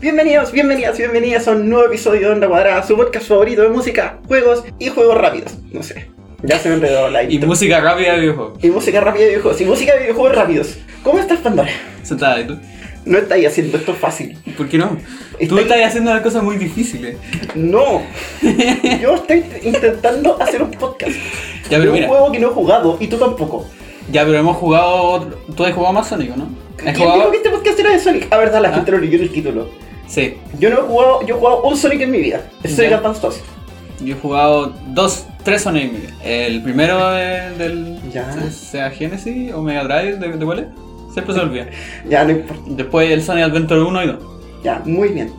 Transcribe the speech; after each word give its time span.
Bienvenidos, 0.00 0.52
bienvenidas, 0.52 0.96
bienvenidas 0.96 1.48
a 1.48 1.52
un 1.52 1.68
nuevo 1.68 1.86
episodio 1.86 2.20
de 2.28 2.34
Onda 2.34 2.48
Cuadrada, 2.48 2.82
su 2.86 2.96
podcast 2.96 3.26
favorito 3.26 3.62
de 3.62 3.68
música, 3.68 4.18
juegos 4.28 4.64
y 4.78 4.88
juegos 4.88 5.16
rápidos. 5.18 5.54
No 5.72 5.82
sé, 5.82 6.08
ya 6.42 6.58
se 6.58 6.68
me 6.68 6.76
enredó 6.76 7.08
la 7.10 7.24
Y 7.24 7.34
intro. 7.34 7.48
música 7.48 7.80
rápida 7.80 8.12
de 8.14 8.20
videojuegos. 8.20 8.62
Y 8.64 8.68
música 8.70 9.00
rápida 9.00 9.22
de 9.24 9.28
videojuegos, 9.30 9.60
y 9.60 9.64
música 9.64 9.94
de 9.94 10.00
videojuegos 10.00 10.36
rápidos. 10.36 10.78
¿Cómo 11.02 11.18
estás, 11.18 11.38
Pandora? 11.40 11.70
Sentada, 12.02 12.40
¿y 12.40 12.46
tú? 12.46 12.56
No 13.06 13.18
estáis 13.18 13.46
haciendo 13.46 13.76
esto 13.78 13.94
fácil. 13.94 14.38
¿Por 14.56 14.68
qué 14.68 14.78
no? 14.78 14.96
Estoy- 15.38 15.48
Tú 15.48 15.58
estás 15.58 15.78
haciendo 15.84 16.12
las 16.12 16.22
cosas 16.22 16.42
muy 16.42 16.56
difíciles. 16.58 17.16
No. 17.54 18.02
Yo 19.02 19.14
estoy 19.14 19.44
intentando 19.62 20.40
hacer 20.40 20.62
un 20.62 20.70
podcast. 20.72 21.16
Ya, 21.70 21.78
de 21.78 21.78
pero 21.78 21.90
un 21.90 21.94
mira. 21.94 22.08
juego 22.08 22.30
que 22.32 22.38
no 22.38 22.48
he 22.48 22.52
jugado 22.52 22.96
y 23.00 23.08
tú 23.08 23.16
tampoco. 23.16 23.66
Ya, 24.12 24.24
pero 24.24 24.38
hemos 24.38 24.56
jugado. 24.56 25.26
Tú 25.56 25.64
has 25.64 25.74
jugado 25.74 25.92
más 25.92 26.08
Sonic, 26.08 26.36
¿no? 26.36 26.48
¿Quién 26.76 26.88
¿Has 26.90 26.94
dijo 26.96 27.10
jugado? 27.10 27.30
que 27.30 27.36
este 27.38 27.50
podcast 27.50 27.78
era 27.80 27.90
de 27.92 27.98
Sonic? 27.98 28.26
Ah, 28.30 28.36
verdad, 28.38 28.60
la 28.62 28.68
¿Ah? 28.68 28.74
gente 28.74 28.90
lo 28.92 28.98
leyó 28.98 29.16
en 29.16 29.22
el 29.22 29.30
título. 29.30 29.87
Sí. 30.08 30.36
Yo 30.58 30.70
no 30.70 30.78
he 30.78 30.82
jugado, 30.82 31.26
yo 31.26 31.36
he 31.36 31.38
jugado 31.38 31.62
un 31.62 31.76
Sonic 31.76 32.00
en 32.00 32.10
mi 32.10 32.18
vida. 32.18 32.40
Es 32.62 32.74
Sonic. 32.74 32.92
Advance 32.92 33.20
2. 33.20 33.40
Yo 34.00 34.14
he 34.14 34.18
jugado 34.18 34.72
dos, 34.88 35.26
tres 35.44 35.62
Sonic. 35.62 35.84
en 35.84 35.92
mi 35.92 35.98
vida. 36.00 36.14
El 36.24 36.62
primero 36.62 37.16
es 37.16 37.58
del. 37.58 37.98
Ya. 38.12 38.32
Sea 38.50 38.90
Genesis 38.90 39.52
o 39.52 39.60
Mega 39.62 39.84
Drive, 39.84 40.16
¿de, 40.16 40.28
de 40.36 40.44
cuál 40.44 40.58
es? 40.60 40.66
Siempre 41.12 41.34
se 41.34 41.40
olvida. 41.40 41.66
Ya, 42.08 42.24
no 42.24 42.30
importa. 42.30 42.62
Después 42.68 43.10
el 43.10 43.22
Sonic 43.22 43.44
Adventure 43.44 43.80
1 43.82 44.02
y 44.02 44.06
2. 44.06 44.16
Ya, 44.64 44.82
muy 44.84 45.08
bien. 45.08 45.32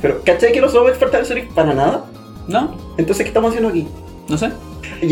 Pero, 0.00 0.20
¿cachai 0.24 0.52
que 0.52 0.60
no 0.60 0.68
somos 0.68 0.88
expertos 0.90 1.20
en 1.20 1.26
Sonic 1.26 1.48
para 1.52 1.74
nada? 1.74 2.04
¿No? 2.48 2.76
Entonces, 2.98 3.24
¿qué 3.24 3.28
estamos 3.28 3.48
haciendo 3.50 3.68
aquí? 3.70 3.86
No 4.28 4.38
sé. 4.38 4.50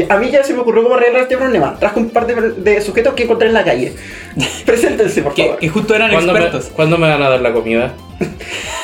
A 0.08 0.16
mí 0.18 0.30
ya 0.30 0.42
se 0.44 0.54
me 0.54 0.60
ocurrió 0.60 0.82
cómo 0.84 0.94
arreglar 0.94 1.22
este 1.22 1.36
problema. 1.36 1.76
Trajo 1.78 2.00
un 2.00 2.10
par 2.10 2.26
de, 2.26 2.52
de 2.52 2.80
sujetos 2.80 3.12
que 3.14 3.24
encontré 3.24 3.48
en 3.48 3.54
la 3.54 3.64
calle. 3.64 3.92
Preséntense, 4.66 5.20
por 5.22 5.34
Que, 5.34 5.42
favor. 5.44 5.58
que 5.58 5.68
justo 5.68 5.94
eran 5.94 6.10
¿Cuándo 6.12 6.32
me, 6.32 6.38
expertos. 6.40 6.70
¿Cuándo 6.74 6.96
me 6.98 7.08
van 7.08 7.22
a 7.22 7.28
dar 7.28 7.40
la 7.40 7.52
comida? 7.52 7.92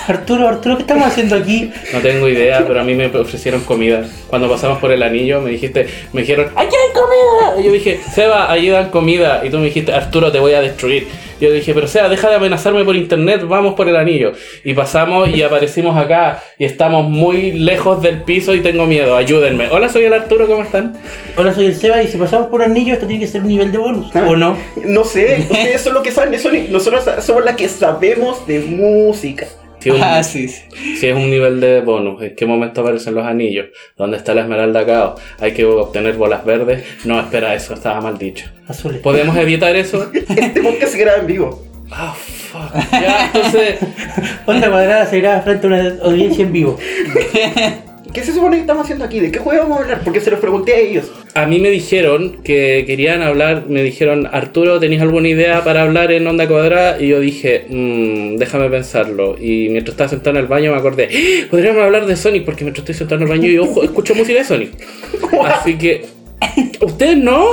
Arturo, 0.09 0.49
Arturo, 0.49 0.77
¿qué 0.77 0.83
estamos 0.83 1.07
haciendo 1.07 1.37
aquí? 1.37 1.71
No 1.93 2.01
tengo 2.01 2.29
idea, 2.29 2.65
pero 2.67 2.81
a 2.81 2.85
mí 2.85 2.95
me 2.95 3.07
ofrecieron 3.07 3.63
comida. 3.63 4.05
Cuando 4.29 4.49
pasamos 4.49 4.79
por 4.79 4.91
el 4.93 5.03
anillo 5.03 5.41
me 5.41 5.51
dijiste, 5.51 5.87
me 6.13 6.23
dijeron, 6.23 6.49
¡aquí 6.57 6.75
hay 6.75 6.93
comida! 6.93 7.61
Y 7.61 7.65
yo 7.65 7.73
dije, 7.73 8.01
Seba, 8.13 8.51
allí 8.51 8.69
dan 8.71 8.91
comida. 8.91 9.43
Y 9.45 9.51
tú 9.51 9.59
me 9.59 9.67
dijiste, 9.67 9.93
Arturo, 9.93 10.33
te 10.33 10.39
voy 10.39 10.55
a 10.55 10.61
destruir. 10.61 11.09
Yo 11.41 11.51
dije, 11.51 11.73
pero 11.73 11.89
Seba, 11.89 12.11
deja 12.11 12.29
de 12.29 12.37
amenazarme 12.37 12.85
por 12.85 12.95
internet, 12.95 13.43
vamos 13.49 13.75
por 13.75 13.89
el 13.89 13.97
anillo. 13.97 14.33
Y 14.63 14.75
pasamos 14.75 15.31
y 15.31 15.43
aparecimos 15.43 15.97
acá 15.97 16.43
y 16.59 16.67
estamos 16.67 17.09
muy 17.09 17.53
lejos 17.53 18.03
del 18.03 18.23
piso 18.23 18.55
y 18.55 18.61
tengo 18.61 18.85
miedo, 18.87 19.17
ayúdenme. 19.17 19.69
Hola, 19.71 19.89
soy 19.89 20.05
el 20.05 20.13
Arturo, 20.13 20.47
¿cómo 20.47 20.63
están? 20.63 20.99
Hola, 21.39 21.55
soy 21.55 21.67
el 21.67 21.75
Seba 21.75 22.03
y 22.03 22.09
si 22.09 22.19
pasamos 22.19 22.49
por 22.49 22.63
anillo, 22.63 22.93
esto 22.93 23.07
tiene 23.07 23.25
que 23.25 23.31
ser 23.31 23.41
un 23.41 23.49
nivel 23.49 23.73
de 23.73 23.79
bonus. 23.79 24.15
Ah. 24.15 24.27
¿O 24.29 24.37
no? 24.37 24.55
No 24.85 25.05
sé, 25.05 25.47
ustedes 25.51 25.81
son 25.81 25.95
los 25.95 26.03
que 26.03 26.11
saben. 26.11 26.39
Nosotros 26.71 27.09
somos 27.21 27.45
las 27.45 27.57
que 27.57 27.69
sabemos 27.69 28.47
de 28.47 28.61
música. 28.61 29.47
Si, 29.81 29.91
un- 29.91 29.99
Ah, 30.03 30.23
sí, 30.23 30.47
sí. 30.49 30.63
si 30.97 31.07
es 31.09 31.15
un 31.17 31.31
nivel 31.31 31.61
de 31.61 31.81
bonus, 31.81 32.23
¿en 32.23 32.37
qué 32.37 32.47
momento 32.47 32.83
aparecen 32.83 33.15
los 33.15 33.27
anillos? 33.27 33.67
¿Dónde 33.97 34.17
está 34.19 34.35
la 34.35 34.43
esmeralda 34.43 34.85
cao? 34.87 35.15
¿Hay 35.41 35.53
que 35.53 35.65
obtener 35.65 36.15
bolas 36.17 36.45
verdes? 36.45 36.85
No, 37.05 37.19
espera, 37.21 37.55
eso 37.55 37.75
estaba 37.75 38.01
mal 38.01 38.19
dicho. 38.19 38.47
Azules. 38.69 39.01
¿Podemos 39.01 39.37
evitar 39.37 39.75
eso? 39.77 40.11
Este 40.15 40.61
podcast 40.63 40.93
se 40.93 40.99
graba 40.99 41.19
en 41.19 41.27
vivo. 41.27 41.65
Ah, 41.91 42.15
fuck. 42.15 42.73
Ya, 42.93 43.27
entonces. 43.27 43.77
Onda 44.47 44.71
cuadrada 44.71 45.07
se 45.07 45.21
graba 45.21 45.41
frente 45.43 45.67
a 45.67 45.71
una 45.71 45.95
audiencia 46.05 46.45
en 46.45 46.53
vivo. 46.53 46.79
¿Qué 48.13 48.23
se 48.25 48.33
supone 48.33 48.57
que 48.57 48.63
estamos 48.63 48.85
haciendo 48.85 49.05
aquí? 49.05 49.21
¿De 49.21 49.31
qué 49.31 49.39
juego 49.39 49.63
vamos 49.63 49.79
a 49.79 49.83
hablar? 49.83 50.01
Porque 50.05 50.21
se 50.21 50.31
los 50.31 50.41
pregunté 50.41 50.75
a 50.75 50.79
ellos. 50.79 51.11
A 51.35 51.47
mí 51.47 51.61
me 51.61 51.71
dijeron 51.71 52.39
que 52.43 52.85
querían 52.87 53.23
hablar, 53.23 53.67
me 53.69 53.83
dijeron, 53.83 54.27
Arturo, 54.31 54.81
¿tenéis 54.81 55.01
alguna 55.01 55.29
idea 55.29 55.63
para 55.63 55.83
hablar 55.83 56.11
en 56.11 56.27
Onda 56.27 56.49
Cuadrada? 56.49 57.01
Y 57.01 57.09
yo 57.09 57.21
dije, 57.21 57.67
"Mm, 57.69 58.37
déjame 58.37 58.69
pensarlo. 58.69 59.37
Y 59.39 59.69
mientras 59.69 59.95
estaba 59.95 60.09
sentado 60.11 60.31
en 60.37 60.43
el 60.43 60.49
baño 60.49 60.73
me 60.73 60.79
acordé, 60.79 61.09
"¡Ah! 61.13 61.47
podríamos 61.51 61.83
hablar 61.85 62.07
de 62.07 62.17
Sonic, 62.17 62.45
porque 62.45 62.65
mientras 62.65 62.83
estoy 62.83 62.95
sentado 62.97 63.23
en 63.23 63.29
el 63.31 63.39
baño 63.39 63.49
yo 63.49 63.63
ojo, 63.63 63.85
escucho 63.85 64.15
música 64.15 64.39
de 64.41 64.45
Sonic. 64.45 64.71
Así 65.45 65.79
que, 65.79 66.07
¿ustedes 66.81 67.17
no? 67.17 67.47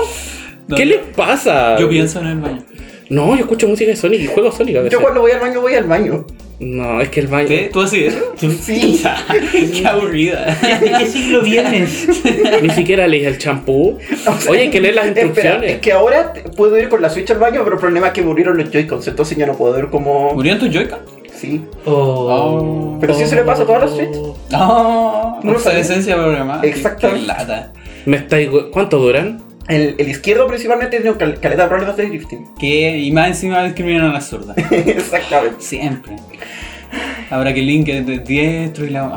No, 0.67 0.75
¿Qué 0.75 0.85
les 0.85 0.99
pasa? 1.15 1.77
Yo 1.79 1.87
pienso 1.87 2.19
en 2.19 2.27
el 2.27 2.37
baño. 2.39 2.63
No, 3.09 3.35
yo 3.35 3.41
escucho 3.41 3.67
música 3.67 3.91
de 3.91 3.95
Sonic 3.95 4.21
y 4.21 4.25
juego 4.27 4.51
Sonic 4.51 4.75
a 4.77 4.81
veces. 4.81 4.91
Yo 4.97 5.01
cuando 5.01 5.21
voy 5.21 5.31
al 5.31 5.39
baño 5.39 5.61
voy 5.61 5.75
al 5.75 5.85
baño. 5.85 6.25
No, 6.59 7.01
es 7.01 7.09
que 7.09 7.19
el 7.19 7.27
baño... 7.27 7.47
¿Qué? 7.47 7.69
¿Tú 7.71 7.81
así 7.81 8.03
eso? 8.05 8.33
Sí. 8.61 9.01
Qué 9.73 9.87
aburrida. 9.87 10.57
¿De 10.81 10.91
qué 10.97 11.05
siglo 11.05 11.41
vienes? 11.41 12.07
Ni 12.61 12.69
siquiera 12.71 13.07
leí 13.07 13.25
el 13.25 13.37
champú. 13.37 13.97
O 14.25 14.37
sea, 14.39 14.51
Oye, 14.51 14.61
hay 14.61 14.69
que 14.71 14.81
leer 14.81 14.95
las 14.95 15.05
Espera, 15.05 15.27
instrucciones. 15.27 15.71
es 15.73 15.79
que 15.79 15.91
ahora 15.91 16.33
puedo 16.55 16.77
ir 16.79 16.89
con 16.89 17.01
la 17.01 17.09
Switch 17.09 17.29
al 17.29 17.37
baño, 17.37 17.61
pero 17.63 17.75
el 17.75 17.79
problema 17.79 18.07
es 18.07 18.13
que 18.13 18.23
murieron 18.23 18.57
los 18.57 18.71
Joy-Cons, 18.71 19.07
entonces 19.07 19.37
ya 19.37 19.45
no 19.45 19.53
puedo 19.55 19.73
ver 19.73 19.87
como... 19.89 20.33
¿Murieron 20.33 20.59
tus 20.59 20.71
Joy-Con? 20.71 20.99
Sí. 21.35 21.61
Oh. 21.85 22.97
Pero 22.99 23.13
sí 23.13 23.25
se 23.27 23.35
le 23.35 23.43
pasa 23.43 23.61
a 23.61 23.65
todas 23.65 23.83
las 23.83 23.91
Switch. 23.91 24.17
No, 24.49 25.39
No 25.43 25.55
esencia 25.55 26.15
programada. 26.15 26.63
Exactamente. 26.63 27.21
Qué 27.21 27.27
lata. 27.27 27.73
Me 28.05 28.17
estáis... 28.17 28.49
¿Cuánto 28.71 28.97
duran? 28.97 29.46
El, 29.67 29.95
el 29.97 30.07
izquierdo 30.09 30.47
principalmente 30.47 30.99
tiene 31.01 31.15
cal- 31.17 31.39
caleta 31.39 31.63
de 31.63 31.67
problemas 31.69 31.97
de 31.97 32.05
drifting. 32.07 32.55
Que, 32.55 32.97
y 32.97 33.11
más 33.11 33.27
encima 33.27 33.63
discriminan 33.65 34.05
a 34.09 34.13
las 34.13 34.27
zurdas. 34.29 34.55
Exactamente. 34.71 35.57
Siempre. 35.59 36.15
Habrá 37.29 37.53
que 37.53 37.61
Link 37.61 37.89
es 37.89 38.05
de 38.07 38.19
diestro 38.19 38.85
y 38.85 38.89
la. 38.91 39.07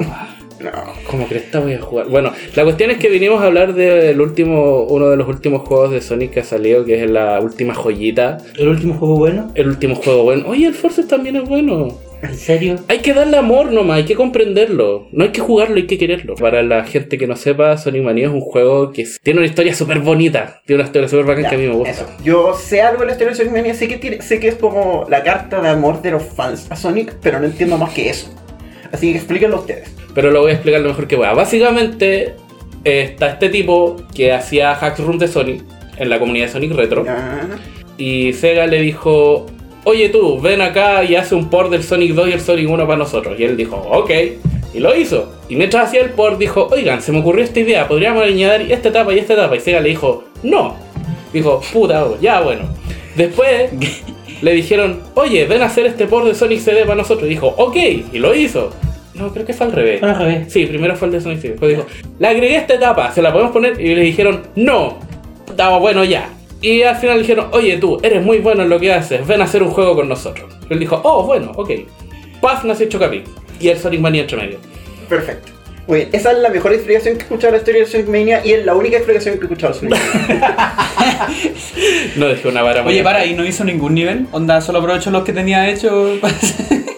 No. 0.60 0.71
Como 1.09 1.27
cresta 1.27 1.60
voy 1.60 1.72
a 1.75 1.81
jugar. 1.81 2.09
Bueno, 2.09 2.33
la 2.55 2.65
cuestión 2.65 2.91
es 2.91 2.99
que 2.99 3.09
vinimos 3.09 3.41
a 3.41 3.47
hablar 3.47 3.72
del 3.75 4.21
último, 4.21 4.83
uno 4.83 5.09
de 5.09 5.16
los 5.16 5.27
últimos 5.27 5.66
juegos 5.66 5.91
de 5.91 6.03
Sonic 6.03 6.33
que 6.33 6.41
ha 6.41 6.44
salido, 6.44 6.84
que 6.84 7.03
es 7.03 7.09
la 7.10 7.41
última 7.41 7.72
joyita, 7.72 8.37
¿El 8.59 8.69
último 8.69 8.94
juego 8.94 9.16
bueno? 9.16 9.50
el 9.55 9.69
último 9.69 9.94
juego 9.94 10.25
bueno. 10.25 10.47
Oye, 10.49 10.66
el 10.66 10.75
Forces 10.75 11.09
también 11.09 11.37
es 11.37 11.49
bueno. 11.49 11.97
¿En 12.22 12.34
serio? 12.36 12.76
Hay 12.88 12.98
que 12.98 13.14
darle 13.14 13.36
amor 13.36 13.72
nomás, 13.72 13.98
hay 13.98 14.04
que 14.04 14.14
comprenderlo. 14.14 15.08
No 15.12 15.25
hay 15.25 15.31
que 15.31 15.41
jugarlo, 15.41 15.76
hay 15.76 15.86
que 15.86 15.97
quererlo. 15.98 16.34
Para 16.34 16.62
la 16.62 16.84
gente 16.84 17.16
que 17.19 17.26
no 17.26 17.36
sepa, 17.36 17.76
Sonic 17.78 18.03
Mania 18.03 18.26
es 18.26 18.32
un 18.32 18.41
juego 18.41 18.92
que 18.92 19.06
tiene 19.22 19.41
una 19.41 19.47
historia 19.48 19.75
súper 19.75 20.00
bonita. 20.00 20.60
Tiene 20.66 20.80
una 20.82 20.86
historia 20.88 21.09
súper 21.09 21.25
bacán 21.26 21.48
que 21.48 21.54
a 21.54 21.59
mí 21.59 21.66
me 21.66 21.75
gusta. 21.75 21.91
eso. 21.91 22.06
Yo 22.22 22.54
sé 22.54 22.82
algo 22.82 23.00
de 23.00 23.06
la 23.06 23.12
historia 23.12 23.30
de 23.30 23.36
Sonic 23.36 23.53
Mania, 23.53 23.75
sé 23.75 23.88
que, 23.88 23.97
tiene- 23.97 24.20
sé 24.22 24.38
que 24.41 24.48
es 24.48 24.54
como 24.56 25.06
la 25.09 25.22
carta 25.22 25.60
de 25.60 25.69
amor 25.69 26.03
de 26.03 26.10
los 26.12 26.22
fans 26.22 26.66
a 26.70 26.76
Sonic, 26.76 27.14
pero 27.22 27.38
no 27.41 27.47
entiendo 27.47 27.78
más 27.78 27.92
que 27.94 28.10
eso. 28.10 28.28
Así 28.92 29.12
que 29.12 29.19
explíquenlo 29.19 29.59
ustedes. 29.60 29.94
Pero 30.14 30.30
lo 30.30 30.41
voy 30.42 30.50
a 30.50 30.54
explicar 30.54 30.80
lo 30.80 30.88
mejor 30.88 31.06
que 31.06 31.16
pueda. 31.16 31.32
Básicamente, 31.32 32.34
eh, 32.84 33.03
está 33.03 33.28
este 33.30 33.48
tipo 33.48 33.97
que 34.14 34.32
hacía 34.32 34.72
hacks 34.72 34.98
room 35.00 35.19
de 35.19 35.28
Sonic 35.28 35.62
en 35.97 36.09
la 36.10 36.19
comunidad 36.19 36.47
de 36.47 36.53
Sonic 36.53 36.72
Retro. 36.72 37.04
Ah, 37.09 37.42
Y 37.98 38.32
Sega 38.32 38.66
le 38.66 38.80
dijo, 38.80 39.47
oye 39.84 40.08
tú, 40.08 40.41
ven 40.41 40.60
acá 40.60 41.04
y 41.04 41.16
hace 41.16 41.34
un 41.34 41.48
port 41.48 41.70
del 41.70 41.82
Sonic 41.82 42.12
2 42.12 42.28
y 42.28 42.32
el 42.32 42.41
Sonic 42.41 42.68
1 42.68 42.86
para 42.86 42.98
nosotros. 42.98 43.38
Y 43.38 43.44
él 43.44 43.56
dijo, 43.56 43.76
ok. 43.76 44.10
Y 44.72 44.78
lo 44.78 44.94
hizo. 44.94 45.32
Y 45.48 45.56
mientras 45.56 45.88
hacía 45.88 46.00
el 46.00 46.10
port 46.10 46.38
dijo, 46.38 46.68
oigan, 46.70 47.02
se 47.02 47.12
me 47.12 47.20
ocurrió 47.20 47.44
esta 47.44 47.58
idea, 47.60 47.88
podríamos 47.88 48.22
añadir 48.22 48.70
esta 48.70 48.88
etapa 48.88 49.12
y 49.12 49.18
esta 49.18 49.34
etapa. 49.34 49.56
Y 49.56 49.60
Sega 49.60 49.80
le 49.80 49.88
dijo, 49.88 50.24
no. 50.42 50.76
Dijo, 51.32 51.60
puta, 51.72 52.06
ya 52.20 52.41
bueno. 52.41 52.68
Después 53.16 53.70
le 54.42 54.52
dijeron, 54.52 55.00
oye, 55.14 55.46
ven 55.46 55.62
a 55.62 55.66
hacer 55.66 55.86
este 55.86 56.06
port 56.06 56.26
de 56.26 56.34
Sonic 56.34 56.60
CD 56.60 56.82
para 56.82 56.97
nosotros. 56.97 57.26
Y 57.26 57.30
dijo, 57.30 57.48
ok. 57.48 57.76
Y 58.12 58.18
lo 58.18 58.34
hizo. 58.34 58.70
No, 59.14 59.32
creo 59.32 59.44
que 59.44 59.52
fue 59.52 59.66
al 59.66 59.72
revés. 59.72 60.02
Al 60.02 60.16
revés. 60.16 60.52
Sí, 60.52 60.66
primero 60.66 60.97
fue 60.97 61.08
el 61.08 61.12
de 61.12 61.20
Sonic 61.20 61.41
CD. 61.41 61.50
Después 61.50 61.76
dijo, 61.76 61.86
le 62.18 62.28
agregué 62.28 62.56
esta 62.56 62.74
etapa, 62.74 63.10
¿se 63.12 63.20
la 63.22 63.32
podemos 63.32 63.52
poner? 63.52 63.80
Y 63.80 63.94
le 63.94 64.02
dijeron, 64.02 64.42
no. 64.54 64.98
Estaba 65.48 65.78
bueno 65.78 66.04
ya. 66.04 66.28
Y 66.62 66.82
al 66.82 66.97
final 66.97 67.16
le 67.16 67.22
dijeron, 67.22 67.48
oye 67.53 67.76
tú, 67.78 67.98
eres 68.03 68.22
muy 68.22 68.38
bueno 68.38 68.62
en 68.62 68.69
lo 68.69 68.78
que 68.78 68.93
haces, 68.93 69.26
ven 69.26 69.41
a 69.41 69.44
hacer 69.44 69.62
un 69.62 69.71
juego 69.71 69.94
con 69.94 70.09
nosotros. 70.09 70.53
Y 70.69 70.72
él 70.75 70.78
dijo, 70.78 71.00
oh, 71.04 71.25
bueno, 71.25 71.53
ok. 71.56 71.71
Paz 72.41 72.65
nació 72.65 72.88
Chocapic. 72.88 73.25
Y 73.59 73.69
el 73.69 73.78
Sonic 73.78 74.00
Mania 74.00 74.22
entre 74.22 74.37
medio. 74.37 74.59
perfecto. 75.09 75.53
Muy 75.87 75.98
bien, 76.00 76.10
esa 76.12 76.31
es 76.31 76.38
la 76.38 76.50
mejor 76.50 76.72
explicación 76.72 77.15
que 77.16 77.21
he 77.21 77.25
escuchado 77.25 77.53
de 77.53 77.53
la 77.53 77.59
historia 77.59 77.81
de 77.81 77.87
Sonic 77.87 78.06
Mania 78.06 78.43
y 78.44 78.53
es 78.53 78.65
la 78.65 78.75
única 78.76 78.97
explicación 78.98 79.34
que 79.37 79.41
he 79.41 79.44
escuchado 79.44 79.72
de 79.72 79.81
Sonic 79.81 79.98
Mania. 79.98 80.76
No 82.16 82.26
dejé 82.28 82.48
una 82.48 82.62
vara 82.62 82.82
muy 82.82 82.92
Oye, 82.92 83.03
para, 83.03 83.25
¿y 83.25 83.34
no 83.34 83.44
hizo 83.44 83.65
ningún 83.65 83.94
nivel? 83.94 84.27
Onda, 84.32 84.60
solo 84.60 84.78
aprovechó 84.78 85.10
los 85.10 85.25
que 85.25 85.32
tenía 85.32 85.69
hecho. 85.69 86.19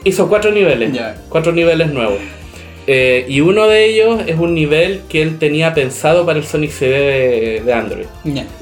Hizo 0.05 0.29
cuatro 0.29 0.51
niveles. 0.51 0.93
Ya. 0.93 1.17
Cuatro 1.29 1.53
niveles 1.53 1.91
nuevos. 1.93 2.19
Eh, 2.87 3.27
y 3.29 3.41
uno 3.41 3.69
de 3.69 3.85
ellos 3.85 4.23
es 4.27 4.39
un 4.39 4.55
nivel 4.55 5.03
que 5.09 5.23
él 5.23 5.39
tenía 5.39 5.75
pensado 5.75 6.27
para 6.27 6.39
el 6.39 6.45
Sonic 6.45 6.71
CD 6.71 6.91
de, 6.91 7.63
de 7.65 7.73
Android. 7.73 8.07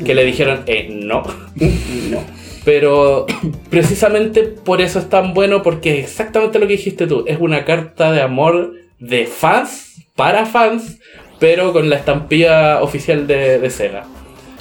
Que 0.04 0.14
le 0.14 0.24
dijeron, 0.24 0.62
eh, 0.66 0.88
no. 0.90 1.22
no. 2.10 2.40
Pero 2.64 3.26
precisamente 3.70 4.42
por 4.42 4.80
eso 4.80 4.98
es 4.98 5.08
tan 5.08 5.34
bueno, 5.34 5.62
porque 5.62 5.98
es 5.98 6.04
exactamente 6.04 6.58
lo 6.58 6.66
que 6.66 6.74
dijiste 6.74 7.06
tú. 7.06 7.24
Es 7.26 7.38
una 7.40 7.64
carta 7.64 8.12
de 8.12 8.20
amor 8.20 8.74
de 8.98 9.26
fans, 9.26 10.04
para 10.14 10.44
fans, 10.44 10.98
pero 11.38 11.72
con 11.72 11.88
la 11.88 11.96
estampilla 11.96 12.82
oficial 12.82 13.26
de, 13.26 13.58
de 13.58 13.70
Sega. 13.70 14.04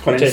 Con 0.03 0.15
el. 0.15 0.31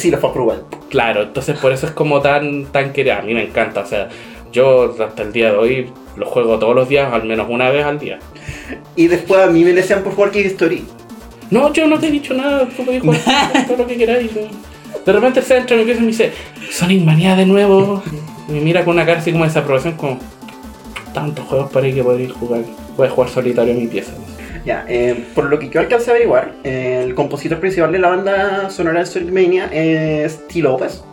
Claro, 0.89 1.23
entonces 1.25 1.59
por 1.59 1.73
eso 1.73 1.87
es 1.87 1.93
como 1.93 2.21
tan, 2.21 2.67
tan 2.67 2.93
querido. 2.93 3.17
A 3.17 3.23
mí 3.23 3.35
me 3.35 3.43
encanta, 3.43 3.81
o 3.81 3.87
sea, 3.87 4.09
yo 4.53 4.95
hasta 4.99 5.23
el 5.23 5.33
día 5.33 5.53
de 5.53 5.57
hoy 5.57 5.93
lo 6.17 6.27
juego 6.27 6.59
todos 6.59 6.75
los 6.75 6.89
días, 6.89 7.13
al 7.13 7.25
menos 7.25 7.47
una 7.49 7.71
vez 7.71 7.85
al 7.85 7.99
día. 7.99 8.19
Y 8.95 9.09
después 9.09 9.41
a 9.41 9.47
mí 9.49 9.65
me 9.65 9.73
desean 9.73 10.03
por 10.03 10.15
jugar 10.15 10.31
Kid 10.31 10.47
Story. 10.47 10.85
No, 11.51 11.73
yo 11.73 11.87
no 11.87 11.99
te 11.99 12.09
he 12.09 12.11
dicho 12.11 12.35
nada, 12.35 12.67
tú 12.69 12.85
podés 12.85 13.03
jugar 13.03 13.21
todo 13.67 13.77
lo 13.77 13.87
que 13.87 13.97
queráis. 13.97 14.31
De 15.05 15.13
repente 15.13 15.43
se 15.43 15.57
entra 15.57 15.75
en 15.77 15.81
mi 15.81 15.85
pieza 15.87 16.01
y 16.01 16.05
me 16.05 16.11
dice, 16.11 16.33
Sonic 16.71 17.05
Manía 17.05 17.37
de 17.37 17.47
nuevo. 17.47 18.03
Y 18.49 18.53
me 18.53 18.61
mira 18.61 18.85
con 18.85 18.95
una 18.95 19.07
cara 19.07 19.19
así 19.19 19.33
como 19.33 19.45
de 19.45 19.51
desaprobación, 19.51 19.95
como, 19.95 20.19
tantos 21.13 21.45
juegos 21.47 21.71
por 21.71 21.85
ahí 21.85 21.93
que 21.93 22.03
podréis 22.03 22.33
jugar. 22.33 22.63
Puedes 22.97 23.13
jugar 23.13 23.31
solitario 23.31 23.73
en 23.73 23.81
mi 23.81 23.87
pieza. 23.87 24.13
Ya, 24.65 24.85
eh, 24.89 25.27
por 25.35 25.45
lo 25.45 25.59
que 25.59 25.69
yo 25.69 25.79
alcancé 25.81 26.11
a 26.11 26.15
averiguar, 26.15 26.53
eh, 26.65 27.03
el 27.05 27.15
compositor 27.15 27.61
principal 27.61 27.93
de 27.93 28.01
la 28.01 28.09
banda 28.09 28.69
sonora 28.71 29.01
de 29.01 29.07
Sonic 29.07 29.33
Mania 29.33 29.71
es 29.73 30.47
T. 30.49 30.61
Lopez. 30.61 31.05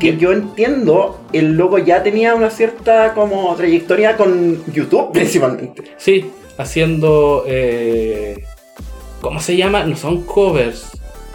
Que 0.00 0.16
yo 0.16 0.32
entiendo, 0.32 1.20
el 1.32 1.52
loco 1.52 1.78
ya 1.78 2.02
tenía 2.02 2.34
una 2.34 2.50
cierta 2.50 3.14
como 3.14 3.54
trayectoria 3.54 4.16
con 4.16 4.64
YouTube 4.72 5.12
principalmente. 5.12 5.82
Sí, 5.98 6.30
haciendo. 6.58 7.44
Eh, 7.46 8.42
¿Cómo 9.20 9.40
se 9.40 9.56
llama? 9.56 9.84
No 9.84 9.96
son 9.96 10.22
covers. 10.22 10.86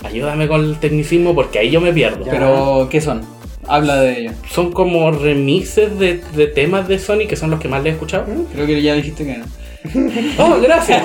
Ayúdame 0.03 0.47
con 0.47 0.63
el 0.63 0.79
tecnicismo 0.79 1.33
porque 1.33 1.59
ahí 1.59 1.69
yo 1.69 1.79
me 1.79 1.93
pierdo. 1.93 2.25
Ya. 2.25 2.31
Pero, 2.31 2.87
¿qué 2.89 2.99
son? 2.99 3.21
Habla 3.67 4.01
de 4.01 4.19
ello. 4.19 4.31
Son 4.49 4.71
como 4.71 5.11
remixes 5.11 5.97
de, 5.97 6.21
de 6.35 6.47
temas 6.47 6.87
de 6.87 6.99
Sonic 6.99 7.29
que 7.29 7.35
son 7.35 7.51
los 7.51 7.59
que 7.59 7.67
más 7.67 7.83
le 7.83 7.89
he 7.89 7.93
escuchado. 7.93 8.25
Creo 8.53 8.67
que 8.67 8.81
ya 8.81 8.93
dijiste 8.95 9.25
que 9.25 9.37
no. 9.37 9.45
¡Oh, 10.39 10.59
gracias! 10.61 11.03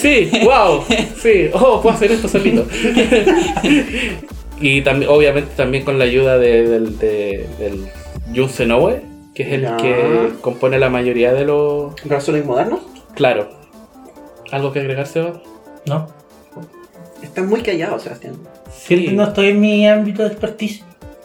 Sí, 0.00 0.30
wow. 0.42 0.84
Sí, 1.20 1.48
oh, 1.52 1.80
puedo 1.80 1.94
hacer 1.94 2.12
esto 2.12 2.28
solito. 2.28 2.66
Y 4.60 4.82
también, 4.82 5.10
obviamente, 5.10 5.50
también 5.56 5.84
con 5.84 5.98
la 5.98 6.04
ayuda 6.04 6.38
de- 6.38 6.66
del, 6.68 6.98
de, 6.98 7.46
del 7.58 7.88
Jun 8.34 8.48
Senoue, 8.48 9.02
que 9.34 9.42
es 9.42 9.52
el 9.52 9.76
que 9.76 10.30
compone 10.40 10.78
la 10.78 10.88
mayoría 10.88 11.32
de 11.32 11.44
los. 11.44 11.94
¿Para 12.08 12.20
Sonic 12.20 12.44
moderno? 12.44 12.80
Claro. 13.14 13.50
¿Algo 14.50 14.72
que 14.72 14.80
agregar, 14.80 15.06
Seba? 15.06 15.42
No. 15.86 16.06
Estás 17.22 17.44
muy 17.46 17.62
callado, 17.62 17.98
Sebastián. 17.98 18.34
Siempre 18.74 19.12
no 19.12 19.24
estoy 19.24 19.48
en 19.48 19.60
mi 19.60 19.86
ámbito 19.88 20.22
de 20.22 20.28
expertise. 20.28 20.82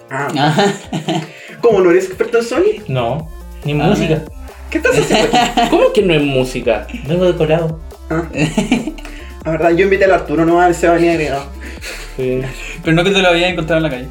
Ah, 0.09 0.27
Ah, 0.37 0.65
¿cómo 1.61 1.79
no 1.79 1.91
eres 1.91 2.05
experto 2.05 2.39
en 2.39 2.43
Sonic? 2.43 2.87
No. 2.89 3.29
Ni 3.63 3.73
Ah, 3.73 3.85
música. 3.87 4.23
¿Qué 4.69 4.77
estás 4.79 4.97
haciendo 4.97 5.29
aquí? 5.37 5.61
¿Cómo 5.69 5.93
que 5.93 6.01
no 6.01 6.13
es 6.13 6.21
música? 6.21 6.87
Vengo 7.07 7.25
de 7.25 7.35
colado. 7.35 7.79
Ah. 8.09 8.23
La 9.45 9.51
verdad, 9.51 9.69
yo 9.71 9.83
invité 9.85 10.05
al 10.05 10.11
Arturo, 10.13 10.45
no 10.45 10.59
al 10.59 10.75
Seba 10.75 10.97
ni 10.97 11.07
agregado. 11.09 11.45
Sí. 12.21 12.41
Pero 12.83 12.95
no 12.95 13.03
que 13.03 13.11
te 13.11 13.21
lo 13.21 13.29
había 13.29 13.49
encontrado 13.49 13.77
en 13.77 13.83
la 13.83 13.89
calle. 13.89 14.07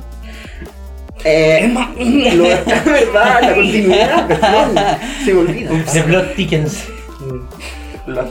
Eh, 1.25 1.73
lo 2.35 2.47
es 2.47 2.85
verdad, 2.85 3.43
la 3.43 3.55
continuidad, 3.55 4.27
perdón, 4.29 4.75
se 5.25 5.35
me 5.35 5.41
olvida. 5.41 5.71
The 5.93 6.03
Blood 6.03 6.25
Tickens. 6.35 6.85
La- 8.07 8.27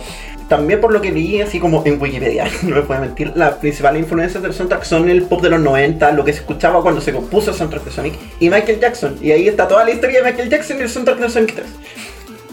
también 0.47 0.81
por 0.81 0.91
lo 0.91 0.99
que 0.99 1.11
leí, 1.11 1.39
así 1.41 1.59
como 1.59 1.83
en 1.85 2.01
Wikipedia, 2.01 2.47
no 2.63 2.75
me 2.75 2.81
puedo 2.81 2.99
mentir, 2.99 3.31
las 3.35 3.53
principales 3.55 4.01
influencias 4.01 4.41
del 4.41 4.51
soundtrack 4.53 4.83
son 4.83 5.07
el 5.07 5.21
pop 5.21 5.43
de 5.43 5.49
los 5.51 5.61
90, 5.61 6.11
lo 6.13 6.25
que 6.25 6.33
se 6.33 6.39
escuchaba 6.39 6.81
cuando 6.81 6.99
se 7.01 7.13
compuso 7.13 7.51
el 7.51 7.55
soundtrack 7.57 7.83
de 7.85 7.91
Sonic, 7.91 8.13
y 8.39 8.49
Michael 8.49 8.79
Jackson. 8.79 9.17
Y 9.21 9.31
ahí 9.31 9.47
está 9.47 9.67
toda 9.67 9.85
la 9.85 9.91
historia 9.91 10.23
de 10.23 10.31
Michael 10.31 10.49
Jackson 10.49 10.77
y 10.79 10.81
el 10.81 10.89
soundtrack 10.89 11.19
de 11.19 11.29
Sonic 11.29 11.53
3. 11.53 11.67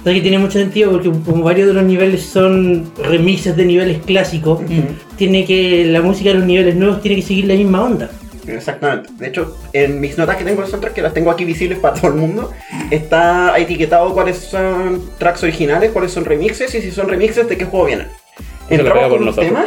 O 0.06 0.08
sea 0.08 0.14
que 0.14 0.20
tiene 0.20 0.38
mucho 0.38 0.56
sentido 0.60 0.92
porque 0.92 1.10
como 1.10 1.42
varios 1.42 1.66
de 1.66 1.74
los 1.74 1.82
niveles 1.82 2.22
son 2.22 2.92
remixes 2.96 3.56
de 3.56 3.64
niveles 3.64 3.98
clásicos, 4.04 4.60
tiene 5.16 5.44
que 5.44 5.84
la 5.86 6.00
música 6.00 6.28
de 6.30 6.36
los 6.36 6.44
niveles 6.46 6.76
nuevos 6.76 7.02
tiene 7.02 7.16
que 7.16 7.22
seguir 7.22 7.46
la 7.46 7.54
misma 7.54 7.82
onda. 7.82 8.08
Exactamente. 8.46 9.10
De 9.18 9.26
hecho, 9.26 9.58
en 9.72 9.98
mis 10.00 10.16
notas 10.16 10.36
que 10.36 10.44
tengo 10.44 10.60
del 10.62 10.70
soundtrack, 10.70 10.94
que 10.94 11.02
las 11.02 11.12
tengo 11.12 11.32
aquí 11.32 11.44
visibles 11.44 11.80
para 11.80 11.94
todo 12.00 12.12
el 12.12 12.18
mundo, 12.18 12.52
está 12.92 13.58
etiquetado 13.58 14.14
cuáles 14.14 14.36
son 14.38 15.02
tracks 15.18 15.42
originales, 15.42 15.90
cuáles 15.90 16.12
son 16.12 16.24
remixes 16.24 16.72
y 16.76 16.82
si 16.82 16.92
son 16.92 17.08
remixes, 17.08 17.48
de 17.48 17.56
qué 17.56 17.64
juego 17.64 17.86
vienen. 17.86 18.06
Entramos 18.70 19.08
con 19.08 19.18
un 19.18 19.24
nosotros. 19.24 19.48
tema. 19.48 19.64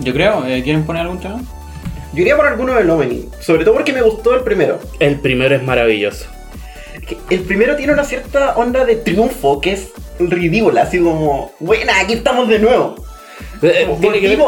Yo 0.00 0.12
creo. 0.12 0.44
eh, 0.46 0.60
¿Quieren 0.62 0.84
poner 0.84 1.00
algún 1.00 1.20
tema? 1.20 1.40
Yo 2.12 2.20
iría 2.20 2.36
por 2.36 2.46
alguno 2.46 2.74
del 2.74 2.90
opening, 2.90 3.22
sobre 3.40 3.64
todo 3.64 3.72
porque 3.76 3.94
me 3.94 4.02
gustó 4.02 4.34
el 4.34 4.42
primero. 4.42 4.78
El 5.00 5.20
primero 5.20 5.54
es 5.54 5.62
maravilloso. 5.62 6.26
Que 7.06 7.16
El 7.30 7.40
primero 7.40 7.76
tiene 7.76 7.92
una 7.92 8.04
cierta 8.04 8.56
onda 8.56 8.84
de 8.84 8.96
triunfo 8.96 9.60
que 9.60 9.72
es 9.72 9.90
ridícula, 10.18 10.82
así 10.82 10.98
como, 10.98 11.52
buena, 11.60 12.00
aquí 12.00 12.14
estamos 12.14 12.48
de 12.48 12.58
nuevo. 12.58 12.94
Eh, 13.62 13.84
Como, 13.86 14.00
Tiene 14.00 14.20
que, 14.20 14.28
ver, 14.28 14.38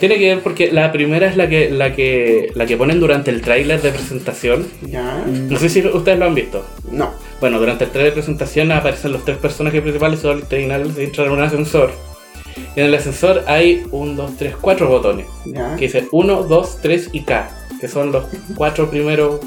tiene 0.00 0.18
que 0.18 0.34
ver 0.34 0.42
porque 0.42 0.72
la 0.72 0.92
primera 0.92 1.26
es 1.28 1.36
la 1.36 1.48
que, 1.48 1.70
la 1.70 1.94
que, 1.94 2.50
la 2.54 2.66
que 2.66 2.76
ponen 2.76 3.00
durante 3.00 3.30
el 3.30 3.40
tráiler 3.40 3.80
de 3.80 3.90
presentación. 3.90 4.66
Ya. 4.82 5.24
No 5.26 5.58
sé 5.58 5.68
si 5.68 5.86
ustedes 5.86 6.18
lo 6.18 6.26
han 6.26 6.34
visto. 6.34 6.66
No. 6.90 7.12
Bueno, 7.40 7.58
durante 7.58 7.84
el 7.84 7.90
trailer 7.90 8.12
de 8.12 8.16
presentación 8.16 8.72
aparecen 8.72 9.12
los 9.12 9.24
tres 9.24 9.36
personajes 9.38 9.80
principales 9.82 10.20
son 10.20 10.42
originales 10.50 10.96
entran 10.98 11.28
en 11.28 11.32
un 11.34 11.42
ascensor. 11.42 11.92
Y 12.74 12.80
en 12.80 12.86
el 12.86 12.94
ascensor 12.94 13.44
hay 13.46 13.86
un, 13.90 14.16
dos, 14.16 14.32
tres, 14.38 14.54
cuatro 14.60 14.88
botones. 14.88 15.26
Ya. 15.44 15.76
Que 15.76 15.86
dice 15.86 16.08
1, 16.10 16.42
2, 16.44 16.78
3 16.80 17.10
y 17.12 17.24
K. 17.24 17.50
Que 17.80 17.88
son 17.88 18.12
los 18.12 18.24
cuatro 18.54 18.90
primeros. 18.90 19.40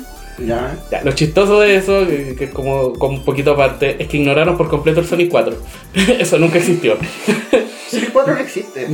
Ya. 0.45 0.77
Ya, 0.91 1.03
lo 1.03 1.12
chistoso 1.12 1.59
de 1.59 1.75
eso, 1.75 2.06
que 2.07 2.36
que 2.38 2.44
es 2.45 2.51
como, 2.51 2.94
como 2.94 3.18
un 3.18 3.25
poquito 3.25 3.51
aparte, 3.51 3.95
es 4.00 4.07
que 4.07 4.18
ignoraron 4.18 4.57
por 4.57 4.69
completo 4.69 5.00
el 5.00 5.06
Sonic 5.06 5.30
4. 5.30 5.53
eso 6.19 6.38
nunca 6.38 6.57
existió. 6.57 6.95
Sonic 7.89 8.12
4 8.13 8.33
no 8.36 8.39
existe. 8.39 8.88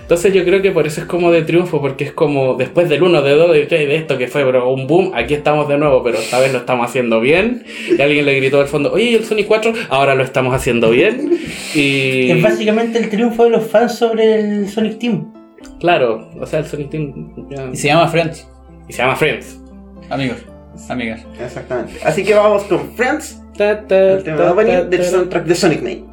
Entonces 0.00 0.32
yo 0.32 0.42
creo 0.44 0.62
que 0.62 0.70
por 0.70 0.86
eso 0.86 1.02
es 1.02 1.06
como 1.06 1.30
de 1.30 1.42
triunfo, 1.42 1.80
porque 1.82 2.04
es 2.04 2.12
como 2.12 2.54
después 2.54 2.88
del 2.88 3.02
1, 3.02 3.20
de 3.22 3.32
2, 3.34 3.52
de 3.52 3.66
3, 3.66 3.88
de 3.88 3.96
esto 3.96 4.16
que 4.16 4.26
fue, 4.26 4.42
pero 4.44 4.70
un 4.72 4.86
boom, 4.86 5.12
aquí 5.14 5.34
estamos 5.34 5.68
de 5.68 5.76
nuevo, 5.76 6.02
pero 6.02 6.18
esta 6.18 6.38
vez 6.40 6.52
lo 6.52 6.58
estamos 6.60 6.88
haciendo 6.88 7.20
bien. 7.20 7.64
Y 7.96 8.00
alguien 8.00 8.24
le 8.24 8.34
gritó 8.36 8.60
al 8.60 8.66
fondo, 8.66 8.90
oye, 8.92 9.04
¿y 9.10 9.14
el 9.16 9.24
Sonic 9.26 9.46
4? 9.46 9.72
Ahora 9.90 10.14
lo 10.14 10.24
estamos 10.24 10.54
haciendo 10.54 10.88
bien. 10.90 11.38
Y 11.74 12.30
Es 12.30 12.42
básicamente 12.42 12.98
el 12.98 13.10
triunfo 13.10 13.44
de 13.44 13.50
los 13.50 13.66
fans 13.66 13.96
sobre 13.96 14.40
el 14.40 14.68
Sonic 14.70 14.98
Team. 14.98 15.30
claro, 15.78 16.30
o 16.40 16.46
sea, 16.46 16.60
el 16.60 16.64
Sonic 16.66 16.88
Team 16.90 17.48
ya- 17.50 17.68
Y 17.70 17.76
se 17.76 17.88
llama 17.88 18.08
Friends. 18.08 18.48
y 18.88 18.92
se 18.94 19.02
llama 19.02 19.14
Friends. 19.16 19.60
Amigos. 20.08 20.38
Amigas. 20.88 21.20
Exactamente. 21.40 22.00
Así 22.04 22.24
que 22.24 22.34
vamos 22.34 22.64
con 22.64 22.92
Friends, 22.94 23.40
Ta, 23.56 23.86
ta, 23.86 24.12
el 24.12 24.22
tema 24.22 24.54
ta, 24.54 24.84
de 24.84 25.04
soundtrack 25.04 25.44
de 25.44 25.54
Sonic 25.54 25.82
Mania. 25.82 26.07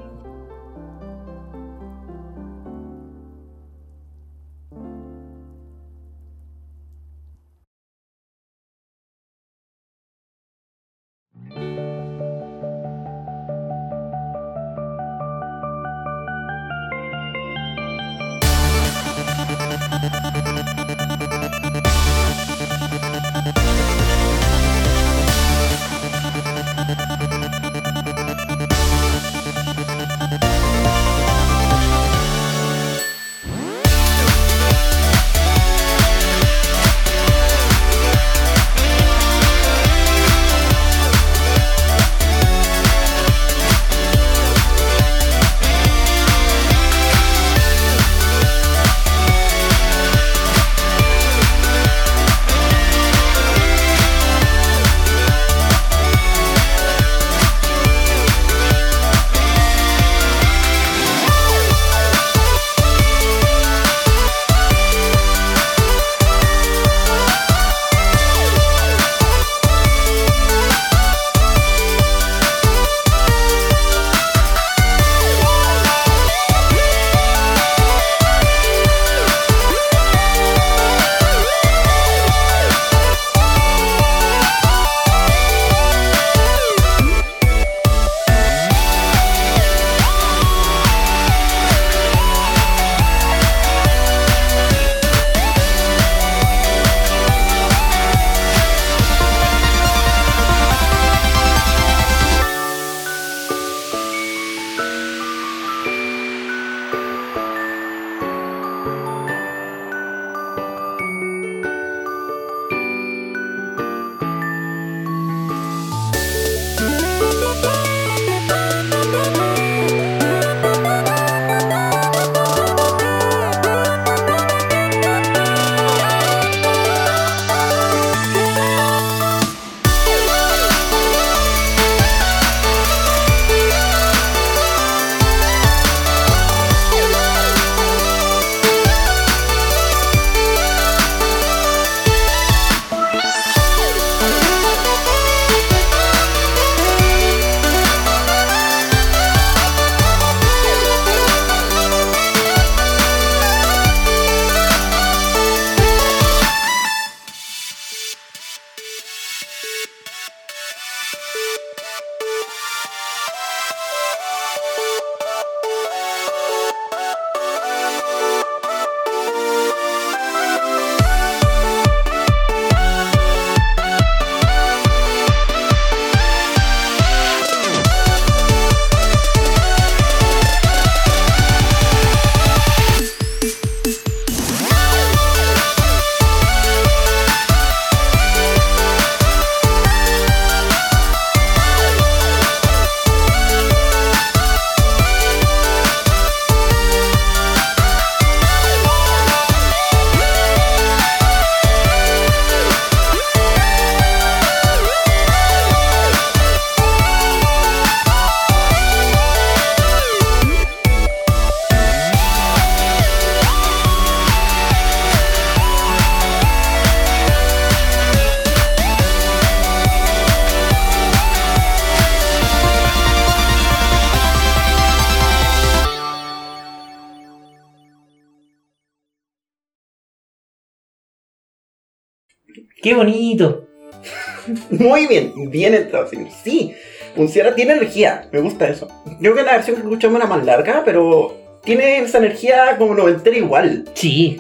Qué 232.82 232.94
bonito. 232.94 233.68
Muy 234.70 235.08
bien, 235.08 235.34
bien 235.50 235.74
entrado. 235.74 236.08
Sí, 236.08 236.18
sí, 236.44 236.74
funciona, 237.16 237.56
tiene 237.56 237.74
energía, 237.74 238.28
me 238.32 238.40
gusta 238.42 238.68
eso. 238.70 238.88
Creo 239.20 239.34
que 239.36 239.44
la 239.44 239.54
versión 239.54 239.78
que 239.78 239.82
escuchamos 239.84 240.18
era 240.20 240.28
más 240.28 240.46
larga, 240.46 240.84
pero 240.86 241.36
tiene 241.64 242.00
esa 242.00 242.20
energía 242.20 242.76
como 242.78 242.94
noventera 242.94 243.36
igual. 243.38 243.86
Sí. 243.96 244.40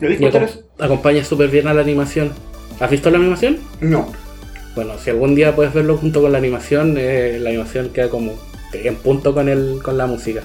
¿Lo 0.00 0.08
viste 0.08 0.30
acom- 0.30 0.62
acompaña 0.78 1.24
súper 1.24 1.48
bien 1.48 1.66
a 1.66 1.74
la 1.74 1.80
animación. 1.82 2.32
¿Has 2.78 2.90
visto 2.90 3.10
la 3.10 3.18
animación? 3.18 3.58
No. 3.80 4.12
Bueno, 4.76 4.96
si 4.98 5.10
algún 5.10 5.34
día 5.34 5.56
puedes 5.56 5.74
verlo 5.74 5.96
junto 5.96 6.22
con 6.22 6.30
la 6.30 6.38
animación, 6.38 6.94
eh, 6.96 7.38
la 7.40 7.48
animación 7.50 7.88
queda 7.90 8.08
como 8.08 8.34
en 8.72 8.94
punto 8.96 9.34
con 9.34 9.48
el 9.48 9.80
con 9.82 9.98
la 9.98 10.06
música. 10.06 10.42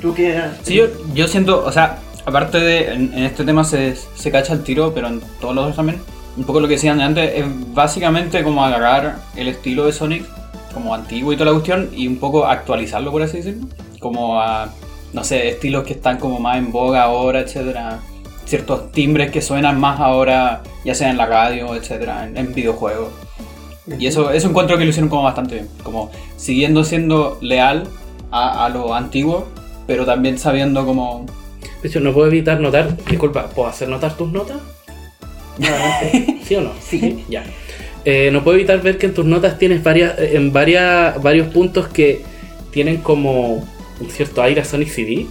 ¿Tú 0.00 0.14
qué? 0.14 0.40
Sí, 0.62 0.74
yo, 0.74 0.86
yo 1.12 1.26
siento, 1.26 1.64
o 1.64 1.72
sea, 1.72 1.98
aparte 2.28 2.60
de, 2.60 2.92
en, 2.92 3.12
en 3.14 3.24
este 3.24 3.44
tema 3.44 3.64
se, 3.64 3.96
se 3.96 4.30
cacha 4.30 4.52
el 4.52 4.62
tiro, 4.62 4.92
pero 4.94 5.08
en 5.08 5.20
todos 5.40 5.54
los 5.54 5.62
otros 5.62 5.76
también, 5.76 6.00
un 6.36 6.44
poco 6.44 6.60
lo 6.60 6.68
que 6.68 6.74
decían 6.74 7.00
antes, 7.00 7.32
es 7.36 7.44
básicamente 7.74 8.42
como 8.44 8.64
agarrar 8.64 9.18
el 9.34 9.48
estilo 9.48 9.86
de 9.86 9.92
Sonic, 9.92 10.24
como 10.72 10.94
antiguo 10.94 11.32
y 11.32 11.36
toda 11.36 11.46
la 11.46 11.52
cuestión, 11.52 11.90
y 11.92 12.06
un 12.06 12.18
poco 12.18 12.46
actualizarlo, 12.46 13.10
por 13.10 13.22
así 13.22 13.38
decirlo, 13.38 13.66
como 13.98 14.40
a, 14.40 14.68
no 15.12 15.24
sé, 15.24 15.48
estilos 15.48 15.84
que 15.84 15.94
están 15.94 16.18
como 16.18 16.38
más 16.38 16.58
en 16.58 16.70
boga 16.70 17.02
ahora, 17.02 17.40
etcétera, 17.40 17.98
ciertos 18.44 18.92
timbres 18.92 19.30
que 19.30 19.42
suenan 19.42 19.80
más 19.80 19.98
ahora, 19.98 20.62
ya 20.84 20.94
sea 20.94 21.10
en 21.10 21.16
la 21.16 21.26
radio, 21.26 21.74
etcétera, 21.74 22.26
en, 22.26 22.36
en 22.36 22.54
videojuegos. 22.54 23.08
Y 23.98 24.06
eso, 24.06 24.30
eso 24.30 24.48
encuentro 24.48 24.76
que 24.76 24.84
lo 24.84 24.90
hicieron 24.90 25.08
como 25.08 25.22
bastante 25.22 25.54
bien, 25.56 25.68
como 25.82 26.10
siguiendo 26.36 26.84
siendo 26.84 27.38
leal 27.40 27.88
a, 28.30 28.66
a 28.66 28.68
lo 28.68 28.94
antiguo, 28.94 29.46
pero 29.86 30.04
también 30.04 30.38
sabiendo 30.38 30.84
como... 30.84 31.24
De 31.82 31.88
hecho, 31.88 32.00
no 32.00 32.12
puedo 32.12 32.26
evitar 32.28 32.60
notar, 32.60 32.96
disculpa, 33.08 33.48
¿puedo 33.50 33.68
hacer 33.68 33.88
notar 33.88 34.16
tus 34.16 34.30
notas? 34.32 34.58
¿Sí 36.44 36.54
o 36.56 36.60
no? 36.60 36.72
Sí. 36.80 37.24
Ya. 37.28 37.44
Eh, 38.04 38.30
no 38.32 38.42
puedo 38.42 38.56
evitar 38.56 38.80
ver 38.80 38.96
que 38.96 39.06
en 39.06 39.14
tus 39.14 39.24
notas 39.26 39.58
tienes 39.58 39.82
varias, 39.82 40.18
eh, 40.18 40.30
en 40.36 40.52
varias, 40.52 41.20
varios 41.22 41.48
puntos 41.48 41.88
que 41.88 42.22
tienen 42.70 42.98
como 42.98 43.54
un 44.00 44.10
cierto 44.10 44.40
aire 44.42 44.60
a 44.60 44.64
Sonic 44.64 44.88
CD. 44.88 45.26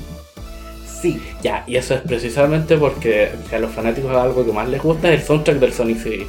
Sí. 1.02 1.20
Ya, 1.42 1.64
y 1.68 1.76
eso 1.78 1.94
es 1.96 2.02
precisamente 2.02 2.78
porque 2.78 3.30
a 3.52 3.60
los 3.60 3.72
fanáticos 3.72 4.12
algo 4.16 4.46
que 4.46 4.52
más 4.52 4.68
les 4.68 4.82
gusta 4.82 5.12
es 5.14 5.22
el 5.22 5.26
soundtrack 5.26 5.58
del 5.60 5.74
Sonic 5.74 5.98
CD. 5.98 6.28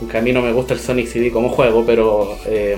Aunque 0.00 0.16
a 0.18 0.22
mí 0.22 0.32
no 0.32 0.42
me 0.42 0.52
gusta 0.52 0.74
el 0.74 0.80
Sonic 0.80 1.06
CD 1.06 1.30
como 1.30 1.50
juego, 1.50 1.84
pero 1.86 2.36
eh, 2.46 2.76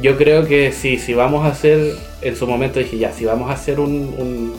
yo 0.00 0.16
creo 0.16 0.46
que 0.46 0.72
si, 0.72 0.98
si 0.98 1.12
vamos 1.14 1.44
a 1.44 1.48
hacer, 1.48 1.94
en 2.22 2.36
su 2.36 2.46
momento 2.46 2.78
dije 2.80 2.98
ya, 2.98 3.12
si 3.12 3.24
vamos 3.26 3.50
a 3.50 3.52
hacer 3.54 3.78
un, 3.80 3.92
un- 4.18 4.54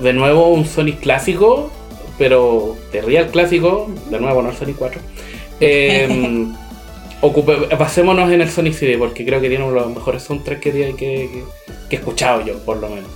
de 0.00 0.12
nuevo 0.12 0.48
un 0.48 0.64
Sonic 0.66 1.00
clásico, 1.00 1.70
pero 2.18 2.76
de 2.92 3.00
real 3.02 3.28
clásico, 3.28 3.90
de 4.10 4.18
nuevo 4.20 4.42
no 4.42 4.50
el 4.50 4.56
Sonic 4.56 4.76
4, 4.76 5.00
eh, 5.60 6.46
ocupe- 7.20 7.76
basémonos 7.76 8.30
en 8.30 8.40
el 8.40 8.50
Sonic 8.50 8.74
CD 8.74 8.96
porque 8.98 9.24
creo 9.24 9.40
que 9.40 9.48
tiene 9.48 9.64
uno 9.64 9.74
de 9.74 9.80
los 9.80 9.94
mejores 9.94 10.22
soundtracks 10.22 10.60
que, 10.62 10.72
que, 10.72 10.94
que- 10.96 11.44
que 11.88 11.96
he 11.96 11.98
escuchado 11.98 12.44
yo, 12.44 12.58
por 12.64 12.76
lo 12.78 12.88
menos. 12.90 13.10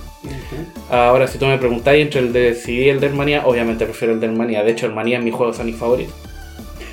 Ahora, 0.89 1.27
si 1.27 1.37
tú 1.37 1.45
me 1.45 1.57
preguntáis 1.57 2.01
entre 2.01 2.21
el 2.21 2.31
de 2.33 2.53
CD 2.55 2.85
y 2.85 2.89
el 2.89 2.99
del 2.99 3.13
Mania, 3.13 3.43
obviamente 3.45 3.85
prefiero 3.85 4.13
el 4.13 4.19
del 4.19 4.31
Mania. 4.31 4.63
De 4.63 4.71
hecho, 4.71 4.85
el 4.85 4.93
Mania 4.93 5.17
es 5.17 5.23
mi 5.23 5.31
juego 5.31 5.53
Sonic 5.53 5.75
favorito. 5.75 6.13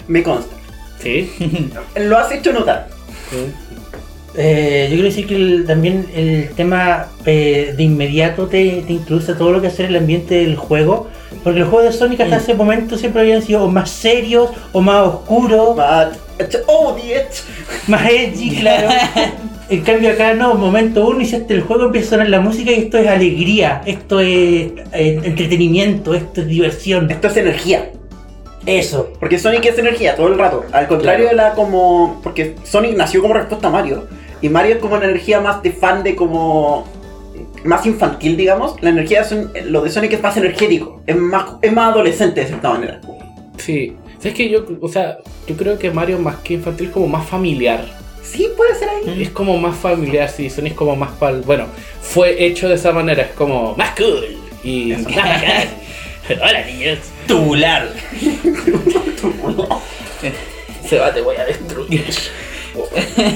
Me 0.09 0.23
consta. 0.23 0.55
¿Sí? 0.99 1.31
Lo 1.97 2.19
has 2.19 2.33
hecho 2.33 2.53
notar. 2.53 2.89
Eh, 4.37 4.87
yo 4.89 4.95
quiero 4.95 5.05
decir 5.09 5.27
que 5.27 5.35
el- 5.35 5.65
también 5.67 6.07
el 6.15 6.51
tema 6.51 7.09
eh, 7.27 7.75
de 7.77 7.83
inmediato 7.83 8.47
te, 8.47 8.83
te 8.87 8.93
introduce 8.93 9.33
a 9.33 9.37
todo 9.39 9.51
lo 9.53 9.61
que 9.61 9.67
hacer 9.67 9.87
el 9.87 9.97
ambiente 9.97 10.37
del 10.37 10.57
juego. 10.57 11.09
Porque 11.43 11.61
los 11.61 11.69
juegos 11.69 11.93
de 11.93 11.99
Sonic 11.99 12.21
hasta 12.21 12.37
ese 12.37 12.55
momento 12.55 12.97
siempre 12.99 13.23
habían 13.23 13.43
sido 13.43 13.65
o 13.65 13.69
más 13.69 13.91
serios 13.91 14.51
o 14.73 14.81
más 14.81 15.07
oscuros, 15.07 15.77
But, 15.77 16.55
oh, 16.67 16.97
más 17.87 18.11
edgy, 18.11 18.57
claro. 18.61 18.89
En 19.71 19.83
cambio 19.83 20.11
acá 20.11 20.35
no, 20.35 20.55
momento 20.55 21.07
uno 21.07 21.21
hiciste 21.21 21.55
el 21.55 21.61
juego, 21.61 21.85
empieza 21.85 22.09
a 22.09 22.11
sonar 22.11 22.29
la 22.29 22.41
música 22.41 22.73
y 22.73 22.75
esto 22.75 22.99
es 22.99 23.07
alegría, 23.07 23.83
esto 23.87 24.19
es 24.19 24.73
eh, 24.93 25.21
entretenimiento, 25.23 26.13
esto 26.13 26.41
es 26.41 26.49
diversión. 26.49 27.09
Esto 27.09 27.29
es 27.29 27.37
energía. 27.37 27.93
Eso. 28.67 29.13
Porque 29.21 29.39
Sonic 29.39 29.65
es 29.67 29.79
energía 29.79 30.17
todo 30.17 30.27
el 30.27 30.37
rato. 30.39 30.65
Al 30.73 30.89
contrario 30.89 31.29
de 31.29 31.35
la 31.35 31.53
como. 31.55 32.21
Porque 32.21 32.57
Sonic 32.65 32.97
nació 32.97 33.23
como 33.23 33.35
respuesta 33.35 33.69
a 33.69 33.71
Mario. 33.71 34.09
Y 34.43 34.49
Mario 34.49 34.75
es 34.77 34.81
como 34.81 34.95
una 34.97 35.05
energía 35.05 35.41
más 35.41 35.63
de 35.63 35.73
fan 35.73 36.03
de 36.03 36.17
como. 36.17 36.87
Más 37.65 37.87
infantil, 37.87 38.37
digamos. 38.37 38.75
La 38.83 38.91
energía 38.91 39.23
de 39.23 39.29
Son- 39.29 39.53
lo 39.67 39.83
de 39.83 39.91
Sonic 39.91 40.13
es 40.13 40.23
más 40.23 40.37
energético. 40.37 41.03
Es 41.07 41.17
más, 41.17 41.53
es 41.63 41.73
más 41.73 41.93
adolescente 41.93 42.41
de 42.41 42.47
cierta 42.47 42.71
manera. 42.71 43.01
Sí. 43.59 43.97
¿Sabes 44.19 44.35
que 44.35 44.49
yo, 44.51 44.65
o 44.81 44.89
sea, 44.89 45.19
yo 45.47 45.57
creo 45.57 45.79
que 45.79 45.91
Mario 45.91 46.19
más 46.19 46.37
que 46.37 46.55
infantil 46.55 46.89
es 46.89 46.93
como 46.93 47.07
más 47.09 47.27
familiar. 47.27 47.85
Sí, 48.23 48.49
puede 48.57 48.75
ser 48.75 48.89
ahí. 48.91 49.23
Es 49.23 49.31
como 49.31 49.57
más 49.59 49.77
familiar, 49.77 50.29
sí, 50.29 50.51
Sonic 50.51 50.73
es 50.73 50.79
como 50.79 50.95
más 50.95 51.11
pal... 51.13 51.43
Bueno, 51.45 51.67
fue 52.03 52.45
hecho 52.45 52.69
de 52.69 52.75
esa 52.75 52.93
manera, 52.93 53.23
es 53.23 53.33
como 53.33 53.75
más 53.77 53.95
cool. 53.97 54.37
Y... 54.63 54.93
Hola 56.31 56.65
niños. 56.67 56.99
Tubular. 57.27 57.89
Seba, 60.87 61.13
te 61.13 61.21
voy 61.21 61.37
a 61.37 61.45
destruir. 61.45 62.05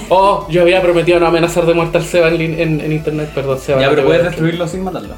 Oh, 0.09 0.47
yo 0.49 0.63
había 0.63 0.81
prometido 0.83 1.19
no 1.21 1.27
amenazar 1.27 1.67
de 1.67 1.75
muerte 1.75 1.99
al 1.99 2.05
Seba 2.05 2.29
en, 2.29 2.39
lin- 2.39 2.59
en- 2.59 2.81
en 2.81 2.93
internet, 2.93 3.31
perdón, 3.35 3.59
Seba. 3.59 3.81
Ya, 3.81 3.87
no 3.89 3.95
pero 3.95 4.07
puedes 4.07 4.23
destruir. 4.25 4.53
destruirlo 4.53 4.69
sin 4.69 4.83
matarlo. 4.85 5.15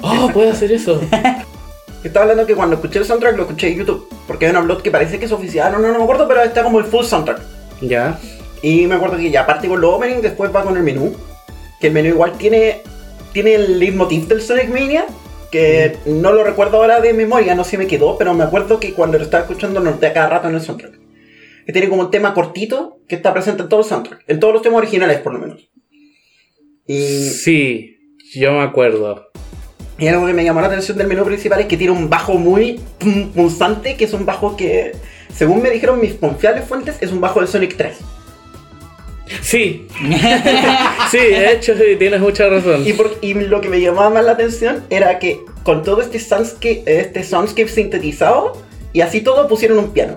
Oh, 0.00 0.30
puedo 0.32 0.50
hacer 0.50 0.72
eso. 0.72 1.00
Estaba 2.04 2.24
hablando 2.24 2.46
que 2.46 2.54
cuando 2.54 2.76
escuché 2.76 2.98
el 2.98 3.04
soundtrack 3.06 3.36
lo 3.36 3.42
escuché 3.44 3.68
en 3.68 3.78
YouTube. 3.78 4.08
Porque 4.26 4.46
hay 4.46 4.52
un 4.54 4.58
upload 4.62 4.82
que 4.82 4.90
parece 4.90 5.18
que 5.18 5.24
es 5.24 5.32
oficial. 5.32 5.72
No, 5.72 5.78
no, 5.78 5.88
no 5.92 5.98
me 5.98 6.04
acuerdo, 6.04 6.28
pero 6.28 6.42
está 6.42 6.62
como 6.62 6.78
el 6.78 6.84
full 6.84 7.04
soundtrack. 7.04 7.40
ya. 7.80 8.18
Y 8.62 8.86
me 8.86 8.94
acuerdo 8.94 9.16
que 9.18 9.30
ya 9.30 9.44
parte 9.44 9.68
con 9.68 9.78
los 9.80 9.92
opening, 9.94 10.20
después 10.22 10.54
va 10.54 10.62
con 10.62 10.76
el 10.76 10.82
menú. 10.82 11.14
Que 11.80 11.88
el 11.88 11.92
menú 11.92 12.08
igual 12.08 12.32
tiene, 12.38 12.80
tiene 13.32 13.54
el 13.56 13.78
leitmotiv 13.78 14.26
del 14.26 14.40
Sonic 14.42 14.68
Mania. 14.70 15.04
Que 15.50 15.96
no 16.06 16.32
lo 16.32 16.42
recuerdo 16.44 16.78
ahora 16.78 17.00
de 17.00 17.12
memoria, 17.12 17.54
no 17.54 17.62
sé 17.64 17.72
si 17.72 17.76
me 17.78 17.86
quedó, 17.86 18.16
pero 18.18 18.32
me 18.34 18.42
acuerdo 18.44 18.80
que 18.80 18.92
cuando 18.94 19.18
lo 19.18 19.24
estaba 19.24 19.42
escuchando 19.44 19.80
noté 19.80 20.06
a 20.08 20.12
cada 20.12 20.28
rato 20.28 20.48
en 20.48 20.54
el 20.56 20.60
soundtrack. 20.62 20.92
Que 21.66 21.72
tiene 21.72 21.88
como 21.88 22.02
un 22.02 22.10
tema 22.10 22.34
cortito 22.34 22.98
que 23.08 23.14
está 23.16 23.32
presente 23.32 23.62
en 23.62 23.68
todos 23.68 23.80
los 23.86 23.88
soundtracks. 23.88 24.24
En 24.28 24.38
todos 24.40 24.52
los 24.54 24.62
temas 24.62 24.78
originales, 24.78 25.18
por 25.20 25.32
lo 25.34 25.38
menos. 25.40 25.68
Y, 26.86 27.28
Sí, 27.30 27.96
yo 28.34 28.52
me 28.52 28.62
acuerdo. 28.62 29.30
y 29.98 30.06
algo 30.08 30.26
que 30.26 30.34
me 30.34 30.44
llamó 30.44 30.60
la 30.60 30.66
atención 30.66 30.98
del 30.98 31.06
menú 31.06 31.24
principal 31.24 31.60
es 31.60 31.66
que 31.66 31.76
tiene 31.76 31.92
un 31.92 32.10
bajo 32.10 32.34
muy 32.34 32.80
punzante, 33.34 33.96
que 33.96 34.04
es 34.04 34.12
un 34.12 34.26
bajo 34.26 34.56
que, 34.56 34.92
según 35.34 35.62
me 35.62 35.70
dijeron 35.70 36.00
mis 36.00 36.14
confiables 36.14 36.64
fuentes, 36.66 36.96
es 37.00 37.12
un 37.12 37.20
bajo 37.20 37.40
del 37.40 37.48
Sonic 37.48 37.76
3. 37.76 37.96
Sí. 39.40 39.86
sí, 41.10 41.16
de 41.18 41.52
hecho, 41.52 41.74
sí, 41.76 41.96
tienes 41.98 42.20
mucha 42.20 42.48
razón. 42.48 42.86
Y, 42.86 42.92
por- 42.92 43.16
y 43.22 43.32
lo 43.34 43.60
que 43.60 43.68
me 43.70 43.80
llamaba 43.80 44.10
más 44.10 44.24
la 44.24 44.32
atención 44.32 44.84
era 44.90 45.18
que 45.18 45.40
con 45.62 45.82
todo 45.82 46.02
este 46.02 46.18
soundscape, 46.20 46.82
este 46.86 47.24
soundscape 47.24 47.68
sintetizado, 47.68 48.52
y 48.92 49.00
así 49.00 49.22
todo 49.22 49.48
pusieron 49.48 49.78
un 49.78 49.92
piano. 49.92 50.14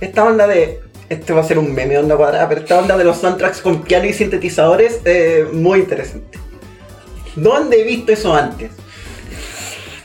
Esta 0.00 0.24
onda 0.24 0.46
de. 0.46 0.80
Este 1.08 1.32
va 1.32 1.40
a 1.40 1.44
ser 1.44 1.58
un 1.58 1.72
meme 1.74 1.96
onda 1.96 2.16
cuadrada, 2.16 2.48
pero 2.48 2.60
esta 2.60 2.78
onda 2.78 2.96
de 2.98 3.04
los 3.04 3.16
soundtracks 3.16 3.62
con 3.62 3.82
piano 3.82 4.04
y 4.06 4.12
sintetizadores, 4.12 5.00
eh, 5.06 5.46
muy 5.52 5.80
interesante. 5.80 6.38
¿Dónde 7.34 7.80
he 7.80 7.84
visto 7.84 8.12
eso 8.12 8.34
antes? 8.34 8.70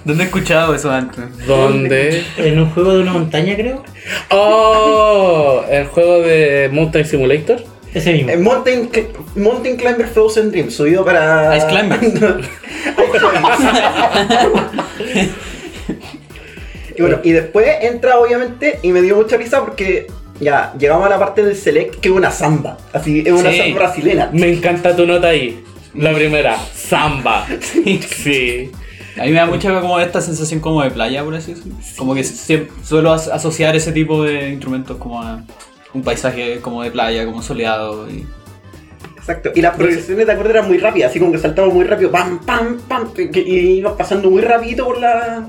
¿Dónde 0.05 0.24
he 0.24 0.27
escuchado 0.27 0.74
eso 0.75 0.91
antes? 0.91 1.25
¿Dónde? 1.46 2.24
En 2.38 2.60
un 2.60 2.70
juego 2.72 2.93
de 2.93 3.01
una 3.01 3.13
montaña, 3.13 3.55
creo. 3.55 3.84
Oh, 4.32 5.63
el 5.70 5.88
juego 5.88 6.22
de 6.22 6.70
Mountain 6.72 7.05
Simulator. 7.05 7.63
Ese 7.93 8.13
mismo. 8.13 8.29
Eh, 8.32 8.38
Mountain, 8.38 8.89
Mountain 9.36 9.75
Climber 9.75 10.08
Frozen 10.08 10.51
Dream, 10.51 10.72
subido 10.72 11.03
para. 11.03 11.58
Ice 11.58 11.67
Climber. 11.67 12.00
Ice 12.03 12.17
Climber. 12.20 12.41
y 16.97 17.01
bueno, 17.01 17.19
y 17.23 17.31
después 17.31 17.67
entra 17.81 18.19
obviamente, 18.19 18.79
y 18.81 18.91
me 18.91 19.01
dio 19.01 19.15
mucha 19.15 19.38
risa 19.38 19.59
porque 19.62 20.07
ya 20.39 20.73
llegamos 20.79 21.05
a 21.05 21.09
la 21.09 21.19
parte 21.19 21.43
del 21.43 21.55
Select, 21.55 21.95
que 22.00 22.09
es 22.09 22.13
una 22.15 22.31
samba. 22.31 22.77
Así, 22.91 23.23
es 23.25 23.31
una 23.31 23.51
Sí. 23.51 23.57
samba 23.57 23.75
brasileña. 23.79 24.29
Me 24.33 24.51
encanta 24.51 24.95
tu 24.95 25.05
nota 25.05 25.27
ahí. 25.27 25.63
La 25.95 26.13
primera, 26.13 26.57
samba. 26.73 27.45
Sí. 28.01 28.71
A 29.15 29.25
mí 29.25 29.29
me 29.31 29.38
da 29.38 29.45
mucha 29.45 29.79
como 29.79 30.00
esta 30.00 30.21
sensación 30.21 30.59
como 30.59 30.81
de 30.81 30.89
playa, 30.89 31.23
por 31.23 31.35
así 31.35 31.53
decirlo. 31.53 31.75
Como 31.97 32.15
que 32.15 32.23
suelo 32.23 33.13
as- 33.13 33.27
asociar 33.27 33.75
ese 33.75 33.91
tipo 33.91 34.23
de 34.23 34.50
instrumentos 34.50 34.97
como 34.97 35.21
a 35.21 35.43
un 35.93 36.01
paisaje 36.01 36.59
como 36.62 36.81
de 36.81 36.89
playa, 36.89 37.23
como 37.25 37.43
soleado. 37.43 38.09
Y... 38.09 38.25
Exacto. 39.15 39.51
Y 39.53 39.62
las 39.62 39.75
progresiones 39.75 40.25
de 40.25 40.31
acorde 40.33 40.50
eran 40.50 40.67
muy 40.67 40.79
rápidas, 40.79 41.12
así 41.12 41.19
como 41.19 41.31
que 41.31 41.38
saltamos 41.38 41.71
muy 41.73 41.85
rápido, 41.85 42.09
pam, 42.12 42.39
pam, 42.39 42.79
pam, 42.88 43.12
y 43.15 43.39
y 43.39 43.59
iba 43.77 43.95
pasando 43.95 44.31
muy 44.31 44.41
rapidito 44.41 44.83
por 44.85 45.00
la. 45.00 45.45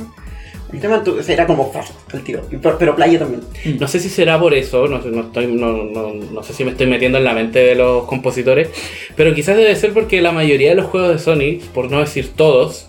El 0.74 0.80
tema 0.80 0.96
entonces 0.96 1.28
era 1.28 1.46
como 1.46 1.72
el 2.12 2.22
tiro. 2.22 2.42
Pero, 2.50 2.76
pero 2.76 2.96
playa 2.96 3.20
también. 3.20 3.42
No 3.78 3.86
sé 3.86 4.00
si 4.00 4.08
será 4.08 4.40
por 4.40 4.54
eso, 4.54 4.88
no 4.88 5.00
sé, 5.00 5.08
no, 5.10 5.20
estoy, 5.20 5.46
no, 5.46 5.84
no, 5.84 6.12
no 6.12 6.42
sé 6.42 6.52
si 6.52 6.64
me 6.64 6.72
estoy 6.72 6.88
metiendo 6.88 7.18
en 7.18 7.24
la 7.24 7.32
mente 7.32 7.60
de 7.60 7.76
los 7.76 8.06
compositores, 8.06 8.70
pero 9.14 9.32
quizás 9.34 9.56
debe 9.56 9.76
ser 9.76 9.92
porque 9.92 10.20
la 10.20 10.32
mayoría 10.32 10.70
de 10.70 10.74
los 10.74 10.86
juegos 10.86 11.12
de 11.12 11.18
Sonic, 11.20 11.62
por 11.66 11.92
no 11.92 12.00
decir 12.00 12.30
todos, 12.34 12.88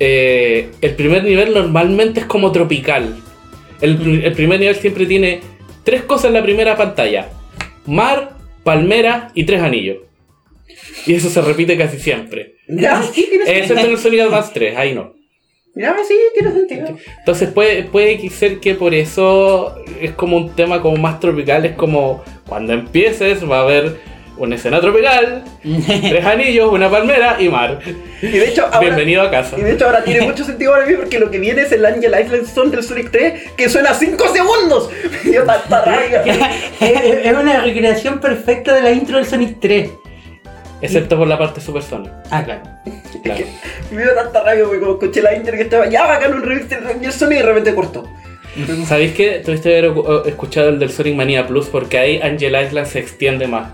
eh, 0.00 0.68
el 0.82 0.94
primer 0.96 1.24
nivel 1.24 1.54
normalmente 1.54 2.20
es 2.20 2.26
como 2.26 2.52
tropical. 2.52 3.16
El, 3.80 4.22
el 4.22 4.32
primer 4.34 4.60
nivel 4.60 4.76
siempre 4.76 5.06
tiene 5.06 5.40
tres 5.82 6.02
cosas 6.02 6.26
en 6.26 6.34
la 6.34 6.42
primera 6.42 6.76
pantalla: 6.76 7.30
mar, 7.86 8.36
palmera 8.64 9.30
y 9.32 9.44
tres 9.44 9.62
anillos. 9.62 9.96
Y 11.06 11.14
eso 11.14 11.30
se 11.30 11.40
repite 11.40 11.78
casi 11.78 11.98
siempre. 11.98 12.56
Excepto 13.46 13.82
en 13.82 13.92
el 13.92 13.98
Sonic 13.98 14.20
Advance 14.20 14.50
3, 14.52 14.76
ahí 14.76 14.94
no. 14.94 15.23
Ya, 15.74 15.96
sí, 16.06 16.14
tiene 16.34 16.52
sentido. 16.52 16.96
Entonces 17.18 17.50
puede, 17.50 17.82
puede 17.84 18.28
ser 18.30 18.60
que 18.60 18.74
por 18.74 18.94
eso 18.94 19.74
es 20.00 20.12
como 20.12 20.36
un 20.36 20.50
tema 20.54 20.80
como 20.80 20.96
más 20.96 21.18
tropical, 21.18 21.64
es 21.64 21.74
como 21.74 22.22
cuando 22.46 22.72
empieces 22.72 23.48
va 23.48 23.58
a 23.58 23.62
haber 23.62 23.96
una 24.36 24.54
escena 24.54 24.80
tropical, 24.80 25.44
tres 25.62 26.24
anillos, 26.24 26.72
una 26.72 26.88
palmera 26.88 27.36
y 27.40 27.48
mar. 27.48 27.80
Y 28.22 28.26
de 28.26 28.48
hecho, 28.48 28.66
ahora, 28.66 28.80
Bienvenido 28.80 29.22
a 29.22 29.30
casa. 29.30 29.58
Y 29.58 29.62
de 29.62 29.72
hecho 29.72 29.86
ahora 29.86 30.04
tiene 30.04 30.22
mucho 30.22 30.44
sentido 30.46 30.72
para 30.72 30.86
mí 30.86 30.94
porque 30.94 31.18
lo 31.18 31.30
que 31.30 31.38
viene 31.38 31.62
es 31.62 31.72
el 31.72 31.84
Angel 31.84 32.14
Island 32.20 32.46
Zone 32.46 32.70
del 32.70 32.82
Sonic 32.84 33.10
3 33.10 33.42
que 33.56 33.68
suena 33.68 33.94
5 33.94 34.28
segundos. 34.28 34.90
Tanta 35.46 35.84
rabia. 35.84 36.22
es 36.80 37.36
una 37.36 37.60
recreación 37.60 38.20
perfecta 38.20 38.74
de 38.74 38.82
la 38.82 38.92
intro 38.92 39.16
del 39.16 39.26
Sonic 39.26 39.58
3. 39.60 39.90
Excepto 40.80 41.16
por 41.16 41.26
la 41.26 41.38
parte 41.38 41.60
Super 41.60 41.82
Sonic. 41.82 42.12
Ah, 42.30 42.44
claro. 42.44 42.62
Claro. 43.22 43.44
Me 43.90 44.02
dio 44.02 44.14
tanta 44.14 44.42
rabia 44.42 44.64
porque 44.64 44.80
como 44.80 44.92
escuché 44.94 45.22
la 45.22 45.34
intro 45.34 45.52
que 45.54 45.62
estaba 45.62 45.88
ya 45.88 46.06
bacán 46.06 46.34
un 46.34 46.42
remix 46.42 46.68
del 46.68 46.86
Angel 46.86 47.12
Sonic 47.12 47.38
y 47.38 47.40
de 47.40 47.46
repente 47.46 47.74
cortó. 47.74 48.08
¿Sabéis 48.86 49.12
que 49.14 49.40
tuviste 49.44 49.78
haber 49.78 49.92
eh, 49.96 50.22
escuchado 50.26 50.68
el 50.68 50.78
del 50.78 50.90
Sonic 50.90 51.14
Mania 51.14 51.46
Plus? 51.46 51.66
Porque 51.66 51.98
ahí 51.98 52.20
Angel 52.22 52.54
Island 52.60 52.86
se 52.86 52.98
extiende 53.00 53.46
más. 53.46 53.70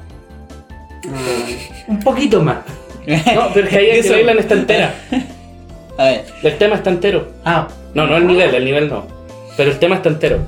Un 1.88 2.00
poquito 2.00 2.42
más. 2.42 2.58
No, 3.06 3.50
pero 3.52 3.66
es 3.66 3.70
que 3.70 3.78
ahí. 3.78 3.90
Angel 3.98 4.20
Island 4.20 4.40
está 4.40 4.54
entera. 4.54 4.94
A 5.98 6.04
ver, 6.04 6.24
El 6.42 6.58
tema 6.58 6.76
está 6.76 6.90
entero. 6.90 7.28
Ah, 7.44 7.68
No, 7.94 8.06
no 8.06 8.16
el 8.16 8.26
nivel, 8.26 8.54
el 8.54 8.64
nivel 8.64 8.88
no. 8.88 9.06
Pero 9.56 9.70
el 9.70 9.78
tema 9.78 9.96
está 9.96 10.08
entero. 10.08 10.38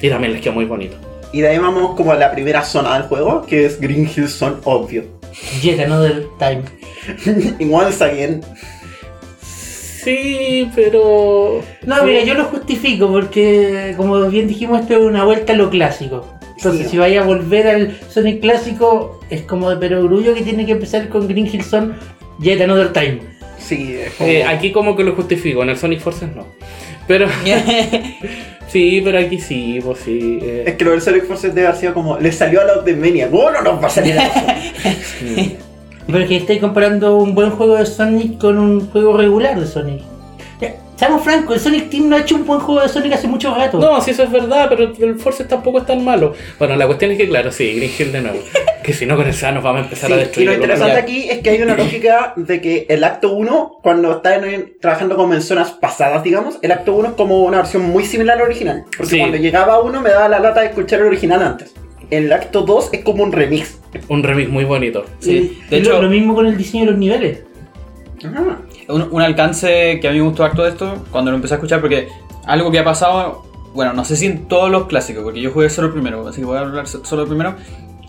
Y 0.00 0.08
también 0.08 0.32
les 0.32 0.42
quedó 0.42 0.52
muy 0.54 0.64
bonito. 0.64 0.96
Y 1.32 1.40
de 1.40 1.48
ahí 1.48 1.58
vamos 1.58 1.96
como 1.96 2.12
a 2.12 2.16
la 2.16 2.30
primera 2.30 2.62
zona 2.62 2.94
del 2.94 3.08
juego, 3.08 3.44
que 3.46 3.66
es 3.66 3.80
Green 3.80 4.08
Hill 4.14 4.28
Zone, 4.28 4.56
obvio. 4.64 5.04
Yet 5.62 5.80
Another 5.80 6.26
Time. 6.38 6.62
y 7.58 7.72
once 7.72 8.02
again, 8.04 8.40
Sí, 9.40 10.70
pero. 10.74 11.62
No, 11.86 12.04
mira, 12.04 12.22
yo 12.24 12.34
lo 12.34 12.44
justifico 12.44 13.08
porque, 13.10 13.94
como 13.96 14.20
bien 14.28 14.46
dijimos, 14.48 14.82
esto 14.82 14.94
es 14.94 15.00
una 15.00 15.24
vuelta 15.24 15.54
a 15.54 15.56
lo 15.56 15.70
clásico. 15.70 16.26
Entonces, 16.56 16.84
Sí. 16.86 16.90
si 16.92 16.98
vaya 16.98 17.22
a 17.22 17.24
volver 17.24 17.66
al 17.68 17.98
Sonic 18.10 18.40
clásico, 18.40 19.20
es 19.30 19.42
como 19.42 19.70
de 19.70 19.76
perogrullo 19.76 20.34
que 20.34 20.42
tiene 20.42 20.66
que 20.66 20.72
empezar 20.72 21.08
con 21.08 21.26
Green 21.26 21.46
Hill 21.46 21.64
Zone 21.64 21.94
Yet 22.38 22.60
Another 22.60 22.92
Time. 22.92 23.20
sí, 23.58 23.96
es 23.98 24.12
como... 24.14 24.28
Eh, 24.28 24.44
aquí 24.44 24.72
como 24.72 24.94
que 24.94 25.04
lo 25.04 25.14
justifico, 25.14 25.62
en 25.62 25.70
el 25.70 25.78
Sonic 25.78 26.00
Forces 26.00 26.28
no. 26.36 26.46
Pero. 27.08 27.26
sí, 28.74 29.00
pero 29.04 29.20
aquí 29.20 29.38
sí, 29.38 29.78
pues 29.84 30.00
sí. 30.00 30.40
eh. 30.42 30.64
Es 30.66 30.74
que 30.74 30.84
lo 30.84 30.90
del 30.90 31.00
Sonic 31.00 31.26
Forces 31.26 31.54
debe 31.54 31.68
haber 31.68 31.78
sido 31.78 31.94
como, 31.94 32.18
le 32.18 32.32
salió 32.32 32.60
a 32.60 32.64
los 32.64 32.84
de 32.84 32.96
Mania. 32.96 33.30
¿Cómo 33.30 33.48
no 33.52 33.62
nos 33.62 33.80
va 33.80 33.86
a 33.86 33.90
salir 33.90 34.18
a? 34.18 34.28
Pero 36.06 36.18
es 36.18 36.28
que 36.28 36.36
estáis 36.36 36.60
comparando 36.60 37.16
un 37.16 37.36
buen 37.36 37.50
juego 37.50 37.76
de 37.76 37.86
Sonic 37.86 38.38
con 38.38 38.58
un 38.58 38.90
juego 38.90 39.16
regular 39.16 39.58
de 39.58 39.66
Sonic. 39.66 40.02
Seamos 41.04 41.22
francos, 41.22 41.56
el 41.56 41.60
Sonic 41.60 41.90
Team 41.90 42.08
no 42.08 42.16
ha 42.16 42.20
hecho 42.20 42.34
un 42.34 42.46
buen 42.46 42.60
juego 42.60 42.80
de 42.80 42.88
Sonic 42.88 43.12
hace 43.12 43.28
mucho 43.28 43.54
rato. 43.54 43.78
No, 43.78 44.00
sí, 44.00 44.12
eso 44.12 44.22
es 44.22 44.30
verdad, 44.32 44.70
pero 44.70 44.90
el 44.98 45.16
Forces 45.16 45.46
tampoco 45.46 45.78
es 45.80 45.84
tan 45.86 46.02
malo. 46.02 46.32
Bueno, 46.58 46.76
la 46.76 46.86
cuestión 46.86 47.10
es 47.10 47.18
que, 47.18 47.28
claro, 47.28 47.52
sí, 47.52 47.74
Green 47.74 47.90
Hill 47.98 48.10
de 48.12 48.20
nuevo. 48.22 48.38
que 48.82 48.94
si 48.94 49.04
no, 49.04 49.14
con 49.16 49.26
el 49.26 49.32
nos 49.54 49.62
vamos 49.62 49.82
a 49.82 49.84
empezar 49.84 50.06
Sí, 50.08 50.12
a 50.14 50.16
y 50.16 50.18
destruir. 50.20 50.46
lo 50.48 50.52
el 50.54 50.60
interesante 50.62 50.98
aquí 50.98 51.28
es 51.28 51.40
que 51.40 51.50
hay 51.50 51.60
una 51.62 51.74
lógica 51.76 52.32
de 52.36 52.60
que 52.62 52.86
el 52.88 53.04
acto 53.04 53.32
1, 53.34 53.80
cuando 53.82 54.12
están 54.12 54.44
en- 54.44 54.72
trabajando 54.80 55.14
como 55.16 55.34
en 55.34 55.42
zonas 55.42 55.72
pasadas, 55.72 56.22
digamos, 56.24 56.58
el 56.62 56.72
acto 56.72 56.94
1 56.94 57.08
es 57.08 57.14
como 57.16 57.42
una 57.44 57.58
versión 57.58 57.82
muy 57.82 58.06
similar 58.06 58.38
al 58.38 58.44
original. 58.44 58.84
Porque 58.96 59.10
Sí. 59.12 59.18
cuando 59.18 59.36
llegaba 59.36 59.82
uno 59.82 60.00
me 60.00 60.08
daba 60.08 60.28
la 60.30 60.38
lata 60.40 60.60
de 60.60 60.68
escuchar 60.68 61.00
el 61.00 61.06
original 61.08 61.42
antes. 61.42 61.74
El 62.10 62.32
acto 62.32 62.62
2 62.62 62.90
es 62.94 63.04
como 63.04 63.24
un 63.24 63.32
remix. 63.32 63.78
Un 64.08 64.22
remix 64.22 64.48
muy 64.48 64.64
bonito. 64.64 65.04
Sí, 65.18 65.58
Y 65.66 65.70
de 65.70 65.80
lo- 65.80 65.90
hecho- 65.90 66.02
lo 66.02 66.08
mismo 66.08 66.34
con 66.34 66.46
el 66.46 66.56
diseño 66.56 66.86
de 66.86 66.90
los 66.92 66.98
niveles. 66.98 67.40
Ajá. 68.24 68.58
un, 68.88 69.08
un 69.10 69.22
alcance 69.22 69.98
que 70.00 70.08
a 70.08 70.12
mí 70.12 70.18
me 70.18 70.24
gustó 70.24 70.44
harto 70.44 70.62
de 70.62 70.70
esto 70.70 71.04
cuando 71.10 71.30
lo 71.30 71.36
empecé 71.36 71.54
a 71.54 71.56
escuchar, 71.56 71.80
porque 71.80 72.08
algo 72.46 72.70
que 72.70 72.78
ha 72.78 72.84
pasado, 72.84 73.44
bueno, 73.74 73.92
no 73.92 74.04
sé 74.04 74.16
si 74.16 74.26
en 74.26 74.46
todos 74.46 74.70
los 74.70 74.86
clásicos, 74.86 75.22
porque 75.24 75.40
yo 75.40 75.50
jugué 75.52 75.70
solo 75.70 75.88
el 75.88 75.92
primero, 75.92 76.26
así 76.26 76.40
que 76.40 76.46
voy 76.46 76.56
a 76.56 76.60
hablar 76.60 76.86
so- 76.86 77.04
solo 77.04 77.22
el 77.22 77.28
primero, 77.28 77.54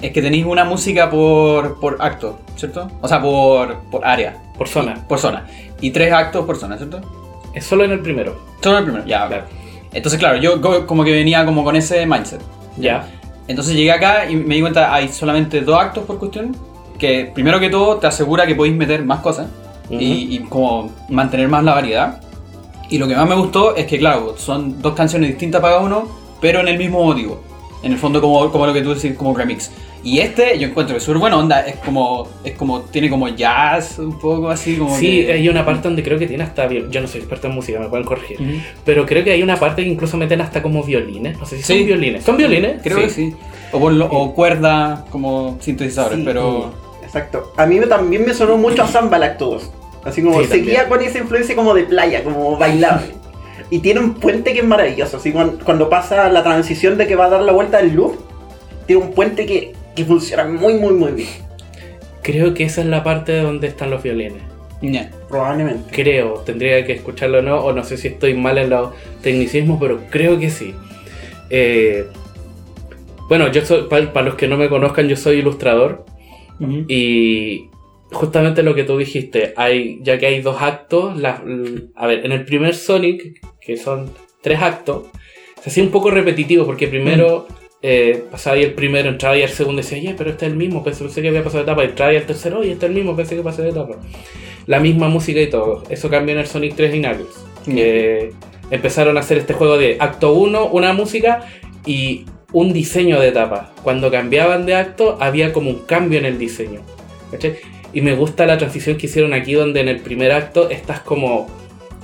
es 0.02 0.12
que 0.12 0.22
tenéis 0.22 0.46
una 0.46 0.66
música 0.66 1.10
por, 1.10 1.80
por 1.80 1.98
acto, 2.00 2.40
¿cierto? 2.56 2.90
O 3.02 3.08
sea, 3.08 3.22
por, 3.22 3.80
por 3.92 4.06
área, 4.06 4.38
Por 4.58 4.68
zona. 4.68 4.96
por 5.08 5.20
zona. 5.20 5.46
Y 5.82 5.92
tres 5.92 6.12
actos 6.14 6.46
por 6.46 6.58
zona, 6.58 6.78
¿cierto? 6.78 7.02
Es 7.54 7.66
solo 7.66 7.86
en 7.86 7.92
el 7.92 8.02
primero. 8.02 8.38
Solo 8.62 8.80
el 8.80 8.84
primero, 8.84 9.06
ya, 9.06 9.28
Claro. 9.28 9.44
Entonces, 9.94 10.20
claro, 10.20 10.38
yo 10.38 10.60
co- 10.60 10.86
como 10.86 11.06
que 11.06 11.12
venía 11.14 11.46
como 11.46 11.64
con 11.64 11.76
ese 11.78 12.06
mindset. 12.06 12.42
Ya. 12.78 13.08
Entonces 13.48 13.76
llegué 13.76 13.94
acá 13.94 14.30
y 14.30 14.36
me 14.36 14.56
di 14.56 14.62
cuenta 14.62 14.94
hay 14.94 15.08
solamente 15.08 15.62
dos 15.62 15.80
actos 15.80 16.04
por 16.04 16.18
cuestión. 16.20 16.54
Que 17.00 17.32
primero 17.34 17.60
que 17.62 17.70
todo 17.70 17.96
te 17.98 18.08
asegura 18.08 18.46
que 18.46 18.56
podéis 18.56 18.76
meter 18.76 19.06
más 19.06 19.20
cosas 19.22 19.48
Ujú. 19.90 19.96
y, 20.02 20.36
y 20.36 20.40
como 20.50 20.92
mantener 21.10 21.48
más 21.48 21.64
la 21.64 21.74
variedad. 21.74 22.22
Y 22.90 22.98
lo 23.00 23.08
que 23.08 23.16
más 23.16 23.28
me 23.28 23.36
gustó 23.36 23.76
es 23.76 23.86
que, 23.88 23.98
claro, 23.98 24.36
son 24.38 24.82
dos 24.82 24.94
canciones 24.94 25.30
distintas 25.30 25.60
para 25.62 25.76
cada 25.76 25.86
uno, 25.86 26.08
pero 26.40 26.60
en 26.60 26.68
el 26.68 26.78
mismo 26.78 27.04
motivo. 27.04 27.42
En 27.84 27.92
el 27.92 27.98
fondo, 27.98 28.22
como, 28.22 28.52
como 28.52 28.66
lo 28.68 28.74
que 28.74 28.82
tú 28.82 28.94
decís, 28.94 29.16
como 29.18 29.36
remix. 29.36 29.72
Y 30.04 30.20
este, 30.20 30.58
yo 30.60 30.68
encuentro 30.68 30.94
que 30.94 30.98
es 31.00 31.04
súper 31.04 31.18
bueno, 31.20 31.40
onda, 31.40 31.62
es 31.62 31.78
como, 31.78 32.28
es 32.44 32.54
como, 32.54 32.82
tiene 32.82 33.10
como 33.10 33.28
jazz, 33.30 33.98
un 33.98 34.20
poco 34.20 34.50
así, 34.52 34.76
como 34.78 34.96
Sí, 34.96 35.24
que- 35.26 35.34
hay 35.34 35.50
una 35.50 35.66
parte 35.66 35.88
donde 35.88 36.04
creo 36.04 36.20
que 36.20 36.28
tiene 36.28 36.44
hasta. 36.44 36.70
Yo 36.72 37.02
no 37.02 37.08
soy 37.08 37.22
experto 37.22 37.48
en 37.48 37.56
música, 37.56 37.80
me 37.80 37.88
pueden 37.90 38.06
corregir. 38.06 38.40
Ujú. 38.40 38.52
Pero 38.86 39.04
creo 39.08 39.24
que 39.24 39.32
hay 39.32 39.42
una 39.42 39.58
parte 39.60 39.84
que 39.84 39.90
incluso 39.90 40.16
meten 40.18 40.42
hasta 40.42 40.62
como 40.62 40.84
violines. 40.84 41.40
No 41.40 41.46
sé 41.48 41.58
si 41.58 41.64
Sí. 41.64 41.78
son 41.80 41.86
violines. 41.88 42.24
¿Son 42.24 42.38
violines? 42.38 42.82
Creo 42.84 42.98
que 43.00 43.10
sí. 43.10 43.34
O, 43.72 43.80
por 43.80 43.94
lo- 43.94 44.06
o 44.06 44.34
cuerda, 44.36 45.06
como 45.10 45.58
sintetizadores, 45.60 46.20
Sí, 46.20 46.24
pero... 46.24 46.72
Exacto. 47.16 47.54
A 47.56 47.66
mí 47.66 47.80
también 47.88 48.26
me 48.26 48.34
sonó 48.34 48.58
mucho 48.58 48.84
a 48.84 48.88
Samba 48.88 49.16
el 49.18 49.24
acto 49.24 49.46
2. 49.52 49.72
Así 50.04 50.22
como 50.22 50.42
Sí, 50.42 50.48
seguía 50.48 50.82
también. 50.82 50.90
con 50.90 51.02
esa 51.08 51.18
influencia 51.20 51.56
como 51.56 51.74
de 51.74 51.84
playa, 51.84 52.24
como 52.24 52.58
bailable. 52.58 53.08
y 53.70 53.80
tiene 53.80 54.02
un 54.02 54.16
puente 54.16 54.52
que 54.54 54.60
es 54.60 54.66
maravilloso. 54.66 55.18
Así 55.18 55.32
cuando, 55.32 55.64
cuando 55.64 55.90
pasa 55.90 56.30
la 56.30 56.44
transición 56.44 56.98
de 56.98 57.08
que 57.08 57.16
va 57.16 57.26
a 57.26 57.30
dar 57.30 57.42
la 57.42 57.54
vuelta 57.54 57.78
del 57.78 57.94
loop, 57.96 58.16
tiene 58.86 59.02
un 59.02 59.14
puente 59.14 59.46
que, 59.46 59.74
que 59.96 60.04
funciona 60.06 60.44
muy, 60.44 60.74
muy, 60.76 60.94
muy 60.94 61.14
bien. 61.14 61.30
Creo 62.22 62.54
que 62.54 62.64
esa 62.66 62.82
es 62.82 62.88
la 62.88 63.04
parte 63.04 63.40
donde 63.40 63.68
están 63.68 63.90
los 63.92 64.04
violines. 64.04 64.42
ña. 64.82 65.10
Probablemente. 65.30 65.90
Creo, 65.92 66.34
tendría 66.46 66.86
que 66.86 66.94
escucharlo 66.94 67.40
o 67.40 67.42
no, 67.42 67.58
o 67.60 67.72
no 67.72 67.84
sé 67.86 67.96
si 67.98 68.10
estoy 68.10 68.34
mal 68.36 68.58
en 68.58 68.70
los 68.72 68.90
tecnicismos, 69.24 69.78
pero 69.80 70.02
creo 70.12 70.38
que 70.38 70.50
sí. 70.50 70.76
Eh, 71.50 72.08
bueno, 73.30 73.50
yo 73.52 73.66
soy, 73.66 73.84
para 73.88 74.22
los 74.26 74.36
que 74.36 74.48
no 74.48 74.58
me 74.58 74.70
conozcan, 74.70 75.08
yo 75.08 75.16
soy 75.16 75.38
ilustrador 75.40 76.06
y 76.88 77.70
justamente 78.12 78.64
lo 78.64 78.76
que 78.76 78.84
tú 78.84 78.98
dijiste, 78.98 79.54
hay, 79.58 80.00
ya 80.04 80.18
que 80.18 80.28
hay 80.28 80.42
dos 80.42 80.62
actos, 80.62 81.18
la- 81.20 81.44
a 81.96 82.08
ver, 82.08 82.26
en 82.26 82.32
el 82.32 82.46
primer 82.46 82.76
Sonic, 82.76 83.42
que 83.60 83.78
son 83.78 84.10
tres 84.42 84.62
actos, 84.62 85.08
se 85.62 85.70
hacía 85.70 85.84
un 85.84 85.90
poco 85.90 86.12
repetitivo 86.12 86.66
porque 86.66 86.88
primero 86.88 87.48
eh, 87.82 88.24
pasaba 88.32 88.56
ahí 88.56 88.64
el 88.64 88.74
primero, 88.74 89.10
entraba 89.10 89.38
y 89.38 89.42
el 89.42 89.50
segundo 89.50 89.82
y 89.82 89.84
decía, 89.84 89.98
oye, 90.00 90.16
pero 90.18 90.30
este 90.32 90.46
es 90.46 90.52
el 90.52 90.58
mismo, 90.58 90.84
pensé, 90.84 91.06
que 91.22 91.28
había 91.28 91.44
pasado 91.44 91.64
de 91.64 91.72
etapa, 91.72 91.84
y 91.84 91.88
entraba 91.90 92.14
y 92.14 92.16
el 92.16 92.26
tercero, 92.26 92.60
oye, 92.60 92.72
este 92.72 92.86
es 92.86 92.90
el 92.90 92.96
mismo, 92.96 93.16
pensé 93.16 93.36
que 93.36 93.42
pasé 93.44 93.62
de 93.64 93.70
etapa. 93.70 93.98
La 94.66 94.80
misma 94.80 95.08
música 95.10 95.40
y 95.42 95.50
todo, 95.50 95.84
eso 95.90 96.10
cambió 96.10 96.34
en 96.34 96.40
el 96.42 96.48
Sonic 96.48 96.76
3 96.76 96.96
y 96.96 97.00
Knuckles, 97.00 97.46
empezaron 98.72 99.18
a 99.18 99.20
hacer 99.20 99.38
este 99.38 99.54
juego 99.54 99.78
de 99.78 99.98
acto 100.00 100.34
1, 100.34 100.68
una 100.68 100.94
música 100.94 101.46
y 101.86 102.26
un 102.56 102.72
diseño 102.72 103.20
de 103.20 103.28
etapa. 103.28 103.72
Cuando 103.84 104.10
cambiaban 104.10 104.66
de 104.66 104.76
acto 104.76 105.18
había 105.20 105.52
como 105.52 105.70
un 105.70 105.80
cambio 105.80 106.20
en 106.20 106.26
el 106.26 106.38
diseño. 106.40 106.80
¿cachai? 107.30 107.58
Y 107.92 108.00
me 108.00 108.16
gusta 108.16 108.46
la 108.46 108.58
transición 108.58 108.96
que 108.98 109.08
hicieron 109.08 109.34
aquí 109.34 109.54
donde 109.54 109.82
en 109.82 109.90
el 109.90 110.00
primer 110.00 110.32
acto 110.32 110.70
estás 110.70 111.02
como 111.02 111.48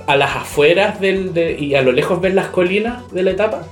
a 0.06 0.14
las 0.14 0.36
afueras 0.36 1.00
del, 1.00 1.32
de- 1.32 1.56
y 1.58 1.74
a 1.74 1.80
lo 1.80 1.90
lejos 1.92 2.20
ves 2.20 2.34
las 2.34 2.48
colinas 2.48 3.10
de 3.12 3.22
la 3.22 3.30
etapa. 3.30 3.66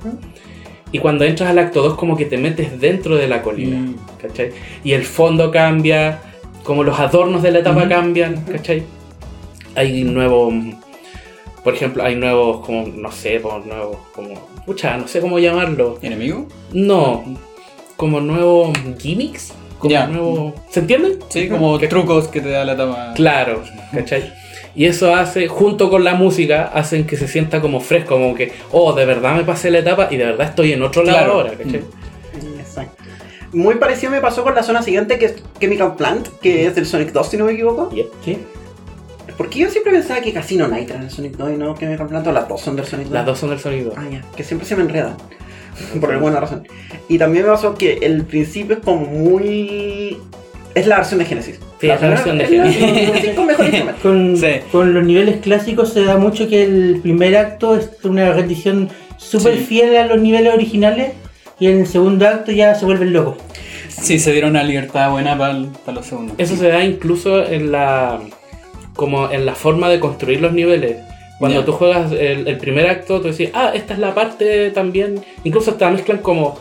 Y 0.90 1.01
cuando 1.01 1.25
entras 1.27 1.51
al 1.51 1.59
acto 1.59 1.83
2 1.83 1.97
como 1.97 2.16
que 2.16 2.25
te 2.25 2.38
metes 2.38 2.81
dentro 2.81 3.16
de 3.16 3.29
la 3.29 3.43
colina. 3.43 3.77
Mm. 3.79 3.97
¿cachai? 4.23 4.51
Y 4.83 4.93
el 4.93 5.05
fondo 5.05 5.51
cambia, 5.51 6.21
como 6.64 6.83
los 6.83 6.99
adornos 6.99 7.43
de 7.43 7.51
la 7.51 7.59
etapa 7.59 7.87
cambian, 7.88 8.43
¿cachai? 8.45 8.85
Hay 9.75 10.03
nuevos, 10.05 10.55
por 11.62 11.75
ejemplo, 11.75 12.03
hay 12.03 12.16
nuevos, 12.16 12.64
como, 12.64 12.87
no 12.88 13.12
sé, 13.12 13.38
nuevos, 13.38 13.99
como, 14.14 14.50
pucha, 14.66 14.96
no 14.96 15.09
sé 15.09 15.20
cómo 15.20 15.38
llamarlo. 15.38 15.99
¿Enemigo? 16.03 16.46
No, 16.73 17.25
como 17.96 18.20
nuevos 18.20 18.70
gimmicks, 18.99 19.53
como 19.79 19.90
Ya. 19.90 20.07
nuevos, 20.07 20.55
¿se 20.70 20.81
entiende? 20.81 21.18
Sí, 21.29 21.49
como 21.49 21.79
Que- 21.79 21.88
trucos 21.88 22.29
que 22.29 22.40
te 22.40 22.51
da 22.51 22.64
la 22.64 22.77
tapa. 22.77 23.12
Claro, 23.14 23.62
¿cachai? 23.92 24.33
Y 24.75 24.87
eso 24.87 25.14
hace, 25.14 25.49
junto 25.49 25.90
con 25.90 26.05
la 26.05 26.14
música, 26.14 26.70
hacen 26.73 27.05
que 27.07 27.16
se 27.16 27.27
sienta 27.27 27.61
como 27.61 27.81
fresco, 27.81 28.14
como 28.14 28.35
que, 28.35 28.53
oh, 28.70 28.92
de 28.92 29.05
verdad 29.05 29.35
me 29.35 29.42
pasé 29.44 29.70
la 29.70 29.81
etapa 29.81 30.09
y 30.11 30.16
de 30.16 30.27
verdad 30.27 30.49
estoy 30.49 30.73
en 30.73 30.83
otro 30.83 31.03
lado 31.03 31.18
Claro. 31.18 31.33
ahora, 31.33 31.53
¿cachai? 31.55 31.83
Exacto. 32.59 33.03
Muy 33.53 33.75
parecido 33.77 34.12
me 34.12 34.20
pasó 34.20 34.44
con 34.44 34.55
la 34.55 34.62
zona 34.62 34.81
siguiente 34.83 35.18
que 35.18 35.25
es 35.27 35.35
Chemical 35.59 35.96
Plant, 35.96 36.29
que 36.40 36.66
es 36.66 36.77
del 36.77 36.87
Sonic 36.87 37.11
2, 37.12 37.29
si 37.29 37.37
no 37.37 37.46
me 37.46 37.53
equivoco. 37.53 37.90
Yep. 37.90 38.07
¿Sí? 38.25 38.38
Porque 39.40 39.59
yo 39.61 39.70
siempre 39.70 39.90
pensaba 39.92 40.20
que 40.20 40.35
Casino 40.35 40.68
Night 40.68 40.90
era 40.90 41.00
el 41.00 41.11
Sonic 41.11 41.33
2 41.38 41.53
y 41.55 41.57
no 41.57 41.74
que 41.74 41.87
me 41.87 41.96
completo 41.96 42.31
las 42.31 42.46
dos 42.46 42.61
son 42.61 42.76
del 42.76 42.85
Sonic 42.85 43.07
2. 43.07 43.14
Las 43.14 43.24
dos 43.24 43.38
son 43.38 43.48
del 43.48 43.59
Sonic 43.59 43.85
2. 43.85 43.94
Ah, 43.96 44.05
ya, 44.12 44.22
que 44.37 44.44
siempre 44.44 44.68
se 44.68 44.76
me 44.76 44.83
enredan. 44.83 45.16
Por 46.00 46.12
alguna 46.12 46.40
razón. 46.40 46.68
Y 47.09 47.16
también 47.16 47.46
me 47.46 47.50
pasó 47.50 47.74
que 47.74 47.94
el 48.03 48.24
principio 48.26 48.76
es 48.76 48.83
como 48.85 49.07
muy. 49.07 50.18
Es 50.74 50.87
la 50.87 50.96
versión 50.98 51.20
de 51.20 51.24
Genesis. 51.24 51.59
Sí, 51.81 51.88
es 51.88 52.03
la 52.03 52.09
versión 52.11 52.37
de 52.37 52.44
Genesis. 52.48 53.35
con 53.35 53.46
mejor 53.46 53.64
instrumento. 53.72 54.03
Con, 54.03 54.37
Sí. 54.37 54.46
con 54.70 54.92
los 54.92 55.05
niveles 55.07 55.38
clásicos 55.40 55.90
se 55.94 56.05
da 56.05 56.18
mucho 56.18 56.46
que 56.46 56.62
el 56.62 57.00
primer 57.00 57.35
acto 57.38 57.76
es 57.79 57.88
una 58.05 58.31
rendición 58.35 58.90
súper 59.16 59.55
Sí. 59.57 59.64
fiel 59.64 59.96
a 59.96 60.05
los 60.07 60.20
niveles 60.20 60.53
originales 60.53 61.12
y 61.59 61.68
en 61.68 61.79
el 61.81 61.87
segundo 61.87 62.29
acto 62.29 62.53
ya 62.53 62.74
se 62.74 62.85
vuelven 62.85 63.14
locos. 63.14 63.38
Sí, 63.88 64.18
se 64.18 64.33
dieron 64.33 64.50
una 64.50 64.64
libertad 64.64 65.11
buena 65.11 65.38
para 65.38 65.55
los 65.94 66.05
segundos. 66.05 66.35
Eso 66.37 66.57
se 66.57 66.68
da 66.68 66.85
incluso 66.85 67.42
en 67.46 67.72
la 67.72 68.20
como 68.94 69.31
en 69.31 69.46
la 69.46 69.55
forma 69.55 69.88
de 69.88 70.00
construir 70.00 70.40
los 70.40 70.53
niveles. 70.53 70.98
Cuando 71.38 71.64
tú 71.64 71.72
juegas 71.72 72.12
el, 72.12 72.46
el 72.46 72.59
primer 72.59 72.87
acto, 72.87 73.22
tú 73.22 73.29
decís, 73.29 73.48
ah, 73.55 73.72
esta 73.74 73.94
es 73.94 73.98
la 73.98 74.14
parte 74.14 74.70
también. 74.72 75.24
Incluso 75.42 75.70
hasta 75.70 75.90
mezclan 75.90 76.18
como 76.18 76.59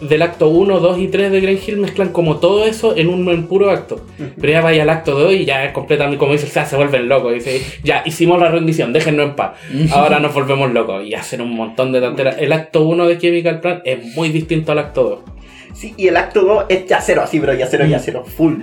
del 0.00 0.22
acto 0.22 0.48
1, 0.48 0.80
2 0.80 0.98
y 0.98 1.08
3 1.08 1.30
de 1.30 1.40
Green 1.40 1.60
Hill, 1.64 1.76
mezclan 1.76 2.08
como 2.08 2.38
todo 2.38 2.64
eso 2.64 2.96
en 2.96 3.08
un 3.08 3.28
en 3.28 3.46
puro 3.46 3.70
acto. 3.70 4.06
Pero 4.40 4.52
ya 4.52 4.60
vaya 4.62 4.82
al 4.82 4.90
acto 4.90 5.18
2 5.18 5.34
y 5.34 5.44
ya 5.44 5.64
es 5.64 5.72
completamente, 5.72 6.18
como 6.18 6.32
dices, 6.32 6.50
o 6.50 6.52
sea, 6.52 6.64
se 6.64 6.76
vuelven 6.76 7.08
locos. 7.08 7.34
Dice, 7.34 7.60
ya 7.84 8.02
hicimos 8.06 8.40
la 8.40 8.48
rendición, 8.48 8.92
déjennos 8.92 9.26
en 9.28 9.36
paz. 9.36 9.52
Ahora 9.92 10.18
nos 10.18 10.32
volvemos 10.32 10.72
locos 10.72 11.04
y 11.04 11.14
hacen 11.14 11.40
un 11.40 11.54
montón 11.54 11.92
de 11.92 12.00
tonteras. 12.00 12.36
El 12.38 12.52
acto 12.52 12.82
1 12.82 13.06
de 13.06 13.18
Chemical 13.18 13.60
Plant 13.60 13.82
es 13.84 14.02
muy 14.16 14.30
distinto 14.30 14.72
al 14.72 14.78
acto 14.78 15.24
2. 15.26 15.40
Sí, 15.74 15.94
y 15.96 16.08
el 16.08 16.16
acto 16.16 16.42
2 16.42 16.64
es 16.68 16.86
ya 16.86 17.00
cero 17.00 17.22
así, 17.22 17.38
pero 17.38 17.54
ya 17.54 17.66
cero, 17.66 17.84
ya 17.86 17.98
cero, 17.98 18.24
full. 18.26 18.54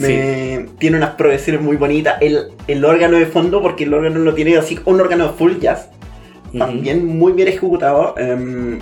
Me- 0.00 0.66
Tiene 0.78 0.96
unas 0.96 1.10
progresiones 1.10 1.62
muy 1.62 1.76
bonitas. 1.76 2.16
El, 2.20 2.38
el 2.66 2.84
órgano 2.84 3.16
de 3.18 3.26
fondo, 3.26 3.60
porque 3.62 3.84
el 3.84 3.94
órgano 3.94 4.18
lo 4.20 4.34
tiene 4.34 4.56
así, 4.56 4.78
un 4.84 5.00
órgano 5.00 5.32
full 5.32 5.58
jazz. 5.60 5.88
También 6.56 7.06
muy 7.06 7.32
bien 7.32 7.48
ejecutado. 7.48 8.14
em, 8.18 8.78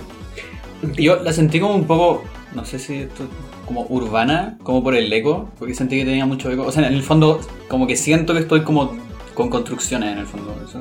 Yo 0.97 1.17
la 1.17 1.33
sentí 1.33 1.59
como 1.59 1.75
un 1.75 1.85
poco, 1.85 2.23
no 2.55 2.65
sé 2.65 2.79
si 2.79 2.95
esto, 2.99 3.25
como 3.65 3.85
urbana, 3.89 4.57
como 4.63 4.81
por 4.83 4.95
el 4.95 5.11
eco, 5.13 5.49
porque 5.59 5.73
sentí 5.75 5.97
que 5.99 6.05
tenía 6.05 6.25
mucho 6.25 6.49
eco. 6.51 6.63
O 6.63 6.71
sea, 6.71 6.87
en 6.87 6.93
el 6.93 7.03
fondo, 7.03 7.39
como 7.67 7.85
que 7.85 7.95
siento 7.95 8.33
que 8.33 8.39
estoy 8.39 8.61
como 8.61 8.95
con 9.35 9.49
construcciones 9.49 10.13
en 10.13 10.19
el 10.19 10.25
fondo. 10.25 10.55
Eso 10.67 10.79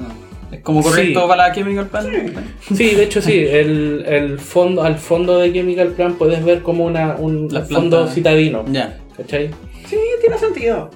es 0.51 0.61
como 0.61 0.83
correcto 0.83 1.20
Sí. 1.20 1.29
para 1.29 1.48
la 1.48 1.55
Chemical 1.55 1.87
Plant. 1.88 2.09
Sí, 2.74 2.94
de 2.94 3.03
hecho 3.05 3.20
sí, 3.20 3.35
el, 3.38 4.05
el 4.09 4.38
fondo, 4.38 4.83
al 4.83 4.96
fondo 4.96 5.38
de 5.38 5.53
Chemical 5.53 5.88
Plant 5.88 6.16
puedes 6.16 6.42
ver 6.42 6.62
como 6.62 6.87
una, 6.87 7.16
un 7.16 7.48
Las 7.51 7.68
fondo 7.68 7.96
plantas. 7.98 8.14
citadino. 8.14 8.64
Ya. 8.72 8.98
¿Cachai? 9.16 9.51
Sí, 9.88 9.96
tiene 10.20 10.38
sentido. 10.38 10.90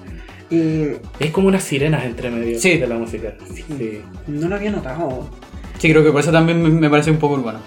Y 0.49 0.89
Es 1.19 1.31
como 1.31 1.47
unas 1.47 1.63
sirenas 1.63 2.05
entre 2.05 2.29
medio 2.29 2.59
Sí. 2.59 2.77
de 2.77 2.87
la 2.87 2.95
música. 2.95 3.33
Sí. 3.53 4.01
no 4.27 4.47
lo 4.47 4.55
había 4.55 4.71
notado. 4.71 5.27
Sí, 5.79 5.89
creo 5.89 6.03
que 6.03 6.11
por 6.11 6.21
eso 6.21 6.31
también 6.31 6.79
me, 6.79 6.89
parece 6.89 7.11
un 7.11 7.17
poco 7.17 7.35
urbano. 7.35 7.59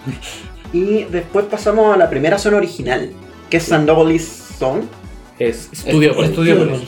Y 0.72 1.04
después 1.04 1.46
pasamos 1.46 1.94
a 1.94 1.98
la 1.98 2.08
primera 2.08 2.38
zona 2.38 2.56
original, 2.58 3.10
que 3.50 3.56
es 3.58 3.62
Sandopolis 3.64 4.24
Zone. 4.58 4.82
Es. 5.38 5.68
Studiopolis. 5.72 6.30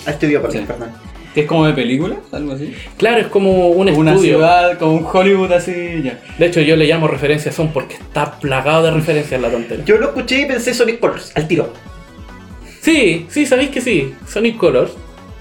A 0.09 0.12
Studiopolis, 0.12 0.61
Sí. 0.61 0.64
perdón. 0.66 0.90
Que 1.35 1.42
es 1.42 1.46
como 1.46 1.66
de 1.66 1.74
películas, 1.74 2.18
algo 2.33 2.53
así. 2.53 2.74
Claro, 2.96 3.20
es 3.20 3.27
como 3.29 3.68
un 3.68 3.87
Como 3.88 3.98
una 4.01 4.12
estudio. 4.12 4.37
ciudad, 4.37 4.79
como 4.79 4.92
un 4.94 5.07
Hollywood 5.11 5.53
así, 5.53 5.72
ya. 6.03 6.20
De 6.38 6.46
hecho, 6.46 6.61
yo 6.62 6.74
le 6.77 6.87
llamo 6.87 7.07
referencia 7.09 7.53
son 7.53 7.72
porque 7.72 7.94
está 7.94 8.38
plagado 8.40 8.85
de 8.85 8.90
referencias 8.92 9.40
la 9.40 9.51
tontera. 9.51 9.85
Yo 9.85 9.98
lo 9.98 10.07
escuché 10.09 10.40
y 10.42 10.46
pensé 10.46 10.72
Sonic 10.72 10.98
Colors, 11.01 11.33
al 11.37 11.46
tiro. 11.46 11.72
Sí, 12.88 13.27
sí, 13.29 13.44
sabéis 13.44 13.68
que 13.68 13.83
sí. 13.83 14.14
Sonic 14.27 14.57
Colors, 14.57 14.92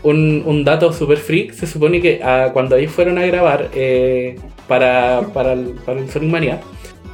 un, 0.03 0.43
un 0.45 0.65
dato 0.65 0.91
super 0.91 1.17
freak, 1.17 1.53
se 1.53 1.65
supone 1.65 2.01
que 2.01 2.19
ah, 2.21 2.49
cuando 2.51 2.75
ellos 2.75 2.91
fueron 2.91 3.17
a 3.17 3.25
grabar 3.25 3.69
eh, 3.73 4.37
para, 4.67 5.21
para, 5.33 5.53
el, 5.53 5.67
para 5.85 6.01
el 6.01 6.09
Sonic 6.09 6.29
Mania, 6.29 6.59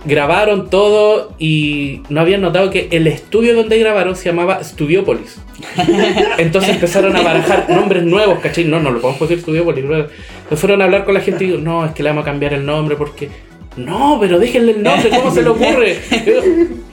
grabaron 0.05 0.71
todo 0.71 1.35
y 1.37 2.01
no 2.09 2.19
habían 2.19 2.41
notado 2.41 2.71
que 2.71 2.87
el 2.89 3.05
estudio 3.05 3.55
donde 3.55 3.77
grabaron 3.77 4.15
se 4.15 4.25
llamaba 4.25 4.63
Studiopolis. 4.63 5.39
Entonces 6.39 6.71
empezaron 6.71 7.15
a 7.15 7.21
barajar 7.21 7.69
nombres 7.69 8.01
nuevos, 8.01 8.39
¿cachai? 8.39 8.65
No, 8.65 8.79
no 8.79 8.89
lo 8.89 9.01
podemos 9.01 9.29
decir 9.29 9.43
Studiopolis. 9.43 9.83
Entonces 9.83 10.59
fueron 10.59 10.81
a 10.81 10.85
hablar 10.85 11.05
con 11.05 11.13
la 11.13 11.19
gente 11.19 11.43
y 11.43 11.47
digo, 11.49 11.59
no, 11.59 11.85
es 11.85 11.91
que 11.91 12.01
le 12.01 12.09
vamos 12.09 12.23
a 12.23 12.25
cambiar 12.25 12.55
el 12.55 12.65
nombre 12.65 12.95
porque... 12.95 13.29
No, 13.77 14.17
pero 14.19 14.39
déjenle 14.39 14.71
el 14.71 14.81
nombre, 14.81 15.11
¿cómo 15.11 15.29
se 15.29 15.43
le 15.43 15.49
ocurre? 15.49 15.99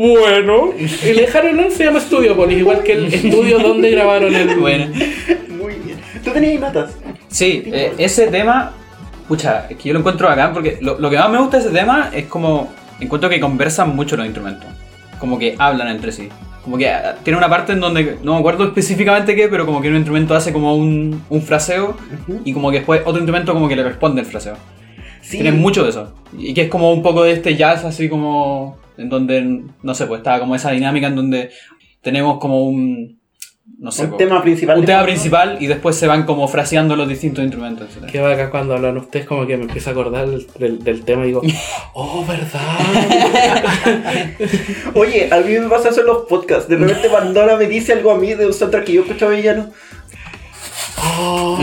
Bueno, 0.00 0.72
y 0.78 1.12
le 1.12 1.20
dejaron 1.20 1.56
nombre, 1.56 1.74
se 1.76 1.84
llama 1.84 2.00
Studiopolis, 2.00 2.56
igual 2.56 2.82
que 2.82 2.92
el 2.94 3.12
estudio 3.12 3.58
donde 3.58 3.90
grabaron 3.90 4.34
el... 4.34 4.56
Bueno. 4.58 4.86
Muy 5.50 5.74
bien. 5.74 5.98
¿Tú 6.24 6.30
tenías 6.30 6.58
notas? 6.58 6.96
Sí, 7.28 7.64
eh, 7.66 7.92
ese 7.98 8.28
tema, 8.28 8.72
pucha, 9.28 9.66
es 9.68 9.76
que 9.76 9.88
yo 9.90 9.92
lo 9.92 9.98
encuentro 9.98 10.26
acá 10.30 10.54
porque 10.54 10.78
lo, 10.80 10.98
lo 10.98 11.10
que 11.10 11.18
más 11.18 11.30
me 11.30 11.36
gusta 11.36 11.58
de 11.58 11.64
ese 11.64 11.72
tema 11.72 12.08
es 12.14 12.24
como, 12.28 12.72
encuentro 12.98 13.28
que 13.28 13.38
conversan 13.40 13.94
mucho 13.94 14.16
los 14.16 14.24
instrumentos, 14.24 14.70
como 15.18 15.38
que 15.38 15.54
hablan 15.58 15.88
entre 15.88 16.12
sí. 16.12 16.30
Como 16.64 16.78
que 16.78 16.88
ah, 16.88 17.16
tiene 17.22 17.36
una 17.36 17.50
parte 17.50 17.72
en 17.72 17.80
donde, 17.80 18.16
no 18.22 18.32
me 18.32 18.38
acuerdo 18.38 18.64
específicamente 18.68 19.36
qué, 19.36 19.48
pero 19.48 19.66
como 19.66 19.82
que 19.82 19.90
un 19.90 19.96
instrumento 19.96 20.34
hace 20.34 20.50
como 20.50 20.76
un, 20.76 21.22
un 21.28 21.42
fraseo 21.42 21.94
y 22.46 22.54
como 22.54 22.70
que 22.70 22.78
después 22.78 23.02
otro 23.04 23.18
instrumento 23.18 23.52
como 23.52 23.68
que 23.68 23.76
le 23.76 23.84
responde 23.84 24.22
el 24.22 24.26
fraseo. 24.26 24.56
Sí. 25.30 25.38
Tiene 25.38 25.52
mucho 25.52 25.82
de 25.84 25.90
eso. 25.90 26.12
Y 26.36 26.52
que 26.54 26.62
es 26.62 26.68
como 26.68 26.92
un 26.92 27.02
poco 27.02 27.22
de 27.22 27.32
este 27.32 27.56
jazz 27.56 27.84
así 27.84 28.08
como, 28.08 28.76
en 28.98 29.08
donde, 29.08 29.62
no 29.82 29.94
sé, 29.94 30.06
pues 30.06 30.18
estaba 30.20 30.40
como 30.40 30.54
esa 30.54 30.70
dinámica 30.72 31.06
en 31.06 31.16
donde 31.16 31.50
tenemos 32.02 32.38
como 32.38 32.64
un, 32.64 33.18
no 33.78 33.92
sé, 33.92 34.04
Un 34.06 34.16
tema 34.16 34.42
principal. 34.42 34.78
un 34.78 34.84
tema 34.84 35.02
principal 35.04 35.56
y 35.60 35.66
después 35.66 35.94
se 35.96 36.06
van 36.06 36.24
como 36.24 36.48
fraseando 36.48 36.96
los 36.96 37.08
distintos 37.08 37.42
instrumentos. 37.44 37.88
etcétera. 37.88 38.10
Que 38.12 38.18
acá 38.20 38.50
cuando 38.50 38.74
hablan 38.74 38.96
ustedes 38.98 39.24
como 39.26 39.46
que 39.46 39.56
me 39.56 39.64
empiezo 39.64 39.90
a 39.90 39.92
acordar 39.92 40.28
del, 40.28 40.46
del- 40.58 40.82
del 40.84 41.02
tema 41.04 41.22
y 41.24 41.28
digo, 41.28 41.42
oh, 41.94 42.24
¿verdad? 42.26 42.78
Oye, 44.94 45.28
a 45.32 45.38
mí 45.40 45.52
me 45.58 45.68
pasa 45.68 45.90
eso 45.90 46.00
en 46.00 46.06
los 46.08 46.26
podcasts. 46.26 46.68
De 46.68 46.76
repente 46.76 47.08
Pandora 47.08 47.56
me 47.56 47.66
dice 47.66 47.92
algo 47.92 48.10
a 48.10 48.18
mí 48.18 48.34
de 48.34 48.46
un 48.46 48.52
soundtrack 48.52 48.84
que 48.84 48.92
yo 48.94 49.02
escuchaba 49.02 49.32
villano. 49.32 49.70
Oh, 51.02 51.58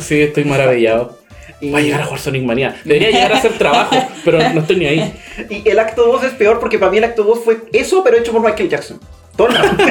sí, 0.00 0.22
estoy 0.22 0.44
maravillado. 0.44 1.18
Y, 1.60 1.70
Va 1.70 1.78
a 1.78 1.82
llegar 1.82 2.00
a 2.02 2.04
jugar 2.04 2.20
Sonic 2.20 2.42
Mania. 2.42 2.76
Debería 2.84 3.10
llegar 3.10 3.32
a 3.32 3.36
hacer 3.36 3.52
trabajo, 3.58 3.96
pero 4.24 4.38
no 4.50 4.60
estoy 4.60 4.76
ni 4.76 4.86
ahí. 4.86 5.14
y 5.48 5.68
el 5.68 5.78
acto 5.78 6.06
2 6.06 6.24
es 6.24 6.32
peor 6.32 6.60
porque 6.60 6.78
para 6.78 6.90
mí 6.90 6.98
el 6.98 7.04
acto 7.04 7.24
2 7.24 7.40
fue 7.44 7.58
eso, 7.72 8.02
pero 8.04 8.16
hecho 8.16 8.32
por 8.32 8.42
Michael 8.42 8.68
Jackson. 8.68 9.00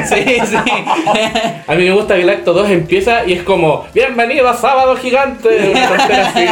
Sí, 0.07 0.39
sí. 0.45 0.55
A 1.67 1.75
mí 1.75 1.83
me 1.83 1.91
gusta 1.91 2.15
que 2.15 2.21
el 2.21 2.29
acto 2.29 2.53
2 2.53 2.69
empieza 2.69 3.25
y 3.25 3.33
es 3.33 3.43
como, 3.43 3.85
bienvenido 3.93 4.47
a 4.47 4.55
Sábado 4.55 4.95
Gigante. 4.95 5.73
Así. 5.73 6.45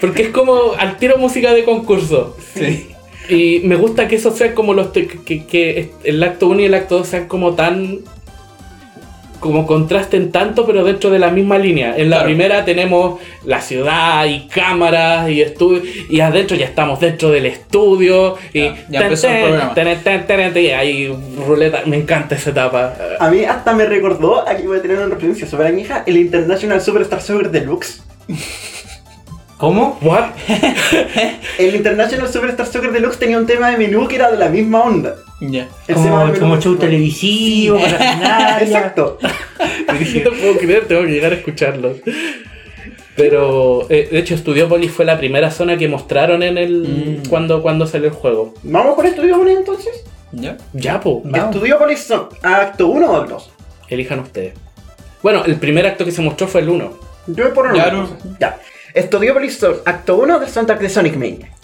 Porque 0.00 0.24
es 0.24 0.28
como 0.28 0.74
al 0.78 0.98
tiro 0.98 1.16
música 1.16 1.52
de 1.52 1.64
concurso. 1.64 2.36
sí. 2.54 2.90
Y 3.30 3.60
me 3.60 3.76
gusta 3.76 4.08
que 4.08 4.16
eso 4.16 4.32
sea 4.32 4.54
como 4.54 4.74
los. 4.74 4.88
que, 4.88 5.06
que 5.46 5.90
el 6.02 6.22
acto 6.22 6.48
1 6.48 6.62
y 6.62 6.64
el 6.64 6.74
acto 6.74 6.98
2 6.98 7.06
sean 7.06 7.28
como 7.28 7.54
tan. 7.54 8.00
Como 9.40 9.66
contrasten 9.66 10.30
tanto, 10.30 10.64
pero 10.66 10.84
dentro 10.84 11.10
de 11.10 11.18
la 11.18 11.30
misma 11.30 11.58
línea. 11.58 11.96
En 11.96 12.10
la 12.10 12.16
Claro. 12.18 12.26
primera 12.26 12.64
tenemos 12.64 13.18
la 13.44 13.60
ciudad 13.60 14.24
y 14.26 14.46
cámaras 14.48 15.28
y 15.30 15.40
estudio. 15.40 15.82
Y 16.08 16.20
adentro 16.20 16.56
ya 16.56 16.66
estamos 16.66 17.00
dentro 17.00 17.30
del 17.30 17.46
estudio. 17.46 18.36
Y. 18.52 18.60
Ya, 18.60 18.76
ya 18.88 19.00
empezó 19.02 19.28
el 19.28 19.42
programa. 19.44 19.74
ten, 19.74 19.98
ten, 20.02 20.26
ten, 20.26 20.52
ten, 20.52 20.64
y 20.64 20.68
hay 20.68 21.12
ruleta. 21.46 21.82
Me 21.86 21.96
encanta 21.96 22.34
esa 22.36 22.50
etapa. 22.50 22.94
A 23.18 23.30
mí 23.30 23.44
hasta 23.44 23.72
me 23.72 23.86
recordó, 23.86 24.46
aquí 24.48 24.66
voy 24.66 24.78
a 24.78 24.82
tener 24.82 24.98
una 24.98 25.14
referencia 25.14 25.46
súper 25.46 25.66
añeja, 25.66 26.04
el 26.06 26.16
International 26.18 26.80
Superstar 26.80 27.20
Soccer 27.20 27.50
Deluxe. 27.50 28.02
¿Cómo? 29.60 29.98
¿What? 30.00 30.30
El 31.58 31.74
International 31.74 32.32
Superstar 32.32 32.66
Soccer 32.66 32.92
Deluxe 32.92 33.18
tenía 33.18 33.36
un 33.36 33.44
tema 33.44 33.70
de 33.70 33.76
menú 33.76 34.08
que 34.08 34.16
era 34.16 34.30
de 34.30 34.38
la 34.38 34.48
misma 34.48 34.80
onda. 34.80 35.16
Ya. 35.38 35.68
El 35.86 35.96
Como, 35.96 36.32
como 36.38 36.58
show 36.58 36.76
televisivo, 36.76 37.78
para 37.78 37.98
final. 37.98 38.62
Exacto. 38.62 39.18
no 39.22 40.30
puedo 40.30 40.56
creer, 40.56 40.88
tengo 40.88 41.02
que 41.02 41.08
llegar 41.08 41.32
a 41.32 41.34
escucharlo. 41.34 41.94
Pero, 43.16 43.86
eh, 43.90 44.08
de 44.10 44.18
hecho, 44.18 44.34
Studiopolis 44.34 44.92
fue 44.92 45.04
la 45.04 45.18
primera 45.18 45.50
zona 45.50 45.76
que 45.76 45.88
mostraron 45.88 46.42
en 46.42 46.56
el. 46.56 47.20
Mm. 47.22 47.28
cuando, 47.28 47.60
cuando 47.60 47.86
salió 47.86 48.08
el 48.08 48.14
juego. 48.14 48.54
¿Vamos 48.62 48.94
con 48.94 49.06
Studiopolis 49.06 49.58
entonces? 49.58 50.04
Ya. 50.32 50.56
Ya, 50.72 50.98
po. 51.00 51.20
Vamos. 51.22 51.54
Studiopolis 51.54 52.02
son 52.02 52.28
acto 52.42 52.88
1 52.88 53.12
o 53.12 53.26
2. 53.26 53.50
Elijan 53.90 54.20
ustedes. 54.20 54.54
Bueno, 55.22 55.44
el 55.44 55.56
primer 55.56 55.86
acto 55.86 56.06
que 56.06 56.12
se 56.12 56.22
mostró 56.22 56.48
fue 56.48 56.62
el 56.62 56.70
1. 56.70 56.92
Yo 57.26 57.44
voy 57.44 57.52
por 57.52 57.66
entonces. 57.66 58.24
no. 58.24 58.36
Ya. 58.40 58.58
Studiopolis 58.94 59.58
son 59.58 59.76
acto 59.84 60.16
1 60.16 60.40
del 60.40 60.48
soundtrack 60.48 60.80
de 60.80 60.88
Sonic 60.88 61.14
Mania. 61.14 61.59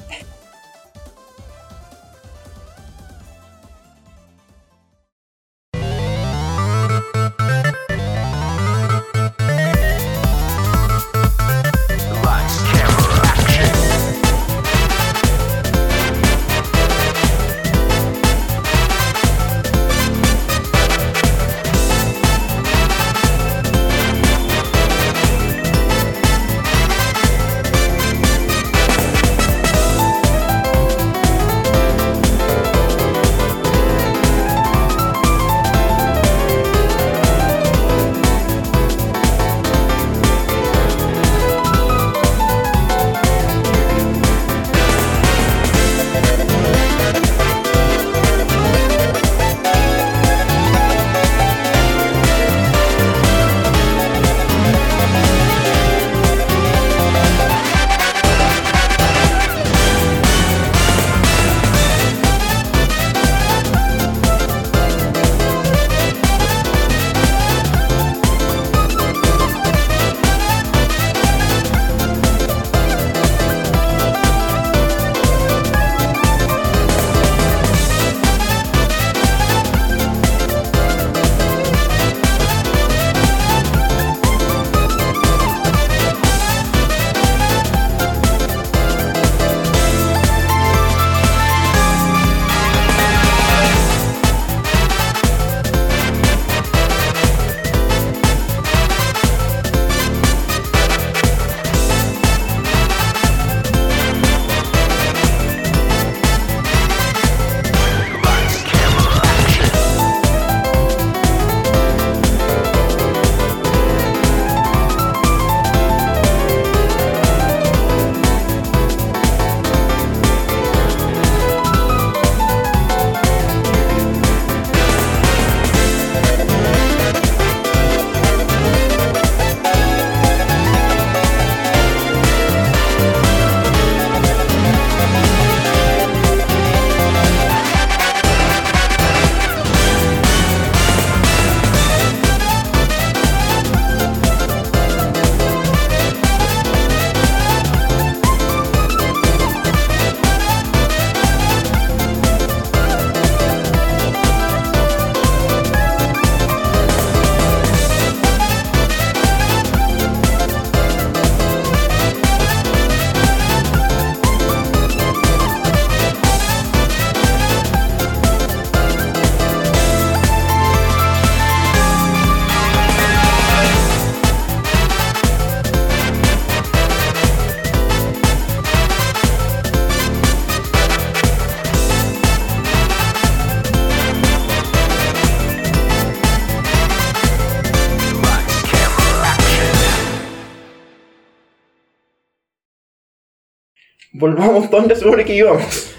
Volvamos 194.13 194.71
donde 194.71 194.97
supone 194.97 195.25
que 195.25 195.35
íbamos. 195.35 195.93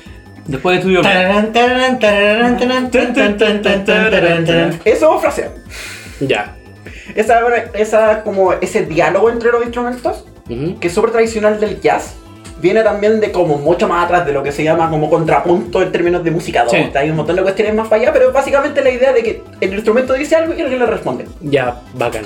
Después 0.47 0.83
de 0.83 1.01
tararán, 1.01 1.51
tararán. 1.51 2.59
Eso 4.85 5.19
frase. 5.19 5.49
Ya. 6.21 6.55
Esa, 7.15 7.41
esa, 7.73 8.23
como 8.23 8.53
ese 8.53 8.85
diálogo 8.85 9.29
entre 9.29 9.51
los 9.51 9.63
instrumentos, 9.63 10.25
que 10.47 10.87
es 10.87 10.93
súper 10.93 11.11
tradicional 11.11 11.59
del 11.59 11.81
jazz, 11.81 12.15
viene 12.61 12.81
también 12.81 13.19
de 13.19 13.31
como 13.31 13.57
mucho 13.57 13.87
más 13.87 14.05
atrás 14.05 14.25
de 14.25 14.33
lo 14.33 14.41
que 14.41 14.51
se 14.51 14.63
llama 14.63 14.89
como 14.89 15.09
contrapunto 15.09 15.81
en 15.81 15.91
términos 15.91 16.23
de 16.23 16.31
música. 16.31 16.65
Sí. 16.69 16.77
Hay 16.95 17.09
un 17.09 17.17
montón 17.17 17.35
de 17.35 17.43
cuestiones 17.43 17.75
más 17.75 17.87
para 17.87 18.01
allá, 18.01 18.13
pero 18.13 18.31
básicamente 18.31 18.81
la 18.81 18.89
idea 18.89 19.13
de 19.13 19.23
que 19.23 19.43
el 19.61 19.73
instrumento 19.73 20.13
dice 20.13 20.35
algo 20.35 20.53
y 20.53 20.61
alguien 20.61 20.79
le 20.79 20.85
responde. 20.85 21.25
Ya, 21.41 21.81
bacán. 21.93 22.25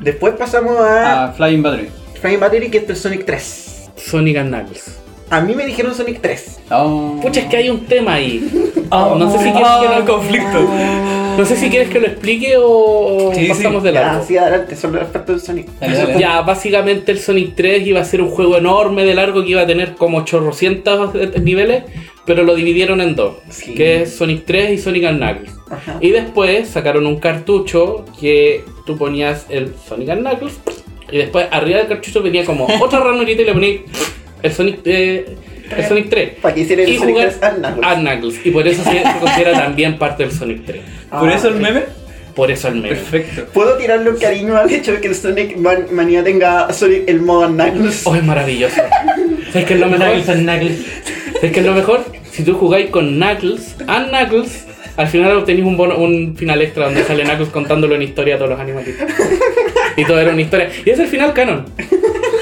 Después 0.00 0.34
pasamos 0.34 0.78
a 0.80 1.24
A 1.24 1.32
Flying 1.32 1.62
Battery. 1.62 1.90
Flying 2.20 2.40
Battery, 2.40 2.70
que 2.70 2.78
es 2.78 2.88
el 2.88 2.96
Sonic 2.96 3.24
3. 3.24 3.90
Sonic 3.96 4.36
and 4.36 4.54
Knuckles. 4.54 4.98
A 5.30 5.40
mí 5.40 5.54
me 5.54 5.66
dijeron 5.66 5.94
Sonic 5.94 6.20
3. 6.20 6.60
Oh. 6.70 7.18
Pucha, 7.22 7.40
es 7.40 7.46
que 7.46 7.56
hay 7.58 7.68
un 7.70 7.80
tema 7.86 8.14
ahí. 8.14 8.40
no 8.90 9.30
sé 9.30 9.38
si 9.38 9.44
quieres 9.50 9.62
Ah, 9.68 9.80
que 9.94 9.98
lo 10.00 10.06
conflicto. 10.14 10.68
No 11.38 11.44
sé 11.44 11.56
si 11.56 11.68
quieres 11.70 11.88
que 11.90 12.00
lo 12.00 12.06
explique 12.06 12.54
o 12.58 13.30
Sí, 13.34 13.42
sí. 13.42 13.48
pasamos 13.48 13.82
de 13.82 13.92
largo. 13.92 14.24
sí, 14.26 14.36
adelante, 14.36 14.74
sobre 14.74 15.00
el 15.00 15.06
aspecto 15.06 15.32
del 15.32 15.40
Sonic. 15.40 15.68
Dale, 15.78 15.96
dale. 15.96 16.18
Ya, 16.18 16.40
básicamente 16.40 17.12
el 17.12 17.20
Sonic 17.20 17.54
3 17.54 17.86
iba 17.86 18.00
a 18.00 18.04
ser 18.04 18.22
un 18.22 18.30
juego 18.30 18.56
enorme 18.56 19.04
de 19.04 19.14
largo 19.14 19.44
que 19.44 19.50
iba 19.50 19.62
a 19.62 19.66
tener 19.66 19.94
como 19.94 20.18
800 20.18 21.14
niveles, 21.42 21.84
pero 22.24 22.42
lo 22.42 22.54
dividieron 22.56 23.00
en 23.00 23.14
dos, 23.14 23.34
Sí. 23.50 23.74
que 23.74 24.02
es 24.02 24.16
Sonic 24.16 24.44
3 24.46 24.70
y 24.72 24.78
Sonic 24.78 25.08
Knuckles. 25.10 25.52
Ajá. 25.70 25.98
Y 26.00 26.10
después 26.10 26.68
sacaron 26.68 27.06
un 27.06 27.20
cartucho 27.20 28.04
que 28.18 28.64
tú 28.86 28.96
ponías 28.96 29.46
el 29.50 29.74
Sonic 29.86 30.08
Knuckles 30.16 30.58
y 31.12 31.18
después 31.18 31.46
arriba 31.52 31.78
del 31.78 31.86
cartucho 31.88 32.20
venía 32.22 32.44
como 32.44 32.66
otra 32.80 33.00
ranurita 33.00 33.42
y 33.42 33.44
le 33.44 33.52
ponías 33.52 33.80
el 34.42 34.52
Sonic, 34.52 34.80
eh, 34.84 35.36
el 35.76 35.84
Sonic 35.86 36.08
3. 36.10 36.30
Para 36.40 36.54
que 36.54 36.60
hicieran 36.60 36.86
el 36.86 36.92
Y 36.94 36.98
Sonic 36.98 37.14
jugar 37.14 37.28
3 37.40 37.42
and 37.82 38.00
Knuckles. 38.00 38.46
Y 38.46 38.50
por 38.50 38.66
eso 38.68 38.82
se, 38.84 38.90
se 38.90 39.02
considera 39.20 39.52
también 39.52 39.98
parte 39.98 40.22
del 40.24 40.32
Sonic 40.32 40.64
3. 40.66 40.80
¿Por 41.10 41.28
Ah, 41.28 41.34
eso 41.34 41.48
el 41.48 41.54
meme? 41.56 41.82
Por 42.34 42.50
eso 42.50 42.68
el 42.68 42.74
meme. 42.76 42.88
Perfecto. 42.90 43.46
¿Puedo 43.52 43.76
tirarle 43.76 44.10
un 44.10 44.16
cariño 44.16 44.56
al 44.56 44.70
hecho 44.72 44.92
de 44.92 45.00
que 45.00 45.08
el 45.08 45.14
Sonic 45.14 45.56
Man- 45.56 45.86
Manía 45.90 46.22
tenga 46.22 46.72
Sonic 46.72 47.02
el 47.08 47.20
modo 47.20 47.48
Knuckles? 47.48 48.02
Oh, 48.06 48.14
es 48.14 48.22
maravilloso. 48.24 48.76
¿Sabes 49.52 49.66
qué 49.66 49.74
es 49.74 49.80
lo 49.80 49.86
mejor? 49.86 50.06
Knuckles. 50.22 50.76
¿Sabes 51.34 51.52
qué 51.52 51.60
es 51.60 51.66
lo 51.66 51.72
mejor? 51.74 52.04
Si 52.30 52.44
tú 52.44 52.54
jugáis 52.54 52.90
con 52.90 53.16
Knuckles 53.16 53.74
and 53.88 54.08
Knuckles, 54.10 54.66
al 54.96 55.08
final 55.08 55.36
obtenéis 55.38 55.66
un, 55.66 55.76
bono- 55.76 55.96
un 55.98 56.36
final 56.36 56.62
extra 56.62 56.84
donde 56.86 57.02
sale 57.04 57.24
Knuckles 57.24 57.48
contándolo 57.50 57.94
en 57.96 58.02
historia 58.02 58.36
a 58.36 58.38
todos 58.38 58.50
los 58.52 58.60
animalitos. 58.60 59.02
Y 59.96 60.04
todo 60.04 60.20
era 60.20 60.30
una 60.30 60.40
historia. 60.42 60.70
Y 60.84 60.90
es 60.90 60.98
el 61.00 61.08
final 61.08 61.32
canon. 61.32 61.64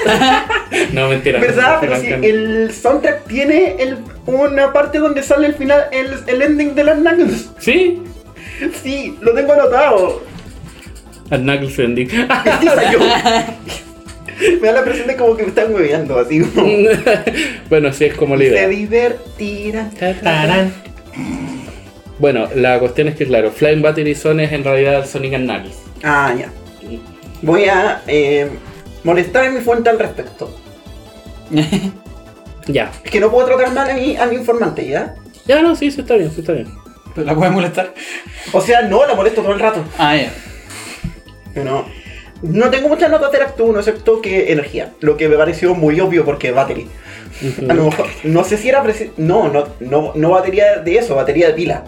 No, 0.93 1.09
mentira. 1.09 1.39
¿Verdad? 1.39 1.77
Pero 1.81 1.93
canon. 1.93 2.23
el 2.23 2.71
soundtrack 2.73 3.25
tiene 3.27 3.75
el- 3.79 3.97
una 4.25 4.71
parte 4.73 4.99
donde 4.99 5.23
sale 5.23 5.47
el 5.47 5.55
final, 5.55 5.85
el, 5.91 6.07
el 6.27 6.41
ending 6.41 6.75
de 6.75 6.83
las 6.83 6.97
Knuckles. 6.99 7.49
Sí, 7.59 8.01
Sí, 8.83 9.15
lo 9.21 9.33
tengo 9.33 9.53
anotado. 9.53 10.23
and 11.29 11.43
Knuckles 11.43 11.79
ending. 11.79 12.07
Me 14.61 14.67
da 14.67 14.73
la 14.73 14.79
impresión 14.79 15.07
de 15.07 15.15
como 15.15 15.35
que 15.35 15.43
me 15.43 15.49
están 15.49 15.71
moviendo, 15.71 16.19
así 16.19 16.41
como. 16.41 16.67
bueno, 17.69 17.91
sí, 17.91 18.05
es 18.05 18.13
como 18.15 18.35
la 18.35 18.43
Se 18.43 18.47
idea. 18.49 18.67
divertirá. 18.67 19.89
Tarán. 20.21 20.71
Bueno, 22.19 22.47
la 22.55 22.79
cuestión 22.79 23.07
es 23.07 23.15
que, 23.15 23.25
claro, 23.25 23.51
Flying 23.51 23.81
Battery 23.81 24.15
Zone 24.15 24.43
es 24.43 24.51
en 24.51 24.63
realidad 24.63 25.05
Sonic 25.07 25.33
and 25.33 25.45
Knuckles. 25.49 25.77
Ah, 26.03 26.33
ya. 26.37 26.49
Voy 27.41 27.65
a 27.65 28.01
eh, 28.07 28.47
molestar 29.07 29.45
a 29.45 29.49
mi 29.49 29.61
fuente 29.61 29.89
al 29.89 29.97
respecto. 29.99 30.49
Ya. 32.69 32.91
Es 33.01 33.11
que 33.11 33.21
no 33.21 33.31
puedo 33.31 33.47
tratar 33.47 33.71
mal 33.73 33.89
a 33.89 33.93
mi, 33.93 34.17
a 34.17 34.25
mi 34.25 34.35
informante, 34.35 34.85
¿ya? 34.85 35.15
Ya, 35.45 35.61
no, 35.61 35.73
sí, 35.73 35.89
sí 35.89 36.01
está 36.01 36.15
bien, 36.15 36.29
sí 36.31 36.41
está 36.41 36.51
bien. 36.51 36.67
¿La 37.15 37.33
puedes 37.33 37.53
molestar? 37.53 37.93
O 38.51 38.59
sea, 38.59 38.81
no, 38.81 39.05
la 39.07 39.15
molesto 39.15 39.41
todo 39.41 39.53
el 39.53 39.59
rato. 39.61 39.85
Ah, 39.97 40.17
ya. 40.17 40.33
No, 41.63 41.85
no 42.41 42.69
tengo 42.69 42.89
muchas 42.89 43.09
notas 43.09 43.31
de 43.31 43.37
Acto 43.37 43.63
1, 43.63 43.79
excepto 43.79 44.21
que 44.21 44.51
energía. 44.51 44.91
Lo 44.99 45.15
que 45.15 45.29
me 45.29 45.37
pareció 45.37 45.75
muy 45.75 45.97
obvio 46.01 46.25
porque 46.25 46.51
battery. 46.51 46.89
A 47.69 47.73
lo 47.73 47.85
mejor, 47.85 48.07
no 48.25 48.43
sé 48.43 48.57
si 48.57 48.67
era 48.67 48.83
preci- 48.83 49.11
No, 49.15 49.47
no, 49.47 49.69
no, 49.79 50.11
no 50.15 50.29
batería 50.31 50.79
de 50.79 50.97
eso, 50.97 51.15
batería 51.15 51.47
de 51.47 51.53
pila. 51.53 51.85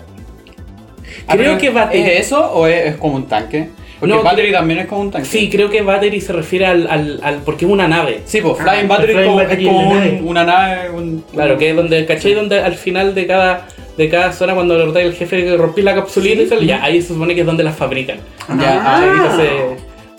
Ah, 1.28 1.34
Creo 1.36 1.44
pero 1.46 1.58
que 1.58 1.70
Battery. 1.72 2.02
¿Es 2.04 2.28
eso 2.28 2.54
o 2.54 2.68
es, 2.68 2.86
es 2.94 2.96
como 2.96 3.16
un 3.18 3.28
tanque? 3.28 3.68
Porque 4.00 4.16
No, 4.16 4.24
Battery 4.24 4.48
creo- 4.50 4.60
también 4.60 4.80
es 4.80 4.88
como 4.88 5.02
un 5.02 5.12
tanque. 5.12 5.28
Sí, 5.28 5.50
creo 5.50 5.70
que 5.70 5.82
Battery 5.82 6.22
se 6.22 6.32
refiere 6.34 6.66
al, 6.66 6.88
al, 6.88 7.20
al- 7.22 7.40
porque 7.40 7.66
es 7.66 7.72
una 7.72 7.88
nave. 7.88 8.22
Sí, 8.26 8.40
pues 8.42 8.56
Ah, 8.60 8.64
Flying 8.64 8.88
Battery, 8.88 9.14
Flying 9.14 9.20
es 9.20 9.28
como, 9.28 9.38
Battery 9.44 9.64
es 9.64 9.68
como 9.68 9.80
es 9.82 9.86
la 9.88 9.92
un- 9.92 10.00
nave. 10.00 10.22
una 10.24 10.44
nave. 10.46 10.90
Un, 10.92 11.24
Claro, 11.34 11.58
que 11.58 11.70
es 11.70 11.76
donde, 11.76 12.06
¿cachai? 12.06 12.34
Donde 12.34 12.60
al 12.60 12.76
final 12.76 13.14
de 13.14 13.28
cada, 13.28 13.68
de 13.98 14.10
cada 14.10 14.32
zona, 14.32 14.54
cuando 14.56 14.78
derrotáis 14.78 15.08
al 15.08 15.14
jefe 15.14 15.44
que 15.44 15.58
rompí 15.58 15.82
la 15.82 15.96
capsulita 15.96 16.38
Sí. 16.38 16.44
y 16.44 16.48
sale, 16.48 16.66
ya 16.66 16.84
ahí 16.84 17.02
se 17.02 17.10
supone 17.14 17.36
que 17.36 17.42
es 17.42 17.46
donde 17.46 17.64
las 17.64 17.76
fabrican. 17.76 18.20
Ya, 18.60 18.82
Ah. 18.86 19.04
Entonces, 19.06 19.52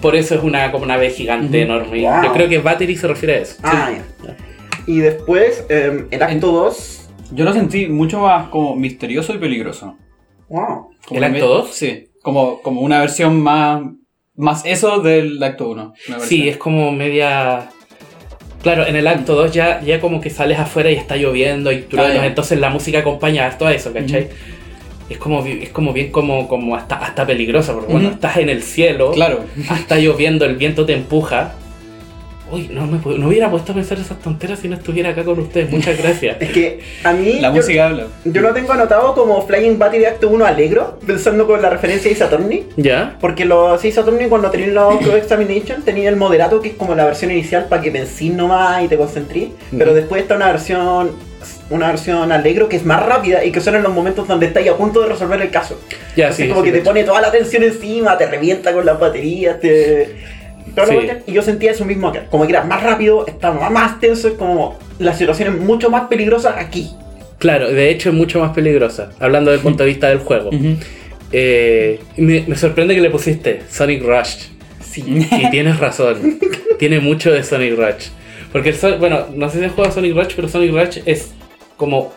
por 0.01 0.14
eso 0.14 0.35
es 0.35 0.43
una 0.43 0.71
como 0.73 0.85
nave 0.87 1.11
gigante 1.11 1.62
enorme. 1.62 2.03
Wow. 2.03 2.23
Yo 2.25 2.33
creo 2.35 2.49
que 2.49 2.59
Battery 2.59 2.97
se 2.97 3.07
refiere 3.09 3.37
a 3.37 3.38
eso. 3.38 3.57
Ah, 3.62 3.90
ya. 4.25 4.37
Y 4.87 4.99
después, 4.99 5.64
eh, 5.71 6.05
el 6.11 6.23
acto 6.23 6.53
2. 6.53 7.09
Yo 7.33 7.45
lo 7.45 7.53
sentí 7.53 7.87
mucho 7.87 8.21
más 8.21 8.49
como 8.49 8.75
misterioso 8.77 9.33
y 9.33 9.38
peligroso. 9.38 9.97
Wow. 10.49 10.90
Como 11.07 11.19
¿El 11.19 11.25
acto 11.25 11.35
me- 11.38 11.40
dos? 11.55 11.71
Sí, 11.75 12.09
como, 12.23 12.61
como 12.63 12.81
una 12.83 13.01
versión 13.01 13.41
más, 13.41 13.83
más 14.37 14.65
eso 14.65 15.01
del 15.01 15.43
acto 15.43 15.69
1. 15.71 15.95
Sí, 16.21 16.49
es 16.49 16.57
como 16.57 16.93
media... 16.93 17.69
Claro, 18.63 18.87
en 18.87 18.95
el 18.95 19.07
acto 19.07 19.35
2 19.35 19.53
ya, 19.53 19.81
ya 19.81 20.01
como 20.01 20.21
que 20.21 20.29
sales 20.29 20.59
afuera 20.59 20.91
y 20.91 20.95
está 20.95 21.17
lloviendo 21.17 21.73
y 21.73 21.83
truenos, 21.83 22.19
Ah, 22.23 22.27
entonces 22.27 22.59
la 22.59 22.69
música 22.69 22.99
acompaña 22.99 23.47
a 23.47 23.57
todo 23.57 23.71
eso, 23.71 23.91
¿cachai? 23.93 24.29
Es 25.09 25.17
como, 25.17 25.45
es 25.45 25.71
como 25.71 25.93
bien 25.95 26.13
como, 26.13 26.47
como 26.47 26.77
hasta, 26.77 26.97
hasta 26.97 27.27
peligroso, 27.27 27.73
porque 27.73 27.91
cuando 27.91 28.11
estás 28.11 28.37
en 28.37 28.51
el 28.51 28.63
cielo, 28.63 29.13
Claro. 29.13 29.45
está 29.75 29.99
lloviendo, 29.99 30.45
el 30.45 30.57
viento 30.57 30.85
te 30.85 30.93
empuja. 30.93 31.55
Uy, 32.51 32.69
no, 32.73 32.87
me, 32.87 32.99
no 33.19 33.29
hubiera 33.29 33.51
puesto 33.51 33.73
a 33.73 33.75
pensar 33.75 33.99
esas 33.99 34.19
tonteras 34.19 34.59
si 34.59 34.69
no 34.69 34.77
estuviera 34.77 35.11
acá 35.11 35.25
con 35.25 35.39
ustedes. 35.39 35.71
Muchas 35.71 35.97
gracias. 35.99 36.37
Es 36.41 36.51
que 36.51 36.81
a 37.05 37.13
mí. 37.13 37.39
La 37.41 37.49
yo, 37.49 37.55
música 37.55 37.87
habla. 37.87 38.07
yo 38.25 38.41
lo 38.41 38.53
tengo 38.53 38.73
anotado 38.73 39.15
como 39.15 39.47
Flying 39.47 39.79
Battery 39.79 40.07
Acto 40.07 40.29
1 40.29 40.45
alegro, 40.45 40.99
pensando 41.07 41.47
con 41.47 41.61
la 41.63 41.71
referencia 41.71 42.11
de 42.11 42.17
Saturni. 42.17 42.65
¿Ya? 42.77 43.17
Porque 43.21 43.45
los 43.45 43.79
Ace 43.79 44.01
Attorney 44.01 44.29
cuando 44.29 44.51
tenían 44.51 44.75
la 44.75 44.89
Cross 44.99 45.15
Examination 45.15 45.83
tenía 45.83 46.09
el 46.09 46.17
moderato 46.17 46.61
que 46.61 46.69
es 46.69 46.75
como 46.75 46.95
la 46.95 47.05
versión 47.05 47.31
inicial 47.31 47.67
para 47.69 47.83
que 47.83 47.91
pensís 47.91 48.33
nomás 48.33 48.83
y 48.83 48.89
te 48.89 48.97
concentrís. 48.97 49.51
Pero 49.77 49.95
después 49.95 50.23
está 50.23 50.37
una 50.37 50.47
versión 50.51 51.11
una 51.71 51.89
versión 51.89 52.33
alegro 52.33 52.69
que 52.69 52.77
es 52.77 52.85
más 52.85 53.05
rápida 53.05 53.45
y 53.45 53.53
que 53.53 53.61
son 53.61 53.77
en 53.77 53.83
los 53.83 53.93
momentos 53.95 54.27
donde 54.27 54.47
estáis 54.47 54.69
a 54.69 54.77
punto 54.77 55.01
de 55.01 55.09
resolver 55.09 55.41
el 55.41 55.51
caso. 55.51 55.81
Ya, 56.17 56.25
Entonces 56.25 56.47
sí. 56.47 56.49
como 56.49 56.63
sí, 56.63 56.71
que 56.71 56.79
te 56.79 56.85
pone 56.85 57.05
toda 57.05 57.21
la 57.21 57.31
tensión 57.31 57.63
encima, 57.63 58.19
te 58.19 58.27
revienta 58.27 58.73
con 58.73 58.85
las 58.85 58.99
baterías, 58.99 59.61
te... 59.61 60.39
Sí. 60.88 61.09
Y 61.27 61.33
yo 61.33 61.42
sentía 61.42 61.73
eso 61.73 61.85
mismo 61.85 62.09
acá. 62.09 62.27
Como 62.31 62.44
que 62.46 62.53
era 62.53 62.64
más 62.64 62.83
rápido, 62.83 63.27
estaba 63.27 63.70
más 63.70 64.01
tenso, 64.01 64.29
es 64.29 64.35
como 64.35 64.79
la 64.99 65.14
situación 65.14 65.55
es 65.55 65.61
mucho 65.61 65.90
más 65.90 66.09
peligrosa 66.09 66.59
aquí. 66.59 66.90
Claro, 67.38 67.70
de 67.70 67.90
hecho 67.90 68.11
es 68.11 68.14
mucho 68.14 68.40
más 68.40 68.53
peligrosa, 68.53 69.11
hablando 69.18 69.51
del 69.51 69.61
punto 69.61 69.83
de 69.83 69.88
vista 69.88 70.09
del 70.09 70.18
juego. 70.18 70.51
Eh, 71.33 72.01
me, 72.16 72.44
me 72.46 72.57
sorprende 72.57 72.94
que 72.94 73.01
le 73.01 73.11
pusiste 73.11 73.62
Sonic 73.70 74.03
Rush. 74.03 74.49
Sí. 74.85 75.05
Y 75.07 75.51
tienes 75.51 75.79
razón. 75.79 76.38
Tiene 76.79 77.01
mucho 77.01 77.31
de 77.31 77.42
Sonic 77.42 77.77
Rush. 77.77 78.09
Porque, 78.53 78.70
el 78.70 78.99
bueno, 78.99 79.27
no 79.35 79.49
sé 79.49 79.59
si 79.61 79.64
has 79.64 79.73
jugado 79.73 79.90
a 79.90 79.94
Sonic 79.94 80.14
Rush, 80.14 80.33
pero 80.35 80.49
Sonic 80.49 80.73
Rush 80.73 80.99
es 81.07 81.31
como 81.77 82.12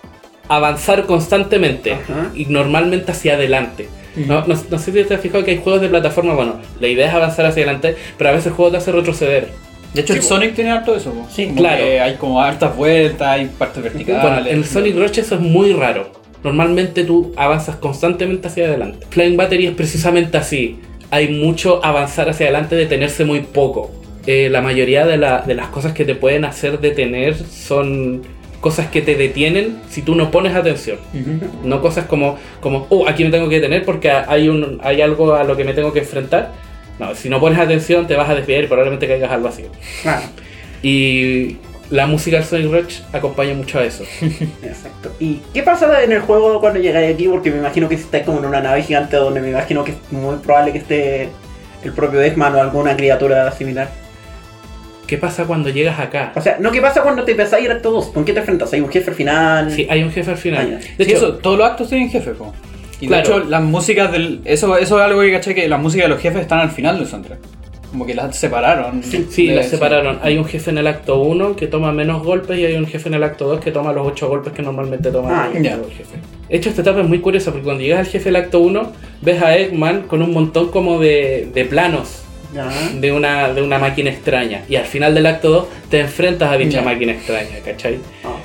avanzar 0.49 1.05
constantemente 1.05 1.93
Ajá. 1.93 2.31
y 2.35 2.45
normalmente 2.45 3.11
hacia 3.11 3.35
adelante. 3.35 3.87
No, 4.15 4.45
no- 4.45 4.55
no 4.69 4.79
sé 4.79 4.91
si 4.91 5.03
te 5.03 5.13
has 5.13 5.21
fijado 5.21 5.43
que 5.43 5.51
hay 5.51 5.57
juegos 5.57 5.81
de 5.81 5.89
plataforma, 5.89 6.33
bueno, 6.35 6.55
la 6.79 6.87
idea 6.87 7.07
es 7.07 7.13
avanzar 7.13 7.45
hacia 7.45 7.63
adelante, 7.63 7.95
pero 8.17 8.29
a 8.29 8.33
veces 8.33 8.47
el 8.47 8.53
juego 8.53 8.71
te 8.71 8.77
hace 8.77 8.91
retroceder. 8.91 9.47
De 9.93 10.01
hecho, 10.01 10.13
Sí, 10.13 10.19
el. 10.19 10.25
Sonic 10.25 10.55
tiene 10.55 10.71
harto 10.71 10.95
eso. 10.95 11.13
Sí, 11.31 11.45
Como 11.47 11.57
claro. 11.57 11.83
que 11.83 11.99
hay 11.99 12.15
como 12.15 12.41
hartas 12.41 12.75
vueltas, 12.75 13.27
hay 13.27 13.45
partes 13.57 13.83
verticales. 13.83 14.21
Bueno, 14.21 14.39
en 14.47 14.57
el 14.57 14.65
Sonic 14.65 14.95
Rush 14.95 15.19
eso 15.19 15.35
es 15.35 15.41
muy 15.41 15.73
raro. 15.73 16.11
Normalmente 16.43 17.03
tú 17.03 17.31
avanzas 17.37 17.75
constantemente 17.77 18.47
hacia 18.47 18.65
adelante. 18.65 19.05
Flying 19.09 19.37
Battery 19.37 19.67
es 19.67 19.73
precisamente 19.75 20.35
así. 20.37 20.79
Hay 21.11 21.29
mucho 21.29 21.83
avanzar 21.85 22.27
hacia 22.29 22.47
adelante, 22.47 22.75
detenerse 22.75 23.23
muy 23.23 23.41
poco. 23.41 23.91
Eh, 24.25 24.49
la 24.51 24.61
mayoría 24.61 25.05
de, 25.05 25.17
la- 25.17 25.41
de 25.41 25.53
las 25.53 25.67
cosas 25.67 25.93
que 25.93 26.05
te 26.05 26.15
pueden 26.15 26.43
hacer 26.43 26.79
detener 26.79 27.35
son 27.37 28.23
cosas 28.63 28.87
que 28.87 29.01
te 29.01 29.15
detienen 29.15 29.81
si 29.89 30.01
tú 30.03 30.15
no 30.15 30.31
pones 30.31 30.55
atención. 30.55 30.97
No 31.65 31.81
cosas 31.81 32.05
como, 32.05 32.37
como 32.61 32.87
oh, 32.89 33.09
aquí 33.09 33.25
me 33.25 33.29
tengo 33.29 33.49
que 33.49 33.55
detener 33.55 33.83
porque 33.83 34.09
hay, 34.09 34.47
un, 34.47 34.79
hay 34.81 35.01
algo 35.01 35.35
a 35.35 35.43
lo 35.43 35.57
que 35.57 35.65
me 35.65 35.73
tengo 35.73 35.91
que 35.91 35.99
enfrentar. 35.99 36.53
No, 36.97 37.13
si 37.13 37.27
no 37.27 37.41
pones 37.41 37.59
atención 37.59 38.07
te 38.07 38.15
vas 38.15 38.29
a 38.29 38.35
desviar 38.35 38.63
y 38.63 38.67
probablemente 38.67 39.05
caigas 39.05 39.29
al 39.31 39.41
vacío. 39.41 39.65
Claro. 40.01 40.23
Y 40.81 41.57
la 41.89 42.07
música 42.07 42.37
del 42.37 42.45
Sonic 42.45 42.71
Rush 42.71 42.99
acompaña 43.11 43.53
mucho 43.53 43.79
a 43.79 43.83
eso. 43.83 44.05
Exacto. 44.63 45.11
¿Y 45.19 45.41
qué 45.53 45.61
pasa 45.61 46.01
en 46.01 46.13
el 46.13 46.21
juego 46.21 46.61
cuando 46.61 46.79
llegáis 46.79 47.13
aquí? 47.13 47.27
Porque 47.27 47.51
me 47.51 47.57
imagino 47.57 47.89
que 47.89 47.95
estáis 47.95 48.23
como 48.23 48.39
en 48.39 48.45
una 48.45 48.61
nave 48.61 48.81
gigante 48.83 49.17
donde 49.17 49.41
me 49.41 49.49
imagino 49.49 49.83
que 49.83 49.91
es 49.91 49.97
muy 50.09 50.37
probable 50.37 50.71
que 50.71 50.77
esté 50.77 51.29
el 51.83 51.91
propio 51.91 52.21
Eggman 52.21 52.55
o 52.55 52.61
alguna 52.61 52.95
criatura 52.95 53.51
similar. 53.51 54.02
¿Qué 55.07 55.17
pasa 55.17 55.45
cuando 55.45 55.69
llegas 55.69 55.99
acá? 55.99 56.31
O 56.35 56.41
sea, 56.41 56.57
no, 56.59 56.71
¿qué 56.71 56.81
pasa 56.81 57.01
cuando 57.01 57.23
te 57.23 57.31
empezás 57.31 57.53
a 57.53 57.59
ir 57.59 57.69
a 57.71 57.75
acto 57.75 57.91
2? 57.91 58.07
¿Con 58.07 58.25
qué 58.25 58.33
te 58.33 58.39
enfrentas? 58.39 58.71
¿Hay 58.73 58.81
un 58.81 58.89
jefe 58.89 59.09
al 59.11 59.15
final? 59.15 59.71
Sí, 59.71 59.87
hay 59.89 60.03
un 60.03 60.11
jefe 60.11 60.31
al 60.31 60.37
final. 60.37 60.79
Ah. 60.81 60.85
De 60.97 61.05
Sí, 61.05 61.11
hecho, 61.11 61.17
eso, 61.17 61.33
todos 61.35 61.57
los 61.57 61.67
actos 61.67 61.89
tienen 61.89 62.09
jefe, 62.09 62.31
po. 62.31 62.53
Y 63.01 63.07
Claro. 63.07 63.27
de 63.29 63.37
hecho, 63.37 63.49
las 63.49 63.61
músicas 63.63 64.11
del. 64.11 64.41
Eso, 64.45 64.77
eso 64.77 64.97
es 64.99 65.03
algo 65.05 65.21
que 65.21 65.31
caché 65.31 65.53
que 65.55 65.67
las 65.67 65.81
músicas 65.81 66.05
de 66.05 66.09
los 66.13 66.21
jefes 66.21 66.41
están 66.41 66.59
al 66.59 66.71
final 66.71 66.97
del 66.97 67.07
soundtrack. 67.07 67.39
Como 67.91 68.07
que 68.07 68.15
las 68.15 68.35
separaron. 68.35 69.03
Sí, 69.03 69.47
las 69.49 69.67
separaron. 69.67 70.17
Hay 70.23 70.35
un 70.37 70.45
jefe 70.45 70.71
en 70.71 70.79
el 70.79 70.87
acto 70.87 71.19
1 71.21 71.55
que 71.55 71.67
toma 71.67 71.91
menos 71.91 72.23
golpes 72.23 72.57
y 72.57 72.65
hay 72.65 72.73
un 72.75 72.87
jefe 72.87 73.07
en 73.09 73.13
el 73.13 73.23
acto 73.23 73.45
2 73.47 73.59
que 73.59 73.71
toma 73.71 73.93
los 73.93 74.07
8 74.07 74.27
golpes 74.29 74.51
que 74.53 74.63
normalmente 74.63 75.11
toma 75.11 75.43
Ah, 75.43 75.49
el, 75.53 75.61
ya. 75.61 75.73
el 75.75 75.81
jefe. 75.91 76.15
De 76.49 76.57
hecho, 76.57 76.69
esta 76.69 76.81
etapa 76.81 77.01
es 77.01 77.07
muy 77.07 77.19
curiosa 77.19 77.51
porque 77.51 77.65
cuando 77.65 77.83
llegas 77.83 77.99
al 77.99 78.05
jefe 78.07 78.25
del 78.25 78.37
acto 78.37 78.61
1, 78.61 78.91
ves 79.21 79.43
a 79.43 79.55
Eggman 79.57 80.03
con 80.03 80.23
un 80.23 80.31
montón 80.33 80.69
como 80.71 80.99
de, 80.99 81.49
de 81.53 81.65
planos 81.65 82.22
Ya. 82.53 82.69
de 82.93 83.11
una, 83.11 83.51
de 83.53 83.61
una 83.61 83.79
máquina 83.79 84.11
extraña. 84.11 84.61
Y 84.69 84.75
al 84.75 84.85
final 84.85 85.15
del 85.15 85.25
acto 85.25 85.49
2 85.49 85.67
te 85.89 85.99
enfrentas 86.01 86.51
a 86.51 86.57
dicha 86.57 86.79
Ya. 86.79 86.81
máquina 86.83 87.13
extraña, 87.13 87.57
¿cachai? 87.65 87.97
Ah. 88.23 88.35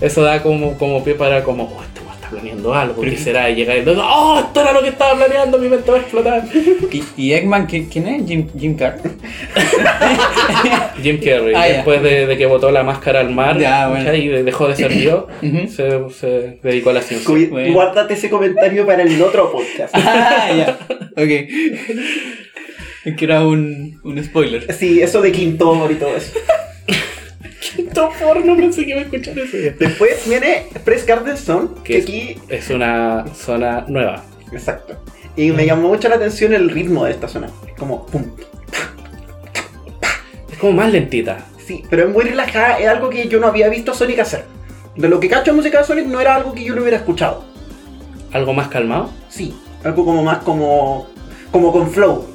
Eso 0.00 0.22
da 0.22 0.42
como, 0.42 0.78
como 0.78 1.04
pie 1.04 1.14
para 1.14 1.42
como, 1.44 1.64
oh, 1.64 1.82
este 1.82 2.00
weón 2.00 2.14
está 2.14 2.28
planeando 2.30 2.72
algo, 2.72 3.02
¿qué 3.02 3.16
será? 3.16 3.50
Y 3.50 3.56
llega 3.56 3.74
y 3.76 3.80
dice, 3.80 3.96
oh, 4.00 4.38
esto 4.38 4.60
era 4.60 4.72
lo 4.72 4.80
que 4.80 4.90
estaba 4.90 5.16
planeando, 5.16 5.58
mi 5.58 5.68
mente 5.68 5.90
va 5.90 5.96
a 5.96 6.00
explotar. 6.00 6.44
¿Y, 6.92 7.02
y 7.16 7.32
Eggman, 7.32 7.66
¿qui- 7.66 7.88
¿quién 7.90 8.06
es? 8.06 8.24
Jim, 8.26 8.46
Jim 8.56 8.76
Carrey. 8.76 9.02
Jim 11.02 11.18
Carrey, 11.18 11.54
Ah, 11.54 11.66
después 11.66 12.02
de, 12.02 12.26
de 12.26 12.36
que 12.36 12.46
botó 12.46 12.70
la 12.70 12.82
máscara 12.82 13.20
al 13.20 13.30
mar 13.30 13.58
Ya, 13.58 13.88
bueno. 13.88 14.04
¿cachai? 14.04 14.24
y 14.24 14.28
de- 14.28 14.42
dejó 14.44 14.68
de 14.68 14.76
ser 14.76 14.92
Dios, 14.92 15.24
se, 15.74 15.90
se 16.10 16.58
dedicó 16.62 16.90
a 16.90 16.94
la 16.94 17.02
ciencia. 17.02 17.34
Bueno. 17.50 17.72
Guárdate 17.74 18.14
ese 18.14 18.30
comentario 18.30 18.86
para 18.86 19.02
el 19.02 19.20
otro 19.20 19.50
podcast. 19.52 19.94
ah, 19.96 20.48
ya. 20.56 20.78
Ok. 21.16 22.47
Es 23.04 23.16
que 23.16 23.24
era 23.24 23.46
un, 23.46 24.00
un 24.02 24.22
spoiler. 24.24 24.72
Sí, 24.74 25.00
eso 25.00 25.20
de 25.22 25.32
Quintor 25.32 25.90
y 25.92 25.94
todo 25.96 26.16
eso. 26.16 26.32
Quinto 27.76 28.10
porno, 28.18 28.56
pensé 28.56 28.84
que 28.84 28.90
iba 28.90 29.00
a 29.00 29.04
escuchar 29.04 29.38
eso. 29.38 29.56
Después 29.78 30.28
viene 30.28 30.66
Press 30.84 31.06
Garden 31.06 31.36
Zone, 31.36 31.68
que 31.84 31.92
Que 31.92 31.98
es, 31.98 32.04
aquí. 32.04 32.36
es 32.48 32.70
una 32.70 33.24
zona 33.34 33.84
nueva. 33.88 34.24
Exacto. 34.52 35.02
Y 35.36 35.50
me 35.52 35.64
llamó 35.66 35.88
mucho 35.88 36.08
la 36.08 36.16
atención 36.16 36.52
el 36.52 36.70
ritmo 36.70 37.04
de 37.04 37.12
esta 37.12 37.28
zona. 37.28 37.48
Como 37.78 38.04
pum. 38.06 38.24
Es 40.50 40.58
como 40.58 40.72
más 40.72 40.90
lentita. 40.90 41.46
Sí, 41.64 41.84
pero 41.90 42.08
es 42.08 42.12
muy 42.12 42.24
relajada, 42.24 42.78
es 42.78 42.88
algo 42.88 43.10
que 43.10 43.28
yo 43.28 43.38
no 43.38 43.46
había 43.46 43.68
visto 43.68 43.92
a 43.92 43.94
Sonic 43.94 44.18
hacer. 44.20 44.44
De 44.96 45.08
lo 45.08 45.20
que 45.20 45.28
cacho 45.28 45.54
música 45.54 45.78
de 45.78 45.84
Sonic 45.84 46.06
no 46.06 46.20
era 46.20 46.34
algo 46.34 46.54
que 46.54 46.64
yo 46.64 46.74
lo 46.74 46.80
hubiera 46.82 46.96
escuchado. 46.96 47.44
Algo 48.32 48.52
más 48.54 48.68
calmado. 48.68 49.10
Sí, 49.28 49.54
algo 49.84 50.04
como 50.04 50.24
más 50.24 50.38
como. 50.38 51.08
como 51.52 51.70
con 51.72 51.90
flow. 51.90 52.26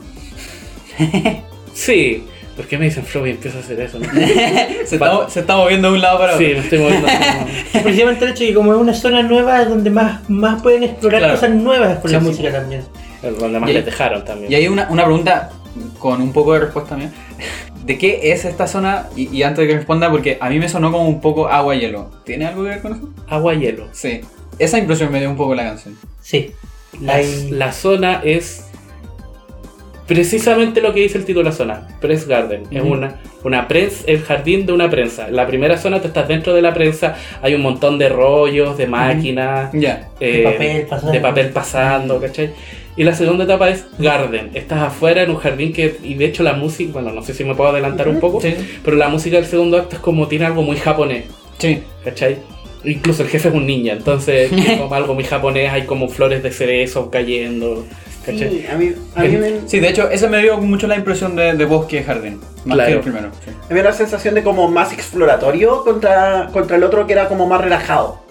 Sí. 1.74 2.24
¿Por 2.56 2.68
qué 2.68 2.78
me 2.78 2.86
dicen 2.86 3.04
flow 3.04 3.26
y 3.26 3.32
empiezo 3.32 3.58
a 3.58 3.62
hacer 3.62 3.80
eso? 3.82 3.98
no? 3.98 4.06
Se 4.86 4.96
está, 4.96 5.28
se 5.30 5.40
está 5.40 5.56
moviendo 5.58 5.88
de 5.90 5.96
un 5.96 6.02
lado 6.02 6.20
para 6.20 6.36
otro. 6.36 6.46
Sí, 6.46 6.54
me 6.54 6.60
estoy 6.60 6.78
moviendo. 6.80 7.08
Precisamente 7.84 8.26
el 8.26 8.32
hecho 8.32 8.44
de 8.44 8.50
que 8.50 8.54
como 8.54 8.74
es 8.76 8.80
una 8.80 8.94
zona 8.94 9.24
nueva 9.24 9.64
es 9.64 9.70
donde 9.70 9.90
más, 9.90 10.30
más 10.30 10.62
pueden 10.62 10.84
explorar 10.84 11.20
Claro. 11.22 11.34
cosas 11.34 11.50
nuevas 11.50 11.98
por 11.98 12.12
Sí, 12.12 12.16
la 12.16 12.22
sí. 12.22 12.28
música 12.28 12.52
también. 12.52 12.84
Donde 13.40 13.60
más 13.60 13.70
Y- 13.72 13.74
les 13.74 13.86
dejaron 13.86 14.24
también. 14.24 14.52
Y 14.52 14.56
hay 14.56 14.68
una, 14.68 14.88
una 14.92 15.04
pregunta 15.04 15.50
con 15.98 16.22
un 16.22 16.32
poco 16.32 16.54
de 16.54 16.60
respuesta 16.60 16.96
mía. 16.96 17.12
¿De 17.86 17.98
qué 17.98 18.32
es 18.32 18.46
esta 18.46 18.68
zona? 18.68 19.08
Y, 19.16 19.36
y 19.36 19.42
antes 19.42 19.64
de 19.64 19.68
que 19.68 19.76
responda, 19.78 20.12
porque 20.12 20.38
a 20.40 20.48
mí 20.50 20.60
me 20.60 20.70
sonó 20.70 20.92
como 20.92 21.08
un 21.10 21.22
poco 21.22 21.48
agua-hielo. 21.48 22.12
¿Tiene 22.24 22.46
algo 22.46 22.62
que 22.64 22.70
ver 22.70 22.82
con 22.84 22.94
eso? 22.94 23.10
Agua 23.28 23.56
hielo. 23.56 23.88
Sí. 23.94 24.22
Esa 24.60 24.78
impresión 24.78 25.12
me 25.12 25.20
dio 25.20 25.30
un 25.32 25.38
poco 25.38 25.56
la 25.56 25.64
canción. 25.64 25.98
Sí. 26.22 26.52
La, 27.02 27.20
la 27.50 27.72
zona 27.72 28.22
es 28.24 28.68
precisamente 30.08 30.82
lo 30.82 30.94
que 30.94 31.02
dice 31.02 31.18
el 31.18 31.26
título 31.26 31.46
de 31.46 31.50
la 31.52 31.56
zona, 31.56 31.88
Press 32.02 32.28
Garden. 32.28 32.64
Es 32.72 32.82
una, 32.84 33.20
una 33.44 33.68
prensa, 33.68 34.04
el 34.08 34.22
jardín 34.22 34.66
de 34.66 34.74
una 34.74 34.90
prensa. 34.90 35.30
La 35.30 35.48
primera 35.48 35.78
zona 35.78 36.02
tú 36.02 36.08
estás 36.08 36.28
dentro 36.28 36.54
de 36.54 36.62
la 36.62 36.74
prensa, 36.74 37.16
hay 37.42 37.54
un 37.56 37.62
montón 37.62 37.98
de 37.98 38.10
rollos, 38.10 38.78
de 38.78 38.88
máquinas, 38.88 39.72
Ya. 39.74 40.10
eh, 40.20 40.44
papel 40.44 40.86
pasando. 40.88 41.12
de 41.12 41.20
papel 41.20 41.50
pasando, 41.50 42.20
¿cachai? 42.22 42.52
Y 42.96 43.04
la 43.04 43.16
segunda 43.16 43.46
etapa 43.46 43.70
es 43.70 43.86
Garden. 43.98 44.52
Estás 44.54 44.82
afuera 44.82 45.24
en 45.24 45.32
un 45.32 45.38
jardín 45.38 45.74
que, 45.74 45.96
y 46.04 46.14
de 46.14 46.26
hecho 46.26 46.44
la 46.44 46.54
música, 46.54 46.92
bueno, 46.94 47.12
no 47.12 47.24
sé 47.24 47.34
si 47.34 47.44
me 47.44 47.56
puedo 47.56 47.72
adelantar 47.72 48.08
un 48.08 48.20
poco, 48.20 48.40
Sí. 48.42 48.54
pero 48.84 48.98
la 48.98 49.10
música 49.10 49.38
del 49.38 49.46
segundo 49.46 49.78
acto 49.78 49.96
es 49.96 50.02
como 50.02 50.28
tiene 50.28 50.46
algo 50.46 50.62
muy 50.62 50.78
japonés. 50.78 51.26
Sí. 51.58 51.82
¿Cachai? 52.04 52.38
Incluso 52.86 53.24
el 53.24 53.30
jefe 53.30 53.48
es 53.48 53.54
un 53.56 53.66
ninja, 53.66 53.94
entonces 53.94 54.50
tiene 54.52 54.78
como 54.82 54.94
algo 54.94 55.14
muy 55.16 55.24
japonés, 55.24 55.72
hay 55.72 55.84
como 55.84 56.08
flores 56.10 56.44
de 56.44 56.52
cerezo 56.52 57.10
cayendo. 57.10 57.86
¿Cachai? 58.26 58.50
Sí, 58.50 58.66
a 58.72 58.76
mí, 58.76 58.94
a 59.16 59.22
mí 59.24 59.38
me, 59.38 59.68
Sí, 59.68 59.80
de 59.80 59.90
hecho, 59.90 60.10
ese 60.10 60.28
me 60.30 60.42
dio 60.42 60.58
mucho 60.58 60.88
la 60.88 60.96
impresión 60.96 61.36
de, 61.36 61.54
de 61.54 61.66
bosque 61.66 61.98
y 62.00 62.04
jardín. 62.04 62.40
Más 62.66 62.76
Claro. 62.76 62.88
que 62.90 62.94
el 62.96 63.02
primero. 63.02 63.30
sí. 63.44 63.52
me 63.70 63.78
da 63.82 63.90
la 63.90 63.94
sensación 63.94 64.36
de 64.36 64.44
como 64.44 64.70
más 64.70 64.94
exploratorio 64.94 65.84
contra, 65.84 66.50
contra 66.54 66.78
el 66.78 66.84
otro 66.84 67.06
que 67.06 67.14
era 67.14 67.28
como 67.28 67.46
más 67.48 67.60
relajado. 67.62 68.22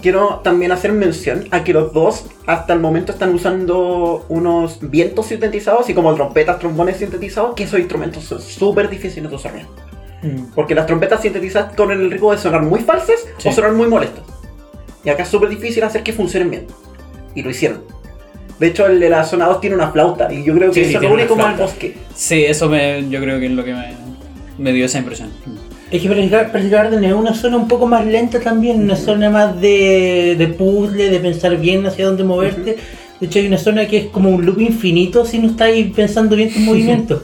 Quiero 0.00 0.40
también 0.44 0.70
hacer 0.70 0.92
mención 0.92 1.46
a 1.50 1.64
que 1.64 1.72
los 1.72 1.92
dos 1.94 2.26
hasta 2.46 2.74
el 2.74 2.80
momento 2.80 3.10
están 3.12 3.34
usando 3.34 4.26
unos 4.28 4.78
vientos 4.82 5.26
sintetizados, 5.26 5.88
y 5.88 5.94
como 5.94 6.14
trompetas, 6.14 6.58
trombones 6.58 6.98
sintetizados, 6.98 7.54
que 7.54 7.64
esos 7.64 7.78
instrumentos 7.80 8.22
son 8.24 8.40
súper 8.42 8.90
difíciles 8.90 9.30
de 9.30 9.36
usar 9.36 9.54
bien. 9.54 9.66
Porque 10.54 10.74
las 10.74 10.86
trompetas 10.86 11.20
sintetizadas 11.22 11.74
corren 11.74 12.00
el 12.00 12.10
riesgo 12.10 12.32
de 12.32 12.38
sonar 12.38 12.62
muy 12.62 12.80
falsas 12.80 13.26
Sí. 13.38 13.48
o 13.48 13.52
sonar 13.52 13.72
muy 13.72 13.88
molestas. 13.88 14.24
Y 15.04 15.10
acá 15.10 15.22
es 15.22 15.28
súper 15.28 15.48
difícil 15.50 15.82
hacer 15.84 16.02
que 16.02 16.12
funcionen 16.14 16.50
bien. 16.50 16.66
Y 17.34 17.42
lo 17.42 17.50
hicieron. 17.50 17.82
De 18.64 18.70
hecho, 18.70 18.86
el 18.86 18.98
de 18.98 19.10
la 19.10 19.22
zona 19.24 19.44
2 19.44 19.60
tiene 19.60 19.76
una 19.76 19.90
flauta. 19.90 20.32
Y 20.32 20.42
yo 20.42 20.54
creo 20.54 20.70
que 20.72 20.86
Sí, 20.86 20.94
eso 20.94 21.02
lo 21.02 21.16
más 21.16 21.26
flauta. 21.26 21.64
bosque. 21.64 21.94
Sí, 22.14 22.44
eso 22.46 22.66
me, 22.70 23.06
yo 23.10 23.20
creo 23.20 23.38
que 23.38 23.44
es 23.44 23.52
lo 23.52 23.62
que 23.62 23.74
me, 23.74 23.92
me 24.56 24.72
dio 24.72 24.86
esa 24.86 24.96
impresión. 25.00 25.28
Es 25.90 26.00
que 26.00 26.08
Press 26.08 26.70
Garden 26.70 27.04
es 27.04 27.12
una 27.12 27.34
zona 27.34 27.58
un 27.58 27.68
poco 27.68 27.86
más 27.86 28.06
lenta 28.06 28.40
también, 28.40 28.80
una 28.82 28.96
zona 28.96 29.28
más 29.28 29.60
de, 29.60 30.34
de 30.38 30.46
puzzle, 30.46 31.10
de 31.10 31.20
pensar 31.20 31.58
bien 31.58 31.84
hacia 31.86 32.06
dónde 32.06 32.24
moverte. 32.24 32.78
De 33.20 33.26
hecho 33.26 33.38
hay 33.38 33.48
una 33.48 33.58
zona 33.58 33.86
que 33.86 33.98
es 33.98 34.06
como 34.06 34.30
un 34.30 34.46
loop 34.46 34.62
infinito 34.62 35.26
si 35.26 35.38
no 35.40 35.48
estáis 35.48 35.92
pensando 35.94 36.34
bien 36.34 36.50
tus 36.50 36.62
movimientos. 36.62 37.20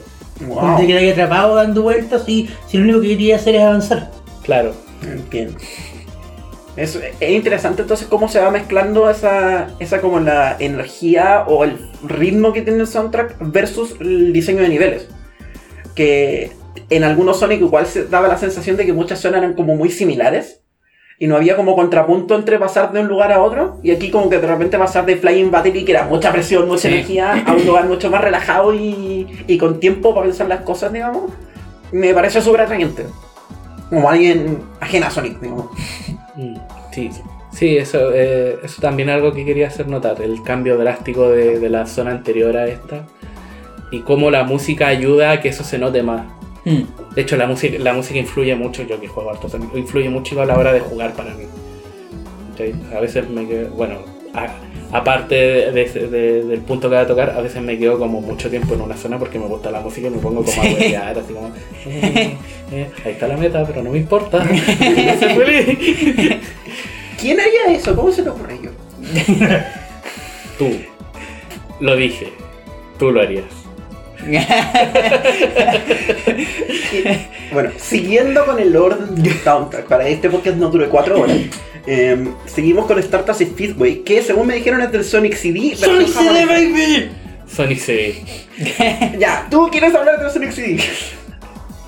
Wow. 0.47 0.61
Donde 0.61 0.85
quedáis 0.85 1.13
atrapado 1.13 1.55
dando 1.55 1.81
vueltas 1.81 2.21
y 2.29 2.47
si 2.67 2.77
lo 2.77 2.83
único 2.83 3.01
que 3.01 3.07
quería 3.07 3.37
hacer 3.37 3.55
es 3.55 3.63
avanzar. 3.63 4.11
Claro. 4.43 4.75
Entiendo. 5.01 5.55
Es, 6.77 6.95
es 7.19 7.29
interesante 7.29 7.81
entonces 7.81 8.07
cómo 8.07 8.29
se 8.29 8.39
va 8.39 8.49
mezclando 8.49 9.09
esa, 9.09 9.67
esa 9.79 9.99
como 9.99 10.19
la 10.21 10.55
energía 10.59 11.43
o 11.47 11.63
el 11.65 11.77
ritmo 12.07 12.53
que 12.53 12.61
tiene 12.61 12.79
el 12.79 12.87
soundtrack 12.87 13.35
versus 13.41 13.95
el 13.99 14.31
diseño 14.31 14.61
de 14.61 14.69
niveles. 14.69 15.07
Que 15.95 16.51
en 16.89 17.03
algunos 17.03 17.39
Sonic 17.39 17.59
igual 17.61 17.85
se 17.85 18.05
daba 18.05 18.27
la 18.29 18.37
sensación 18.37 18.77
de 18.77 18.85
que 18.85 18.93
muchas 18.93 19.19
zonas 19.19 19.39
eran 19.39 19.53
como 19.53 19.75
muy 19.75 19.89
similares. 19.89 20.59
Y 21.19 21.27
no 21.27 21.35
había 21.35 21.55
como 21.55 21.75
contrapunto 21.75 22.35
entre 22.35 22.57
pasar 22.57 22.91
de 22.93 23.01
un 23.01 23.07
lugar 23.07 23.31
a 23.31 23.43
otro. 23.43 23.79
Y 23.83 23.91
aquí 23.91 24.09
como 24.09 24.27
que 24.29 24.39
de 24.39 24.47
repente 24.47 24.79
pasar 24.79 25.05
de 25.05 25.17
Flying 25.17 25.51
Battery, 25.51 25.85
que 25.85 25.91
era 25.91 26.05
mucha 26.05 26.31
presión, 26.31 26.67
mucha 26.67 26.83
Sí. 26.83 26.87
energía, 26.95 27.43
a 27.45 27.51
un 27.53 27.63
lugar 27.67 27.85
mucho 27.85 28.09
más 28.09 28.21
relajado 28.21 28.73
y, 28.73 29.27
y 29.45 29.57
con 29.59 29.79
tiempo 29.79 30.15
para 30.15 30.25
pensar 30.25 30.47
las 30.47 30.61
cosas, 30.61 30.91
digamos. 30.91 31.31
Me 31.91 32.11
parece 32.15 32.41
súper 32.41 32.61
atrayente. 32.61 33.05
Como 33.91 34.09
alguien 34.09 34.63
ajena 34.79 35.07
a 35.07 35.11
Sonic, 35.11 35.39
digamos. 35.39 35.67
Mm, 36.41 36.55
Sí, 36.91 37.09
sí 37.51 37.77
eso, 37.77 38.11
eh, 38.13 38.57
eso 38.63 38.81
también 38.81 39.09
es 39.09 39.15
algo 39.15 39.33
que 39.33 39.45
quería 39.45 39.67
hacer 39.67 39.87
notar, 39.87 40.21
el 40.21 40.41
cambio 40.43 40.77
drástico 40.77 41.29
de, 41.29 41.59
de 41.59 41.69
la 41.69 41.85
zona 41.85 42.11
anterior 42.11 42.55
a 42.57 42.67
esta 42.67 43.05
y 43.91 43.99
cómo 44.01 44.31
la 44.31 44.43
música 44.43 44.87
ayuda 44.87 45.31
a 45.31 45.41
que 45.41 45.49
eso 45.49 45.63
se 45.63 45.77
note 45.77 46.01
más. 46.03 46.25
Hmm. 46.65 46.83
De 47.15 47.21
hecho, 47.21 47.37
la 47.37 47.47
música, 47.47 47.77
la 47.79 47.93
música 47.93 48.19
influye 48.19 48.55
mucho, 48.55 48.83
yo 48.83 48.99
que 48.99 49.07
juego 49.07 49.29
harto 49.31 49.47
influye 49.75 50.09
mucho 50.09 50.39
a 50.41 50.45
la 50.45 50.57
hora 50.57 50.71
de 50.73 50.79
jugar 50.79 51.13
para 51.13 51.33
mí. 51.33 51.45
A 52.95 52.99
veces 52.99 53.27
me 53.29 53.47
quedo, 53.47 53.71
bueno, 53.71 53.95
a- 54.35 54.47
aparte 54.91 55.35
de- 55.35 55.71
de- 55.71 56.07
de- 56.07 56.43
del 56.43 56.59
punto 56.61 56.89
que 56.89 56.95
va 56.95 57.01
a 57.01 57.07
tocar, 57.07 57.29
a 57.31 57.41
veces 57.41 57.61
me 57.61 57.77
quedo 57.77 57.97
como 57.99 58.19
mucho 58.21 58.49
tiempo 58.49 58.73
en 58.73 58.81
una 58.81 58.95
zona 58.97 59.17
porque 59.19 59.39
me 59.39 59.45
gusta 59.45 59.71
la 59.71 59.79
música 59.79 60.07
y 60.07 60.11
me 60.11 60.17
pongo 60.17 60.43
como 60.43 60.61
a 60.61 60.65
Sí. 60.65 60.73
huevear, 60.73 61.17
así 61.17 61.33
como, 61.33 61.47
eh, 61.85 62.35
eh, 62.71 62.89
ahí 63.05 63.11
está 63.13 63.27
la 63.27 63.37
meta, 63.37 63.63
pero 63.65 63.81
no 63.83 63.91
me 63.91 63.97
importa. 63.99 64.45
¿Quién 67.19 67.39
haría 67.39 67.65
eso? 67.75 67.95
¿Cómo 67.95 68.11
se 68.11 68.23
le 68.23 68.29
ocurre 68.31 68.59
yo? 68.61 68.71
Tú. 70.57 70.69
Lo 71.79 71.95
dije. 71.95 72.27
Tú 72.99 73.11
lo 73.11 73.21
harías. 73.21 73.45
Bueno, 77.51 77.69
siguiendo 77.77 78.45
con 78.45 78.59
el 78.59 78.73
orden 78.77 79.21
del 79.21 79.33
soundtrack, 79.39 79.85
para 79.87 80.07
este 80.07 80.29
podcast 80.29 80.55
no 80.57 80.69
dure 80.69 80.87
4 80.87 81.19
horas. 81.21 81.37
Eh, 81.87 82.27
seguimos 82.45 82.85
con 82.85 82.99
Stardust 82.99 83.41
Speedway, 83.41 84.03
que 84.03 84.21
según 84.21 84.47
me 84.47 84.55
dijeron 84.55 84.81
es 84.81 84.91
del 84.91 85.03
Sonic 85.03 85.35
CD. 85.35 85.69
versión 85.69 86.05
japonesa. 86.07 86.45
baby! 86.45 87.09
Sonic 87.47 87.79
CD. 87.79 88.15
Ya, 89.19 89.47
tú 89.49 89.67
quieres 89.71 89.93
hablar 89.95 90.19
del 90.19 90.29
Sonic 90.31 90.51
CD. 90.51 90.79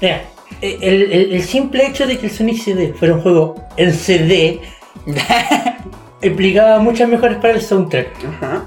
Mira, 0.02 0.24
el, 0.62 1.12
el- 1.12 1.34
el 1.34 1.44
simple 1.44 1.86
hecho 1.88 2.06
de 2.08 2.18
que 2.18 2.28
el 2.28 2.32
Sonic 2.32 2.58
CD 2.64 2.94
fuera 2.94 3.14
un 3.16 3.22
juego 3.22 3.56
en 3.78 3.94
CD 3.94 4.60
implicaba 6.22 6.80
muchas 6.80 7.10
mejoras 7.10 7.38
para 7.38 7.54
el 7.56 7.62
soundtrack. 7.62 8.08
Ajá. 8.26 8.66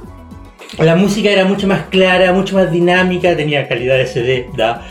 La 0.78 0.96
música 0.96 1.30
era 1.30 1.44
mucho 1.44 1.66
más 1.66 1.86
clara, 1.86 2.32
mucho 2.32 2.54
más 2.56 2.70
dinámica, 2.70 3.34
tenía 3.36 3.66
calidad 3.68 3.96
de 3.96 4.06
CD, 4.06 4.48
da. 4.56 4.86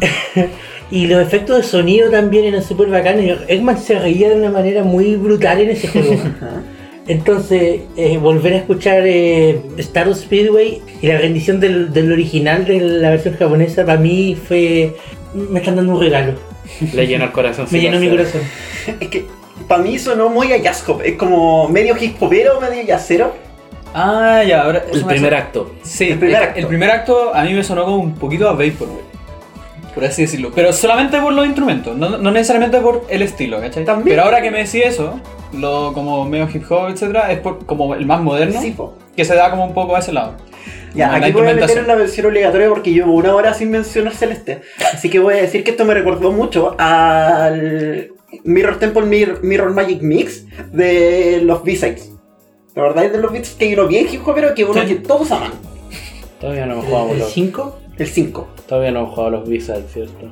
Y 0.90 1.06
los 1.06 1.20
efectos 1.22 1.56
de 1.56 1.62
sonido 1.62 2.10
también 2.10 2.44
eran 2.44 2.62
súper 2.62 2.88
bacanes. 2.88 3.38
Eggman 3.48 3.78
se 3.78 3.98
reía 3.98 4.28
de 4.28 4.36
una 4.36 4.50
manera 4.50 4.82
muy 4.84 5.16
brutal 5.16 5.60
en 5.60 5.70
ese 5.70 5.88
juego. 5.88 6.16
Entonces, 7.06 7.80
eh, 7.96 8.16
volver 8.18 8.54
a 8.54 8.56
escuchar 8.58 9.02
eh, 9.04 9.60
Star 9.78 10.14
Speedway 10.14 10.80
y 11.02 11.06
la 11.06 11.18
rendición 11.18 11.60
del, 11.60 11.92
del 11.92 12.10
original 12.12 12.64
de 12.64 12.80
la 12.80 13.10
versión 13.10 13.36
japonesa, 13.36 13.84
para 13.84 13.98
mí 13.98 14.36
fue. 14.36 14.94
Me 15.34 15.58
están 15.58 15.76
dando 15.76 15.92
un 15.94 16.00
regalo. 16.00 16.32
Le 16.94 17.06
llenó 17.06 17.24
el 17.24 17.32
corazón. 17.32 17.66
Me 17.70 17.80
llenó 17.80 17.98
mi 18.00 18.08
corazón. 18.08 18.40
Es 19.00 19.08
que 19.08 19.26
para 19.68 19.82
mí 19.82 19.98
sonó 19.98 20.28
muy 20.30 20.52
a 20.52 20.56
jazz 20.58 20.82
hop. 20.88 21.02
Es 21.04 21.16
como 21.16 21.68
medio 21.68 21.94
hip 22.00 22.16
hopero, 22.22 22.58
medio 22.60 22.84
jazzero. 22.86 23.34
Ah, 23.92 24.42
ya, 24.46 24.62
ahora. 24.62 24.84
El 24.92 25.04
primer 25.04 25.34
hace- 25.34 25.42
acto. 25.44 25.74
Sí, 25.82 26.10
El 26.10 26.18
primer, 26.18 26.36
acto. 26.36 26.58
el 26.60 26.66
primer 26.66 26.90
acto 26.90 27.34
a 27.34 27.42
mí 27.44 27.52
me 27.52 27.62
sonó 27.62 27.84
como 27.84 27.98
un 27.98 28.14
poquito 28.14 28.48
a 28.48 28.52
Vaporwave. 28.52 29.13
Por 29.94 30.04
así 30.04 30.22
decirlo. 30.22 30.50
Pero 30.54 30.72
solamente 30.72 31.20
por 31.20 31.32
los 31.32 31.46
instrumentos, 31.46 31.96
no, 31.96 32.18
no 32.18 32.30
necesariamente 32.32 32.78
por 32.80 33.06
el 33.08 33.22
estilo, 33.22 33.60
¿cachai? 33.60 33.84
También. 33.84 34.16
Pero 34.16 34.22
ahora 34.24 34.42
que 34.42 34.50
me 34.50 34.58
decís 34.58 34.82
eso, 34.84 35.20
lo 35.52 35.92
como 35.92 36.24
medio 36.24 36.48
hip 36.52 36.64
hop, 36.70 36.88
etcétera, 36.90 37.30
es 37.30 37.38
por, 37.38 37.64
como 37.64 37.94
el 37.94 38.04
más 38.06 38.20
moderno, 38.20 38.60
Sí, 38.60 38.74
que 39.16 39.24
se 39.24 39.34
da 39.36 39.50
como 39.50 39.64
un 39.64 39.72
poco 39.74 39.94
a 39.94 40.00
ese 40.00 40.12
lado. 40.12 40.34
Ya, 40.94 41.12
aquí 41.14 41.32
voy 41.32 41.48
a 41.48 41.54
meter 41.54 41.82
una 41.84 41.96
mención 41.96 42.26
obligatoria 42.26 42.68
porque 42.68 42.92
llevo 42.92 43.14
una 43.14 43.34
hora 43.34 43.52
sin 43.54 43.70
mencionar 43.70 44.14
Celeste. 44.14 44.60
Así 44.92 45.10
que 45.10 45.18
voy 45.18 45.34
a 45.34 45.38
decir 45.38 45.64
que 45.64 45.72
esto 45.72 45.84
me 45.84 45.92
recordó 45.94 46.30
mucho 46.32 46.74
al 46.78 48.12
Mirror 48.44 48.78
Temple 48.78 49.02
Mir- 49.02 49.40
Mirror 49.42 49.72
Magic 49.72 50.02
Mix 50.02 50.44
de 50.72 51.40
los 51.42 51.62
B-Sides. 51.64 52.12
La 52.76 52.82
verdad 52.82 53.04
es 53.06 53.12
de 53.12 53.18
los 53.18 53.30
beats 53.32 53.50
que 53.50 53.66
hay 53.66 53.74
uno 53.74 53.86
bien 53.88 54.06
hip 54.10 54.26
hopero 54.26 54.54
que 54.54 54.64
uno 54.64 54.82
Sí. 54.82 54.88
que 54.88 54.94
todos 54.96 55.30
aman. 55.32 55.52
Todavía 56.40 56.66
no 56.66 56.74
hemos 56.74 56.86
jugado 56.86 57.10
¿El 57.12 57.18
los, 57.20 57.32
5? 57.32 57.78
El 57.98 58.06
5. 58.08 58.48
todavía 58.68 58.90
no 58.90 59.00
hemos 59.00 59.14
jugado 59.14 59.30
los 59.30 59.48
B-sides, 59.48 59.92
¿cierto? 59.92 60.28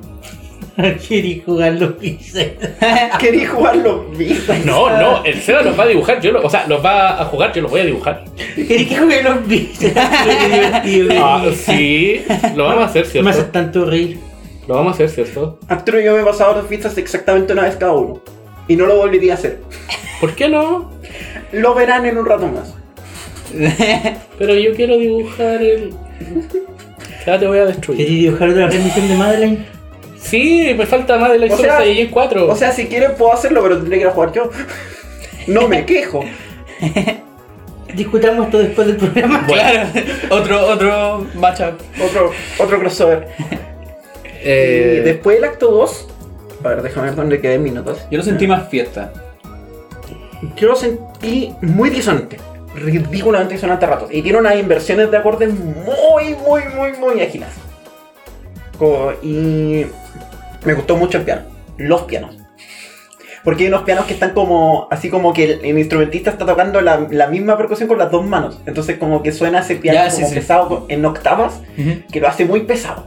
Quería 1.07 1.43
jugar 1.45 1.73
los 1.73 1.93
pizzas. 1.93 2.47
Quería 3.19 3.49
jugar 3.49 3.77
los 3.77 4.17
B-Sides. 4.17 4.65
No, 4.65 4.89
no, 4.89 5.23
el 5.23 5.39
Seba 5.39 5.61
los 5.61 5.77
va 5.79 5.83
a 5.83 5.87
dibujar, 5.87 6.19
yo 6.19 6.31
lo, 6.31 6.41
o 6.43 6.49
sea, 6.49 6.65
los 6.67 6.83
va 6.83 7.21
a 7.21 7.25
jugar, 7.25 7.53
yo 7.53 7.61
los 7.61 7.71
voy 7.71 7.81
a 7.81 7.85
dibujar. 7.85 8.25
Quería 8.55 8.89
que 8.89 8.97
juegue 8.97 9.23
los 9.23 9.47
divertido. 9.47 11.13
Ah, 11.23 11.45
sí, 11.55 12.23
lo 12.55 12.65
vamos 12.65 12.83
a 12.83 12.85
hacer, 12.87 13.23
Me 13.23 13.29
hace 13.29 13.39
¿cierto? 13.39 13.51
tanto 13.51 13.85
reír. 13.85 14.19
Lo 14.67 14.75
vamos 14.75 14.91
a 14.93 14.95
hacer, 14.95 15.09
¿cierto? 15.09 15.59
Arturo 15.67 15.99
y 16.01 16.05
yo 16.05 16.15
me 16.15 16.21
he 16.21 16.25
pasado 16.25 16.55
los 16.55 16.69
beats 16.69 16.97
exactamente 16.97 17.53
una 17.53 17.63
vez 17.63 17.75
cada 17.75 17.93
uno. 17.93 18.21
Y 18.67 18.75
no 18.75 18.85
lo 18.85 18.95
volvería 18.95 19.33
a 19.33 19.35
hacer. 19.35 19.59
¿Por 20.21 20.33
qué 20.35 20.47
no? 20.47 20.89
Lo 21.51 21.75
verán 21.75 22.05
en 22.05 22.17
un 22.17 22.25
rato 22.25 22.47
más. 22.47 22.73
Pero 24.39 24.55
yo 24.55 24.73
quiero 24.73 24.97
dibujar 24.97 25.61
el... 25.61 25.93
Ya 27.25 27.39
te 27.39 27.47
voy 27.47 27.57
a 27.59 27.65
destruir. 27.65 27.97
¿Quería 28.05 28.17
dibujar 28.29 28.49
otra 28.49 28.67
rendición 28.67 29.07
de 29.07 29.15
Madeline? 29.15 29.65
Sí, 30.19 30.73
me 30.77 30.85
falta 30.85 31.15
la 31.17 31.27
O 31.27 31.57
sea- 31.57 31.79
de 31.79 31.85
Saiyajin 31.85 32.09
4. 32.11 32.47
O 32.51 32.55
sea, 32.55 32.71
si 32.71 32.87
quieren 32.87 33.11
puedo 33.17 33.33
hacerlo, 33.33 33.61
pero 33.63 33.77
tendré 33.77 33.97
que 33.97 34.01
ir 34.03 34.07
a 34.07 34.11
jugar 34.11 34.31
yo. 34.33 34.49
No 35.47 35.67
me 35.67 35.85
quejo. 35.85 36.23
Discutamos 37.93 38.45
esto 38.47 38.57
después 38.57 38.87
del 38.87 38.97
programa. 38.97 39.45
Claro, 39.45 39.87
otro, 40.31 40.65
otro 40.67 41.27
matchup. 41.35 41.75
Otro, 42.03 42.31
otro 42.57 42.79
crossover. 42.79 43.27
Eh, 44.45 44.97
Y 44.99 45.03
después 45.05 45.35
del 45.37 45.45
acto 45.45 45.69
2. 45.69 46.07
A 46.63 46.69
ver, 46.69 46.81
déjame 46.81 47.07
ver 47.07 47.15
dónde 47.15 47.39
quedé 47.41 47.55
en 47.55 47.63
mis 47.63 47.73
notas. 47.73 48.07
Yo 48.09 48.17
lo 48.17 48.23
sentí 48.23 48.47
más 48.47 48.67
fiesta. 48.69 49.13
Yo 50.55 50.67
lo 50.69 50.75
sentí 50.75 51.53
muy 51.61 51.89
disonante. 51.91 52.37
Ridículamente 52.75 53.53
disonante 53.55 53.85
a 53.85 53.89
ratos. 53.89 54.09
Y 54.11 54.21
tiene 54.21 54.39
unas 54.39 54.55
inversiones 54.57 55.11
de 55.11 55.17
acordes 55.17 55.53
muy, 55.53 56.35
muy, 56.35 56.61
muy, 56.75 56.93
muy 56.99 57.21
ágiles. 57.21 57.49
Y 59.21 59.85
me 60.65 60.73
gustó 60.73 60.97
mucho 60.97 61.17
el 61.19 61.23
piano. 61.23 61.43
Los 61.77 62.03
pianos. 62.03 62.37
Porque 63.43 63.63
hay 63.63 63.69
unos 63.69 63.83
pianos 63.83 64.05
que 64.05 64.13
están 64.13 64.31
como, 64.31 64.87
así 64.89 65.09
como 65.09 65.33
que 65.33 65.43
el, 65.43 65.65
el 65.65 65.77
instrumentista 65.77 66.29
está 66.29 66.45
tocando 66.45 66.79
la, 66.81 67.07
la 67.11 67.27
misma 67.27 67.57
percusión 67.57 67.89
con 67.89 67.97
las 67.97 68.09
dos 68.09 68.25
manos. 68.25 68.59
Entonces 68.65 68.97
como 68.97 69.21
que 69.21 69.31
suena 69.33 69.59
ese 69.59 69.75
piano 69.75 69.99
Ya, 69.99 70.09
como 70.09 70.27
sí. 70.27 70.33
pesado 70.35 70.85
en 70.87 71.05
octavas, 71.05 71.61
que 72.11 72.19
lo 72.21 72.27
hace 72.29 72.45
muy 72.45 72.61
pesado. 72.61 73.05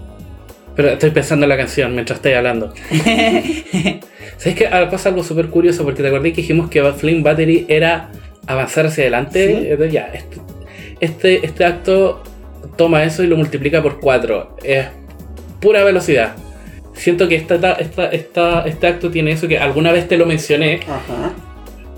Pero 0.75 0.91
estoy 0.91 1.11
pensando 1.11 1.45
en 1.47 1.49
la 1.49 1.57
canción 1.57 1.95
mientras 1.95 2.19
estoy 2.19 2.35
hablando. 2.35 2.75
¿Sabes 4.37 4.55
qué? 4.57 4.69
Ahora 4.71 4.91
pasa 4.91 5.09
algo 5.09 5.25
súper 5.25 5.49
curioso 5.49 5.85
porque 5.85 6.03
te 6.03 6.09
acordé 6.09 6.33
que 6.33 6.43
dijimos 6.43 6.69
que 6.69 6.83
Flame 6.93 7.23
Battery 7.23 7.64
era 7.69 8.11
avanzar 8.47 8.86
hacia 8.86 9.03
adelante. 9.05 9.47
Sí. 9.49 9.66
Eh, 9.84 9.88
Ya, 9.90 10.11
este, 10.12 10.36
este, 11.01 11.47
este 11.47 11.64
acto 11.64 12.22
toma 12.76 13.05
eso 13.05 13.22
y 13.22 13.26
lo 13.26 13.36
multiplica 13.36 13.82
por 13.82 14.01
4. 14.01 14.57
Es 14.62 14.86
pura 15.61 15.84
velocidad. 15.84 16.34
Siento 16.94 17.28
que 17.28 17.34
esta, 17.36 17.57
esta, 17.74 18.07
esta- 18.09 18.62
este 18.66 18.86
acto 18.86 19.11
tiene 19.11 19.32
eso 19.32 19.49
que 19.49 19.59
alguna 19.59 19.92
vez 19.92 20.09
te 20.09 20.16
lo 20.16 20.26
mencioné. 20.26 20.80
Ajá. 20.88 21.32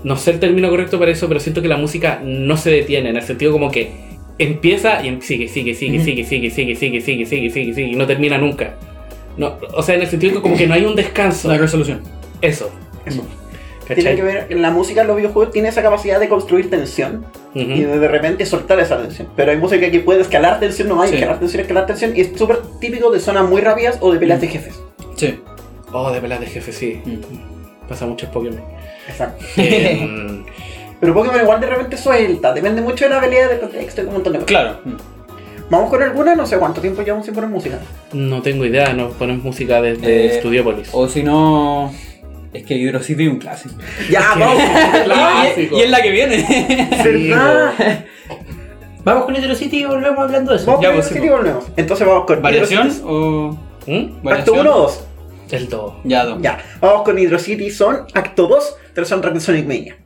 No 0.03 0.15
sé 0.17 0.31
el 0.31 0.39
término 0.39 0.69
correcto 0.69 0.97
para 0.99 1.11
eso, 1.11 1.27
pero 1.27 1.39
siento 1.39 1.61
que 1.61 1.67
la 1.67 1.77
música 1.77 2.21
no 2.23 2.55
se 2.57 2.69
detiene, 2.71 3.09
en 3.09 3.17
el 3.17 3.21
sentido 3.21 3.51
como 3.51 3.69
que 3.71 3.91
empieza 4.37 5.03
y 5.03 5.09
em- 5.09 5.21
sigue, 5.21 5.47
sigue, 5.49 5.73
sigue, 5.75 5.99
sigue, 6.03 6.23
sigue, 6.25 6.49
sigue, 6.51 6.75
sigue, 6.75 7.01
sigue, 7.01 7.25
sigue, 7.25 7.49
sigue, 7.49 7.73
sigue, 7.73 7.87
y 7.91 7.95
no 7.95 8.07
termina 8.07 8.37
nunca. 8.37 8.75
No, 9.37 9.57
o 9.73 9.81
sea, 9.83 9.95
en 9.95 10.01
el 10.01 10.07
sentido 10.07 10.35
que 10.35 10.41
como 10.41 10.55
que 10.57 10.67
no 10.67 10.73
hay 10.73 10.85
un 10.85 10.95
descanso. 10.95 11.47
La 11.49 11.57
resolución. 11.57 12.01
Eso. 12.41 12.69
Eso. 13.05 13.25
¿Cachai? 13.89 14.03
Tiene 14.03 14.15
que 14.15 14.21
ver, 14.23 14.47
la 14.57 14.71
música 14.71 15.01
en 15.01 15.07
los 15.07 15.17
videojuegos 15.17 15.51
tiene 15.51 15.67
esa 15.69 15.81
capacidad 15.81 16.19
de 16.19 16.29
construir 16.29 16.69
tensión 16.69 17.25
y 17.53 17.65
de, 17.83 17.99
de 17.99 18.07
repente 18.07 18.45
soltar 18.45 18.79
esa 18.79 18.97
tensión. 19.01 19.27
Pero 19.35 19.51
hay 19.51 19.57
música 19.57 19.91
que 19.91 19.99
puede 19.99 20.21
escalar 20.21 20.59
tensión, 20.61 20.87
no 20.87 21.01
hay 21.01 21.09
Sí. 21.09 21.15
escalar 21.15 21.39
tensión, 21.39 21.61
escalar 21.61 21.85
tensión, 21.85 22.15
y 22.15 22.21
es 22.21 22.31
súper 22.37 22.59
típico 22.79 23.11
de 23.11 23.19
zonas 23.19 23.49
muy 23.49 23.59
rápidas 23.61 23.97
o 23.99 24.11
de 24.13 24.19
peleas 24.19 24.39
de 24.39 24.47
jefes. 24.47 24.79
Sí. 25.15 25.39
Oh, 25.91 26.11
de 26.11 26.21
pelas 26.21 26.39
de 26.39 26.45
jefe, 26.45 26.71
sí. 26.71 27.01
Pasa 27.89 28.05
mucho 28.05 28.27
en 28.27 28.31
Pokémon. 28.31 28.61
Exacto. 29.07 29.43
Em, 29.57 30.45
Pero 30.99 31.13
Pokémon 31.13 31.41
igual 31.41 31.59
de 31.61 31.67
repente 31.67 31.97
suelta, 31.97 32.53
depende 32.53 32.81
mucho 32.81 33.05
de 33.05 33.11
la 33.11 33.21
pelea, 33.21 33.47
del 33.47 33.59
contexto 33.59 34.01
y 34.01 34.05
un 34.05 34.13
montón 34.13 34.33
de 34.33 34.39
cosas. 34.39 34.47
Claro. 34.49 34.79
Vamos 35.69 35.89
con 35.91 36.01
alguna, 36.03 36.35
no 36.35 36.45
sé 36.45 36.57
cuánto 36.57 36.81
tiempo 36.81 37.01
llevamos 37.03 37.25
sin 37.25 37.33
poner 37.35 37.49
música. 37.49 37.79
no 38.13 38.41
tengo 38.41 38.65
idea, 38.65 38.91
no 38.93 39.09
pones 39.11 39.41
música 39.41 39.81
desde 39.81 40.25
Eh, 40.35 40.39
Studiopolis. 40.39 40.89
O 40.91 41.07
si 41.07 41.23
no. 41.23 41.93
Es 42.53 42.65
que 42.65 42.75
Hydro 42.75 43.01
City 43.03 43.25
es 43.25 43.29
un 43.31 43.37
clásico. 43.39 43.75
Ya, 44.09 44.33
vamos. 44.35 44.61
Clásico. 45.03 45.75
Y, 45.75 45.79
y 45.79 45.83
es 45.83 45.89
la 45.89 46.01
que 46.01 46.09
viene. 46.11 46.89
¿Verdad? 47.03 48.05
Vamos 49.03 49.25
con 49.25 49.35
Hydro 49.35 49.55
City 49.55 49.79
y 49.79 49.85
volvemos 49.85 50.19
hablando 50.19 50.51
de 50.51 50.57
eso. 50.57 50.65
Vamos 50.67 50.81
Ya, 50.81 50.89
con 50.89 50.97
pues, 50.97 51.07
el 51.07 51.13
sí, 51.13 51.19
City 51.19 51.27
y 51.27 51.29
volvemos. 51.29 51.65
Entonces 51.77 52.05
vamos 52.07 52.25
con 52.25 52.41
¿Variación 52.41 52.81
Hydro 52.87 52.93
City. 52.93 53.05
o.? 53.07 53.57
¿Mm? 53.87 54.27
Acto 54.27 54.53
¿Variación? 54.53 54.59
1 54.59 54.71
o 54.75 54.79
2. 54.81 55.03
El 55.51 55.69
2. 55.69 55.93
Ya, 56.03 56.25
dos. 56.25 56.41
Ya, 56.41 56.59
vamos 56.81 57.03
con 57.03 57.17
Hydro 57.17 57.39
City 57.39 57.71
Son, 57.71 58.05
acto 58.13 58.47
2 58.47 58.75
del 58.95 59.05
soundtrack 59.05 59.33
de 59.35 59.39
Sonic 59.39 59.65
Mania. 59.65 59.97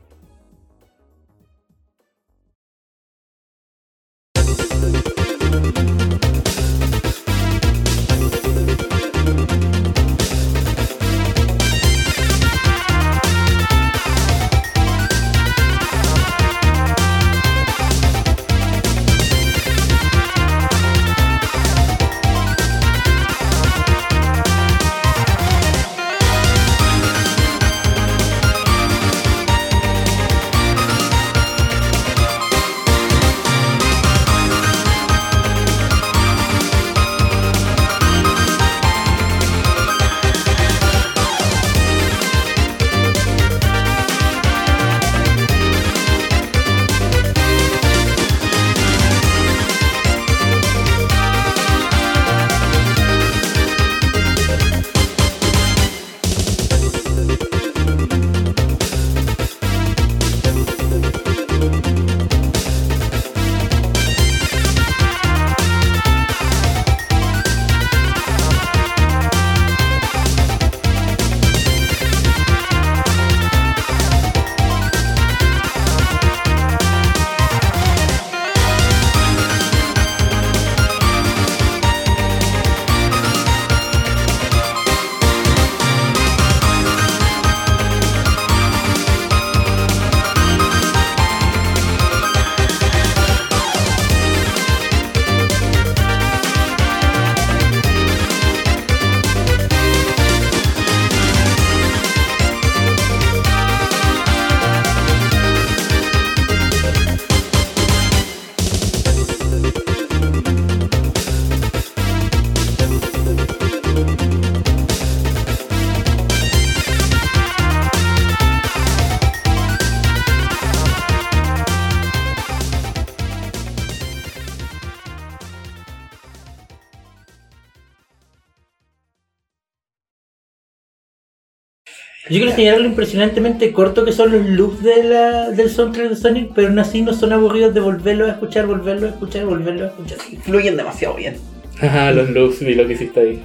Yo 132.33 132.39
quiero 132.39 132.55
señalar 132.55 132.81
lo 132.81 132.87
impresionantemente 132.87 133.71
corto 133.71 134.03
que 134.05 134.11
son 134.11 134.31
los 134.31 134.43
loops 134.45 134.81
de 134.81 135.03
la, 135.03 135.49
del 135.51 135.69
soundtrack 135.69 136.09
de 136.09 136.15
Sonic, 136.15 136.51
pero 136.55 136.67
aún 136.69 136.79
así 136.79 137.01
no 137.03 137.13
son 137.13 137.31
aburridos 137.31 137.73
de 137.75 137.79
volverlo 137.79 138.25
a 138.25 138.29
escuchar, 138.29 138.65
volverlo 138.65 139.05
a 139.07 139.09
escuchar, 139.11 139.45
volverlo 139.45 139.83
a 139.85 139.87
escuchar. 139.89 140.17
Fluyen 140.41 140.75
demasiado 140.75 141.13
bien. 141.15 141.35
Ajá, 141.79 142.11
los 142.11 142.29
loops, 142.31 142.59
vi 142.61 142.73
lo 142.75 142.87
que 142.87 142.93
hiciste 142.93 143.19
ahí. 143.19 143.41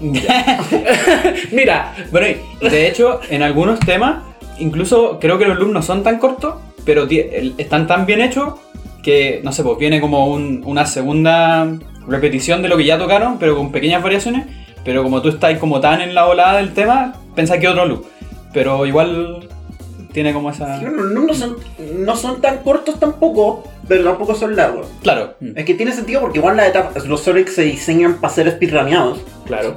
Mira, 1.52 1.92
Bueno, 2.12 2.38
de 2.60 2.86
hecho, 2.88 3.20
en 3.30 3.42
algunos 3.42 3.80
temas, 3.80 4.22
incluso 4.58 5.18
creo 5.20 5.36
que 5.38 5.46
los 5.46 5.58
loops 5.58 5.72
no 5.72 5.82
son 5.82 6.02
tan 6.02 6.18
cortos, 6.18 6.54
pero 6.84 7.06
están 7.58 7.86
tan 7.86 8.06
bien 8.06 8.20
hechos 8.20 8.54
que, 9.02 9.40
no 9.42 9.50
sé, 9.52 9.62
pues 9.62 9.76
viene 9.78 10.00
como 10.00 10.28
un- 10.32 10.62
una 10.66 10.86
segunda 10.86 11.68
repetición 12.06 12.62
de 12.62 12.68
lo 12.68 12.76
que 12.76 12.84
ya 12.84 12.96
tocaron, 12.98 13.38
pero 13.38 13.56
con 13.56 13.72
pequeñas 13.72 14.02
variaciones. 14.02 14.46
Pero 14.84 15.02
como 15.02 15.20
tú 15.20 15.28
estás 15.30 15.58
como 15.58 15.80
tan 15.80 16.00
en 16.00 16.14
la 16.14 16.24
volada 16.24 16.56
del 16.58 16.72
tema, 16.72 17.14
pensás 17.34 17.58
que 17.58 17.68
otro 17.68 17.84
loop. 17.86 18.04
Pero 18.52 18.84
igual 18.86 19.48
tiene 20.12 20.32
como 20.32 20.50
esa. 20.50 20.78
Sí, 20.78 20.84
bueno, 20.84 21.04
no, 21.04 21.20
no 21.22 21.34
son, 21.34 21.56
no 21.98 22.16
son 22.16 22.40
tan 22.40 22.58
cortos 22.58 22.98
tampoco, 22.98 23.64
pero 23.86 24.02
tampoco 24.04 24.34
son 24.34 24.56
largos. 24.56 24.88
Claro. 25.02 25.34
Es 25.54 25.64
que 25.64 25.74
tiene 25.74 25.92
sentido 25.92 26.20
porque 26.20 26.38
igual 26.38 26.56
las 26.56 26.68
etapas, 26.68 27.06
los 27.06 27.20
Sonic 27.22 27.48
se 27.48 27.62
diseñan 27.62 28.14
para 28.20 28.32
ser 28.34 28.50
speedruneados. 28.50 29.20
claro. 29.46 29.76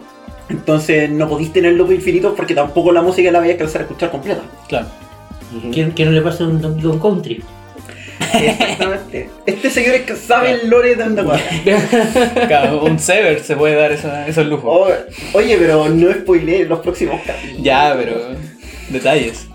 Entonces 0.50 1.10
no 1.10 1.30
podís 1.30 1.54
tener 1.54 1.72
loop 1.74 1.92
infinito 1.94 2.36
porque 2.36 2.54
tampoco 2.54 2.92
la 2.92 3.02
música 3.02 3.32
la 3.32 3.40
vais 3.40 3.52
a 3.52 3.54
alcanzar 3.54 3.82
a 3.82 3.84
escuchar 3.86 4.12
completa. 4.12 4.42
Claro. 4.68 4.88
Ujú. 5.58 5.72
Que, 5.72 5.90
que 5.92 6.06
no 6.06 6.12
le 6.12 6.22
pase 6.22 6.44
a 6.44 6.48
un 6.48 6.62
Donkey 6.62 6.84
Kong 6.84 7.02
Country. 7.02 7.44
Exactamente. 8.34 9.30
este 9.46 9.70
señor 9.70 9.96
es 9.96 10.02
que 10.02 10.16
sabe 10.16 10.52
el 10.52 10.70
lore 10.70 10.96
de 10.96 11.04
Underwater. 11.04 11.46
Claro, 12.48 12.84
un 12.84 13.00
Sever 13.00 13.40
se 13.40 13.56
puede 13.56 13.76
dar 13.76 13.92
esa- 13.94 14.28
esos 14.28 14.46
lujos. 14.46 14.66
Oh, 14.76 15.38
oye, 15.38 15.56
pero 15.58 15.88
no 15.90 16.12
spoileé 16.14 16.66
los 16.66 16.80
próximos 16.80 17.22
capítulos. 17.26 17.64
Ya, 17.64 17.94
pero. 17.98 18.16
Detalles. 18.90 19.48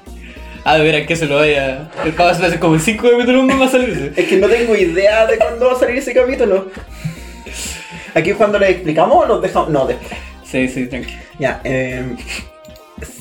Ah, 0.64 0.76
de 0.76 0.85
veras 0.85 1.07
que 1.07 1.16
se 1.16 1.26
lo 1.26 1.37
vaya. 1.37 1.91
El 2.05 2.12
pavo 2.12 2.35
se 2.35 2.45
hace 2.45 2.59
como 2.59 2.74
en 2.74 2.81
5 2.81 3.11
capítulos 3.11 3.45
más 3.45 3.61
va 3.61 3.66
a 3.66 3.70
salirse. 3.70 4.12
Es 4.16 4.29
que 4.29 4.37
no 4.37 4.49
tengo 4.49 4.76
idea 4.76 5.26
de 5.26 5.39
cuándo 5.39 5.66
va 5.66 5.72
a 5.72 5.79
salir 5.79 5.97
ese 5.97 6.12
capítulo. 6.12 6.68
Aquí 8.14 8.33
cuando 8.33 8.59
les 8.59 8.70
explicamos 8.70 9.24
o 9.24 9.26
los 9.26 9.43
dejamos. 9.43 9.70
No, 9.70 9.87
después. 9.87 10.12
Sí, 10.45 10.68
sí, 10.68 10.87
tranqui. 10.87 11.12
Ya, 11.39 11.61
eh, 11.64 12.16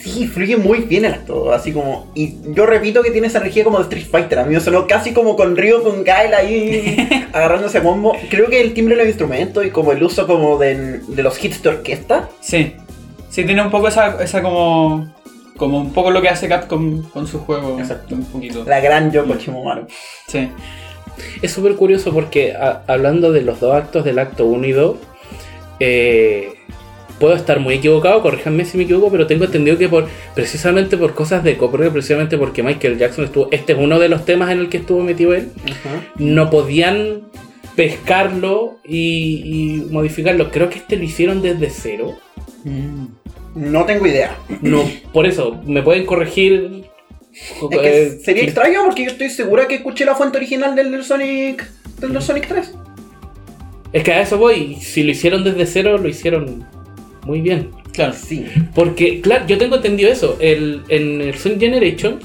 sí, 0.02 0.28
fluye 0.28 0.58
muy 0.58 0.80
bien 0.80 1.06
el 1.06 1.14
acto, 1.14 1.52
así 1.52 1.72
como... 1.72 2.10
Y 2.16 2.36
yo 2.54 2.66
repito 2.66 3.04
que 3.04 3.12
tiene 3.12 3.28
esa 3.28 3.40
energía 3.40 3.64
como 3.64 3.78
de 3.78 3.84
Street 3.84 4.08
Fighter, 4.10 4.40
a 4.40 4.46
mí 4.46 4.54
me 4.54 4.60
sonó 4.60 4.88
casi 4.88 5.14
como 5.14 5.36
con 5.36 5.56
Ryo, 5.56 5.84
con 5.84 6.04
Gael 6.04 6.34
ahí 6.34 7.28
agarrándose 7.34 7.80
a 7.80 7.84
combo. 7.84 8.16
Creo 8.30 8.48
que 8.48 8.62
el 8.62 8.74
timbre 8.74 8.96
de 8.96 9.02
los 9.04 9.10
instrumentos 9.10 9.66
y 9.66 9.70
como 9.70 9.92
el 9.92 10.02
uso 10.02 10.26
como 10.26 10.58
de, 10.58 11.00
de 11.00 11.24
los 11.24 11.44
hits 11.44 11.62
de 11.62 11.70
orquesta, 11.70 12.30
Sí. 12.42 12.74
Sí, 13.30 13.44
tiene 13.44 13.62
un 13.62 13.70
poco 13.70 13.90
esa, 13.90 14.24
esa 14.24 14.42
como. 14.42 15.14
Como 15.58 15.80
un 15.80 15.92
poco 15.92 16.12
lo 16.12 16.22
que 16.22 16.30
hace 16.30 16.48
Capcom 16.48 17.02
con 17.10 17.28
su 17.28 17.40
juego. 17.40 17.78
Exacto. 17.80 18.16
Un 18.16 18.24
poquito. 18.26 18.64
la 18.66 18.80
gran 18.80 19.12
Yoko 19.12 19.36
Shimomaro. 19.36 19.88
Sí. 20.28 20.48
Es 21.42 21.52
súper 21.52 21.76
curioso 21.76 22.14
porque 22.14 22.54
a- 22.54 22.84
hablando 22.88 23.32
de 23.32 23.42
los 23.42 23.60
dos 23.60 23.74
actos 23.76 24.06
del 24.06 24.20
acto 24.20 24.46
1 24.46 24.68
y 24.68 24.72
2, 24.72 24.98
eh, 25.80 26.54
puedo 27.20 27.36
estar 27.36 27.60
muy 27.60 27.76
equivocado, 27.76 28.22
corríjanme 28.22 28.66
si 28.66 28.78
me 28.78 28.84
equivoco, 28.84 29.10
pero 29.12 29.26
tengo 29.26 29.46
entendido 29.46 29.78
que 29.80 29.90
por 29.90 30.08
precisamente 30.36 30.96
por 30.98 31.16
cosas 31.16 31.44
de 31.44 31.58
copyright, 31.58 31.92
precisamente 31.92 32.38
porque 32.38 32.62
Michael 32.62 33.00
Jackson 33.00 33.26
estuvo, 33.26 33.48
este 33.52 33.74
es 33.74 33.80
uno 33.80 33.98
de 33.98 34.10
los 34.10 34.26
temas 34.26 34.52
en 34.52 34.60
el 34.60 34.70
que 34.70 34.78
estuvo 34.78 35.02
metido 35.02 35.34
él, 35.34 35.52
no 36.18 36.52
podían 36.52 37.24
pescarlo 37.76 38.78
y, 38.84 39.42
y 39.86 39.92
modificarlo. 39.92 40.52
Creo 40.52 40.70
que 40.70 40.78
este 40.78 40.96
lo 40.98 41.04
hicieron 41.04 41.42
desde 41.42 41.70
cero. 41.72 42.14
No 43.58 43.86
tengo 43.86 44.06
idea. 44.06 44.38
No, 44.62 44.84
por 45.12 45.26
eso, 45.26 45.60
me 45.66 45.82
pueden 45.82 46.06
corregir. 46.06 46.86
Es 47.72 47.80
que 47.80 48.04
eh, 48.04 48.20
sería 48.24 48.44
extraño 48.44 48.84
porque 48.86 49.04
yo 49.04 49.12
estoy 49.12 49.30
segura 49.30 49.68
que 49.68 49.76
escuché 49.76 50.06
la 50.06 50.16
fuente 50.16 50.38
original 50.38 50.76
del, 50.76 50.92
del 50.92 51.04
Sonic... 51.04 51.68
del, 52.00 52.14
del 52.14 52.22
Sonic 52.22 52.48
3. 52.48 52.76
Es 53.94 54.04
que 54.04 54.12
a 54.12 54.22
eso 54.22 54.38
voy. 54.38 54.76
Si 54.76 55.04
lo 55.04 55.12
hicieron 55.12 55.44
desde 55.44 55.66
cero, 55.66 55.98
lo 55.98 56.08
hicieron 56.08 56.66
muy 57.26 57.42
bien. 57.42 57.72
Claro. 57.94 58.14
Sí. 58.14 58.46
Porque, 58.76 59.22
claro, 59.22 59.48
yo 59.48 59.58
tengo 59.58 59.78
entendido 59.78 60.12
eso. 60.12 60.38
El, 60.40 60.84
en 60.90 61.22
el 61.22 61.36
Sonic 61.36 61.60
Generation, 61.60 62.20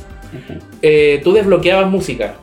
eh, 0.82 1.20
tú 1.24 1.32
desbloqueabas 1.32 1.90
música. 1.90 2.36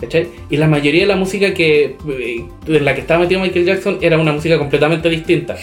¿Cachai? 0.00 0.26
Y 0.50 0.56
la 0.56 0.66
mayoría 0.66 1.02
de 1.02 1.06
la 1.06 1.16
música 1.16 1.54
que 1.54 1.96
eh, 2.08 2.44
en 2.66 2.84
la 2.84 2.94
que 2.94 3.02
estaba 3.02 3.20
metido 3.20 3.40
Michael 3.40 3.64
Jackson 3.64 3.98
era 4.00 4.18
una 4.18 4.32
música 4.32 4.58
completamente 4.58 5.08
distinta. 5.08 5.56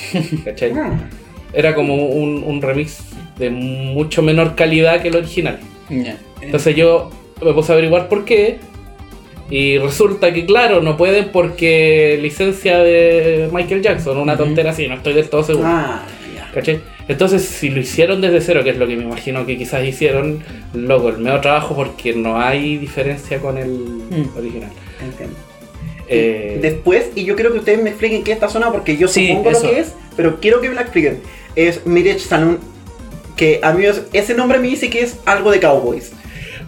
¿Cachai? 0.45 0.71
ah. 0.71 1.09
Era 1.53 1.75
como 1.75 1.95
un, 2.07 2.43
un 2.45 2.61
remix 2.61 2.99
de 3.37 3.49
mucho 3.49 4.21
menor 4.21 4.55
calidad 4.55 5.01
que 5.01 5.09
el 5.09 5.15
original. 5.17 5.59
Entonces 6.41 6.75
yo 6.75 7.09
me 7.43 7.53
puse 7.53 7.71
a 7.71 7.75
averiguar 7.75 8.07
por 8.09 8.25
qué. 8.25 8.59
Y 9.49 9.77
resulta 9.79 10.31
que, 10.31 10.45
claro, 10.45 10.81
no 10.81 10.95
pueden 10.95 11.29
porque 11.33 12.17
licencia 12.21 12.79
de 12.79 13.49
Michael 13.51 13.81
Jackson, 13.81 14.17
una 14.17 14.35
Ujú. 14.35 14.43
tontera 14.45 14.69
así, 14.71 14.87
no 14.87 14.95
estoy 14.95 15.13
del 15.13 15.27
todo 15.29 15.43
seguro. 15.43 15.67
Ah, 15.67 16.05
ya. 16.33 16.49
¿Cachai? 16.53 16.79
Entonces, 17.09 17.41
si 17.43 17.67
lo 17.69 17.81
hicieron 17.81 18.21
desde 18.21 18.39
cero, 18.39 18.63
que 18.63 18.69
es 18.69 18.77
lo 18.77 18.87
que 18.87 18.95
me 18.95 19.03
imagino 19.03 19.45
que 19.45 19.57
quizás 19.57 19.83
hicieron, 19.85 20.41
luego 20.73 21.09
el 21.09 21.17
medio 21.17 21.41
trabajo 21.41 21.75
porque 21.75 22.13
no 22.13 22.39
hay 22.39 22.77
diferencia 22.77 23.39
con 23.39 23.57
el 23.57 23.67
Mm. 23.71 24.37
original. 24.37 24.69
Entiendo. 25.03 25.35
Eh, 26.07 26.59
Después, 26.61 27.11
y 27.15 27.25
yo 27.25 27.35
quiero 27.35 27.51
que 27.51 27.59
ustedes 27.59 27.83
me 27.83 27.89
expliquen 27.89 28.23
qué 28.23 28.31
es 28.31 28.35
esta 28.37 28.47
zona 28.47 28.71
porque 28.71 28.95
yo 28.95 29.09
Sí, 29.09 29.27
supongo 29.29 29.49
eso. 29.51 29.65
lo 29.67 29.71
que 29.73 29.79
es, 29.79 29.93
pero 30.15 30.39
quiero 30.39 30.61
que 30.61 30.69
me 30.69 30.75
la 30.75 30.81
expliquen. 30.81 31.19
Es 31.55 31.85
Mirage 31.85 32.19
Saloon, 32.19 32.59
que 33.35 33.59
a 33.63 33.73
mí 33.73 33.85
es- 33.85 34.03
ese 34.13 34.33
nombre 34.35 34.59
me 34.59 34.67
dice 34.67 34.89
que 34.89 35.01
es 35.01 35.17
algo 35.25 35.51
de 35.51 35.59
cowboys. 35.59 36.11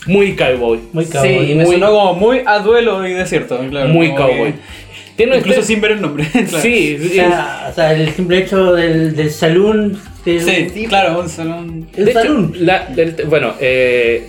muy 0.06 0.36
cowboy. 0.36 0.80
Muy 0.92 1.06
Sí, 1.06 1.12
cowboy. 1.14 1.52
y 1.52 1.56
me 1.56 1.64
muy- 1.64 1.76
sonó 1.76 1.92
como 1.92 2.14
muy 2.16 2.42
a 2.46 2.60
duelo 2.60 3.08
y 3.08 3.14
desierto. 3.14 3.58
Claro, 3.70 3.88
muy 3.90 4.14
cowboy. 4.14 4.52
que- 4.52 4.84
Tiene 5.16 5.38
Incluso 5.38 5.60
historia- 5.60 5.68
sin 5.68 5.82
ver 5.82 5.92
el 5.92 6.02
nombre. 6.02 6.26
claro. 6.32 6.60
Sí, 6.60 6.98
O 7.00 7.04
sí, 7.04 7.10
sea, 7.10 7.68
o 7.72 7.74
sea, 7.76 7.94
el 7.94 8.12
simple 8.14 8.40
hecho 8.40 8.74
del, 8.74 9.16
del 9.16 9.32
salón. 9.32 9.98
de- 10.26 10.40
Sí, 10.42 10.70
Sí, 10.74 10.88
claro, 10.88 11.20
un 11.22 11.30
salón. 11.30 11.88
El 11.96 12.06
De 12.06 12.12
hecho, 12.12 12.22
salón. 12.22 12.54
la- 12.60 12.86
del- 12.88 13.16
bueno, 13.30 13.54
eh, 13.62 14.28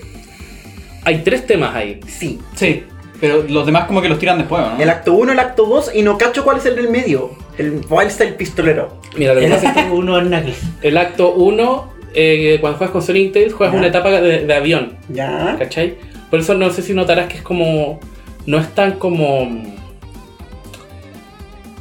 hay 1.05 1.23
tres 1.25 1.47
temas 1.47 1.75
ahí. 1.75 1.99
Sí. 2.07 2.39
Sí, 2.55 2.83
pero 3.21 3.45
los 3.49 3.65
demás 3.67 3.87
como 3.87 4.01
que 4.03 4.09
los 4.09 4.19
tiran 4.19 4.39
después, 4.39 4.63
¿no? 4.63 4.81
El 4.81 4.89
acto 4.91 5.15
1, 5.15 5.33
el 5.33 5.39
acto 5.39 5.65
2, 5.67 5.91
y 5.95 6.03
no 6.03 6.19
cacho 6.19 6.45
cuál 6.45 6.59
es 6.59 6.67
el 6.67 6.77
del 6.77 6.89
medio. 6.91 7.31
El 7.59 7.81
Wild 7.89 8.11
Style 8.11 8.33
Pistolero. 8.33 8.99
Mira, 9.17 9.35
lo 9.35 9.41
que 9.41 9.49
pasa 9.49 9.69
es 9.69 9.75
que 9.75 9.81
acto 9.81 9.95
uno 9.95 10.19
en 10.19 10.27
Knuckles. 10.29 10.59
el 10.83 10.97
acto 10.97 11.35
1, 11.35 11.93
cuando 12.61 12.79
juegas 12.79 12.91
con 12.93 13.03
Sonic 13.03 13.33
Tails, 13.33 13.53
juegas 13.55 13.73
Ya. 13.75 13.79
una 13.79 13.89
etapa 13.89 14.11
de, 14.11 14.45
de 14.47 14.55
avión, 14.55 14.97
Ya. 15.09 15.57
¿cachai? 15.59 15.95
Por 16.31 16.41
eso 16.41 16.55
no 16.55 16.71
sé 16.71 16.83
si 16.83 16.95
notarás 16.95 17.29
que 17.29 17.37
es 17.37 17.43
como. 17.43 18.01
No 18.47 18.59
es 18.59 18.69
tan 18.75 18.93
como. 18.99 19.63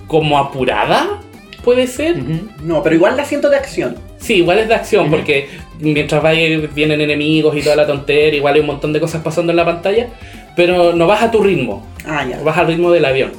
como 0.07 0.37
apurada, 0.37 1.21
puede 1.63 1.87
ser. 1.87 2.17
No, 2.63 2.83
pero 2.83 2.95
igual 2.95 3.17
la 3.17 3.25
siento 3.25 3.49
de 3.49 3.57
acción. 3.57 3.95
Sí, 4.17 4.35
igual 4.35 4.59
es 4.59 4.67
de 4.67 4.75
acción, 4.75 5.09
porque 5.09 5.49
mientras 5.79 6.23
va 6.23 6.31
vienen 6.31 7.01
enemigos 7.01 7.57
y 7.57 7.61
toda 7.61 7.75
la 7.75 7.87
tontería, 7.87 8.37
igual 8.37 8.53
hay 8.53 8.59
un 8.61 8.67
montón 8.67 8.93
de 8.93 8.99
cosas 8.99 9.21
pasando 9.21 9.51
en 9.51 9.57
la 9.57 9.65
pantalla, 9.65 10.07
pero 10.55 10.93
no 10.93 11.07
vas 11.07 11.23
a 11.23 11.31
tu 11.31 11.43
ritmo, 11.43 11.85
Ah, 12.05 12.25
ya. 12.29 12.39
vas 12.41 12.57
al 12.57 12.67
ritmo 12.67 12.91
del 12.91 13.03
avión. 13.05 13.31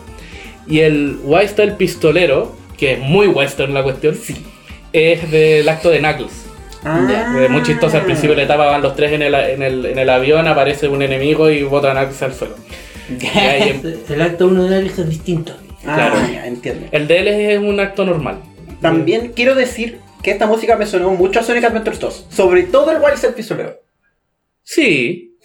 Y 0.66 0.80
el 0.80 1.18
Wild 1.22 1.48
Style 1.48 1.72
Pistolero, 1.72 2.56
que 2.76 2.94
es 2.94 2.98
muy 3.00 3.26
western 3.26 3.74
la 3.74 3.82
cuestión, 3.82 4.16
es 4.92 5.30
del 5.30 5.68
acto 5.68 5.90
de 5.90 5.98
Knuckles. 5.98 6.44
Ah. 6.84 7.46
Muy 7.48 7.62
chistoso, 7.62 7.96
al 7.96 8.04
principio 8.04 8.30
de 8.30 8.36
la 8.36 8.42
etapa 8.42 8.66
van 8.66 8.82
los 8.82 8.94
tres 8.94 9.12
en 9.12 9.22
el, 9.22 9.34
en 9.34 9.62
el, 9.62 9.86
en 9.86 9.98
el 9.98 10.10
avión, 10.10 10.46
aparece 10.46 10.88
un 10.88 11.02
enemigo 11.02 11.48
y 11.50 11.62
bota 11.62 11.90
a 11.90 11.94
Knuckles 11.94 12.22
al 12.22 12.34
suelo. 12.34 12.56
Em- 13.20 13.80
El 14.08 14.22
acto 14.22 14.46
uno 14.48 14.64
de 14.64 14.80
Knuckles 14.80 14.98
es 14.98 15.08
distinto. 15.08 15.56
Ah, 15.86 16.10
claro. 16.10 16.32
ya, 16.32 16.46
entiendo. 16.46 16.86
el 16.92 17.06
de 17.06 17.18
él 17.18 17.28
es 17.28 17.58
un 17.58 17.78
acto 17.78 18.04
normal. 18.06 18.40
También 18.80 19.32
quiero 19.34 19.54
decir 19.54 20.00
que 20.22 20.30
esta 20.30 20.46
música 20.46 20.76
me 20.76 20.86
sonó 20.86 21.10
mucho 21.10 21.40
a 21.40 21.42
Sonic 21.42 21.64
Adventures 21.64 22.00
2. 22.00 22.26
Sobre 22.30 22.62
todo 22.64 22.90
el 22.90 22.98
Wild 23.02 23.16
Style 23.16 23.34
Pistolero. 23.34 23.80
Sí, 24.62 25.36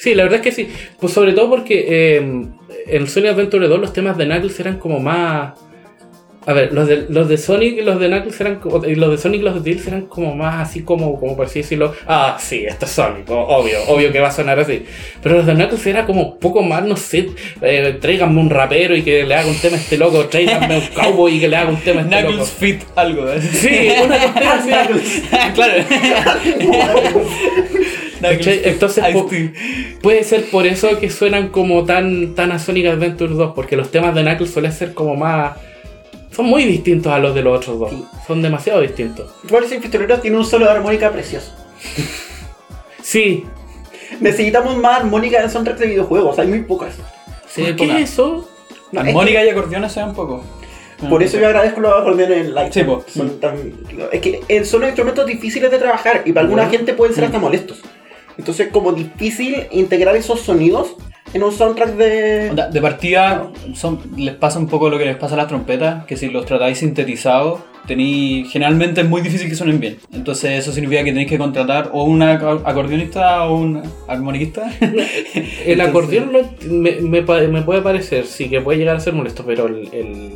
sí, 0.00 0.14
la 0.14 0.24
verdad 0.24 0.40
es 0.40 0.42
que 0.42 0.52
sí. 0.52 0.68
Pues 1.00 1.12
sobre 1.12 1.32
todo 1.32 1.48
porque 1.48 1.86
eh, 1.88 2.46
en 2.86 3.06
Sonic 3.06 3.30
Adventure 3.30 3.68
2 3.68 3.80
los 3.80 3.92
temas 3.92 4.16
de 4.16 4.26
Knuckles 4.26 4.58
eran 4.60 4.78
como 4.78 5.00
más. 5.00 5.54
A 6.48 6.52
ver, 6.52 6.72
los 6.72 6.86
de, 6.86 7.06
los 7.08 7.28
de 7.28 7.38
Sonic 7.38 7.78
y 7.78 7.82
los 7.82 7.98
de 7.98 8.06
Knuckles 8.06 8.40
eran 8.40 8.60
los 8.62 9.10
de 9.10 9.18
Sonic 9.18 9.40
y 9.40 9.42
los 9.42 9.54
de 9.54 9.68
Tails 9.68 9.84
eran 9.88 10.02
como 10.02 10.36
más 10.36 10.68
así 10.68 10.82
como, 10.82 11.18
como 11.18 11.36
por 11.36 11.46
así 11.46 11.58
decirlo. 11.58 11.92
Ah, 12.06 12.36
sí, 12.38 12.64
esto 12.64 12.84
es 12.84 12.92
Sonic, 12.92 13.28
obvio, 13.28 13.82
obvio 13.88 14.12
que 14.12 14.20
va 14.20 14.28
a 14.28 14.30
sonar 14.30 14.60
así. 14.60 14.84
Pero 15.20 15.38
los 15.38 15.46
de 15.46 15.54
Knuckles 15.54 15.84
era 15.88 16.06
como 16.06 16.22
un 16.22 16.38
poco 16.38 16.62
más, 16.62 16.84
no 16.84 16.96
sé, 16.96 17.30
eh, 17.60 17.98
tráiganme 18.00 18.40
un 18.40 18.48
rapero 18.48 18.94
y 18.94 19.02
que 19.02 19.24
le 19.24 19.34
haga 19.34 19.48
un 19.48 19.58
tema 19.58 19.76
a 19.76 19.80
este 19.80 19.98
loco, 19.98 20.26
tráiganme 20.26 20.78
un 20.78 20.86
cowboy 20.94 21.34
y 21.34 21.40
que 21.40 21.48
le 21.48 21.56
haga 21.56 21.70
un 21.70 21.80
tema 21.80 22.02
a 22.02 22.04
este 22.04 22.14
loco. 22.14 22.28
Knuckles 22.28 22.50
Fit 22.52 22.82
algo. 22.94 23.28
¿eh? 23.28 23.40
Sí, 23.40 23.90
una 24.04 24.22
tontera 24.22 24.54
así. 24.54 24.70
claro. 25.54 25.82
¿Cachai? 28.20 28.60
Entonces, 28.64 29.04
po-. 29.12 29.28
Puede 30.02 30.24
ser 30.24 30.44
por 30.50 30.66
eso 30.66 30.98
que 30.98 31.10
suenan 31.10 31.48
como 31.48 31.84
tan, 31.84 32.34
tan 32.34 32.52
a 32.52 32.58
Sonic 32.58 32.86
Adventure 32.86 33.32
2, 33.34 33.52
porque 33.54 33.76
los 33.76 33.90
temas 33.90 34.14
de 34.14 34.22
Knuckles 34.22 34.50
suelen 34.50 34.72
ser 34.72 34.94
como 34.94 35.16
más. 35.16 35.56
Son 36.30 36.46
muy 36.46 36.64
distintos 36.64 37.12
a 37.12 37.18
los 37.18 37.34
de 37.34 37.42
los 37.42 37.56
otros 37.58 37.78
dos. 37.78 37.90
Sí. 37.90 38.04
Son 38.26 38.42
demasiado 38.42 38.80
distintos. 38.82 39.30
Style 39.46 39.80
Pistolero 39.80 40.20
tiene 40.20 40.36
un 40.36 40.44
solo 40.44 40.66
de 40.66 40.72
armónica 40.72 41.10
precioso. 41.10 41.52
Sí. 43.02 43.44
Necesitamos 44.20 44.76
más 44.76 45.00
armónicas 45.00 45.44
en 45.44 45.50
soundtracks 45.50 45.80
de 45.80 45.86
videojuegos, 45.86 46.38
hay 46.38 46.48
muy 46.48 46.62
pocas. 46.62 46.94
Sí, 47.48 47.62
Muy 47.62 47.76
¿Qué 47.76 48.00
eso? 48.02 48.48
No, 48.92 49.00
es 49.00 49.08
Armónica 49.08 49.44
y 49.44 49.48
acordeones 49.48 49.92
se 49.92 50.00
dan 50.00 50.14
poco. 50.14 50.42
Por 51.08 51.22
eso 51.22 51.38
yo 51.38 51.46
agradezco 51.46 51.80
los 51.80 51.92
acordeones 51.92 52.46
en 52.46 52.54
Light. 52.54 52.72
Sí, 52.72 52.82
po. 52.84 53.04
Son 53.06 53.38
tan- 53.40 53.72
es 54.12 54.20
que 54.20 54.64
son 54.64 54.84
instrumentos 54.84 55.26
difíciles 55.26 55.70
de 55.70 55.78
trabajar 55.78 56.22
y 56.24 56.32
para 56.32 56.42
alguna 56.44 56.62
Bueno. 56.62 56.78
gente 56.78 56.94
pueden 56.94 57.14
ser 57.14 57.24
hasta 57.24 57.38
molestos. 57.38 57.80
Entonces, 58.38 58.68
como 58.72 58.92
difícil 58.92 59.56
integrar 59.72 60.16
esos 60.16 60.40
sonidos 60.40 60.94
en 61.34 61.42
un 61.42 61.52
soundtrack 61.52 61.96
de. 61.96 62.50
Onda, 62.50 62.68
De 62.70 62.80
partida 62.80 63.50
son, 63.74 63.98
les 64.16 64.34
pasa 64.34 64.58
un 64.58 64.68
poco 64.68 64.88
lo 64.90 64.98
que 64.98 65.04
les 65.06 65.16
pasa 65.16 65.34
a 65.34 65.38
las 65.38 65.48
trompetas, 65.48 66.04
que 66.06 66.16
si 66.16 66.28
los 66.28 66.46
tratáis 66.46 66.78
sintetizados, 66.78 67.60
tení, 67.86 68.44
generalmente 68.50 69.00
es 69.02 69.08
muy 69.08 69.20
difícil 69.22 69.48
que 69.48 69.54
suenen 69.54 69.80
bien. 69.80 69.98
Entonces 70.12 70.52
eso 70.52 70.72
significa 70.72 71.02
que 71.04 71.10
tenéis 71.10 71.28
que 71.28 71.38
contratar 71.38 71.90
o 71.92 72.04
un 72.04 72.20
aco- 72.22 72.62
acordeonista 72.64 73.44
o 73.46 73.56
un 73.58 73.82
armoniquista. 74.08 74.70
El 75.66 75.80
acordeón 75.80 76.30
me, 76.68 76.92
me 77.00 77.22
pa- 77.22 77.40
me 77.42 77.62
puede 77.62 77.82
parecer, 77.82 78.26
sí, 78.26 78.48
que 78.48 78.60
puede 78.60 78.78
llegar 78.78 78.96
a 78.96 79.00
ser 79.00 79.12
molesto, 79.14 79.44
pero 79.46 79.66
el. 79.66 79.88
el- 79.92 80.32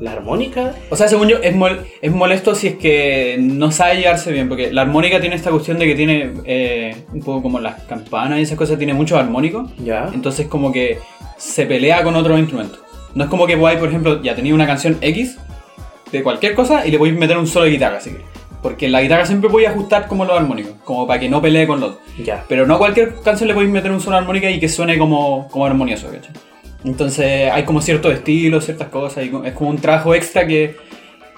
la 0.00 0.12
armónica. 0.12 0.74
O 0.90 0.96
sea, 0.96 1.08
según 1.08 1.28
yo, 1.28 1.38
es, 1.42 1.54
mol- 1.54 1.80
es 2.00 2.12
molesto 2.12 2.54
si 2.54 2.68
es 2.68 2.76
que 2.76 3.36
no 3.40 3.70
sabe 3.72 3.96
llevarse 3.96 4.30
bien, 4.32 4.48
porque 4.48 4.72
la 4.72 4.82
armónica 4.82 5.20
tiene 5.20 5.36
esta 5.36 5.50
cuestión 5.50 5.78
de 5.78 5.86
que 5.86 5.94
tiene 5.94 6.32
eh, 6.44 6.96
un 7.12 7.20
poco 7.20 7.42
como 7.42 7.60
las 7.60 7.82
campanas 7.84 8.38
y 8.38 8.42
esas 8.42 8.56
cosas, 8.58 8.78
tiene 8.78 8.94
muchos 8.94 9.18
armónicos. 9.18 9.70
Ya. 9.78 10.10
Entonces 10.14 10.46
como 10.46 10.72
que 10.72 10.98
se 11.36 11.66
pelea 11.66 12.02
con 12.02 12.14
otros 12.16 12.38
instrumentos. 12.38 12.80
No 13.14 13.24
es 13.24 13.30
como 13.30 13.46
que 13.46 13.56
podáis, 13.56 13.78
por 13.78 13.88
ejemplo, 13.88 14.22
ya 14.22 14.34
tenía 14.34 14.54
una 14.54 14.66
canción 14.66 14.98
X 15.00 15.38
de 16.12 16.22
cualquier 16.22 16.54
cosa 16.54 16.86
y 16.86 16.90
le 16.90 16.98
podéis 16.98 17.18
meter 17.18 17.36
un 17.38 17.46
solo 17.46 17.64
de 17.64 17.72
guitarra, 17.72 17.98
así 17.98 18.10
que. 18.10 18.20
Porque 18.62 18.88
la 18.88 19.00
guitarra 19.00 19.24
siempre 19.24 19.48
podéis 19.48 19.70
ajustar 19.70 20.08
como 20.08 20.24
los 20.24 20.36
armónicos, 20.36 20.72
como 20.84 21.06
para 21.06 21.20
que 21.20 21.28
no 21.28 21.40
pelee 21.40 21.66
con 21.66 21.78
los. 21.80 21.94
Ya. 22.24 22.44
Pero 22.48 22.66
no 22.66 22.74
a 22.74 22.78
cualquier 22.78 23.14
canción 23.22 23.46
le 23.46 23.54
podéis 23.54 23.72
meter 23.72 23.90
un 23.92 24.00
solo 24.00 24.16
armónica 24.16 24.50
y 24.50 24.58
que 24.58 24.68
suene 24.68 24.98
como, 24.98 25.48
como 25.48 25.64
armonioso, 25.64 26.08
¿cachai? 26.10 26.32
Entonces 26.88 27.50
hay 27.52 27.64
como 27.64 27.82
ciertos 27.82 28.14
estilos, 28.14 28.64
ciertas 28.64 28.88
cosas, 28.88 29.24
y 29.24 29.30
es 29.44 29.52
como 29.52 29.70
un 29.70 29.78
trabajo 29.78 30.14
extra 30.14 30.46
que, 30.46 30.74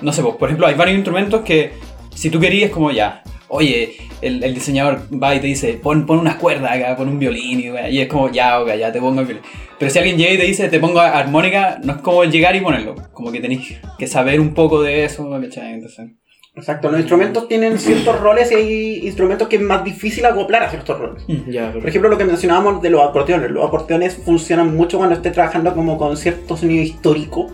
no 0.00 0.12
sé, 0.12 0.22
por 0.22 0.48
ejemplo, 0.48 0.66
hay 0.66 0.74
varios 0.74 0.96
instrumentos 0.96 1.42
que 1.42 1.72
si 2.14 2.30
tú 2.30 2.38
querías 2.38 2.70
como 2.70 2.92
ya, 2.92 3.22
oye, 3.48 3.96
el, 4.22 4.44
el 4.44 4.54
diseñador 4.54 5.02
va 5.12 5.34
y 5.34 5.40
te 5.40 5.48
dice, 5.48 5.74
pon, 5.74 6.06
pon 6.06 6.20
unas 6.20 6.36
cuerdas 6.36 6.70
acá, 6.70 6.96
pon 6.96 7.08
un 7.08 7.18
violín, 7.18 7.60
y, 7.60 7.90
y 7.90 8.00
es 8.00 8.08
como, 8.08 8.30
ya, 8.30 8.60
ok, 8.60 8.74
ya 8.78 8.92
te 8.92 9.00
pongo 9.00 9.20
el 9.20 9.26
violín. 9.26 9.42
Pero 9.78 9.90
si 9.90 9.98
alguien 9.98 10.18
llega 10.18 10.34
y 10.34 10.38
te 10.38 10.44
dice, 10.44 10.68
te 10.68 10.78
pongo 10.78 11.00
armónica, 11.00 11.80
no 11.82 11.94
es 11.94 11.98
como 12.00 12.22
llegar 12.24 12.54
y 12.54 12.60
ponerlo, 12.60 12.94
como 13.12 13.32
que 13.32 13.40
tenéis 13.40 13.80
que 13.98 14.06
saber 14.06 14.40
un 14.40 14.54
poco 14.54 14.82
de 14.82 15.04
eso, 15.04 15.28
¿cachai? 15.28 15.74
Entonces, 15.74 16.10
Exacto, 16.56 16.90
los 16.90 16.98
instrumentos 17.00 17.46
tienen 17.48 17.78
ciertos 17.78 18.20
roles 18.20 18.50
y 18.50 18.54
hay 18.56 19.06
instrumentos 19.06 19.46
que 19.48 19.56
es 19.56 19.62
más 19.62 19.84
difícil 19.84 20.26
acoplar 20.26 20.64
a 20.64 20.68
ciertos 20.70 20.98
roles. 20.98 21.22
Ya, 21.48 21.72
Por 21.72 21.88
ejemplo, 21.88 22.10
lo 22.10 22.18
que 22.18 22.24
mencionábamos 22.24 22.82
de 22.82 22.90
los 22.90 23.02
acordeones. 23.02 23.50
Los 23.50 23.66
acordeones 23.66 24.16
funcionan 24.16 24.74
mucho 24.76 24.98
cuando 24.98 25.14
estés 25.14 25.32
trabajando 25.32 25.72
como 25.74 25.96
con 25.96 26.16
cierto 26.16 26.56
sonido 26.56 26.82
histórico 26.82 27.48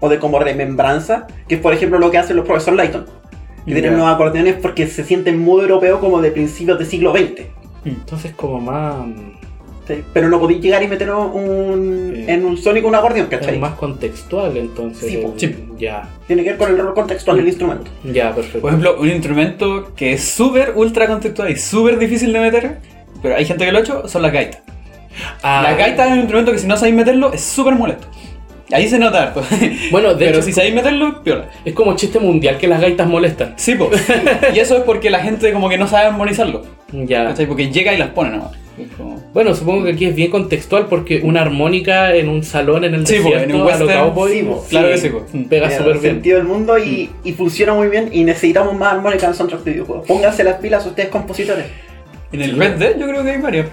o 0.00 0.08
de 0.08 0.18
como 0.18 0.38
remembranza, 0.40 1.28
que 1.46 1.54
es 1.54 1.60
por 1.60 1.72
ejemplo 1.72 1.98
lo 1.98 2.10
que 2.10 2.18
hacen 2.18 2.36
los 2.36 2.44
profesores 2.44 2.76
Layton. 2.76 3.06
Que 3.64 3.72
tienen 3.72 3.92
Ya. 3.92 3.98
los 3.98 4.06
acordeones 4.08 4.56
porque 4.60 4.88
se 4.88 5.04
sienten 5.04 5.38
muy 5.38 5.60
europeos 5.62 6.00
como 6.00 6.20
de 6.20 6.32
principios 6.32 6.78
del 6.78 6.88
siglo 6.88 7.12
XX. 7.12 7.42
Entonces, 7.84 8.32
como 8.34 8.60
más. 8.60 8.96
¿Sí? 9.88 10.02
Pero 10.12 10.28
no 10.28 10.38
podéis 10.40 10.60
llegar 10.60 10.82
y 10.82 10.88
meter 10.88 11.10
un, 11.10 12.12
Sí. 12.14 12.24
en 12.28 12.44
un 12.44 12.56
sónico 12.56 12.88
un 12.88 12.94
acordeón, 12.94 13.28
Es 13.30 13.38
¿cachai? 13.38 13.58
más 13.58 13.74
contextual, 13.74 14.56
entonces. 14.56 15.08
Sí, 15.08 15.16
el- 15.16 15.32
Sí. 15.40 15.54
Ya. 15.78 16.08
Tiene 16.26 16.42
que 16.44 16.50
ver 16.50 16.58
con 16.58 16.70
el 16.70 16.78
rol 16.78 16.94
contextual 16.94 17.36
del 17.38 17.48
instrumento. 17.48 17.90
Ya, 18.04 18.34
perfecto. 18.34 18.60
Por 18.60 18.70
ejemplo, 18.70 18.96
un 19.00 19.08
instrumento 19.08 19.92
que 19.96 20.12
es 20.14 20.24
súper 20.24 20.72
ultra 20.76 21.06
contextual 21.06 21.50
y 21.50 21.56
súper 21.56 21.98
difícil 21.98 22.32
de 22.32 22.40
meter, 22.40 22.78
pero 23.22 23.36
hay 23.36 23.44
gente 23.44 23.64
que 23.64 23.72
lo 23.72 23.78
ha 23.78 23.80
hecho, 23.82 24.08
son 24.08 24.22
las 24.22 24.32
gaitas. 24.32 24.60
Ah, 25.42 25.60
La 25.62 25.74
gaita 25.74 26.06
es 26.06 26.12
un 26.12 26.18
instrumento 26.20 26.52
que 26.52 26.58
si 26.58 26.66
no 26.66 26.76
sabéis 26.76 26.94
meterlo 26.96 27.32
es 27.32 27.40
súper 27.42 27.74
molesto. 27.74 28.06
Ahí 28.70 28.88
se 28.88 28.98
nota 28.98 29.22
harto. 29.24 29.42
Bueno, 29.90 30.14
de 30.14 30.24
pero 30.24 30.30
hecho, 30.38 30.42
si 30.42 30.52
sabéis 30.54 30.74
meterlo, 30.74 31.22
piola. 31.22 31.50
es 31.62 31.74
como 31.74 31.94
chiste 31.94 32.18
mundial 32.18 32.56
que 32.56 32.66
las 32.66 32.80
gaitas 32.80 33.06
molestan. 33.06 33.52
Sí, 33.56 33.74
po. 33.74 33.90
y 34.54 34.58
eso 34.58 34.78
es 34.78 34.82
porque 34.84 35.10
la 35.10 35.18
gente 35.18 35.52
como 35.52 35.68
que 35.68 35.76
no 35.76 35.86
sabe 35.86 36.06
armonizarlo. 36.06 36.62
Ya. 36.90 37.26
¿Cachai? 37.26 37.44
Porque 37.46 37.70
llega 37.70 37.92
y 37.92 37.98
las 37.98 38.08
pone 38.10 38.30
nomás. 38.30 38.52
Como- 38.96 39.22
Bueno, 39.34 39.54
supongo 39.54 39.84
que 39.84 39.90
aquí 39.92 40.06
es 40.06 40.14
bien 40.14 40.30
contextual 40.30 40.86
porque 40.86 41.20
una 41.22 41.42
armónica 41.42 42.14
en 42.14 42.28
un 42.28 42.42
salón 42.42 42.84
en 42.84 42.94
el 42.94 43.06
Sí, 43.06 43.14
desierto 43.16 43.44
en 43.44 43.54
un 43.54 43.60
a 43.60 43.76
lo 43.76 43.84
western, 43.86 44.00
cowboy, 44.10 44.32
sí. 44.32 44.46
Claro 44.70 44.88
que 44.88 44.98
sí, 44.98 45.08
po. 45.10 45.26
pega 45.48 45.70
súper 45.70 45.92
el 45.96 45.98
bien. 46.00 46.14
sentido 46.14 46.38
del 46.38 46.46
mundo 46.46 46.78
y, 46.78 47.10
y 47.22 47.32
funciona 47.32 47.74
muy 47.74 47.88
bien 47.88 48.08
y 48.12 48.24
necesitamos 48.24 48.74
más 48.74 48.94
armónica 48.94 49.26
en 49.26 49.34
soundtrack 49.34 49.62
de 49.64 49.70
videojuegos. 49.72 50.06
Pónganse 50.06 50.42
las 50.42 50.54
pilas 50.56 50.84
ustedes 50.86 51.10
compositores. 51.10 51.66
En 52.32 52.40
el 52.40 52.56
Red 52.58 52.76
Dead 52.78 52.98
yo 52.98 53.06
creo 53.06 53.22
que 53.22 53.30
hay 53.30 53.40
varios. 53.42 53.66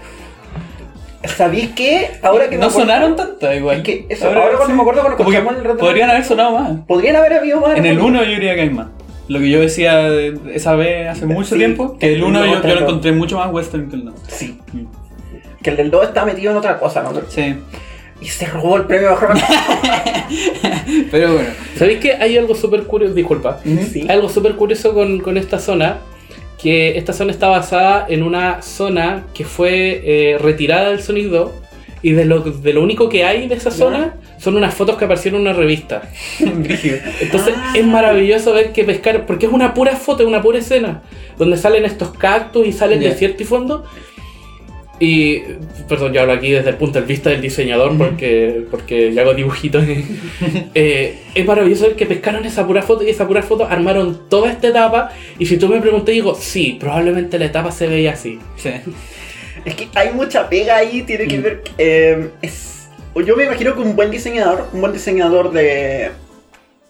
¿Sabéis 1.36 1.70
qué? 1.76 2.12
Ahora 2.22 2.46
que 2.50 2.56
me 2.56 2.62
no 2.62 2.68
acuerdo- 2.68 2.80
sonaron 2.88 3.16
tantas 3.16 3.56
igual. 3.58 3.78
Es 3.78 3.84
que 3.84 4.06
eso, 4.10 4.28
ahora 4.28 4.52
cuando 4.58 4.76
me 4.76 4.82
acuerdo 4.82 5.02
cuando 5.02 5.18
como 5.18 5.30
que 5.30 5.36
escuchamos 5.38 5.60
el 5.60 5.64
Red 5.66 5.76
Dead 5.76 5.86
podrían 5.86 6.10
haber 6.10 6.24
sonado 6.26 6.52
más. 6.58 6.72
Podrían 6.88 7.16
haber 7.18 7.34
habido 7.34 7.60
más. 7.60 7.78
En 7.78 7.86
el 7.86 7.98
armónica. 7.98 8.20
1 8.22 8.30
yo 8.30 8.36
diría 8.36 8.56
que 8.56 8.62
hay 8.62 8.70
más. 8.70 8.88
Lo 9.30 9.40
que 9.40 9.50
yo 9.50 9.62
decía 9.62 9.96
de- 10.10 10.38
esa 10.54 10.76
vez 10.76 11.08
hace 11.08 11.26
mucho 11.26 11.52
Sí, 11.52 11.58
tiempo, 11.58 11.98
que 11.98 12.08
el 12.08 12.16
el 12.16 12.24
1 12.24 12.40
uno 12.42 12.62
yo, 12.62 12.76
lo 12.76 12.82
encontré 12.82 13.12
mucho 13.14 13.38
más 13.38 13.50
western 13.54 13.90
que 13.90 13.96
el 13.96 14.06
2. 14.06 14.14
Sí. 14.28 14.60
Mm. 14.74 14.86
Que 15.64 15.70
el 15.70 15.78
del 15.78 15.92
2 15.92 16.08
está 16.08 16.26
metido 16.26 16.52
en 16.52 16.58
otra 16.58 16.78
cosa, 16.80 17.04
¿no? 17.04 17.12
Sí. 17.30 17.56
Y 18.22 18.26
se 18.26 18.48
robó 18.48 18.76
el 18.76 18.84
premio 18.84 19.12
mejor. 19.12 19.30
Pero 21.12 21.34
bueno. 21.34 21.50
¿Sabéis 21.78 22.00
que 22.00 22.14
hay 22.14 22.38
algo 22.38 22.56
súper 22.56 22.84
curioso? 22.84 23.14
Disculpa. 23.14 23.60
sí. 23.64 24.02
Hay 24.02 24.16
algo 24.16 24.30
súper 24.30 24.56
curioso 24.56 24.94
con, 24.94 25.20
con 25.20 25.38
esta 25.38 25.60
zona. 25.60 25.98
Que 26.62 26.98
esta 26.98 27.14
zona 27.14 27.32
está 27.32 27.48
basada 27.48 28.06
en 28.10 28.22
una 28.22 28.62
zona 28.62 29.24
que 29.34 29.46
fue 29.46 30.02
eh, 30.04 30.38
retirada 30.38 30.90
del 30.90 31.02
Sonic 31.02 31.28
2. 31.28 31.52
Y 32.02 32.12
de 32.12 32.24
lo, 32.26 32.40
de 32.40 32.74
lo 32.74 32.82
único 32.82 33.10
que 33.10 33.26
hay 33.26 33.48
de 33.48 33.56
esa 33.56 33.72
zona 33.72 34.16
son 34.38 34.56
unas 34.56 34.74
fotos 34.74 34.96
que 34.98 35.06
aparecieron 35.06 35.42
en 35.42 35.48
una 35.48 35.56
revista. 35.58 36.04
Entonces 36.40 37.54
Ah. 37.58 37.74
es 37.76 37.86
maravilloso 37.86 38.54
ver 38.54 38.72
que 38.72 38.84
pescar, 38.86 39.26
porque 39.26 39.48
es 39.48 39.52
una 39.52 39.74
pura 39.74 39.96
foto, 39.96 40.26
una 40.28 40.42
pura 40.42 40.60
escena, 40.60 41.02
donde 41.38 41.58
salen 41.58 41.84
estos 41.86 42.12
cactus 42.12 42.66
y 42.68 42.72
sale 42.72 42.96
el 42.96 43.02
Ya. 43.02 43.10
desierto 43.10 43.44
y 43.44 43.46
fondo. 43.46 43.84
Y, 45.02 45.40
perdón, 45.88 46.12
yo 46.12 46.20
hablo 46.22 46.34
aquí 46.34 46.52
desde 46.52 46.72
el 46.72 46.76
punto 46.76 47.00
de 47.00 47.06
vista 47.08 47.30
del 47.30 47.40
diseñador, 47.40 47.98
porque, 47.98 48.66
porque 48.70 49.14
yo 49.14 49.22
hago 49.22 49.34
dibujitos. 49.34 49.84
Eh, 50.76 51.20
es 51.36 51.46
maravilloso 51.46 51.84
ver 51.84 51.96
que 51.96 52.06
pescaron 52.06 52.46
esa 52.46 52.66
pura 52.68 52.82
foto 52.82 53.04
y 53.04 53.10
esa 53.10 53.26
pura 53.28 53.42
foto 53.42 53.66
armaron 53.66 54.30
toda 54.30 54.52
esta 54.52 54.68
etapa. 54.70 55.12
Y 55.38 55.46
si 55.46 55.58
tú 55.58 55.68
me 55.70 55.80
preguntas, 55.82 56.14
digo, 56.14 56.36
sí, 56.36 56.78
probablemente 56.80 57.40
la 57.40 57.46
etapa 57.46 57.72
se 57.72 57.88
veía 57.88 58.12
así. 58.14 58.40
Sí. 58.58 58.70
Es 59.70 59.76
que 59.76 59.88
hay 59.94 60.12
mucha 60.12 60.50
pega 60.50 60.78
ahí, 60.78 61.04
tiene 61.04 61.28
que 61.28 61.38
ver. 61.40 61.62
eh, 61.78 62.30
es, 62.42 62.90
yo 63.26 63.36
me 63.36 63.46
imagino 63.46 63.76
que 63.76 63.82
un 63.82 63.96
buen 63.96 64.10
diseñador, 64.10 64.68
un 64.74 64.82
buen 64.82 64.94
diseñador 64.94 65.52
de, 65.52 66.10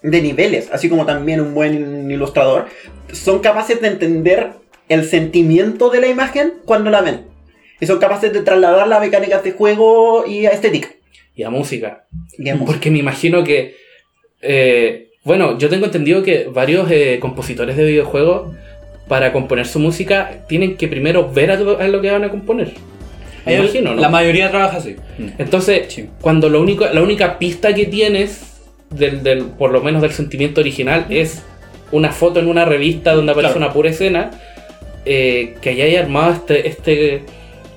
de 0.02 0.22
niveles, 0.22 0.70
así 0.72 0.88
como 0.88 1.04
también 1.04 1.40
un 1.40 1.52
buen 1.54 2.10
ilustrador, 2.10 2.66
son 3.12 3.40
capaces 3.40 3.80
de 3.80 3.88
entender 3.88 4.52
el 4.88 5.04
sentimiento 5.04 5.90
de 5.90 6.00
la 6.00 6.06
imagen 6.08 6.54
cuando 6.64 6.90
la 6.90 7.02
ven. 7.02 7.26
Y 7.80 7.86
son 7.86 7.98
capaces 7.98 8.32
de 8.32 8.40
trasladar 8.42 8.88
las 8.88 9.00
mecánicas 9.00 9.42
de 9.44 9.52
juego 9.52 10.26
y 10.26 10.46
a 10.46 10.50
estética. 10.50 10.88
Y 11.34 11.42
a 11.42 11.50
música. 11.50 12.06
Digamos. 12.38 12.66
Porque 12.66 12.90
me 12.90 12.98
imagino 12.98 13.44
que. 13.44 13.76
eh, 14.42 15.08
bueno, 15.22 15.58
yo 15.58 15.68
tengo 15.68 15.84
entendido 15.84 16.22
que 16.22 16.44
varios 16.44 16.90
eh, 16.90 17.18
compositores 17.20 17.76
de 17.76 17.84
videojuegos, 17.84 18.54
para 19.10 19.32
componer 19.32 19.66
su 19.66 19.80
música, 19.80 20.30
tienen 20.48 20.76
que 20.76 20.86
primero 20.86 21.28
ver 21.32 21.50
a 21.50 21.56
lo, 21.56 22.00
que 22.00 22.10
van 22.12 22.22
a 22.22 22.28
componer. 22.28 22.74
Me 23.44 23.56
El- 23.56 23.64
imagino, 23.64 23.92
¿no? 23.96 24.00
La 24.00 24.08
mayoría 24.08 24.48
trabaja 24.52 24.76
así. 24.76 24.94
Entonces, 25.36 25.92
Sí. 25.92 26.08
cuando 26.20 26.48
lo 26.48 26.60
único, 26.60 26.86
la 26.86 27.02
única 27.02 27.36
pista 27.40 27.74
que 27.74 27.86
tienes, 27.86 28.60
del, 28.88 29.24
del- 29.24 29.46
por 29.46 29.72
lo 29.72 29.80
menos 29.82 30.00
del 30.00 30.12
sentimiento 30.12 30.60
original, 30.60 31.06
es 31.10 31.42
una 31.90 32.12
foto 32.12 32.38
en 32.38 32.46
una 32.46 32.64
revista 32.64 33.12
donde 33.12 33.32
aparece 33.32 33.54
Claro. 33.54 33.66
una 33.66 33.74
pura 33.74 33.90
escena, 33.90 34.30
eh, 35.04 35.56
que 35.60 35.70
hayáis 35.70 35.98
armado 35.98 36.32
este, 36.34 36.68
este... 36.68 37.22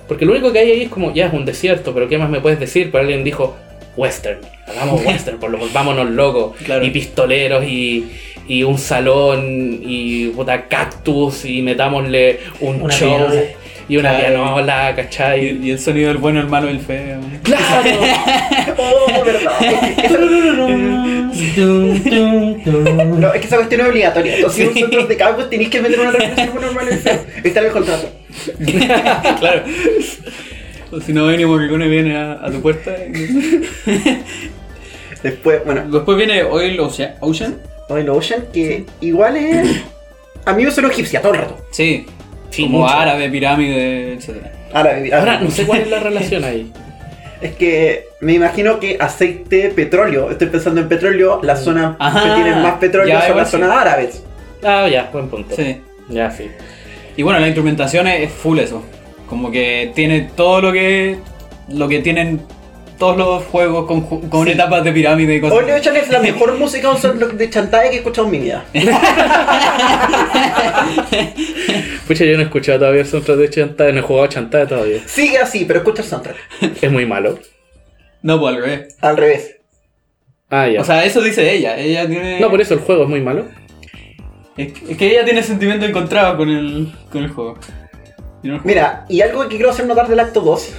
Porque 0.07 0.25
lo 0.25 0.33
único 0.33 0.51
que 0.53 0.59
hay 0.59 0.69
ahí 0.69 0.81
es 0.83 0.89
como, 0.89 1.15
ya 1.15 1.25
es 1.27 1.33
un 1.33 1.45
desierto, 1.45 1.95
pero 1.95 2.07
¿qué 2.07 2.19
más 2.19 2.29
me 2.29 2.41
puedes 2.41 2.59
decir? 2.59 2.91
Pero 2.91 3.01
alguien 3.01 3.23
dijo, 3.23 3.55
western, 3.97 4.37
hagamos 4.67 5.01
western, 5.05 5.39
por 5.39 5.49
lo 5.49 5.57
menos 5.57 5.73
vámonos 5.73 6.11
locos, 6.11 6.57
Claro. 6.63 6.85
y 6.85 6.91
pistoleros, 6.91 7.63
y, 7.65 8.05
y 8.47 8.63
un 8.63 8.77
salón, 8.77 9.79
y 9.81 10.27
puta 10.29 10.67
cactus, 10.67 11.45
y 11.45 11.61
metámosle 11.61 12.39
un 12.59 12.81
Una 12.81 12.93
show, 12.93 13.09
pianola. 13.17 13.41
y 13.89 13.97
una 13.97 14.09
Claro. 14.09 14.25
pianola, 14.25 14.91
Y, 14.91 14.95
¿cachai? 14.95 15.59
y 15.65 15.71
el 15.71 15.79
sonido 15.79 16.07
del 16.09 16.17
bueno, 16.17 16.39
el 16.41 16.47
malo 16.47 16.67
y 16.69 16.71
el 16.73 16.79
feo. 16.79 17.19
¡Claro! 17.43 17.99
Oh, 18.77 19.23
verdad. 19.23 19.51
No, 22.65 23.33
es 23.33 23.41
que 23.41 23.47
esa 23.47 23.57
cuestión 23.57 23.81
es 23.81 23.87
obligatoria. 23.87 24.35
Entonces, 24.35 24.69
si 24.73 24.81
vosotros 24.81 25.07
de 25.09 25.17
cada 25.17 25.35
vez 25.35 25.49
tenéis 25.49 25.69
que 25.69 25.81
meter 25.81 25.99
una 25.99 26.11
referencia 26.11 26.49
bueno, 26.51 26.67
normal 26.67 26.87
y 26.91 26.95
feo. 26.97 27.19
Está 27.43 27.59
en 27.61 27.65
el 27.67 27.71
contrato. 27.71 28.09
claro. 29.39 29.63
O 30.91 30.99
si 31.01 31.13
no, 31.13 31.25
venimos 31.25 31.57
que 31.57 31.65
Morricone 31.65 31.87
viene 31.87 32.15
a, 32.17 32.33
a 32.33 32.51
tu 32.51 32.61
puerta. 32.61 32.91
y- 33.05 33.61
Después, 35.23 35.61
bueno, 35.65 35.89
Después 35.89 36.17
viene 36.17 36.43
Oil 36.43 36.79
Ocean. 36.79 37.15
Ocean. 37.87 37.97
Oil 37.97 38.09
Ocean, 38.09 38.45
que 38.53 38.85
igual 39.01 39.37
es. 39.37 39.83
A 40.45 40.53
mí 40.53 40.65
me 40.65 40.71
suena 40.71 40.89
egipcia 40.89 41.21
todo 41.21 41.33
el 41.33 41.39
rato. 41.39 41.57
Sí. 41.71 42.05
Sí, 42.49 42.63
como 42.65 42.81
mucho. 42.81 42.93
árabe, 42.93 43.29
pirámide, 43.29 44.13
etc. 44.13 44.29
Ahora, 44.73 44.97
Ahora, 45.13 45.39
no 45.39 45.49
sé 45.49 45.65
cuál 45.65 45.81
es 45.81 45.89
la 45.89 45.99
relación 46.01 46.43
ahí. 46.43 46.71
Es 47.41 47.55
que 47.55 48.07
me 48.21 48.33
imagino 48.33 48.79
que 48.79 48.97
aceite, 48.99 49.69
petróleo, 49.69 50.31
estoy 50.31 50.47
pensando 50.47 50.79
en 50.79 50.87
petróleo, 50.87 51.41
las 51.43 51.63
zonas 51.63 51.95
Ajá, 51.99 52.23
que 52.23 52.41
tienen 52.41 52.61
más 52.61 52.75
petróleo 52.75 53.13
ya, 53.19 53.27
son 53.27 53.37
las 53.37 53.47
sí. 53.49 53.57
zonas 53.57 53.69
árabes. 53.71 54.23
Ah, 54.63 54.87
ya, 54.87 55.09
buen 55.11 55.27
punto. 55.27 55.55
Sí. 55.55 55.81
Ya, 56.09 56.31
sí. 56.31 56.49
Y 57.17 57.23
bueno, 57.23 57.39
la 57.39 57.47
instrumentación 57.47 58.07
es 58.07 58.31
full 58.31 58.59
eso. 58.59 58.83
Como 59.27 59.51
que 59.51 59.91
tiene 59.93 60.29
todo 60.35 60.61
lo 60.61 60.71
que 60.71 61.17
lo 61.69 61.87
que 61.87 61.99
tienen 61.99 62.41
todos 63.03 63.17
los 63.17 63.43
juegos 63.45 63.85
con, 63.85 64.29
con 64.29 64.45
Sí. 64.45 64.51
etapas 64.53 64.81
de 64.81 64.93
pirámide 64.93 65.35
y 65.35 65.41
cosas. 65.41 65.59
Es 65.97 66.09
la 66.09 66.19
mejor 66.19 66.57
música 66.57 66.89
un 66.89 66.97
soundtrack 66.97 67.33
de 67.33 67.49
chantaje 67.49 67.89
que 67.89 67.95
he 67.95 67.97
escuchado 67.99 68.27
en 68.27 68.31
mi 68.31 68.39
vida. 68.39 68.63
Pucha, 72.07 72.23
yo 72.23 72.35
no 72.37 72.39
he 72.41 72.45
escuchado 72.45 72.79
todavía 72.79 73.01
el 73.01 73.07
soundtrack 73.07 73.37
de 73.37 73.49
Chantada, 73.49 73.91
no 73.91 73.99
he 73.99 74.01
jugado 74.01 74.27
Chantada 74.27 74.67
todavía. 74.67 74.99
Sigue 75.05 75.37
así, 75.37 75.65
pero 75.65 75.79
escucha 75.79 76.01
el 76.01 76.07
soundtrack. 76.07 76.37
Es 76.81 76.91
muy 76.91 77.05
malo. 77.05 77.39
No, 78.21 78.39
pues 78.39 78.55
al 78.55 78.61
revés. 78.63 78.95
Al 79.01 79.17
revés. 79.17 79.57
Ah, 80.49 80.67
ya. 80.69 80.79
O 80.81 80.85
sea, 80.85 81.03
eso 81.03 81.21
dice 81.21 81.51
ella. 81.53 81.77
Ella 81.77 82.07
tiene. 82.07 82.39
no, 82.39 82.49
por 82.49 82.61
eso 82.61 82.73
el 82.73 82.79
juego 82.79 83.03
es 83.03 83.09
muy 83.09 83.19
malo. 83.21 83.47
Es, 84.55 84.71
es 84.87 84.97
que 84.97 85.11
ella 85.11 85.25
tiene 85.25 85.43
sentimientos 85.43 85.89
encontrados 85.89 86.37
con 86.37 86.49
el, 86.49 86.89
con 87.11 87.21
el 87.23 87.29
juego. 87.31 87.57
Mira, 88.63 89.05
y 89.09 89.21
algo 89.21 89.41
que 89.47 89.55
quiero 89.55 89.71
hacer 89.71 89.85
notar 89.87 90.07
del 90.07 90.19
acto 90.19 90.41
2 90.41 90.73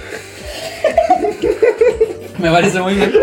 Me 2.45 2.51
parece 2.51 2.79
muy 2.79 2.93
bien. 2.93 3.11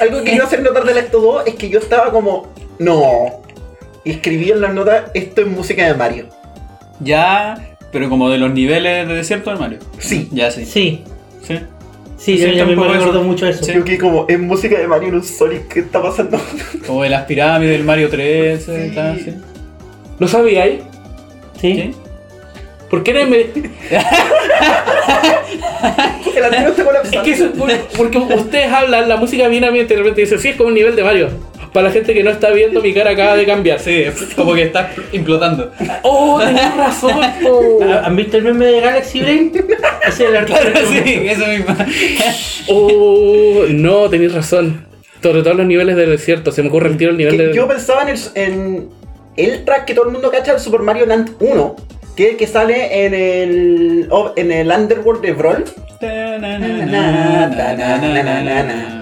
Algo 0.00 0.18
que 0.18 0.24
quiero 0.30 0.44
hacer 0.46 0.62
notar 0.62 0.84
del 0.84 0.96
acto 0.98 1.20
2 1.20 1.42
es 1.46 1.54
que 1.56 1.68
yo 1.68 1.78
estaba 1.78 2.10
como, 2.10 2.48
no. 2.78 3.02
Y 4.04 4.12
escribí 4.12 4.50
en 4.50 4.62
las 4.62 4.72
notas, 4.72 5.10
esto 5.12 5.42
es 5.42 5.46
música 5.46 5.86
de 5.86 5.94
Mario. 5.94 6.26
ya, 7.00 7.68
pero 7.90 8.08
como 8.08 8.30
de 8.30 8.38
los 8.38 8.50
niveles 8.52 9.06
de 9.06 9.14
desierto 9.14 9.50
del 9.50 9.58
Mario. 9.58 9.78
Sí. 9.98 10.28
Ya 10.32 10.50
sí. 10.50 10.64
Sí, 10.64 11.04
Sí. 11.42 11.58
sí, 12.16 12.38
Sí, 12.38 12.54
yo 12.56 12.64
me 12.64 12.74
recuerdo 12.74 13.10
eso. 13.10 13.22
mucho 13.22 13.46
eso. 13.46 13.62
Sí. 13.62 13.72
Yo 13.74 13.84
que 13.84 13.98
como, 13.98 14.24
es 14.28 14.38
música 14.38 14.78
de 14.78 14.88
Mario 14.88 15.08
en 15.10 15.14
un 15.16 15.22
Sonic, 15.24 15.68
¿qué 15.68 15.80
está 15.80 16.00
pasando? 16.00 16.40
Como 16.86 17.02
de 17.02 17.10
las 17.10 17.24
pirámides 17.24 17.72
del 17.76 17.84
Mario 17.84 18.08
3. 18.08 18.64
Sí. 18.64 18.72
y 18.72 18.94
tal, 18.94 19.20
sí. 19.20 19.34
¿No 20.18 20.26
sabíais? 20.26 20.80
Sí. 21.60 21.74
¿Sí? 21.74 21.94
¿Por 22.92 23.02
qué 23.02 23.14
no 23.14 23.26
me.? 23.26 23.46
El 26.36 26.44
anterior 26.44 26.70
está 26.70 26.82
Es 26.82 26.86
colapsando. 26.88 27.22
que 27.22 27.30
eso 27.32 27.44
es 27.46 27.50
por- 27.52 27.70
porque 27.96 28.18
ustedes 28.18 28.70
hablan, 28.70 29.08
la 29.08 29.16
música 29.16 29.48
viene 29.48 29.66
a 29.66 29.70
mí 29.70 29.78
y 29.80 29.84
de 29.84 29.96
repente 29.96 30.20
dicen, 30.20 30.38
sí, 30.38 30.48
es 30.50 30.56
como 30.56 30.68
un 30.68 30.74
nivel 30.74 30.94
de 30.94 31.02
Mario. 31.02 31.30
Para 31.72 31.86
la 31.88 31.92
gente 31.94 32.12
que 32.12 32.22
no 32.22 32.28
está 32.28 32.50
viendo, 32.50 32.82
mi 32.82 32.92
cara 32.92 33.12
acaba 33.12 33.34
de 33.34 33.46
cambiar. 33.46 33.80
Sí, 33.80 34.04
como 34.36 34.52
que 34.52 34.64
está 34.64 34.90
implotando. 35.12 35.72
¡Oh, 36.02 36.38
tenés 36.38 36.76
razón! 36.76 37.18
po. 37.42 37.80
¿Ha- 37.82 38.00
¿Han 38.06 38.14
visto 38.14 38.36
el 38.36 38.44
meme 38.44 38.66
de 38.66 38.80
Galaxy 38.82 39.22
Brain? 39.22 39.52
Ese 40.06 40.24
es 40.24 40.28
el 40.28 40.36
arte. 40.36 40.52
Claro, 40.52 40.70
sí, 41.02 41.02
eso 41.30 41.46
mismo. 41.46 41.74
Oh, 42.68 43.62
no, 43.70 44.10
tenéis 44.10 44.34
razón. 44.34 44.84
Sobre 45.22 45.42
todo 45.42 45.54
los 45.54 45.66
niveles 45.66 45.96
del 45.96 46.10
desierto. 46.10 46.52
Se 46.52 46.62
me 46.62 46.68
ocurre 46.68 46.90
el 46.90 46.98
tiro 46.98 47.10
el 47.12 47.16
nivel 47.16 47.38
Que 47.38 47.46
de. 47.46 47.54
Yo 47.54 47.66
pensaba 47.66 48.02
en 48.02 48.08
el, 48.10 48.20
en 48.34 48.90
el 49.36 49.64
track 49.64 49.86
que 49.86 49.94
todo 49.94 50.04
el 50.04 50.12
mundo 50.12 50.30
cacha 50.30 50.52
del 50.52 50.60
Super 50.60 50.80
Mario 50.82 51.06
Land 51.06 51.36
1, 51.40 51.76
que 52.16 52.24
es 52.24 52.30
el 52.32 52.36
que 52.36 52.46
sale 52.46 53.06
en 53.06 53.14
el, 53.14 54.06
oh, 54.10 54.32
en 54.36 54.50
el 54.52 54.70
Underworld 54.70 55.22
de 55.22 55.32
Brawl. 55.32 55.64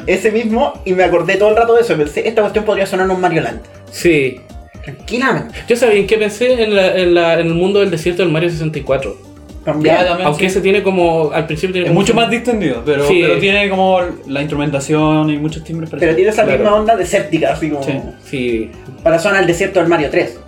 Ese 0.07 0.31
mismo, 0.33 0.75
y 0.85 0.93
me 0.93 1.05
acordé 1.05 1.37
todo 1.37 1.51
el 1.51 1.57
rato 1.57 1.75
de 1.75 1.83
eso. 1.83 1.95
y 1.95 1.97
Pensé, 1.97 2.27
esta 2.29 2.43
cuestión 2.43 2.65
podría 2.65 2.87
sonar 2.87 3.07
en 3.07 3.13
un 3.13 3.21
Mario 3.21 3.43
Land. 3.43 3.61
Sí. 3.91 4.41
Tranquilamente. 4.85 5.55
Yo 5.69 5.77
sabía 5.77 5.99
en 6.01 6.07
qué 6.07 6.17
pensé 6.17 6.63
en, 6.63 6.75
la- 6.75 6.97
en 6.97 7.15
la- 7.15 7.35
en 7.35 7.47
el 7.47 7.55
mundo 7.55 7.81
del 7.81 7.91
desierto 7.91 8.23
del 8.23 8.33
Mario 8.33 8.49
64. 8.51 9.17
También. 9.65 9.95
Ya, 9.95 10.05
también, 10.07 10.27
Aunque 10.27 10.41
sí. 10.41 10.47
ese 10.47 10.61
tiene 10.63 10.83
como. 10.83 11.31
Al 11.33 11.47
principio 11.47 11.75
tiene 11.75 11.89
Es 11.89 11.93
mucho 11.95 12.15
más 12.15 12.31
distendido, 12.31 12.83
pero, 12.85 13.07
Sí. 13.07 13.21
pero 13.23 13.39
tiene 13.39 13.69
como 13.69 14.01
la 14.27 14.41
instrumentación 14.41 15.29
y 15.31 15.37
muchos 15.37 15.63
timbres 15.65 15.91
Pero 15.91 16.01
parecidos. 16.01 16.17
tiene 16.17 16.31
esa 16.31 16.45
Claro. 16.45 16.59
misma 16.61 16.77
onda 16.77 16.97
desértica, 16.97 17.53
así 17.53 17.69
como. 17.69 17.83
Sí. 17.85 17.93
Sí, 18.25 18.71
Para 19.03 19.19
sonar 19.19 19.43
el 19.43 19.47
desierto 19.47 19.81
del 19.81 19.89
Mario 19.91 20.09
3. 20.11 20.39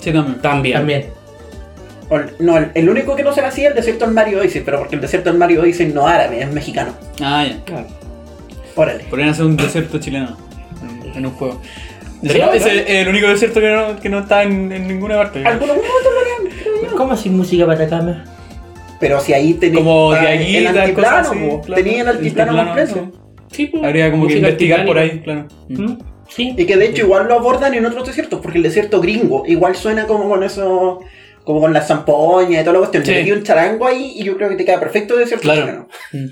Sí, 0.00 0.12
también. 0.12 0.40
también. 0.40 0.76
También. 0.78 1.04
No, 2.38 2.58
el, 2.58 2.70
el 2.74 2.88
único 2.88 3.16
que 3.16 3.22
no 3.22 3.32
será 3.32 3.48
así 3.48 3.62
es 3.62 3.68
el 3.68 3.74
desierto 3.74 4.04
del 4.04 4.14
Mario 4.14 4.40
Odyssey, 4.40 4.62
pero 4.64 4.78
porque 4.78 4.94
el 4.96 5.00
desierto 5.00 5.30
del 5.30 5.38
Mario 5.38 5.62
Odyssey 5.62 5.88
no 5.92 6.08
es 6.08 6.14
árabe, 6.14 6.42
es 6.42 6.52
mexicano. 6.52 6.92
Ah, 7.22 7.44
ya. 7.48 7.64
Claro. 7.64 7.86
Órale. 8.76 9.04
Podrían 9.04 9.30
hacer 9.30 9.44
un 9.44 9.56
desierto 9.56 9.98
chileno 9.98 10.36
en, 10.82 11.16
en 11.16 11.26
un 11.26 11.32
juego. 11.32 11.60
Sería 12.22 12.46
es 12.54 12.64
el, 12.64 12.78
el 12.78 13.08
único 13.08 13.28
desierto 13.28 13.60
que 13.60 13.70
no, 13.70 14.00
que 14.00 14.08
no 14.08 14.20
está 14.20 14.42
en, 14.44 14.72
en 14.72 14.88
ninguna 14.88 15.16
parte. 15.16 15.44
Algunos 15.44 15.76
momentos 15.76 16.02
lo 16.04 16.20
harían. 16.20 16.96
¿Cómo 16.96 17.12
así 17.12 17.28
música 17.30 17.66
para 17.66 17.84
Atacama? 17.84 18.24
Pero 19.00 19.20
si 19.20 19.32
ahí 19.32 19.54
tenéis 19.54 19.78
Como 19.78 20.12
de 20.12 20.18
aquí, 20.20 20.56
el 20.56 20.66
altiplano, 20.68 21.16
así, 21.28 21.38
po. 21.38 21.60
claro. 21.60 21.82
tenéis 21.82 22.00
el 22.00 22.08
altiplano 22.08 22.64
completo. 22.64 23.12
Sí, 23.50 23.66
pues, 23.66 23.84
Habría 23.84 24.10
como 24.10 24.26
que 24.26 24.36
investigar 24.36 24.86
por 24.86 24.98
ahí, 24.98 25.20
claro. 25.20 25.46
¿Mm? 25.68 25.92
Sí. 26.28 26.54
Y 26.56 26.64
que 26.64 26.76
de 26.76 26.86
hecho 26.86 27.02
igual 27.02 27.28
lo 27.28 27.34
abordan 27.34 27.74
en 27.74 27.84
otros 27.84 28.06
desiertos, 28.06 28.40
porque 28.40 28.58
el 28.58 28.64
desierto 28.64 29.00
gringo 29.00 29.44
igual 29.46 29.76
suena 29.76 30.06
como 30.06 30.28
con 30.28 30.42
eso, 30.42 31.00
como 31.44 31.60
con 31.60 31.72
la 31.72 31.80
zampoña 31.82 32.60
y 32.60 32.64
toda 32.64 32.72
la 32.74 32.78
cuestión. 32.80 33.04
Sí. 33.04 33.10
Le 33.12 33.18
metí 33.20 33.32
un 33.32 33.42
charango 33.42 33.86
ahí 33.86 34.14
y 34.16 34.24
yo 34.24 34.36
creo 34.36 34.48
que 34.48 34.56
te 34.56 34.64
queda 34.64 34.80
perfecto 34.80 35.14
el 35.14 35.20
desierto 35.20 35.42
Claro. 35.44 35.88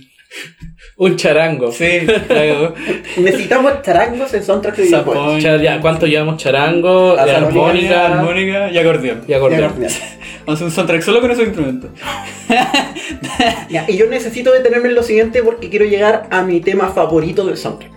Un 0.97 1.17
charango. 1.17 1.71
Sí. 1.71 2.07
Necesitamos 3.19 3.83
charangos 3.83 4.33
en 4.33 4.43
soundtrack 4.43 4.77
de 4.77 4.83
videojuegos. 4.85 5.15
Zampoña. 5.25 5.43
Cha- 5.43 5.63
ya, 5.63 5.81
¿Cuánto 5.81 6.07
llevamos? 6.07 6.39
Charango, 6.43 7.15
La 7.17 7.27
de 7.27 7.37
armónica, 7.37 8.07
armónica 8.19 8.71
y 8.71 8.79
acordeón. 8.79 9.23
y 9.29 9.33
acordeón. 9.35 9.75
ya. 9.79 9.89
Vamos 10.47 10.49
a 10.49 10.53
hacer 10.55 10.65
un 10.67 10.71
soundtrack 10.73 11.03
solo 11.03 11.21
con 11.21 11.31
esos 11.31 11.45
instrumentos. 11.45 11.91
Ya, 13.69 13.85
y 13.89 13.97
yo 13.97 14.07
necesito 14.07 14.53
detenerme 14.53 14.89
en 14.89 14.95
lo 14.95 15.03
siguiente 15.03 15.43
porque 15.43 15.69
quiero 15.69 15.85
llegar 15.85 16.27
a 16.31 16.43
mi 16.43 16.61
tema 16.61 16.89
favorito 16.89 17.45
del 17.47 17.57
soundtrack. 17.59 17.93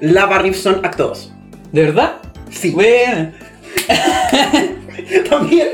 Lava 0.00 0.38
Ripson 0.40 0.80
Acto 0.84 1.08
2. 1.08 1.32
¿De 1.72 1.82
verdad? 1.82 2.16
Sí. 2.50 2.70
Bueno. 2.72 3.32
También. 5.28 5.68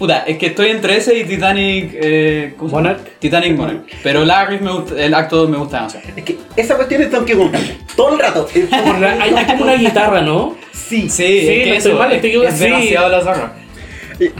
Puta, 0.00 0.20
es 0.26 0.38
que 0.38 0.46
estoy 0.46 0.68
entre 0.70 0.96
ese 0.96 1.14
y 1.18 1.24
Titanic. 1.24 1.90
Eh. 1.92 2.54
Monarch. 2.58 3.00
Titanic 3.18 3.54
Monarch. 3.54 3.82
Pero 4.02 4.24
Larry 4.24 4.58
me 4.58 4.72
gusta, 4.72 4.94
el 4.98 5.12
acto 5.12 5.36
2 5.36 5.50
me 5.50 5.58
gusta 5.58 5.76
demasiado. 5.76 6.06
Es 6.16 6.24
que 6.24 6.38
esa 6.56 6.76
cuestión 6.76 7.02
es 7.02 7.10
Donkey 7.10 7.36
Kong. 7.36 7.54
Todo 7.94 8.14
el 8.14 8.18
rato. 8.18 8.48
Es 8.54 8.72
Hay, 8.72 9.34
hay 9.34 9.44
como 9.44 9.64
una 9.64 9.74
guitarra, 9.74 10.22
¿no? 10.22 10.56
Sí. 10.72 11.02
Sí, 11.02 11.08
Sí, 11.10 11.48
es 11.48 11.64
que 11.64 11.76
eso, 11.76 11.94
mal, 11.98 12.10
es, 12.12 12.24
estoy- 12.24 12.46
es 12.46 12.54
sí. 12.54 12.64
demasiado 12.64 13.08
la 13.10 13.20
zorra. 13.20 13.52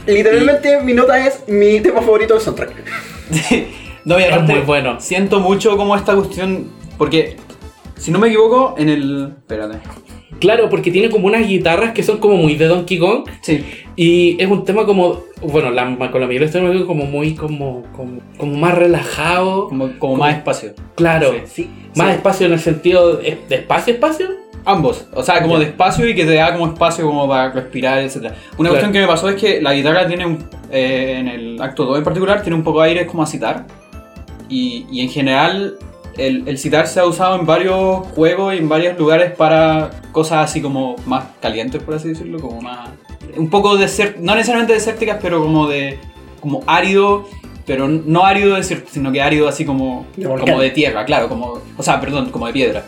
Literalmente 0.06 0.80
mi 0.82 0.94
nota 0.94 1.26
es 1.26 1.46
mi 1.46 1.80
tema 1.80 2.00
favorito 2.00 2.32
del 2.34 2.42
soundtrack. 2.42 2.72
no, 4.06 4.18
y 4.18 4.22
Es 4.22 4.32
aparte, 4.32 4.52
muy 4.54 4.62
bueno. 4.62 4.98
Siento 4.98 5.40
mucho 5.40 5.76
como 5.76 5.94
esta 5.94 6.14
cuestión. 6.14 6.70
Porque, 6.96 7.36
si 7.98 8.10
no 8.10 8.18
me 8.18 8.28
equivoco, 8.28 8.76
en 8.78 8.88
el. 8.88 9.34
Espérate. 9.38 9.78
Claro, 10.38 10.70
porque 10.70 10.90
tiene 10.90 11.10
como 11.10 11.26
unas 11.26 11.46
guitarras 11.46 11.92
que 11.92 12.02
son 12.02 12.18
como 12.18 12.36
muy 12.36 12.54
de 12.54 12.66
Donkey 12.66 12.98
Kong. 12.98 13.24
Sí. 13.42 13.64
Y 13.96 14.36
es 14.42 14.48
un 14.48 14.64
tema 14.64 14.86
como. 14.86 15.24
Bueno, 15.42 15.70
la, 15.70 15.84
con 16.10 16.20
la 16.20 16.26
mayoría 16.26 16.46
de 16.46 16.52
temas 16.52 16.84
como 16.84 17.04
muy 17.04 17.34
como, 17.34 17.82
como, 17.94 18.20
como 18.36 18.56
más 18.56 18.74
relajado. 18.74 19.68
Como, 19.68 19.90
como 19.98 20.16
más 20.16 20.36
espacio. 20.36 20.72
Claro. 20.94 21.32
Sí. 21.46 21.64
Sí. 21.64 21.70
Más 21.96 22.08
sí. 22.08 22.14
espacio 22.14 22.46
en 22.46 22.52
el 22.52 22.60
sentido 22.60 23.16
de, 23.16 23.38
de 23.48 23.54
espacio, 23.56 23.94
espacio. 23.94 24.28
Ambos, 24.66 25.06
o 25.14 25.22
sea, 25.22 25.40
como 25.40 25.58
de 25.58 25.64
espacio 25.64 26.06
y 26.06 26.14
que 26.14 26.26
te 26.26 26.34
da 26.34 26.52
como 26.52 26.66
espacio 26.66 27.06
como 27.06 27.26
para 27.26 27.50
respirar, 27.50 27.98
etc. 28.00 28.16
Una 28.16 28.32
Claro. 28.34 28.68
cuestión 28.70 28.92
que 28.92 29.00
me 29.00 29.06
pasó 29.06 29.30
es 29.30 29.36
que 29.36 29.60
la 29.62 29.72
guitarra 29.72 30.06
tiene 30.06 30.26
un, 30.26 30.38
eh, 30.70 31.16
en 31.18 31.28
el 31.28 31.62
acto 31.62 31.86
2 31.86 31.96
en 31.98 32.04
particular, 32.04 32.42
tiene 32.42 32.56
un 32.56 32.62
poco 32.62 32.82
de 32.82 32.88
aire 32.90 33.06
como 33.06 33.22
a 33.22 33.26
citar. 33.26 33.66
Y, 34.50 34.84
y 34.92 35.00
en 35.00 35.08
general 35.08 35.76
el, 36.20 36.48
el 36.48 36.58
citar 36.58 36.86
se 36.86 37.00
ha 37.00 37.06
usado 37.06 37.38
en 37.38 37.46
varios 37.46 38.06
juegos 38.08 38.54
y 38.54 38.58
en 38.58 38.68
varios 38.68 38.98
lugares 38.98 39.32
para 39.32 39.90
cosas 40.12 40.44
así 40.50 40.60
como 40.60 40.96
más 41.06 41.24
calientes, 41.40 41.82
por 41.82 41.94
así 41.94 42.08
decirlo, 42.08 42.40
como 42.40 42.60
más... 42.60 42.90
Un 43.36 43.48
poco 43.48 43.76
desert, 43.76 44.18
no 44.18 44.34
necesariamente 44.34 44.74
desérticas, 44.74 45.18
pero 45.22 45.42
como 45.42 45.68
de... 45.68 45.98
como 46.40 46.62
árido, 46.66 47.26
pero 47.66 47.88
no 47.88 48.24
árido 48.24 48.56
desierto, 48.56 48.90
sino 48.90 49.12
que 49.12 49.22
árido 49.22 49.48
así 49.48 49.64
como, 49.64 50.06
De 50.16 50.26
como 50.26 50.60
de 50.60 50.70
tierra, 50.70 51.04
claro, 51.04 51.28
como... 51.28 51.60
O 51.76 51.82
sea, 51.82 52.00
perdón, 52.00 52.30
como 52.30 52.46
de 52.46 52.52
piedra. 52.52 52.84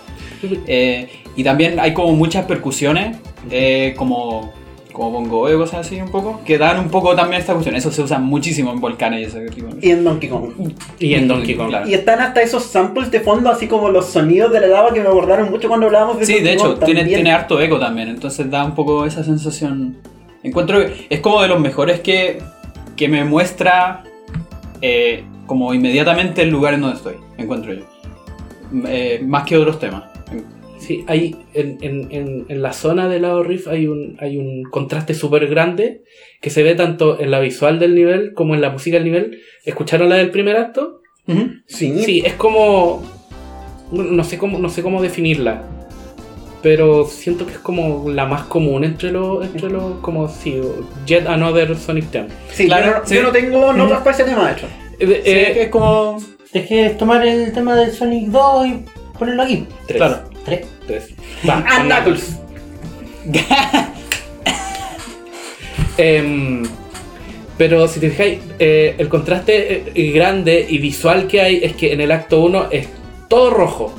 Eh, 0.66 1.08
y 1.36 1.44
también 1.44 1.78
hay 1.78 1.94
como 1.94 2.12
muchas 2.12 2.44
percusiones, 2.46 3.16
eh, 3.50 3.94
como, 3.96 4.52
como 4.92 5.10
bongo 5.10 5.50
y 5.50 5.56
cosas 5.56 5.86
así 5.86 6.00
un 6.00 6.10
poco, 6.10 6.40
que 6.44 6.58
dan 6.58 6.78
un 6.78 6.88
poco 6.88 7.14
también 7.16 7.40
esta 7.40 7.52
cuestión. 7.52 7.74
Eso 7.74 7.90
se 7.90 8.02
usa 8.02 8.18
muchísimo 8.18 8.72
en 8.72 8.80
volcanes 8.80 9.20
y 9.20 9.24
ese 9.24 9.40
tipo 9.48 9.66
de 9.66 9.74
cosas. 9.74 9.84
Y 9.84 9.90
en 9.90 10.04
Donkey 10.04 10.28
Kong. 10.28 10.50
Y 10.98 11.14
en 11.14 11.28
Donkey 11.28 11.56
Kong. 11.56 11.68
Claro. 11.68 11.88
Y 11.88 11.94
están 11.94 12.20
hasta 12.20 12.42
esos 12.42 12.64
samples 12.64 13.10
de 13.10 13.20
fondo, 13.20 13.50
así 13.50 13.66
como 13.66 13.90
los 13.90 14.06
sonidos 14.06 14.52
de 14.52 14.60
la 14.60 14.66
lava 14.66 14.92
que 14.92 15.00
me 15.00 15.08
abordaron 15.08 15.50
mucho 15.50 15.68
cuando 15.68 15.86
hablábamos 15.86 16.18
de 16.18 16.26
Sí, 16.26 16.34
Donkey 16.34 16.46
de 16.46 16.52
hecho, 16.52 16.74
Kong 16.76 16.84
tiene, 16.84 17.04
tiene 17.04 17.32
harto 17.32 17.60
eco 17.60 17.78
también, 17.78 18.08
entonces 18.08 18.50
da 18.50 18.64
un 18.64 18.74
poco 18.74 19.06
esa 19.06 19.24
sensación. 19.24 19.96
Encuentro 20.42 20.78
que 20.78 21.06
es 21.08 21.20
como 21.20 21.40
de 21.40 21.48
los 21.48 21.60
mejores 21.60 22.00
que, 22.00 22.42
que 22.96 23.08
me 23.08 23.24
muestra 23.24 24.04
eh, 24.80 25.24
como 25.46 25.72
inmediatamente 25.72 26.42
el 26.42 26.50
lugar 26.50 26.74
en 26.74 26.82
donde 26.82 26.96
estoy, 26.96 27.14
encuentro 27.38 27.72
yo. 27.72 27.84
Eh, 28.86 29.20
más 29.24 29.44
que 29.44 29.56
otros 29.56 29.78
temas. 29.78 30.11
Sí, 30.82 31.04
hay 31.06 31.36
en, 31.54 31.78
en, 31.80 32.08
en, 32.10 32.44
en 32.48 32.62
la 32.62 32.72
zona 32.72 33.08
de 33.08 33.20
lado 33.20 33.42
Rift 33.44 33.68
hay 33.68 33.86
un, 33.86 34.16
hay 34.20 34.36
un 34.36 34.64
contraste 34.64 35.14
súper 35.14 35.46
grande 35.46 36.02
que 36.40 36.50
se 36.50 36.62
ve 36.64 36.74
tanto 36.74 37.20
en 37.20 37.30
la 37.30 37.38
visual 37.40 37.78
del 37.78 37.94
nivel 37.94 38.32
como 38.34 38.54
en 38.54 38.60
la 38.60 38.70
música 38.70 38.96
del 38.96 39.04
nivel. 39.04 39.38
¿Escucharon 39.64 40.08
la 40.08 40.16
del 40.16 40.30
primer 40.30 40.56
acto? 40.56 41.00
Sí. 41.66 42.00
Sí, 42.04 42.22
es 42.24 42.34
como. 42.34 43.02
No 43.92 44.24
sé 44.24 44.38
cómo, 44.38 44.58
no 44.58 44.68
sé 44.68 44.82
cómo 44.82 45.00
definirla. 45.02 45.62
Pero 46.62 47.04
siento 47.06 47.44
que 47.46 47.52
es 47.52 47.58
como 47.58 48.08
la 48.10 48.24
más 48.26 48.42
común 48.44 48.84
entre 48.84 49.10
los. 49.12 49.44
Entre 49.44 49.70
los 49.70 49.98
como 50.00 50.28
si. 50.28 50.60
Yet 51.06 51.26
Another 51.26 51.76
Sonic 51.76 52.10
Team. 52.10 52.26
Sí, 52.52 52.66
Claro, 52.66 52.86
yo, 52.86 52.98
no, 53.00 53.06
sí. 53.06 53.14
yo 53.16 53.22
no 53.22 53.30
tengo 53.32 53.72
notas 53.72 53.98
para 53.98 54.10
ese 54.12 54.24
tema, 54.24 54.46
de 54.48 54.52
hecho. 54.52 54.66
Eh, 54.98 55.06
Sí, 55.24 55.30
eh, 55.30 55.50
que 55.54 55.62
es 55.62 55.68
como. 55.68 56.18
Es 56.52 56.66
que 56.66 56.90
tomar 56.90 57.26
el 57.26 57.52
tema 57.52 57.74
del 57.76 57.90
Sonic 57.92 58.28
2 58.28 58.66
y 58.66 58.84
ponerlo 59.18 59.42
aquí. 59.42 59.66
tres, 59.86 59.96
Claro. 59.96 60.31
Tres. 60.44 60.66
tres. 60.86 61.10
Va, 61.48 61.64
Ah, 61.66 61.78
con 61.78 61.86
Knuckles. 61.88 62.38
Em, 65.98 66.62
pero 67.58 67.86
si 67.86 68.00
te 68.00 68.10
fijáis, 68.10 68.38
eh, 68.58 68.94
el 68.98 69.08
contraste 69.08 69.84
eh, 69.94 70.10
grande 70.10 70.66
y 70.68 70.78
visual 70.78 71.26
que 71.26 71.40
hay 71.40 71.60
es 71.62 71.74
que 71.74 71.92
en 71.92 72.00
el 72.00 72.10
acto 72.10 72.40
1 72.40 72.68
es 72.70 72.88
todo 73.28 73.50
rojo. 73.50 73.94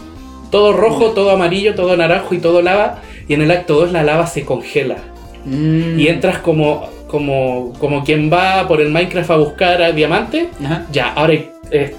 Todo 0.50 0.74
rojo, 0.74 1.12
todo 1.12 1.32
amarillo, 1.32 1.76
todo 1.76 1.96
naranjo 1.96 2.34
y 2.36 2.40
todo 2.40 2.62
lava. 2.62 3.02
Y 3.28 3.36
en 3.36 3.42
el 3.42 3.52
acto 3.52 3.76
2 3.76 3.92
la 3.92 4.04
lava 4.04 4.28
se 4.28 4.44
congela. 4.44 4.98
Mm. 5.46 6.00
Y 6.00 6.08
entras 6.08 6.40
como, 6.40 6.90
como, 7.08 7.74
como 7.80 8.04
quien 8.04 8.32
va 8.32 8.68
por 8.68 8.82
el 8.82 8.90
Minecraft 8.90 9.32
a 9.32 9.36
buscar 9.38 9.82
a 9.82 9.92
diamantes. 9.92 10.48
Ajá. 10.64 10.86
Ya, 10.92 11.14
ahora 11.14 11.34
hay 11.34 11.50
eh, 11.72 11.96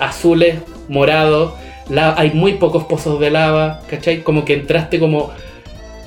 azules, 0.00 0.56
morados, 0.88 1.54
la- 1.88 2.14
hay 2.16 2.30
muy 2.32 2.54
pocos 2.54 2.84
pozos 2.84 3.18
de 3.20 3.30
lava, 3.30 3.80
¿cachai? 3.88 4.22
Como 4.22 4.44
que 4.44 4.54
entraste 4.54 4.98
como 4.98 5.30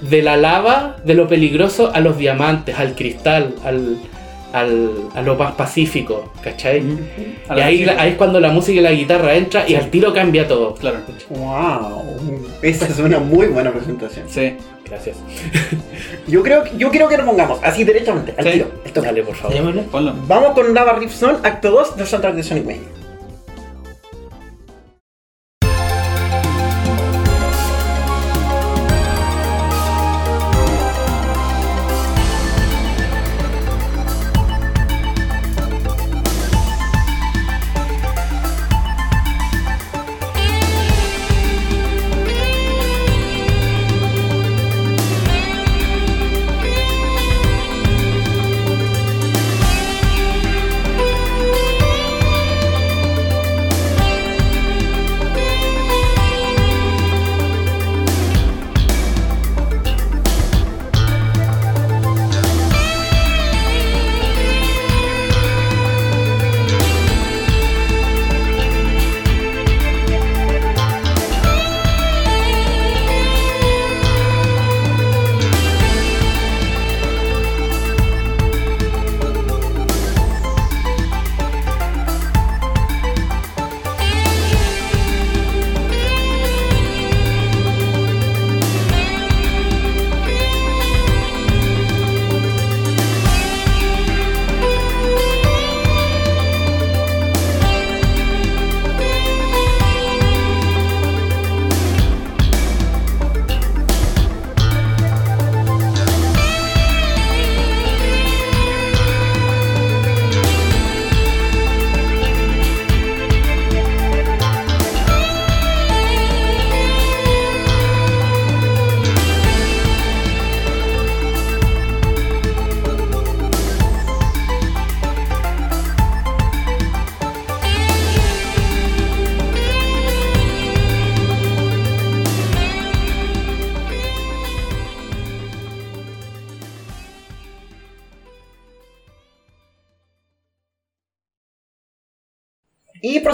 de 0.01 0.21
la 0.23 0.37
lava, 0.37 0.97
de 1.05 1.13
lo 1.13 1.27
peligroso, 1.27 1.91
a 1.93 1.99
los 1.99 2.17
diamantes, 2.17 2.77
al 2.79 2.95
cristal, 2.95 3.53
al, 3.63 3.97
al- 4.53 4.91
a 5.15 5.21
lo 5.21 5.35
más 5.35 5.53
pacífico, 5.53 6.31
¿cachai? 6.41 6.83
A 7.47 7.57
Y 7.57 7.61
ahí, 7.61 7.83
ahí 7.97 8.09
es 8.11 8.15
cuando 8.15 8.39
la 8.39 8.49
música 8.49 8.79
y 8.79 8.83
la 8.83 8.91
guitarra 8.91 9.35
entra 9.35 9.63
y 9.69 9.75
al 9.75 9.89
tiro 9.89 10.13
cambia 10.13 10.47
todo. 10.47 10.73
Claro. 10.75 10.97
Wow. 11.29 12.45
Esa 12.61 12.85
es 12.87 12.99
una 12.99 13.19
muy 13.19 13.47
buena 13.47 13.71
presentación. 13.71 14.25
Sí. 14.27 14.53
Gracias. 14.85 15.17
Yo 16.27 16.43
creo, 16.43 16.63
que- 16.65 16.71
yo 16.77 16.89
quiero 16.89 17.07
que 17.07 17.17
lo 17.17 17.25
pongamos 17.25 17.59
así 17.63 17.83
derechamente, 17.83 18.33
al 18.37 18.43
Sí. 18.43 18.51
tiro. 18.53 18.71
Esto. 18.83 19.01
Dale, 19.01 19.23
por 19.23 19.35
favor. 19.35 19.83
Ponlo. 19.85 20.13
Vamos 20.27 20.51
con 20.51 20.73
Lava 20.73 20.93
Rift 20.93 21.13
Zone, 21.15 21.37
acto 21.43 21.71
2 21.71 21.95
del 21.95 22.07
soundtrack 22.07 22.35
de 22.35 22.43
Sonic 22.43 22.65
Mania. 22.65 22.81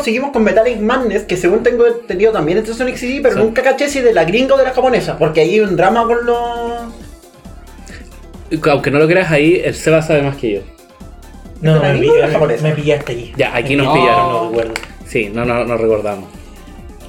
Y 0.07 0.09
proseguimos 0.09 0.31
con 0.31 0.43
Metallic 0.45 0.79
Madness, 0.79 1.23
que 1.23 1.35
según 1.35 1.63
tengo 1.63 1.85
entendido 1.85 2.31
también 2.31 2.59
es 2.59 2.65
de 2.67 2.73
Sonic 2.73 2.95
CD, 2.95 3.19
pero 3.21 3.35
Sí. 3.35 3.41
nunca 3.41 3.61
caché 3.61 3.89
si 3.89 3.99
de 3.99 4.13
la 4.13 4.23
gringa 4.23 4.55
o 4.55 4.57
de 4.57 4.63
la 4.63 4.71
japonesa, 4.71 5.17
porque 5.17 5.41
ahí 5.41 5.55
hay 5.55 5.59
un 5.59 5.75
drama 5.75 6.05
con 6.05 6.25
los... 6.25 6.93
Aunque 8.71 8.89
no 8.89 8.99
lo 8.99 9.07
creas 9.07 9.29
ahí, 9.31 9.61
el 9.65 9.75
Seba 9.75 10.01
sabe 10.01 10.21
más 10.21 10.37
que 10.37 10.53
yo. 10.53 10.59
No, 11.59 11.75
¿Es 11.75 11.81
de 11.81 11.87
la 11.87 11.93
me, 11.93 12.19
la 12.19 12.27
me- 12.27 12.33
japonesa? 12.33 12.63
me 12.63 12.71
pillaste 12.71 13.11
aquí. 13.11 13.33
Ya, 13.35 13.53
aquí 13.53 13.75
nos 13.75 13.87
No. 13.87 13.93
pillaron. 13.95 14.31
No 14.31 14.49
recuerdo. 14.49 14.73
Sí, 15.05 15.29
no, 15.33 15.43
no, 15.43 15.65
no 15.65 15.75
recordamos. 15.77 16.29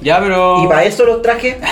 Ya, 0.01 0.19
pero. 0.19 0.61
Y 0.63 0.67
para 0.67 0.83
eso 0.83 1.05
los 1.05 1.21
traje... 1.21 1.57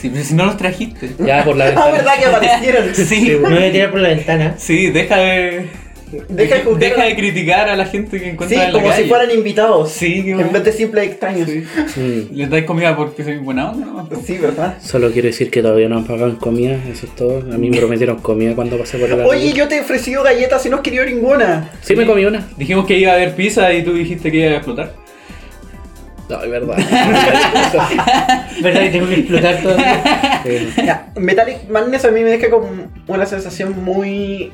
Sí, 0.00 0.10
pero 0.10 0.24
si 0.24 0.34
no 0.34 0.46
los 0.46 0.56
trajiste. 0.56 1.10
Ya 1.18 1.44
por 1.44 1.56
la 1.56 1.64
Ah, 1.66 1.68
ventana. 1.68 1.90
verdad 1.92 2.12
que 2.18 2.26
aparecieron. 2.26 2.94
Sí. 2.94 3.36
Me 3.40 3.48
voy 3.48 3.64
a 3.64 3.72
tirar 3.72 3.90
por 3.90 4.00
la 4.00 4.08
ventana. 4.10 4.54
Sí, 4.58 4.90
deja 4.90 5.16
de. 5.16 5.68
Deja 6.28 6.56
de 6.56 6.74
deja 6.76 7.04
de 7.04 7.16
criticar 7.16 7.68
a 7.68 7.76
la 7.76 7.86
gente 7.86 8.18
que 8.18 8.24
Sí, 8.24 8.30
encuentra 8.30 8.64
en 8.66 8.72
la 8.72 8.80
como 8.80 8.92
si 8.92 9.04
fueran 9.04 9.30
invitados. 9.30 9.90
Sí, 9.90 10.24
qué 10.24 10.30
En 10.32 10.52
vez 10.52 10.64
de 10.64 10.72
simples 10.72 11.04
extraños. 11.08 11.48
Sí. 11.48 12.28
Les 12.32 12.48
dais 12.48 12.64
comida 12.64 12.96
porque 12.96 13.24
soy 13.24 13.36
buena 13.38 13.70
onda, 13.70 13.86
¿no? 13.86 14.08
Sí, 14.24 14.38
¿verdad? 14.38 14.76
Solo 14.80 15.10
quiero 15.10 15.26
decir 15.26 15.50
que 15.50 15.62
todavía 15.62 15.88
no 15.88 15.98
han 15.98 16.04
pagado 16.04 16.30
en 16.30 16.36
comida, 16.36 16.78
eso 16.90 17.06
es 17.06 17.14
todo. 17.14 17.38
A 17.52 17.58
mí 17.58 17.70
me 17.70 17.78
prometieron 17.78 18.18
comida 18.18 18.54
cuando 18.54 18.78
pasé 18.78 18.98
por 18.98 19.10
el 19.10 19.20
Oye, 19.20 19.52
yo 19.52 19.68
te 19.68 19.76
he 19.76 19.80
ofrecido 19.80 20.22
galletas 20.22 20.64
y 20.66 20.70
no 20.70 20.76
has 20.76 20.82
querido 20.82 21.04
ninguna. 21.04 21.70
Sí 21.82 21.94
me 21.94 22.06
comí 22.06 22.24
una. 22.24 22.48
Dijimos 22.56 22.86
que 22.86 22.98
iba 22.98 23.12
a 23.12 23.14
haber 23.14 23.34
pizza 23.34 23.72
y 23.72 23.82
tú 23.82 23.92
dijiste 23.94 24.30
que 24.30 24.38
iba 24.38 24.50
a 24.50 24.56
explotar. 24.56 24.94
No, 26.28 26.42
es 26.42 26.50
verdad. 26.50 26.76
¿Verdad 28.62 28.80
que 28.82 28.90
tengo 28.90 29.08
que 29.08 29.14
explotar 29.14 29.62
todo? 29.62 29.76
Ya, 30.76 31.10
Metallic 31.16 31.68
Madness 31.70 32.04
a 32.04 32.10
mí 32.10 32.20
me 32.22 32.30
deja 32.30 32.50
con 32.50 32.90
una 33.06 33.26
sensación 33.26 33.82
muy... 33.82 34.52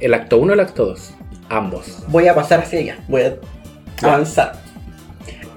el 0.00 0.14
acto 0.14 0.38
1 0.38 0.50
o 0.50 0.54
el 0.54 0.60
acto 0.60 0.86
2. 0.86 1.14
Ambos. 1.48 2.04
Voy 2.08 2.28
a 2.28 2.34
pasar 2.34 2.60
hacia 2.60 2.78
allá, 2.80 2.98
voy 3.08 3.22
a 3.22 3.34
avanzar. 4.02 4.52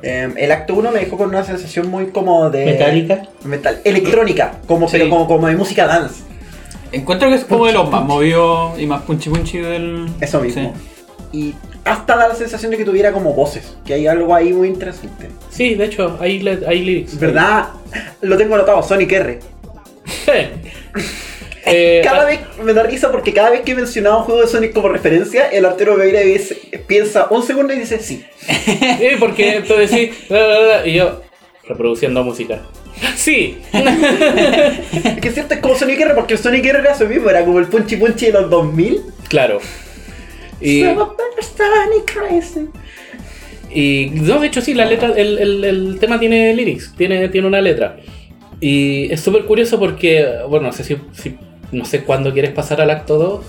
Eh, 0.03 0.33
el 0.37 0.51
acto 0.51 0.73
1 0.75 0.91
me 0.91 0.99
dejó 1.01 1.17
con 1.17 1.29
una 1.29 1.43
sensación 1.43 1.89
muy 1.89 2.07
como 2.07 2.49
de... 2.49 2.65
Metálica. 2.65 3.23
Metal, 3.43 3.81
electrónica, 3.83 4.53
como, 4.67 4.87
Sí. 4.87 4.97
pero 4.97 5.09
como, 5.09 5.27
como 5.27 5.47
de 5.47 5.55
música 5.55 5.85
dance. 5.85 6.23
Encuentro 6.91 7.29
que 7.29 7.35
es 7.35 7.45
como 7.45 7.67
de 7.67 7.73
los 7.73 7.89
más 7.89 8.03
movidos 8.03 8.79
y 8.79 8.85
más 8.85 9.03
punchy 9.03 9.29
punchy 9.29 9.59
del. 9.59 10.09
Eso 10.19 10.41
mismo. 10.41 10.73
Sí. 11.31 11.37
Y 11.37 11.55
hasta 11.85 12.17
da 12.17 12.27
la 12.27 12.35
sensación 12.35 12.71
de 12.71 12.77
que 12.77 12.83
tuviera 12.83 13.13
como 13.13 13.33
voces, 13.33 13.77
que 13.85 13.93
hay 13.93 14.07
algo 14.07 14.35
ahí 14.35 14.51
muy 14.51 14.67
interesante. 14.67 15.29
Sí, 15.49 15.75
de 15.75 15.85
hecho, 15.85 16.17
hay, 16.19 16.45
hay 16.67 16.83
lyrics. 16.83 17.17
¿Verdad? 17.17 17.69
Lo 18.21 18.37
tengo 18.37 18.55
anotado, 18.55 18.83
Sonic 18.83 19.11
R. 19.11 19.39
Eh, 21.65 22.01
Cada 22.03 22.23
ah, 22.23 22.25
vez 22.25 22.39
me 22.63 22.73
da 22.73 22.83
risa 22.83 23.11
porque 23.11 23.33
cada 23.33 23.51
vez 23.51 23.61
que 23.61 23.71
he 23.71 23.75
mencionado 23.75 24.19
un 24.19 24.23
juego 24.23 24.41
de 24.41 24.47
Sonic 24.47 24.73
como 24.73 24.89
referencia, 24.89 25.47
el 25.49 25.65
artero 25.65 25.95
Beira 25.95 26.19
dice- 26.21 26.57
piensa 26.87 27.27
un 27.29 27.43
segundo 27.43 27.73
y 27.73 27.77
dice 27.79 27.99
sí. 27.99 28.25
Sí, 28.47 29.07
porque 29.19 29.63
tú 29.67 29.75
decís, 29.75 30.09
"La, 30.29 30.47
la, 30.47 30.59
la", 30.59 30.87
y 30.87 30.93
yo 30.95 31.21
reproduciendo 31.67 32.23
música. 32.23 32.61
Sí, 33.15 33.57
Es 33.73 35.19
que 35.21 35.31
cierto, 35.31 35.53
es 35.53 35.59
como 35.59 35.75
Sonic 35.75 35.99
R, 36.01 36.13
porque 36.15 36.37
Sonic 36.37 36.65
R 36.65 36.79
era 36.79 36.91
eso 36.93 37.05
mismo, 37.05 37.29
era 37.29 37.43
como 37.45 37.59
el 37.59 37.67
Punchy 37.67 37.95
Punchy 37.97 38.27
de 38.27 38.31
los 38.33 38.49
2000. 38.49 39.01
claro. 39.29 39.59
Y, 40.59 40.81
So, 40.83 41.15
Sonic 41.57 42.13
Crazy. 42.13 42.67
y 43.73 44.11
no, 44.13 44.39
de 44.39 44.47
hecho 44.47 44.61
sí, 44.61 44.73
la 44.75 44.85
letra, 44.85 45.11
el, 45.15 45.39
el- 45.39 45.63
el 45.63 45.99
tema 45.99 46.19
tiene 46.19 46.53
lyrics, 46.53 46.93
tiene, 46.97 47.29
tiene 47.29 47.47
una 47.47 47.61
letra. 47.61 47.97
Y 48.59 49.11
es 49.11 49.19
súper 49.21 49.45
curioso 49.45 49.79
porque, 49.79 50.27
bueno, 50.47 50.67
no 50.67 50.73
sé 50.73 50.83
si, 50.83 50.95
si- 51.13 51.35
no 51.71 51.85
sé 51.85 52.01
cuándo 52.03 52.33
quieres 52.33 52.51
pasar 52.51 52.81
al 52.81 52.89
acto 52.89 53.17
2. 53.17 53.45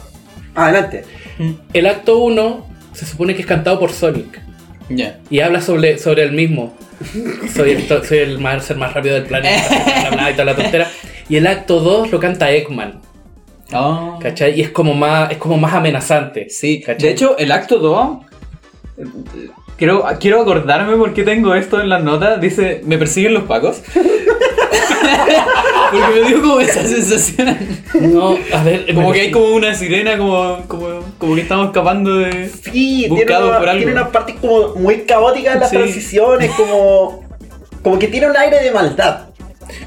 Adelante. 0.55 1.05
El 1.73 1.87
acto 1.87 2.19
1 2.19 2.67
se 2.93 3.07
supone 3.07 3.35
que 3.35 3.41
es 3.43 3.47
cantado 3.47 3.79
por 3.81 3.91
Sonic. 3.93 4.41
Ya. 4.89 5.19
Y 5.31 5.41
habla 5.41 5.61
sobre, 5.61 5.99
sobre 5.99 6.23
el 6.25 6.33
mismo. 6.33 6.75
Soy 7.55 7.71
el, 7.73 7.89
soy 8.05 8.19
el 8.19 8.39
más, 8.39 8.65
ser 8.65 8.77
más 8.77 8.93
rápido 8.95 9.15
del 9.15 9.25
planeta, 9.25 9.69
bla, 9.69 10.01
bla, 10.01 10.11
bla, 10.11 10.31
y 10.31 10.33
toda 10.35 10.45
la 10.45 10.55
tontera. 10.57 10.89
Y 11.29 11.37
el 11.37 11.47
acto 11.47 11.81
2 11.81 12.11
lo 12.13 12.21
canta 12.21 12.51
Eggman, 12.53 13.01
Ah. 13.73 14.19
¿cachai? 14.21 14.59
Y 14.59 14.63
es 14.63 14.71
como 14.71 14.93
más, 14.95 15.31
es 15.33 15.39
como 15.39 15.57
más 15.57 15.73
amenazante. 15.73 16.51
Sí, 16.51 16.81
¿cachai? 16.81 17.09
de 17.09 17.11
hecho, 17.15 17.37
el 17.39 17.51
acto 17.53 17.79
2. 17.79 18.19
eh, 18.99 19.05
Quiero, 19.79 20.05
quiero 20.21 20.43
acordarme 20.43 20.95
por 20.97 21.13
qué 21.15 21.25
tengo 21.25 21.55
esto 21.55 21.81
en 21.81 21.89
las 21.89 22.05
notas. 22.05 22.41
Dice, 22.41 22.83
¿me 22.85 22.99
persiguen 22.99 23.35
los 23.35 23.45
pacos? 23.45 23.83
Porque 25.91 26.21
me 26.21 26.29
dio 26.29 26.41
como 26.43 26.61
esa 26.61 26.83
sensación. 26.87 27.59
No, 28.01 28.37
a 28.53 28.63
ver, 28.63 28.95
Como 28.95 29.13
que 29.13 29.21
hay 29.23 29.31
como 29.31 29.47
una 29.55 29.75
sirena, 29.75 30.17
como, 30.17 30.63
como, 30.69 30.89
como 31.19 31.35
que 31.35 31.43
estamos 31.43 31.67
escapando 31.67 32.17
de. 32.19 32.49
Sí, 32.49 32.71
tiene, 33.01 33.09
Buscado 33.09 33.49
una- 33.49 33.59
por 33.59 33.69
algo. 33.69 33.79
tiene 33.85 33.93
unas 34.01 34.09
partes 34.11 34.37
como 34.41 34.75
muy 34.77 35.03
caóticas 35.03 35.55
en 35.55 35.61
las 35.61 35.71
Sí. 35.71 35.77
transiciones, 35.77 36.51
como, 36.53 37.25
como 37.83 37.99
que 37.99 38.09
tiene 38.09 38.31
un 38.31 38.37
aire 38.37 38.63
de 38.63 38.71
maldad. 38.71 39.27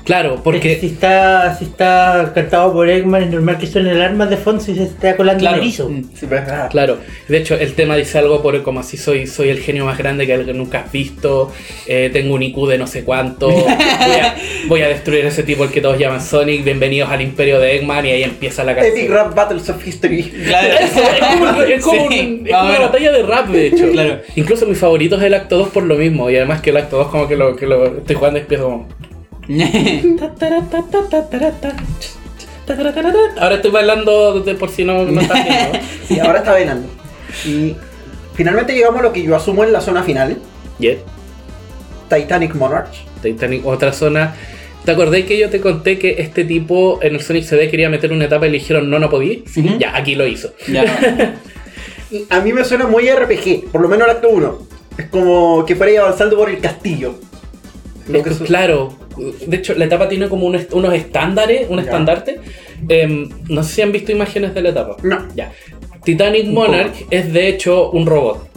Claro, 0.04 0.42
Porque 0.44 0.78
si 0.80 0.88
está, 0.88 1.56
si 1.58 1.66
está 1.66 2.32
cantado 2.36 2.74
por 2.74 2.90
Eggman, 2.90 3.24
es 3.24 3.30
normal 3.32 3.58
que 3.58 3.68
suene 3.68 3.92
alarmas 3.92 4.30
de 4.30 4.38
fondo 4.38 4.64
y 4.68 4.76
se 4.76 4.84
está 4.84 5.16
colando 5.16 5.40
Claro. 5.42 5.58
un 5.58 5.62
erizo. 5.64 5.90
Mm. 5.90 6.04
Sí, 6.16 6.26
pues, 6.28 6.42
ah. 6.50 6.68
Claro, 6.72 6.98
de 7.28 7.38
hecho 7.38 7.56
el 7.56 7.74
tema 7.74 7.96
dice 7.96 8.18
algo 8.20 8.42
por 8.42 8.62
como 8.64 8.80
así 8.80 8.98
soy, 8.98 9.28
soy 9.28 9.50
el 9.50 9.60
genio 9.60 9.86
más 9.86 9.98
grande 9.98 10.26
que 10.28 10.38
nunca 10.54 10.80
has 10.82 10.92
visto, 10.92 11.52
eh, 11.88 12.10
tengo 12.14 12.36
un 12.36 12.44
IQ 12.44 12.68
de 12.68 12.78
no 12.78 12.88
sé 12.88 13.04
cuánto, 13.04 13.48
voy 13.50 13.64
a, 13.68 14.36
voy 14.68 14.82
a 14.82 14.88
destruir 14.88 15.26
a 15.26 15.30
ese 15.30 15.44
tipo 15.44 15.64
el 15.64 15.72
que 15.72 15.82
todos 15.82 15.98
llaman 15.98 16.22
Sonic, 16.22 16.64
bienvenidos 16.64 17.10
al 17.10 17.22
imperio 17.22 17.60
de 17.60 17.76
Eggman 17.78 18.06
y 18.06 18.12
ahí 18.12 18.24
empieza 18.24 18.64
la 18.64 18.72
Epic 18.74 18.84
canción. 18.86 19.14
Rap 19.14 19.36
Battles 19.36 19.70
of 19.70 19.86
History. 19.88 20.24
Claro. 20.24 20.68
Eso, 20.80 21.00
es 21.02 21.26
como, 21.26 21.62
es 21.62 21.84
como 21.84 22.10
Sí, 22.10 22.20
un- 22.20 22.48
es 22.48 22.54
como 22.56 22.70
una 22.70 22.80
batalla 22.80 23.12
de 23.12 23.24
rap 23.24 23.48
de 23.48 23.68
hecho. 23.68 23.92
Claro. 23.92 24.20
Incluso 24.36 24.66
mi 24.66 24.76
favorito 24.76 25.16
es 25.18 25.24
el 25.24 25.34
acto 25.34 25.58
2 25.58 25.70
por 25.70 25.84
lo 25.84 25.96
mismo 25.96 26.30
y 26.30 26.36
además 26.38 26.62
que 26.62 26.70
el 26.72 26.78
acto 26.78 26.98
2 26.98 27.08
como 27.08 27.28
que 27.28 27.36
lo, 27.36 27.56
que 27.56 27.66
lo 27.68 27.98
estoy 27.98 28.16
jugando 28.16 28.40
y 28.40 28.42
empiezo 28.44 28.64
como... 28.66 28.88
Ahora 33.40 33.56
estoy 33.56 33.72
bailando 33.72 34.42
de 34.42 34.56
por 34.56 34.70
si 34.70 34.84
no, 34.84 35.04
no 35.06 35.22
estás 35.22 35.44
viendo. 35.44 35.80
Sí, 36.08 36.20
ahora 36.20 36.40
está 36.40 36.54
venando. 36.54 36.88
Y 37.46 37.76
finalmente 38.34 38.74
llegamos 38.74 39.00
a 39.00 39.04
lo 39.04 39.14
que 39.14 39.24
yo 39.24 39.36
asumo 39.36 39.64
en 39.64 39.72
la 39.72 39.82
zona 39.82 40.04
final, 40.04 40.38
Yeah. 40.78 40.98
Titanic 42.10 42.54
Monarch. 42.56 42.90
Titanic, 43.22 43.66
otra 43.66 43.94
zona. 43.94 44.36
¿Te 44.84 44.92
acordás 44.92 45.24
que 45.24 45.38
yo 45.40 45.50
te 45.50 45.62
conté 45.62 45.98
que 45.98 46.16
este 46.20 46.44
tipo 46.44 47.00
en 47.02 47.16
el 47.16 47.22
Sonic 47.22 47.46
CD 47.46 47.72
quería 47.72 47.90
meter 47.90 48.12
una 48.12 48.26
etapa 48.26 48.46
y 48.46 48.52
le 48.52 48.58
dijeron 48.60 48.90
no, 48.90 49.00
no 49.00 49.10
podía? 49.10 49.40
Ujú. 49.40 49.80
Ya, 49.80 49.96
aquí 49.96 50.16
lo 50.16 50.28
hizo. 50.28 50.54
ya. 50.72 50.84
A 52.30 52.40
mí 52.42 52.54
me 52.54 52.64
suena 52.64 52.86
muy 52.86 53.10
RPG, 53.10 53.72
por 53.72 53.82
lo 53.82 53.88
menos 53.88 54.08
el 54.08 54.16
acto 54.16 54.30
1. 54.30 54.60
Es 55.00 55.06
como 55.08 55.66
que 55.66 55.76
fuera 55.76 55.92
ir 55.92 56.00
avanzando 56.00 56.38
por 56.38 56.50
el 56.50 56.60
castillo. 56.60 57.16
Lo 58.08 58.22
que 58.22 58.30
claro, 58.32 58.94
de 59.48 59.58
hecho 59.58 59.74
la 59.76 59.86
etapa 59.86 60.08
tiene 60.08 60.30
como 60.30 60.46
unos, 60.46 60.68
unos 60.72 60.94
estándares, 60.94 61.68
un 61.70 61.78
Ya. 61.78 61.84
estandarte. 61.84 62.40
Em, 62.88 63.30
no 63.50 63.64
sé 63.64 63.74
si 63.76 63.82
han 63.82 63.92
visto 63.92 64.12
imágenes 64.12 64.54
de 64.54 64.62
la 64.62 64.70
etapa. 64.70 64.98
No. 65.04 65.26
Ya. 65.36 65.52
Titanic 66.04 66.46
Monarch 66.48 66.94
es 67.10 67.34
de 67.34 67.48
hecho 67.48 67.90
un 67.92 68.06
robot. 68.06 68.48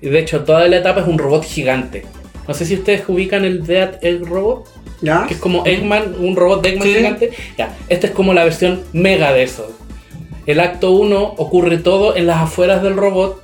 Y 0.00 0.08
de 0.08 0.18
hecho 0.20 0.44
toda 0.44 0.66
la 0.68 0.76
etapa 0.76 1.00
es 1.00 1.06
un 1.08 1.18
robot 1.18 1.44
gigante. 1.44 2.04
No 2.46 2.54
sé 2.54 2.64
si 2.64 2.74
ustedes 2.74 3.02
ubican 3.08 3.44
el 3.44 3.66
Dead 3.66 3.98
Egg 4.02 4.24
Robot. 4.26 4.64
¿Ya? 5.02 5.24
que 5.26 5.32
es 5.32 5.40
como 5.40 5.64
Eggman, 5.64 6.14
un 6.18 6.36
robot 6.36 6.62
de 6.62 6.68
Eggman 6.70 6.86
Sí. 6.88 6.94
gigante. 6.94 7.30
Ya, 7.56 7.74
esta 7.88 8.06
es 8.08 8.12
como 8.12 8.34
la 8.34 8.44
versión 8.44 8.82
mega 8.92 9.32
de 9.32 9.44
eso. 9.44 9.74
El 10.50 10.60
acto 10.60 10.90
1 10.92 11.34
ocurre 11.36 11.78
todo 11.78 12.16
en 12.16 12.26
las 12.26 12.38
afueras 12.42 12.82
del 12.82 12.96
robot 12.96 13.42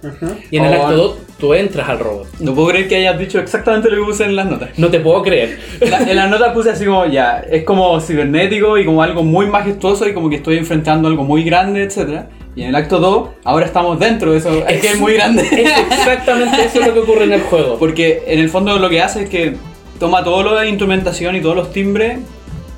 y 0.50 0.56
en 0.58 0.64
el 0.64 0.74
Oh. 0.74 0.82
acto 0.82 0.96
2 0.96 1.16
tú 1.38 1.54
entras 1.54 1.88
al 1.88 1.98
robot. 1.98 2.26
No 2.40 2.54
puedo 2.54 2.68
creer 2.68 2.88
que 2.88 2.96
hayas 2.96 3.18
dicho 3.18 3.38
exactamente 3.38 3.90
lo 3.90 3.96
que 3.98 4.10
puse 4.10 4.24
en 4.24 4.36
las 4.36 4.46
notas. 4.46 4.70
No 4.78 4.88
te 4.88 5.00
puedo 5.00 5.22
creer. 5.22 5.58
La- 5.80 6.00
en 6.00 6.16
las 6.16 6.30
notas 6.30 6.52
puse 6.52 6.70
así 6.70 6.84
como, 6.84 7.06
ya, 7.06 7.44
es 7.50 7.64
como 7.64 8.00
cibernético 8.00 8.78
y 8.78 8.84
como 8.84 9.02
algo 9.02 9.22
muy 9.22 9.46
majestuoso 9.46 10.08
y 10.08 10.14
como 10.14 10.28
que 10.30 10.36
estoy 10.36 10.56
enfrentando 10.58 11.08
algo 11.08 11.24
muy 11.24 11.44
grande, 11.44 11.82
etc. 11.82 12.22
Y 12.56 12.62
en 12.62 12.68
el 12.70 12.74
acto 12.76 12.98
2, 12.98 13.28
ahora 13.44 13.66
estamos 13.66 13.98
dentro 13.98 14.32
de 14.32 14.38
eso. 14.38 14.66
Es 14.66 14.80
que 14.80 14.88
es 14.88 14.98
muy 14.98 15.12
grande. 15.14 15.42
Es 15.52 15.70
exactamente 15.98 16.64
eso 16.64 16.80
lo 16.80 16.94
que 16.94 17.00
ocurre 17.00 17.24
en 17.24 17.32
el 17.34 17.42
juego. 17.42 17.76
Porque 17.78 18.22
en 18.26 18.38
el 18.40 18.48
fondo 18.48 18.78
lo 18.78 18.88
que 18.88 19.02
hace 19.02 19.24
es 19.24 19.28
que 19.28 19.56
toma 20.00 20.24
todo 20.24 20.42
lo 20.42 20.56
de 20.56 20.68
instrumentación 20.68 21.36
y 21.36 21.40
todos 21.42 21.54
los 21.56 21.70
timbres, 21.72 22.18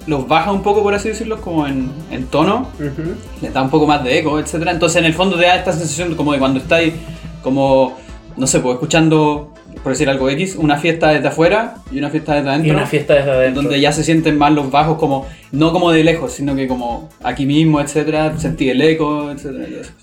los 0.09 0.27
baja 0.27 0.51
un 0.51 0.63
poco, 0.63 0.83
por 0.83 0.95
así 0.95 1.09
decirlo, 1.11 1.41
como 1.41 1.67
en, 1.67 1.91
en 2.11 2.27
tono, 2.27 2.71
Ujú. 2.77 3.15
le 3.43 3.51
da 3.51 3.63
un 3.63 3.71
poco 3.71 3.87
más 3.87 4.03
de 4.03 4.19
eco, 4.19 4.39
etc. 4.41 4.55
Entonces 4.69 4.97
en 4.99 5.05
el 5.05 5.15
fondo 5.15 5.37
te 5.37 5.43
da 5.45 5.55
esta 5.57 5.73
sensación 5.73 6.15
como 6.17 6.33
de 6.33 6.39
cuando 6.39 6.59
estáis 6.59 6.95
como, 7.43 7.97
no 8.37 8.47
sé, 8.47 8.61
pues 8.61 8.75
escuchando, 8.75 9.53
por 9.83 9.93
decir 9.93 10.09
algo 10.09 10.29
X, 10.31 10.57
una 10.57 10.77
fiesta 10.79 11.09
desde 11.11 11.29
afuera 11.29 11.77
y 11.93 11.99
una 11.99 12.11
fiesta 12.11 12.35
desde 12.35 12.49
adentro. 12.49 12.69
Y 12.69 12.71
una 12.75 12.87
fiesta 12.87 13.15
desde 13.15 13.31
adentro. 13.31 13.63
Donde 13.63 13.81
ya 13.81 13.93
se 13.93 14.03
sienten 14.03 14.37
más 14.39 14.53
los 14.53 14.71
bajos 14.71 14.99
como, 14.99 15.27
no 15.53 15.73
como 15.73 15.93
de 15.93 16.03
lejos, 16.05 16.33
sino 16.33 16.57
que 16.57 16.67
como 16.67 17.09
aquí 17.23 17.47
mismo, 17.47 17.81
etcétera, 17.81 18.37
sentir 18.39 18.71
el 18.73 18.81
eco, 18.81 19.31
eso. 19.31 19.51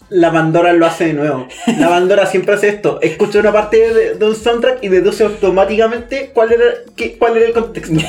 La 0.09 0.31
Pandora 0.31 0.71
lo 0.73 0.85
hace 0.85 1.07
de 1.07 1.13
nuevo. 1.13 1.47
La 1.79 1.89
Pandora 1.89 2.25
siempre 2.25 2.55
hace 2.55 2.69
esto. 2.69 2.99
Escucha 3.01 3.39
una 3.39 3.51
parte 3.51 3.77
de, 3.93 4.13
de 4.15 4.25
un 4.25 4.35
soundtrack 4.35 4.83
y 4.83 4.87
deduce 4.89 5.23
automáticamente 5.23 6.31
cuál 6.33 6.51
era, 6.53 6.63
qué- 6.95 7.17
cuál 7.17 7.37
era 7.37 7.47
el 7.47 7.53
contexto. 7.53 7.95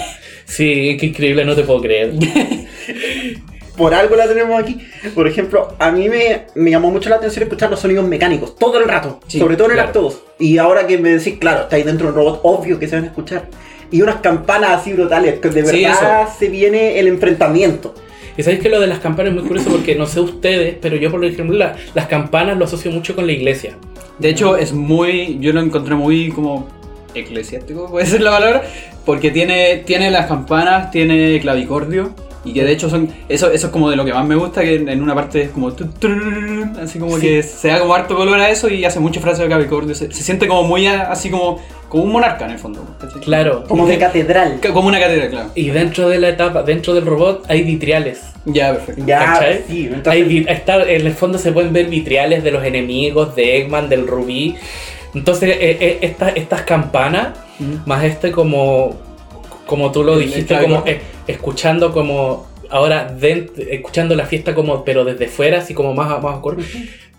Sí, 0.47 0.97
qué 0.98 1.06
increíble, 1.06 1.44
no 1.44 1.55
te 1.55 1.64
puedo 1.64 1.81
creer. 1.82 2.12
Por 3.77 3.93
algo 3.93 4.16
la 4.16 4.27
tenemos 4.27 4.59
aquí. 4.59 4.78
Por 5.14 5.28
ejemplo, 5.28 5.74
a 5.78 5.90
mí 5.90 6.09
me, 6.09 6.47
me 6.55 6.70
llamó 6.70 6.90
mucho 6.90 7.10
la 7.10 7.16
atención 7.16 7.43
escuchar 7.43 7.68
los 7.70 7.78
sonidos 7.81 8.06
mecánicos 8.09 8.56
todo 8.56 8.78
el 8.78 8.89
rato. 8.89 9.20
Sí, 9.27 9.39
sobre 9.39 9.56
todo 9.56 9.66
en 9.66 9.73
el 9.73 9.77
claro. 9.77 9.89
acto 9.89 10.02
2. 10.02 10.23
Y 10.39 10.56
ahora 10.59 10.86
que 10.86 10.97
me 10.97 11.10
decís, 11.10 11.35
claro, 11.39 11.62
está 11.64 11.77
ahí 11.77 11.82
dentro 11.82 12.06
de 12.06 12.12
un 12.12 12.16
robot, 12.18 12.40
obvio 12.43 12.78
que 12.78 12.89
se 12.89 12.94
van 12.97 13.05
a 13.05 13.09
escuchar. 13.09 13.48
Y 13.90 14.01
unas 14.01 14.16
campanas 14.16 14.70
así 14.81 14.94
brutales, 14.94 15.40
que 15.40 15.51
de 15.51 15.64
Sí, 15.66 15.82
verdad 15.85 16.27
se 16.39 16.48
viene 16.48 16.98
el 16.98 17.06
enfrentamiento. 17.09 17.94
Y 18.39 18.43
sabéis 18.43 18.62
que 18.62 18.68
lo 18.70 18.81
de 18.81 18.86
las 18.86 18.98
campanas 19.01 19.32
es 19.35 19.39
muy 19.40 19.47
curioso 19.48 19.70
porque 19.70 19.94
no 19.94 20.06
sé 20.06 20.20
ustedes, 20.20 20.77
pero 20.81 20.97
yo 20.97 21.10
por 21.10 21.23
ejemplo 21.24 21.56
la- 21.56 21.77
las 21.94 22.06
campanas 22.06 22.56
lo 22.59 22.64
asocio 22.66 22.90
mucho 22.90 23.14
con 23.14 23.27
la 23.27 23.32
iglesia. 23.32 23.77
De 24.18 24.31
hecho, 24.31 24.56
es 24.56 24.73
muy. 24.73 25.39
Yo 25.40 25.52
lo 25.52 25.60
encontré 25.60 25.94
muy 25.94 26.31
como. 26.31 26.68
Eclesiástico, 27.20 27.86
puede 27.90 28.06
ser 28.06 28.20
la 28.22 28.30
palabra. 28.30 28.62
Porque 29.05 29.30
tiene, 29.30 29.78
tiene 29.86 30.10
las 30.10 30.26
campanas, 30.26 30.90
tiene 30.90 31.38
clavicordio. 31.40 32.14
Y 32.44 32.52
que 32.52 32.62
de 32.62 32.70
hecho 32.70 32.88
son. 32.88 33.09
Eso, 33.28 33.51
eso 33.51 33.66
es 33.66 33.72
como 33.72 33.90
de 33.90 33.97
lo 33.97 34.05
que 34.05 34.12
más 34.14 34.24
me 34.24 34.36
gusta, 34.36 34.62
que 34.62 34.76
en 34.76 34.88
en 34.88 35.02
una 35.02 35.16
parte 35.16 35.43
es 35.43 35.51
como. 35.51 35.72
tu, 35.72 35.84
Así 36.80 36.98
como 37.01 37.16
Sí. 37.16 37.22
que 37.22 37.43
se 37.43 37.68
da 37.68 37.80
como 37.80 37.93
harto 37.93 38.14
color 38.14 38.38
a 38.38 38.51
eso 38.51 38.68
y 38.68 38.84
hace 38.84 39.01
mucha 39.01 39.20
frase 39.20 39.43
de 39.43 39.48
clavicordio. 39.48 39.97
Se, 39.97 40.12
se 40.12 40.22
siente 40.22 40.47
como 40.47 40.62
muy 40.62 40.86
a- 40.86 41.10
así 41.10 41.28
como. 41.28 41.60
como 41.88 42.05
un 42.05 42.12
monarca 42.12 42.44
en 42.44 42.52
el 42.52 42.59
fondo. 42.60 42.84
¿cachai? 43.01 43.20
Claro. 43.20 43.64
Como 43.66 43.86
de 43.88 43.98
catedral. 43.98 44.59
Ca- 44.60 44.72
Como 44.72 44.86
una 44.86 45.01
catedral, 45.01 45.30
claro. 45.30 45.51
y 45.56 45.70
dentro 45.70 46.09
de 46.09 46.18
la 46.20 46.28
etapa, 46.28 46.62
dentro 46.62 46.94
del 46.94 47.05
robot 47.06 47.44
hay 47.48 47.62
vitriales. 47.62 48.20
Ya, 48.44 48.74
perfecto. 48.74 49.02
Ya, 49.05 49.18
¿Cachai? 49.24 49.62
sí. 49.66 49.86
Hay 49.88 49.94
Entonces, 49.94 50.28
vi- 50.28 50.47
está, 50.48 50.82
en 50.84 51.05
el 51.06 51.12
fondo 51.14 51.38
se 51.38 51.51
pueden 51.51 51.72
ver 51.72 51.86
vitriales 51.86 52.44
de 52.44 52.52
los 52.52 52.64
enemigos, 52.64 53.34
de 53.34 53.56
Eggman, 53.59 53.88
del 53.88 54.06
Rubí. 54.06 54.55
Entonces, 55.16 55.51
eh, 55.51 55.78
eh, 55.80 55.98
esta- 56.02 56.28
estas 56.30 56.62
campanas, 56.62 57.36
más 57.86 58.05
este 58.05 58.30
como, 58.32 58.94
como 59.66 59.90
tú 59.90 60.05
lo 60.05 60.18
dijiste, 60.18 60.59
como 60.60 60.82
eh, 60.86 61.01
escuchando 61.26 61.93
como 61.93 62.47
ahora, 62.70 63.16
dent- 63.18 63.52
escuchando 63.70 64.14
la 64.14 64.26
fiesta 64.26 64.55
como, 64.55 64.84
pero 64.84 65.05
desde 65.05 65.26
fuera, 65.28 65.59
así 65.59 65.72
como 65.74 65.94
más, 65.94 66.09
más 66.22 66.34
oscuro. 66.34 66.59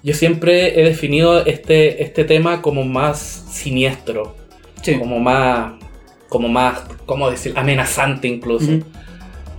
Yo 0.04 0.14
siempre 0.14 0.80
he 0.80 0.84
definido 0.84 1.44
este, 1.46 2.04
este 2.04 2.24
tema 2.24 2.62
como 2.62 2.84
más 2.84 3.46
siniestro, 3.50 4.36
Sí. 4.84 4.98
como 5.00 5.20
más, 5.20 5.74
como 6.30 6.48
más, 6.50 6.84
¿cómo 7.06 7.30
decir? 7.32 7.54
Amenazante 7.56 8.28
incluso. 8.28 8.72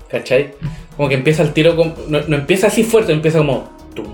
¿Cachai? 0.09 0.53
Como 0.97 1.09
que 1.09 1.17
empieza 1.17 1.43
el 1.43 1.53
tiro, 1.53 1.75
con- 1.77 1.95
no, 2.09 2.21
no 2.29 2.37
empieza 2.37 2.69
así 2.69 2.83
fuerte, 2.85 3.13
empieza 3.13 3.39
como... 3.39 3.69
Tum, 3.95 4.07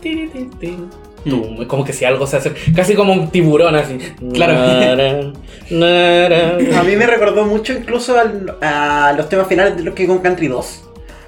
tiri, 0.00 0.28
ti, 0.28 0.48
tin, 0.60 0.88
tum. 1.24 1.60
Es 1.62 1.66
como 1.68 1.84
que 1.84 1.92
si 1.92 2.04
algo 2.04 2.26
se 2.26 2.36
hace... 2.36 2.52
Casi 2.74 2.94
como 2.94 3.12
un 3.12 3.30
tiburón 3.30 3.74
así. 3.76 3.98
Claro. 4.32 5.32
A 6.78 6.82
mí 6.82 6.96
me 6.96 7.06
recordó 7.06 7.44
mucho 7.44 7.72
incluso 7.72 8.18
al- 8.18 8.56
a 8.60 9.12
los 9.16 9.28
temas 9.28 9.46
finales 9.46 9.76
de 9.76 9.82
Donkey 9.84 10.06
Kong 10.06 10.20
Country 10.22 10.48
2. 10.48 10.84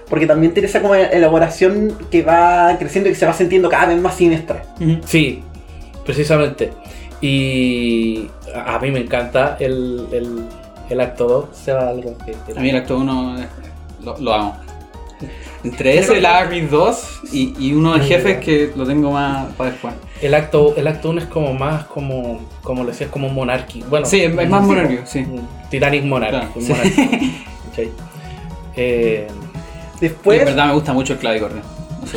Porque 0.09 0.27
también 0.27 0.53
tiene 0.53 0.69
esa 0.69 0.83
como 0.83 0.95
elaboración 0.95 1.97
que 2.11 2.23
va 2.23 2.77
creciendo 2.79 3.09
y 3.09 3.13
que 3.13 3.19
se 3.19 3.27
va 3.27 3.33
sintiendo 3.33 3.69
cada 3.69 3.87
vez 3.87 3.99
más 4.01 4.15
siniestra. 4.17 4.63
Sí, 5.07 5.43
precisamente. 6.05 6.73
Y 7.21 8.29
a 8.55 8.75
a 8.77 8.79
mí 8.81 8.91
me 8.91 9.01
encanta 9.01 9.57
el, 9.61 10.07
el- 10.13 10.45
El 10.91 11.01
acto 11.01 11.27
2 11.27 11.45
se 11.57 11.73
va 11.73 11.89
algo 11.89 12.15
que. 12.27 12.35
A 12.55 12.61
mí 12.61 12.69
el 12.69 12.77
acto 12.77 12.99
1 12.99 13.37
lo, 14.05 14.19
lo 14.19 14.35
amo. 14.35 14.57
Entre 15.65 15.99
ese, 15.99 16.19
el 16.19 16.27
Agri 16.27 16.61
2 16.61 17.21
y, 17.33 17.55
y 17.59 17.73
uno 17.73 17.95
de 17.95 18.01
jefes 18.01 18.39
que 18.39 18.71
lo 18.77 18.87
tengo 18.87 19.11
más 19.11 19.47
para 19.55 19.71
después. 19.71 19.95
El 20.21 20.35
acto, 20.35 20.75
el 20.77 20.87
acto 20.87 21.11
1 21.11 21.21
es 21.23 21.27
como 21.27 21.55
más 21.55 21.85
como. 21.87 22.47
como 22.63 22.83
lo 22.85 22.91
decías, 22.91 23.11
como 23.11 23.29
un 23.29 23.35
monarchy. 23.35 23.83
Bueno, 23.89 24.05
Sí, 24.07 24.21
es, 24.21 24.35
más 24.35 24.45
sí, 24.45 24.51
monárquico, 24.69 25.03
sí. 25.07 25.19
un 25.21 25.49
Titanic 25.71 26.05
Monarch. 26.05 26.31
Claro, 26.31 26.49
un 26.55 26.63
sí. 26.63 26.73
monarchy. 26.73 27.43
Eh, 28.77 29.27
Después 30.01 30.41
en 30.41 30.47
verdad 30.47 30.67
me 30.67 30.73
gusta 30.75 30.93
mucho 30.93 31.13
el 31.15 31.19
clavicordio. 31.19 31.63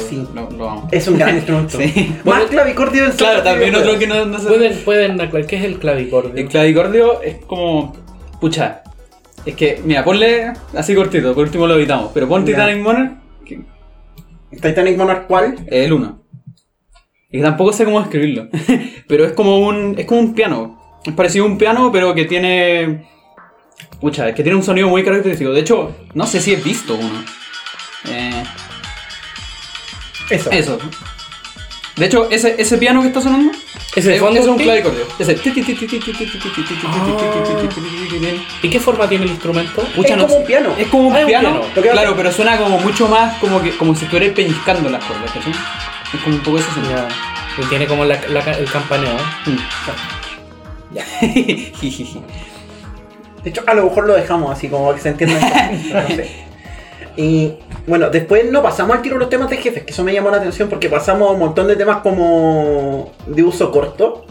Sí. 0.10 0.28
lo, 0.34 0.50
lo 0.52 0.70
amo. 0.70 0.88
es 0.92 1.08
un 1.08 1.18
gran 1.18 1.36
instrumento. 1.36 1.78
Sí. 1.78 2.16
Más 2.26 2.44
clavicordio 2.46 3.04
del 3.04 3.14
Claro, 3.14 3.42
también 3.44 3.74
otro 3.76 3.98
que 3.98 4.06
no, 4.08 4.26
no 4.26 4.40
sé. 4.40 4.48
pueden, 4.48 4.78
pueden, 4.84 5.46
¿qué 5.48 5.56
es 5.56 5.64
el 5.64 5.80
clavicordio? 5.80 6.34
El 6.36 6.48
clavicordio 6.50 7.22
es 7.22 7.38
como. 7.46 7.96
Pucha. 8.42 8.82
Es 9.46 9.56
que, 9.56 9.80
mira, 9.86 10.04
ponle 10.04 10.52
así 10.76 10.94
cortito, 10.94 11.34
por 11.34 11.44
último 11.46 11.68
lo 11.68 11.76
evitamos. 11.76 12.12
Pero 12.14 12.28
pon. 12.28 12.44
Titanic 12.44 12.82
Monarch, 12.84 13.12
que 13.48 13.62
Titanic 14.52 14.98
Monarch, 14.98 15.28
¿cuál? 15.28 15.56
el 15.68 15.94
1. 15.94 16.24
Y 17.32 17.42
tampoco 17.42 17.74
sé 17.74 17.86
cómo 17.86 18.00
describirlo. 18.00 18.48
pero 19.08 19.26
es 19.26 19.34
como 19.34 19.60
un. 19.60 19.96
Es 19.98 20.06
como 20.06 20.22
un 20.22 20.34
piano. 20.34 21.00
Es 21.06 21.14
parecido 21.14 21.46
a 21.46 21.48
un 21.48 21.58
piano, 21.58 21.92
pero 21.92 22.14
que 22.14 22.26
tiene. 22.26 23.08
Pucha, 24.00 24.30
es 24.30 24.36
que 24.36 24.44
tiene 24.44 24.58
un 24.58 24.64
sonido 24.64 24.88
muy 24.88 25.04
característico. 25.04 25.52
De 25.52 25.62
hecho, 25.62 25.96
no 26.14 26.26
sé 26.26 26.40
si 26.40 26.54
he 26.54 26.58
visto 26.58 26.96
uno. 26.96 27.24
Eh, 28.06 28.44
Eso. 30.30 30.52
eso. 30.52 30.80
De 31.98 32.06
hecho, 32.06 32.28
ese, 32.30 32.56
ese 32.60 32.78
piano 32.78 33.02
que 33.02 33.08
está 33.08 33.22
sonando. 33.22 33.52
¿Ese 33.96 34.10
de 34.10 34.16
es, 34.16 34.22
fondo? 34.22 34.40
es 34.40 34.46
un 34.48 34.58
clavicordio. 34.58 35.06
Ese. 35.18 35.36
¿Y 38.62 38.70
qué 38.70 38.80
forma 38.80 39.10
tiene 39.10 39.26
el 39.26 39.32
instrumento? 39.32 39.82
Pucha, 39.96 40.14
Es 40.14 40.18
no 40.18 40.24
como 40.24 40.34
sé. 40.36 40.40
un 40.40 40.46
piano. 40.46 40.74
Es 40.78 40.88
como 40.88 41.08
un 41.10 41.16
Ah, 41.16 41.26
piano, 41.26 41.62
claro, 41.74 42.14
pero 42.16 42.32
suena 42.32 42.58
como 42.58 42.78
mucho 42.80 43.08
más 43.08 43.38
como 43.40 43.62
que 43.62 43.76
como 43.78 43.96
si 43.96 44.06
estuvieras 44.06 44.36
pellizcando 44.36 44.90
las 44.90 45.04
cuerdas, 45.04 45.32
¿cachai? 45.32 45.52
Es 46.14 46.22
como 46.24 46.36
un 46.36 46.44
poco 46.44 46.58
eso 46.60 46.72
sonido. 46.74 46.96
Ya. 46.96 47.08
Y 47.64 47.66
tiene 47.66 47.88
como 47.88 48.06
la- 48.06 48.22
la- 48.30 48.52
el 48.52 48.70
campaneo. 48.70 49.10
¿eh? 50.96 51.72
Jijiji. 51.80 52.22
De 53.44 53.50
hecho, 53.50 53.64
a 53.66 53.74
lo 53.74 53.86
mejor 53.86 54.08
lo 54.08 54.14
dejamos 54.16 54.52
así, 54.52 54.68
como 54.70 54.94
que 54.94 55.00
se 55.02 55.10
entienda. 55.10 55.40
no 55.94 56.08
sé. 56.08 56.47
Y 57.18 57.54
bueno, 57.88 58.10
después 58.12 58.46
no 58.52 58.62
pasamos 58.62 58.96
al 58.96 59.02
tiro 59.02 59.18
los 59.18 59.28
temas 59.30 59.50
de 59.50 59.58
jefes, 59.58 59.84
que 59.84 59.92
eso 59.92 60.04
me 60.04 60.14
llamó 60.14 60.30
la 60.30 60.38
atención 60.38 60.70
porque 60.70 60.88
pasamos 60.88 61.28
a 61.30 61.34
un 61.34 61.40
montón 61.40 61.68
de 61.68 61.76
temas 61.76 61.98
como 61.98 63.12
de 63.26 63.42
uso 63.44 63.72
corto. 63.72 64.26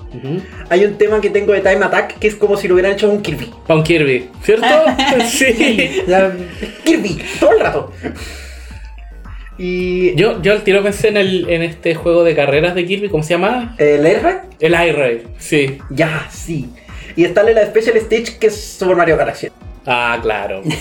Hay 0.70 0.84
un 0.84 0.96
tema 0.96 1.20
que 1.20 1.28
tengo 1.30 1.52
de 1.52 1.60
Time 1.60 1.84
Attack 1.84 2.18
que 2.18 2.28
es 2.28 2.36
como 2.36 2.56
si 2.56 2.68
lo 2.68 2.74
hubieran 2.74 2.92
hecho 2.92 3.10
un 3.10 3.20
Kirby. 3.22 3.52
Pa' 3.66 3.74
un 3.74 3.82
Kirby, 3.82 4.30
¿cierto? 4.42 4.66
sí. 5.28 6.02
La- 6.06 6.32
Kirby, 6.84 7.18
todo 7.40 7.52
el 7.52 7.60
rato. 7.60 7.92
Y 9.58 10.14
Yo, 10.16 10.40
yo 10.42 10.52
al 10.52 10.62
tiro 10.62 10.82
pensé 10.82 11.08
en, 11.08 11.16
el, 11.16 11.48
en 11.50 11.62
este 11.62 11.94
juego 11.94 12.24
de 12.24 12.34
carreras 12.34 12.74
de 12.74 12.86
Kirby, 12.86 13.08
¿cómo 13.08 13.22
se 13.22 13.30
llama? 13.34 13.74
el 13.78 14.06
R, 14.06 14.40
El 14.60 14.72
iRaid, 14.72 15.20
sí. 15.38 15.78
ya, 15.90 16.26
sí. 16.30 16.70
Y 17.16 17.24
está 17.24 17.42
la 17.42 17.64
Special 17.66 17.96
Stage 17.96 18.38
que 18.38 18.48
es 18.48 18.60
Super 18.78 18.96
Mario 18.96 19.16
Galaxy. 19.16 19.48
Ah, 19.86 20.18
claro. 20.22 20.62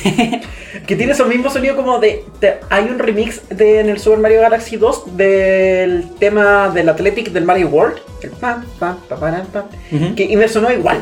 Que 0.87 0.95
tiene 0.95 1.13
esos 1.13 1.27
mismos 1.27 1.53
sonidos 1.53 1.77
como 1.77 1.99
de, 1.99 2.23
de- 2.41 2.55
Hay 2.69 2.83
un 2.85 2.99
remix 2.99 3.47
de, 3.49 3.79
en 3.79 3.89
el 3.89 3.97
Super 3.99 4.19
Mario 4.19 4.41
Galaxy 4.41 4.75
2 4.77 5.15
del 5.17 6.09
tema 6.19 6.69
del 6.69 6.89
Athletic 6.89 7.29
del 7.31 7.45
Mario 7.45 7.69
World. 7.69 7.97
El 8.21 8.31
pam, 8.31 8.63
pam, 8.79 8.97
pa, 9.07 9.15
param, 9.15 9.45
pam, 9.47 9.65
Ujú. 9.91 10.15
que, 10.15 10.25
y 10.25 10.35
me 10.35 10.47
sonó 10.47 10.71
igual. 10.71 11.01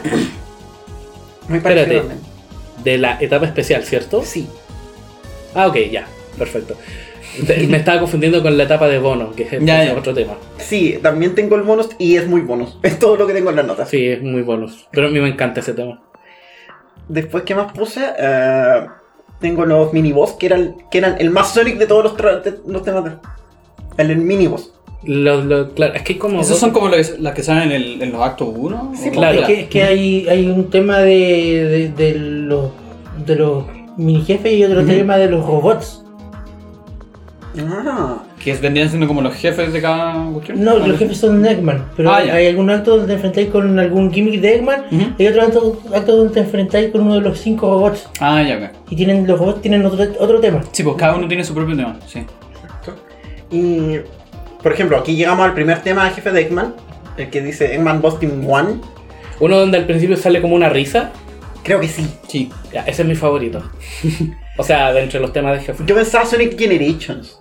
Muy 1.50 1.60
parecido 1.60 1.86
Espérate. 1.86 2.08
también. 2.10 2.34
De 2.84 2.98
la 2.98 3.18
etapa 3.20 3.46
especial, 3.46 3.84
¿cierto? 3.84 4.24
Sí. 4.24 4.48
Ah, 5.56 5.68
ok, 5.68 5.78
ya. 5.92 6.06
Perfecto. 6.38 6.76
Me 7.68 7.78
estaba 7.78 8.00
confundiendo 8.00 8.42
con 8.44 8.56
la 8.58 8.64
etapa 8.64 8.88
de 8.88 9.00
bono, 9.00 9.32
que 9.32 9.44
es 9.44 9.50
Ya, 9.66 9.84
es 9.84 9.92
ya. 9.92 9.98
otro 9.98 10.14
tema. 10.14 10.34
Sí, 10.60 11.00
también 11.02 11.34
tengo 11.36 11.56
el 11.56 11.64
bonus 11.64 11.90
y 11.98 12.16
es 12.16 12.28
muy 12.28 12.42
bonus. 12.42 12.78
Es 12.84 13.00
todo 13.00 13.16
lo 13.18 13.26
que 13.28 13.34
tengo 13.34 13.50
en 13.50 13.56
las 13.58 13.66
notas. 13.66 13.90
Sí, 13.90 14.08
es 14.08 14.22
muy 14.22 14.44
bonus. 14.44 14.88
Pero 14.92 15.08
a 15.08 15.10
mí 15.10 15.20
me 15.20 15.30
encanta 15.30 15.62
ese 15.62 15.74
tema. 15.74 16.00
Después, 17.14 17.44
¿qué 17.44 17.54
más 17.54 17.72
puse? 17.74 18.02
Eh, 18.18 18.88
tengo 19.40 19.66
los 19.66 19.94
miniboss 19.94 20.32
que 20.34 20.48
eran, 20.48 20.76
que 20.90 20.98
eran 20.98 21.16
el 21.20 21.30
más 21.30 21.54
Sonic 21.54 21.78
de 21.78 21.86
todos 21.86 22.04
los, 22.04 22.18
tra- 22.18 22.42
de- 22.42 22.60
los 22.66 22.82
temas. 22.84 23.04
De, 23.06 23.12
el, 23.98 24.12
el 24.12 24.18
miniboss. 24.18 24.74
Lo- 25.04 25.44
lo- 25.44 25.70
claro, 25.74 25.94
es 25.94 26.02
que 26.02 26.14
hay 26.14 26.20
como. 26.20 26.38
¿Esos 26.40 26.52
dos- 26.52 26.60
son 26.60 26.72
como 26.72 26.88
las 26.90 27.34
que 27.36 27.44
salen 27.44 27.72
en, 27.72 27.82
el- 27.82 28.02
en 28.02 28.12
los 28.12 28.22
actos 28.22 28.50
1? 28.56 28.94
Sí, 28.96 29.12
claro. 29.12 29.42
Es 29.42 29.46
que, 29.48 29.60
es 29.62 29.68
que 29.68 29.84
hay, 29.84 30.28
hay 30.28 30.48
un 30.50 30.70
tema 30.70 31.00
de, 31.00 31.92
de, 31.96 32.14
de 32.14 32.14
los, 32.20 32.72
de 33.26 33.36
los 33.36 33.66
mini 33.98 34.22
jefes 34.24 34.54
y 34.54 34.64
otro 34.64 34.84
tema 34.86 35.18
de 35.18 35.30
los 35.30 35.46
robots. 35.46 36.03
Ah, 37.60 38.24
Que 38.44 38.54
vendrían 38.56 38.90
siendo 38.90 39.08
como 39.08 39.22
los 39.22 39.36
jefes 39.36 39.72
de 39.72 39.82
cada 39.82 40.26
cuestión. 40.32 40.64
No, 40.64 40.80
los 40.80 40.98
jefes 40.98 41.18
son 41.18 41.46
Eggman, 41.46 41.86
pero 41.96 42.12
Ah, 42.12 42.18
hay, 42.18 42.30
hay 42.30 42.48
algún 42.48 42.70
acto 42.70 42.92
donde 42.92 43.08
te 43.08 43.14
enfrentáis 43.14 43.50
con 43.50 43.78
algún 43.78 44.12
gimmick 44.12 44.42
de 44.42 44.56
Eggman 44.56 44.86
Ujú. 44.92 45.06
y 45.18 45.28
otro 45.28 45.42
acto, 45.44 45.82
acto 45.94 46.16
donde 46.16 46.34
te 46.34 46.40
enfrentáis 46.40 46.92
con 46.92 47.02
uno 47.02 47.16
de 47.16 47.22
los 47.22 47.40
cinco 47.40 47.68
robots. 47.70 48.10
Ah, 48.20 48.42
ya, 48.42 48.58
ok. 48.58 48.72
Y 48.90 48.96
tienen 48.96 49.28
los 49.28 49.38
robots 49.40 49.62
tienen 49.62 49.86
otro, 49.86 50.04
otro 50.20 50.40
tema. 50.40 50.62
Sí, 50.72 50.84
pues 50.84 50.96
cada 50.98 51.16
uno 51.16 51.28
tiene 51.28 51.44
su 51.44 51.54
propio 51.54 51.76
tema, 51.76 51.98
sí. 52.08 52.26
y 53.52 53.98
por 54.62 54.72
ejemplo, 54.72 54.98
aquí 54.98 55.16
llegamos 55.16 55.46
al 55.46 55.54
primer 55.54 55.82
tema 55.82 56.06
de 56.06 56.12
jefe 56.12 56.32
de 56.32 56.42
Eggman. 56.42 56.74
El 57.18 57.30
que 57.30 57.42
dice 57.42 57.76
Eggman 57.76 58.02
Team 58.20 58.48
1. 58.48 58.82
Uno 59.42 59.58
donde 59.60 59.78
al 59.78 59.86
principio 59.86 60.16
sale 60.18 60.42
como 60.42 60.56
una 60.56 60.70
risa. 60.70 61.12
Creo 61.64 61.80
que 61.80 61.88
sí. 61.90 62.08
Sí. 62.28 62.50
Ya, 62.72 62.82
ese 62.82 63.02
es 63.04 63.08
mi 63.08 63.16
favorito. 63.16 63.62
o 64.58 64.64
sea, 64.64 64.94
de 64.94 65.04
entre 65.04 65.20
los 65.20 65.34
temas 65.34 65.60
de 65.60 65.66
jefe. 65.66 65.84
Yo 65.86 65.96
pensaba 65.96 66.26
Sonic 66.26 66.58
Generations. 66.58 67.38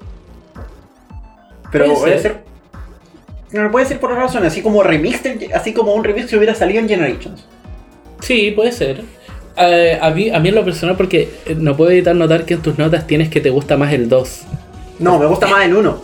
Pero 1.72 1.94
Puede 1.94 2.20
ser. 2.20 2.42
No 3.50 3.70
puede 3.70 3.84
ser 3.84 4.00
por 4.00 4.12
otra 4.12 4.24
razón, 4.24 4.44
así 4.44 4.62
como 4.62 4.82
remix, 4.82 5.20
así 5.54 5.74
como 5.74 5.94
un 5.94 6.04
remix 6.04 6.30
que 6.30 6.36
hubiera 6.36 6.54
salido 6.54 6.80
en 6.80 6.88
Generations. 6.88 7.44
Sí, 8.20 8.50
puede 8.52 8.72
ser. 8.72 9.02
Eh, 9.58 9.98
a, 10.00 10.10
mí, 10.10 10.30
a 10.30 10.38
mí 10.38 10.48
en 10.48 10.54
lo 10.54 10.64
personal, 10.64 10.96
porque 10.96 11.28
eh, 11.44 11.54
no 11.54 11.76
puedo 11.76 11.90
evitar 11.90 12.16
notar 12.16 12.46
que 12.46 12.54
en 12.54 12.62
tus 12.62 12.78
notas 12.78 13.06
tienes 13.06 13.28
que 13.28 13.42
te 13.42 13.50
gusta 13.50 13.76
más 13.76 13.92
el 13.92 14.08
2. 14.08 14.42
No, 15.00 15.18
me 15.18 15.26
gusta 15.26 15.48
más 15.48 15.66
el 15.66 15.76
1. 15.76 16.02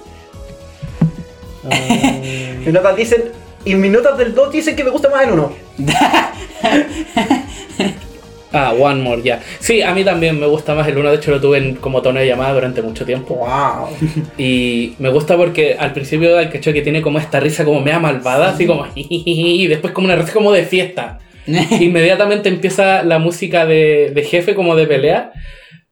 Mis 2.64 2.72
notas 2.72 2.96
dicen. 2.96 3.24
Y 3.64 3.74
mis 3.74 3.90
notas 3.90 4.16
del 4.16 4.34
2 4.34 4.52
dicen 4.52 4.76
que 4.76 4.84
me 4.84 4.90
gusta 4.90 5.10
más 5.10 5.24
el 5.24 5.32
1. 5.32 5.52
Ah, 8.52 8.72
One 8.72 9.02
More, 9.02 9.22
ya. 9.22 9.40
Sí, 9.60 9.82
a 9.82 9.92
mí 9.94 10.04
también 10.04 10.40
me 10.40 10.46
gusta 10.46 10.74
más 10.74 10.88
el 10.88 10.96
1. 10.96 11.10
De 11.10 11.16
hecho, 11.16 11.30
lo 11.30 11.40
tuve 11.40 11.58
en- 11.58 11.74
como 11.76 12.00
tono 12.00 12.18
de 12.20 12.26
llamada 12.26 12.54
durante 12.54 12.80
mucho 12.82 13.04
tiempo. 13.04 13.34
Wow. 13.34 13.88
Y 14.38 14.94
me 14.98 15.10
gusta 15.10 15.36
porque 15.36 15.76
al 15.78 15.92
principio 15.92 16.38
el 16.38 16.48
cacho 16.50 16.72
que 16.72 16.80
tiene 16.82 17.02
como 17.02 17.18
esta 17.18 17.40
risa 17.40 17.64
como 17.64 17.80
mea 17.80 17.98
malvada, 17.98 18.50
así 18.50 18.66
como 18.66 18.86
y 18.94 19.66
después 19.66 19.92
como 19.92 20.06
una 20.06 20.16
risa 20.16 20.32
como 20.32 20.52
de 20.52 20.64
fiesta. 20.64 21.18
Inmediatamente 21.80 22.48
empieza 22.48 23.02
la 23.02 23.18
música 23.18 23.66
de, 23.66 24.12
de 24.14 24.22
jefe 24.22 24.54
como 24.54 24.76
de 24.76 24.86
pelea. 24.86 25.32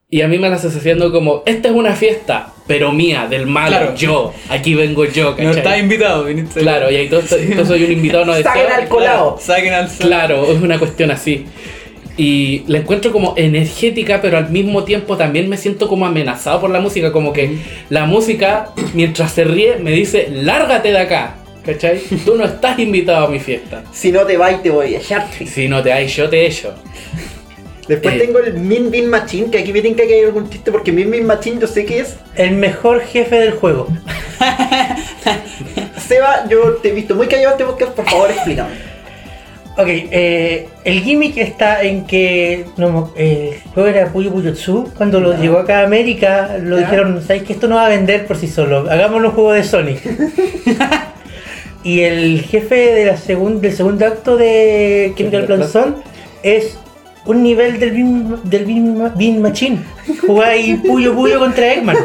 Y 0.08 0.22
a 0.22 0.28
mí 0.28 0.38
me 0.38 0.48
la 0.48 0.54
hace 0.54 0.68
haciendo 0.68 1.10
como, 1.10 1.42
esta 1.46 1.68
es 1.68 1.74
una 1.74 1.94
fiesta, 1.96 2.52
pero 2.68 2.92
mía, 2.92 3.26
del 3.28 3.46
malo, 3.46 3.76
Claro. 3.76 3.94
yo. 3.96 4.32
Aquí 4.50 4.74
vengo 4.74 5.04
yo, 5.04 5.30
No 5.30 5.36
¿cachai? 5.36 5.56
estás 5.56 5.78
invitado, 5.80 6.22
viniste. 6.24 6.60
Claro, 6.60 6.88
y 6.92 6.94
ahí 6.96 7.08
todo, 7.08 7.22
todo 7.22 7.66
soy 7.66 7.82
un 7.84 7.90
invitado 7.92 8.24
no 8.24 8.32
Saquen 8.34 8.52
deseado. 8.62 8.82
al 8.82 8.88
colado. 8.88 9.36
Saquen 9.40 9.72
al 9.74 9.88
Claro, 9.88 10.44
es 10.52 10.62
una 10.62 10.78
cuestión 10.78 11.10
así. 11.10 11.44
Y 12.16 12.62
la 12.66 12.78
encuentro 12.78 13.12
como 13.12 13.34
energética, 13.36 14.20
pero 14.22 14.38
al 14.38 14.48
mismo 14.50 14.84
tiempo 14.84 15.16
también 15.18 15.48
me 15.50 15.56
siento 15.58 15.86
como 15.88 16.06
amenazado 16.06 16.60
por 16.62 16.70
la 16.70 16.80
música. 16.80 17.12
Como 17.12 17.32
que 17.32 17.58
la 17.90 18.06
música, 18.06 18.70
mientras 18.94 19.32
se 19.32 19.44
ríe, 19.44 19.76
me 19.76 19.90
dice, 19.90 20.28
lárgate 20.30 20.92
de 20.92 20.98
acá. 20.98 21.34
¿Cachai? 21.64 21.98
Tú 22.24 22.36
no 22.36 22.44
estás 22.44 22.78
invitado 22.78 23.26
a 23.26 23.28
mi 23.28 23.40
fiesta. 23.40 23.82
Si 23.92 24.12
no 24.12 24.24
te 24.24 24.36
vas, 24.36 24.62
te 24.62 24.70
voy 24.70 24.94
a 24.94 24.98
echar. 24.98 25.26
Si 25.46 25.68
no 25.68 25.82
te 25.82 25.92
hay, 25.92 26.06
yo 26.08 26.28
te 26.28 26.46
echo. 26.46 26.74
Después 27.88 28.14
Eh. 28.14 28.18
tengo 28.18 28.38
el 28.40 28.54
Min 28.54 28.90
Min 28.90 29.08
Machine, 29.08 29.50
que 29.50 29.58
aquí 29.58 29.72
me 29.72 29.80
tienen 29.80 29.96
que 29.96 30.02
hay 30.14 30.24
algún 30.24 30.48
chiste 30.48 30.72
porque 30.72 30.90
Min 30.92 31.10
Min 31.10 31.26
Machine 31.26 31.60
yo 31.60 31.66
sé 31.66 31.84
que 31.84 32.00
es. 32.00 32.16
El 32.34 32.52
mejor 32.56 33.00
jefe 33.02 33.36
del 33.38 33.52
juego. 33.52 33.88
Seba, 36.08 36.46
yo 36.48 36.74
te 36.82 36.88
he 36.88 36.92
visto 36.92 37.14
muy 37.14 37.26
callado 37.26 37.52
este 37.52 37.64
podcast, 37.64 37.92
por 37.92 38.08
favor 38.08 38.30
explícame. 38.30 38.70
Ok, 39.78 39.88
eh, 39.88 40.68
el 40.84 41.00
gimmick 41.00 41.36
está 41.36 41.82
en 41.82 42.06
que 42.06 42.64
no, 42.78 43.12
el 43.14 43.50
juego 43.74 43.88
era 43.88 44.08
Puyo 44.10 44.32
Puyo 44.32 44.54
Tsu. 44.54 44.90
Cuando 44.96 45.20
lo 45.20 45.36
llegó 45.38 45.58
acá 45.58 45.80
a 45.80 45.84
América, 45.84 46.56
lo 46.62 46.76
Ya. 46.78 46.84
dijeron: 46.84 47.22
¿Sabes 47.22 47.42
que 47.42 47.52
esto 47.52 47.68
no 47.68 47.74
va 47.76 47.86
a 47.86 47.88
vender 47.90 48.26
por 48.26 48.36
sí 48.38 48.48
solo? 48.48 48.90
Hagámoslo 48.90 49.28
un 49.28 49.34
juego 49.34 49.52
de 49.52 49.64
Sonic. 49.64 50.00
y 51.84 52.00
el 52.00 52.40
jefe 52.42 52.74
de 52.94 53.04
la 53.04 53.16
segun- 53.16 53.60
del 53.60 53.72
segundo 53.72 54.06
acto 54.06 54.36
de 54.36 55.12
Chemical 55.16 55.42
Chemical 55.42 55.46
Plant 55.58 55.64
Zone 55.72 55.92
es 56.42 56.78
un 57.26 57.42
nivel 57.42 57.78
del 57.80 57.90
Bean, 57.90 58.40
del 58.44 58.64
Bean 59.16 59.42
Machine. 59.42 59.78
Jugáis 60.26 60.80
puyo 60.80 61.14
puyo 61.14 61.38
contra 61.38 61.72
Eggman. 61.74 61.96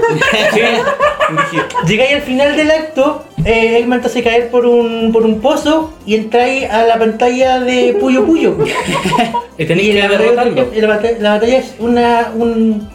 Llegáis 1.88 2.15
al 2.15 2.22
final 2.22 2.56
del 2.56 2.72
acto, 2.72 3.23
eh, 3.45 3.77
Eggman 3.80 4.02
te 4.02 4.07
hace 4.07 4.23
caer 4.23 4.49
por 4.49 4.65
un, 4.65 5.11
por 5.11 5.23
un 5.23 5.39
pozo 5.39 5.93
y 6.06 6.15
entráis 6.15 6.69
a 6.69 6.84
la 6.85 6.98
pantalla 6.98 7.60
de 7.60 7.95
Puyo 7.99 8.26
Puyo. 8.26 8.57
y 9.57 9.65
tenéis 9.65 9.95
que 9.95 10.02
la, 10.02 10.07
derrotarlo. 10.10 10.56
batalla, 10.56 10.81
la, 10.81 10.88
batalla, 10.88 11.18
la 11.19 11.30
batalla 11.31 11.57
es 11.57 11.76
una. 11.80 12.31
Un, 12.35 12.89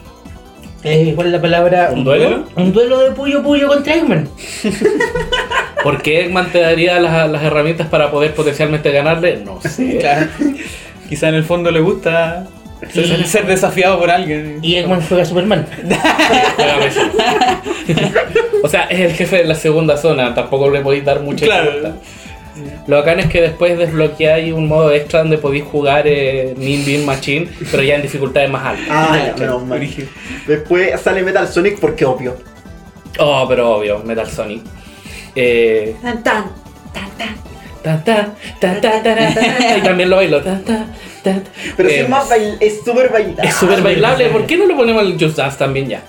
eh, 0.84 1.12
¿Cuál 1.14 1.28
es 1.28 1.32
la 1.32 1.40
palabra? 1.40 1.90
¿Un 1.92 2.04
duelo? 2.04 2.44
Un 2.56 2.72
duelo 2.72 3.00
de 3.00 3.10
Puyo 3.12 3.42
Puyo 3.42 3.68
contra 3.68 3.94
Eggman. 3.94 4.28
¿Por 5.82 6.00
Eggman 6.04 6.50
te 6.52 6.60
daría 6.60 7.00
las, 7.00 7.30
las 7.30 7.42
herramientas 7.42 7.86
para 7.88 8.10
poder 8.10 8.34
potencialmente 8.34 8.90
ganarle? 8.90 9.38
No 9.44 9.60
sé. 9.62 9.98
Claro. 9.98 10.28
Quizá 11.08 11.28
en 11.28 11.36
el 11.36 11.44
fondo 11.44 11.70
le 11.70 11.80
gusta 11.80 12.46
ser, 12.92 13.26
ser 13.26 13.46
desafiado 13.46 13.98
por 13.98 14.10
alguien. 14.10 14.58
Y 14.62 14.76
Eggman 14.76 15.02
juega 15.02 15.22
a 15.22 15.26
Superman. 15.26 15.66
O 18.62 18.68
sea, 18.68 18.84
es 18.84 18.98
el 18.98 19.12
jefe 19.12 19.36
de 19.36 19.44
la 19.44 19.54
segunda 19.54 19.96
zona, 19.96 20.34
tampoco 20.34 20.68
le 20.70 20.80
podéis 20.80 21.04
dar 21.04 21.20
mucha 21.20 21.46
Claro. 21.46 21.94
Lo 22.86 22.96
bacán 22.96 23.20
es 23.20 23.26
que 23.26 23.40
después 23.42 23.78
desbloqueáis 23.78 24.52
un 24.52 24.66
modo 24.66 24.90
extra 24.90 25.20
donde 25.20 25.38
podéis 25.38 25.64
jugar 25.64 26.06
eh, 26.06 26.54
Nin 26.56 26.84
Bean 26.86 27.04
Machine, 27.04 27.48
pero 27.70 27.82
ya 27.82 27.96
en 27.96 28.02
dificultades 28.02 28.50
más 28.50 28.64
altas. 28.64 28.86
Ah, 28.90 29.18
ya, 29.26 29.34
menos 29.38 29.64
mal. 29.64 29.88
Después 30.46 31.00
sale 31.00 31.22
Metal 31.22 31.46
Sonic 31.46 31.78
porque 31.78 32.04
obvio. 32.04 32.36
Oh, 33.18 33.44
pero 33.48 33.76
obvio, 33.76 33.98
Metal 34.04 34.26
Sonic. 34.26 34.62
Eh, 35.34 35.94
Tan, 36.00 36.22
tan, 36.22 36.44
tan, 36.92 37.10
tan. 37.18 37.36
Ta, 38.04 38.34
ta, 38.60 38.80
ta, 38.80 39.02
ta, 39.02 39.14
ta, 39.34 39.78
y 39.78 39.82
también 39.82 40.10
lo 40.10 40.16
bailo. 40.16 40.42
ta, 40.42 40.60
ta, 40.64 40.86
ta, 41.22 41.34
ta. 41.34 41.40
Pero 41.76 41.88
Eh, 41.88 41.92
si 41.92 41.98
es 42.00 42.08
más 42.08 42.28
bail- 42.28 42.56
es 42.60 42.80
súper 42.84 43.10
bailable. 43.10 43.48
es 43.48 43.54
súper 43.54 43.82
bailable. 43.82 44.26
¿Por 44.30 44.46
qué 44.46 44.56
no 44.56 44.66
lo 44.66 44.76
ponemos 44.76 45.02
en 45.04 45.12
el 45.12 45.20
Just 45.20 45.36
Dance 45.36 45.58
también 45.58 45.88
ya? 45.88 46.02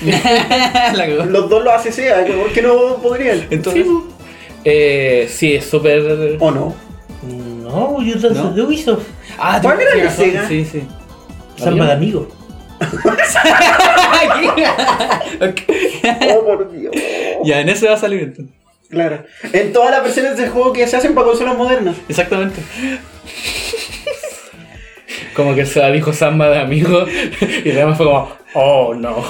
Los 1.26 1.48
dos 1.50 1.62
lo 1.62 1.70
hace 1.72 1.92
SEA, 1.92 2.24
¿por 2.26 2.52
qué 2.52 2.62
no 2.62 2.96
podrían? 3.02 3.46
Entonces, 3.50 3.86
Eh, 4.64 5.28
sí, 5.30 5.54
es 5.54 5.64
súper. 5.64 6.36
¿O 6.40 6.50
no? 6.50 6.74
No, 7.22 8.02
yo 8.02 8.18
soy 8.18 8.34
¿No? 8.34 8.50
de 8.52 8.62
Ubisoft. 8.62 9.04
ah, 9.38 9.58
¿Cuál 9.62 9.78
tienes 9.78 9.94
era 9.94 10.04
el 10.04 10.10
Sega? 10.10 10.48
Sí, 10.48 10.64
sí. 10.64 10.82
Samba 11.56 11.86
de 11.86 11.92
amigo. 11.92 12.28
Ok. 15.40 15.60
Oh, 16.34 16.44
por 16.44 16.72
Dios. 16.72 16.94
Ya, 17.44 17.60
en 17.60 17.68
ese 17.68 17.86
va 17.88 17.94
a 17.94 17.98
salir 17.98 18.22
entonces. 18.22 18.54
Claro. 18.90 19.24
En 19.52 19.72
todas 19.72 19.92
las 19.92 20.02
versiones 20.02 20.36
del 20.36 20.50
juego 20.50 20.72
que 20.72 20.86
se 20.86 20.96
hacen 20.96 21.14
para 21.14 21.28
consolas 21.28 21.56
modernas. 21.56 21.96
Exactamente. 22.08 22.60
Como 25.34 25.54
que 25.54 25.64
se 25.64 25.80
dijo 25.92 26.12
Samba 26.12 26.50
de 26.50 26.58
amigo 26.58 27.06
y 27.64 27.70
además 27.70 27.96
fue 27.96 28.06
como, 28.06 28.32
oh 28.54 28.94
no. 28.94 29.24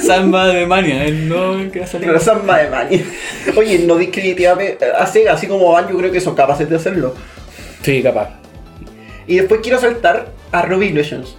Samba 0.00 0.46
de 0.46 0.64
Mania, 0.64 1.04
el 1.04 1.28
no 1.28 1.70
que 1.72 1.80
va 1.80 1.84
a 1.84 1.88
salir. 1.88 2.06
Pero 2.06 2.20
Samba 2.20 2.58
de 2.58 2.70
Mani. 2.70 3.04
Oye, 3.56 3.80
no 3.80 3.96
discreditiva 3.96 4.56
a 4.96 5.06
Sega, 5.06 5.32
así 5.32 5.48
como 5.48 5.72
Van, 5.72 5.88
yo 5.88 5.98
creo 5.98 6.12
que 6.12 6.20
son 6.20 6.36
capaces 6.36 6.70
de 6.70 6.76
hacerlo. 6.76 7.14
Sí, 7.82 8.02
capaz. 8.02 8.30
Y 9.26 9.36
después 9.38 9.60
quiero 9.60 9.80
saltar 9.80 10.28
a 10.52 10.62
Ruby 10.62 10.86
Illusions. 10.86 11.36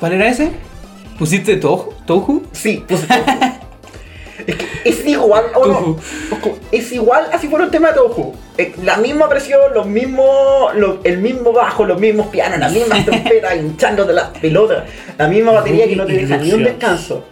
¿Cuál 0.00 0.14
era 0.14 0.28
ese? 0.28 0.50
¿Pusiste? 1.18 1.56
¿Touhou? 1.56 2.42
Sí, 2.52 2.82
puse 2.88 3.06
Touhou. 3.06 3.51
Es 4.46 4.56
que 4.56 4.66
es 4.84 5.06
igual, 5.06 5.44
o 5.54 5.66
no, 5.66 5.96
es 6.70 6.92
igual 6.92 7.26
así 7.32 7.48
fuera 7.48 7.64
un 7.66 7.70
tema 7.70 7.88
de 7.88 7.94
Touhou. 7.94 8.34
Eh, 8.58 8.72
La 8.84 8.96
misma 8.96 9.28
presión, 9.28 9.60
los 9.74 9.86
mismos, 9.86 10.74
lo- 10.74 11.00
el 11.04 11.18
mismo 11.18 11.52
bajo, 11.52 11.84
los 11.84 11.98
mismos 12.00 12.26
pianos, 12.28 12.58
las 12.58 12.72
mismas 12.72 13.04
trompetas 13.04 13.56
hinchándote 13.60 14.12
las 14.12 14.28
pelotas, 14.38 14.84
la 15.18 15.28
misma 15.28 15.52
batería 15.52 15.86
que 15.86 15.96
no 15.96 16.04
te 16.06 16.12
deja 16.14 16.36
ni 16.38 16.52
un 16.52 16.64
descanso. 16.64 17.24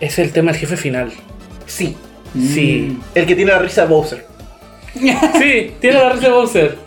Es 0.00 0.18
el 0.18 0.32
tema 0.32 0.50
del 0.52 0.60
jefe 0.60 0.76
final. 0.76 1.12
Sí, 1.66 1.96
Sí. 2.34 2.98
el 3.14 3.26
que 3.26 3.34
tiene 3.36 3.52
la 3.52 3.58
risa 3.60 3.82
de 3.82 3.88
Bowser. 3.88 4.26
Sí, 4.94 5.74
tiene 5.80 5.98
la 5.98 6.10
risa 6.10 6.26
de 6.28 6.32
Bowser. 6.32 6.78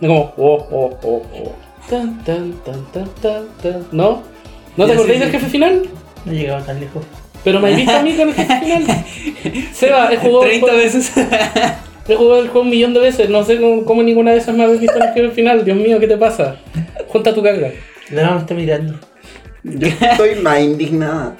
Como, 0.00 0.32
oh, 0.36 0.66
oh, 0.70 0.98
oh, 1.02 1.22
oh. 1.34 1.54
Tan, 1.90 2.22
tan, 2.24 2.52
tan, 2.64 2.84
tan, 2.92 3.08
tan, 3.22 3.48
tan. 3.62 3.86
¿No? 3.92 4.22
¿No 4.76 4.86
te 4.86 4.92
acordáis 4.92 5.18
sí, 5.18 5.24
del 5.24 5.30
jefe 5.32 5.46
final? 5.48 5.88
No 6.24 6.32
he 6.32 6.34
llegado 6.36 6.62
tan 6.64 6.78
lejos. 6.78 7.02
Pero 7.44 7.60
me 7.60 7.70
has 7.70 7.76
visto 7.76 7.92
a 7.92 8.02
mí 8.02 8.14
con 8.14 8.28
el 8.28 8.34
jefe 8.34 8.60
final. 8.60 9.04
Seba, 9.72 10.12
he 10.12 10.16
jugado, 10.16 10.40
30 10.40 10.72
veces. 10.72 11.12
he 12.08 12.14
jugado 12.14 12.42
el 12.42 12.48
juego 12.48 12.62
un 12.62 12.70
millón 12.70 12.94
de 12.94 13.00
veces. 13.00 13.28
No 13.30 13.44
sé 13.44 13.60
cómo, 13.60 13.84
cómo 13.84 14.02
ninguna 14.02 14.32
de 14.32 14.38
esas 14.38 14.54
me 14.54 14.64
habéis 14.64 14.80
visto 14.80 14.96
en 14.96 15.02
el 15.02 15.14
jefe 15.14 15.30
final. 15.30 15.64
Dios 15.64 15.76
mío, 15.76 16.00
¿qué 16.00 16.08
te 16.08 16.16
pasa? 16.16 16.56
Junta 17.08 17.34
tu 17.34 17.42
carga. 17.42 17.70
No, 18.10 18.34
me 18.34 18.38
está 18.38 18.54
mirando. 18.54 18.94
Yo 19.62 19.88
estoy 19.88 20.36
más 20.36 20.60
indignada. 20.60 21.36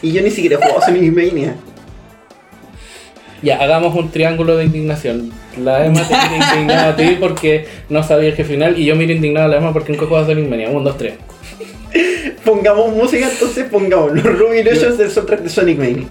Y 0.00 0.12
yo 0.12 0.22
ni 0.22 0.30
siquiera 0.30 0.56
he 0.56 0.58
jugado 0.58 0.80
Sonic 0.82 1.12
Mania. 1.12 1.56
Ya, 3.42 3.56
hagamos 3.56 3.94
un 3.96 4.10
triángulo 4.10 4.56
de 4.56 4.66
indignación. 4.66 5.32
La 5.60 5.84
Emma 5.84 6.06
te 6.06 6.14
mira 6.14 6.54
indignada 6.54 6.88
a 6.90 6.96
ti 6.96 7.16
porque 7.18 7.66
no 7.88 8.02
sabía 8.04 8.28
el 8.28 8.36
jefe 8.36 8.54
final 8.54 8.78
y 8.78 8.84
yo 8.84 8.94
miro 8.94 9.12
indignada 9.12 9.46
a 9.46 9.48
la 9.48 9.56
Emma 9.56 9.72
porque 9.72 9.90
nunca 9.90 10.04
he 10.04 10.08
jugado 10.08 10.26
a 10.26 10.28
Sonic 10.28 10.48
Mania. 10.48 10.70
1, 10.70 10.80
2, 10.80 10.96
3. 10.96 11.14
Pongamos 12.44 12.94
música, 12.94 13.30
entonces 13.30 13.66
pongamos 13.70 14.12
los 14.12 14.24
Ruby 14.24 14.58
Illusions 14.58 14.98
del 14.98 15.10
soundtrack 15.10 15.40
de 15.40 15.48
Sonic 15.48 15.78
Mania. 15.78 16.08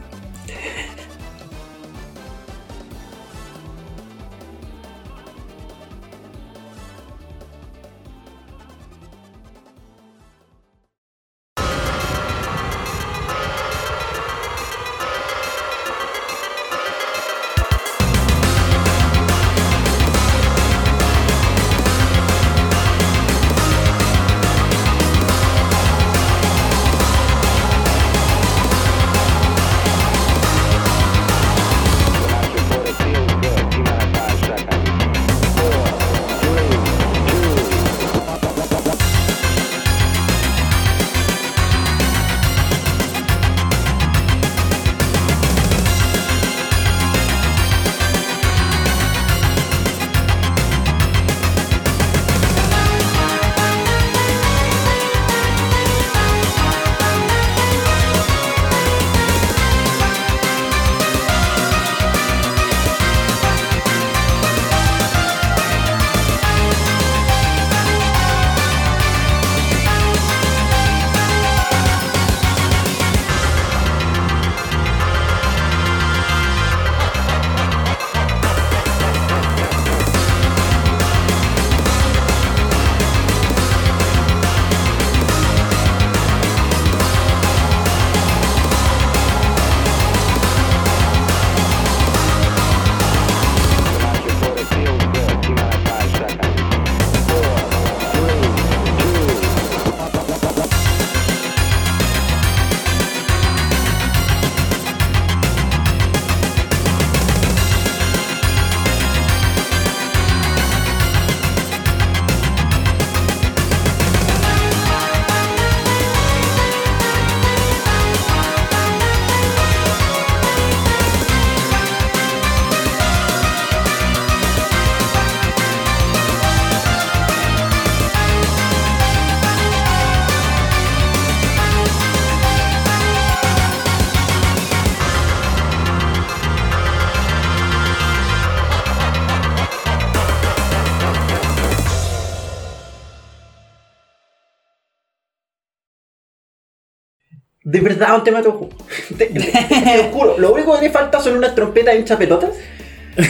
De 147.71 147.79
verdad, 147.79 148.15
un 148.15 148.23
tema 148.23 148.39
de 148.39 148.43
Touhou. 148.43 148.69
Te, 149.17 149.25
te- 149.27 149.39
te 149.39 149.97
lo 149.97 150.03
juro, 150.11 150.37
lo 150.37 150.51
único 150.53 150.75
que 150.75 150.81
le 150.87 150.89
falta 150.91 151.21
son 151.21 151.37
unas 151.37 151.55
trompetas 151.55 151.95
hinchas 151.95 152.17
pelotas. 152.17 152.49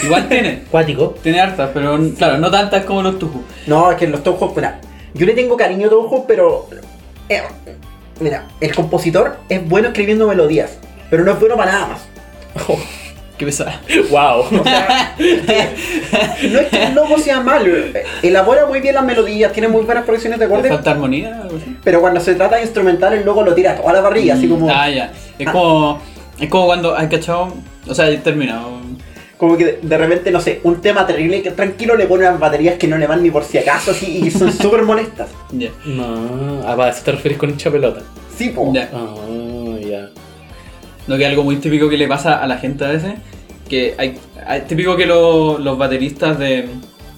Igual 0.04 0.28
tiene. 0.30 0.64
Cuático. 0.72 1.14
Tiene 1.22 1.40
hartas, 1.42 1.70
pero 1.74 2.00
claro, 2.18 2.38
no 2.40 2.50
tantas 2.50 2.84
como 2.86 3.04
los 3.04 3.20
Tuju. 3.20 3.44
No, 3.68 3.92
es 3.92 3.98
que 3.98 4.08
los 4.08 4.24
Touhou, 4.24 4.52
mira, 4.56 4.80
yo 5.14 5.26
le 5.26 5.34
tengo 5.34 5.56
cariño 5.58 5.88
a 5.88 5.90
Touhou, 5.92 6.26
pero. 6.26 6.68
eh, 7.30 7.44
mira, 8.20 8.48
el 8.60 8.74
compositor 8.74 9.38
es 9.48 9.68
bueno 9.70 9.90
escribiendo 9.90 10.28
melodías, 10.28 10.78
pero 11.12 11.24
no 11.24 11.32
es 11.34 11.40
bueno 11.40 11.56
para 11.56 11.72
nada 11.74 11.88
más. 11.88 12.02
Qué 13.42 13.46
pesada. 13.48 13.82
wow. 14.12 14.42
O 14.52 14.64
sea, 14.64 15.16
no 15.18 16.60
es 16.60 16.68
que 16.68 16.84
el 16.84 16.94
loco 16.94 17.18
sea 17.18 17.42
malo, 17.42 17.74
elabora 18.22 18.68
muy 18.68 18.82
bien 18.82 18.94
las 18.94 19.04
melodías, 19.04 19.52
tiene 19.52 19.68
muy 19.68 19.82
buenas 19.84 20.04
progresiones 20.04 20.38
de 20.40 20.46
¿Le 20.48 20.54
acordes, 20.54 20.72
falta 20.72 20.92
armonía? 20.92 21.42
Pero 21.84 22.02
cuando 22.02 22.20
se 22.20 22.36
trata 22.36 22.58
de 22.58 22.62
instrumental, 22.62 23.14
el 23.14 23.26
loco 23.26 23.42
lo 23.44 23.56
tira 23.56 23.72
a 23.72 23.76
toda 23.78 23.94
la 23.94 24.02
barriga, 24.02 24.36
así 24.36 24.48
como. 24.48 24.70
Ah, 24.70 24.88
ya. 24.92 25.12
Es 25.40 25.48
Ah. 25.48 25.52
como. 25.52 26.00
Es 26.40 26.50
como 26.52 26.68
cuando 26.68 26.96
hay 26.96 27.10
cachado. 27.10 27.52
O 27.88 27.96
sea, 27.96 28.12
ya 28.12 28.22
termina. 28.22 28.62
Como 29.38 29.58
que 29.58 29.80
de, 29.82 29.98
repente, 29.98 30.30
no 30.30 30.40
sé, 30.40 30.60
un 30.64 30.80
tema 30.82 31.08
terrible 31.08 31.42
que 31.42 31.50
tranquilo 31.50 31.96
le 31.96 32.06
pone 32.06 32.28
unas 32.28 32.40
baterías 32.40 32.76
que 32.76 32.88
no 32.88 33.00
le 33.00 33.08
van 33.08 33.24
ni 33.24 33.32
por 33.32 33.44
si 33.44 33.58
acaso 33.58 33.90
así 33.90 34.22
y 34.24 34.30
son 34.30 34.54
súper 34.56 34.84
molestas. 34.84 35.30
Ya. 35.50 35.70
No, 35.84 36.62
ah, 36.64 36.76
¿a 36.80 36.90
eso 36.90 37.02
te 37.04 37.14
refieres 37.14 37.40
con 37.40 37.50
hincha 37.50 37.72
pelota? 37.72 38.02
Sí, 38.38 38.50
po. 38.50 38.72
Ya. 38.72 38.88
Ah, 38.94 39.16
ya. 39.28 39.51
No, 41.08 41.18
que 41.18 41.26
algo 41.26 41.44
muy 41.44 41.56
típico 41.58 41.90
que 41.90 41.98
le 41.98 42.08
pasa 42.08 42.42
a 42.42 42.48
la 42.48 42.58
gente 42.58 42.86
a 42.86 42.90
veces. 42.90 43.14
Que 43.70 43.96
hay. 43.98 44.16
hay- 44.46 44.62
típico 44.62 44.96
que 44.96 45.06
lo- 45.06 45.58
los 45.60 45.78
bateristas 45.78 46.38
de. 46.40 46.68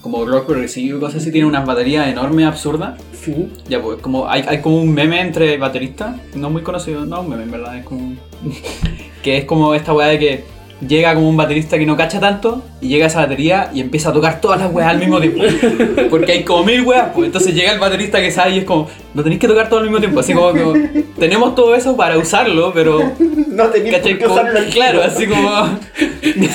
Como 0.00 0.26
rock 0.26 0.46
progresivo 0.46 0.98
y 0.98 1.00
cosas 1.00 1.22
así 1.22 1.32
tienen 1.32 1.48
unas 1.48 1.64
baterías 1.64 2.06
enormes, 2.08 2.46
absurdas. 2.46 3.00
Sí. 3.18 3.48
Ya, 3.70 3.80
pues, 3.80 3.98
como 4.02 4.28
hay, 4.28 4.44
hay 4.46 4.60
como 4.60 4.76
un 4.76 4.92
meme 4.92 5.18
entre 5.22 5.56
bateristas, 5.56 6.16
no 6.34 6.50
muy 6.50 6.60
conocido, 6.60 7.06
no 7.06 7.22
un 7.22 7.30
meme 7.30 7.44
en 7.44 7.50
verdad, 7.50 7.78
es 7.78 7.84
como. 7.86 8.14
que 9.22 9.38
es 9.38 9.44
como 9.46 9.74
esta 9.74 9.94
weá 9.94 10.08
de 10.08 10.18
que 10.18 10.44
llega 10.86 11.14
como 11.14 11.28
un 11.28 11.36
baterista 11.36 11.78
que 11.78 11.86
no 11.86 11.96
cacha 11.96 12.20
tanto 12.20 12.62
y 12.80 12.88
llega 12.88 13.04
a 13.06 13.08
esa 13.08 13.20
batería 13.20 13.70
y 13.72 13.80
empieza 13.80 14.10
a 14.10 14.12
tocar 14.12 14.40
todas 14.40 14.60
las 14.60 14.72
weas 14.72 14.90
al 14.90 14.98
mismo 14.98 15.20
tiempo. 15.20 15.42
Porque 16.10 16.32
hay 16.32 16.44
como 16.44 16.64
mil 16.64 16.82
weas, 16.82 17.10
pues 17.14 17.26
entonces 17.26 17.54
llega 17.54 17.72
el 17.72 17.78
baterista 17.78 18.20
que 18.20 18.30
sabe 18.30 18.52
y 18.52 18.58
es 18.58 18.64
como, 18.64 18.88
no 19.14 19.22
tenéis 19.22 19.40
que 19.40 19.48
tocar 19.48 19.68
todo 19.68 19.78
al 19.80 19.84
mismo 19.86 20.00
tiempo, 20.00 20.20
así 20.20 20.34
como, 20.34 20.50
como, 20.50 20.74
tenemos 21.18 21.54
todo 21.54 21.74
eso 21.74 21.96
para 21.96 22.18
usarlo, 22.18 22.72
pero. 22.72 23.12
No 23.54 23.70
qué 23.70 24.18
Como- 24.18 24.34
usarlo 24.34 24.60
claro, 24.72 25.02
así 25.02 25.28
como. 25.28 25.48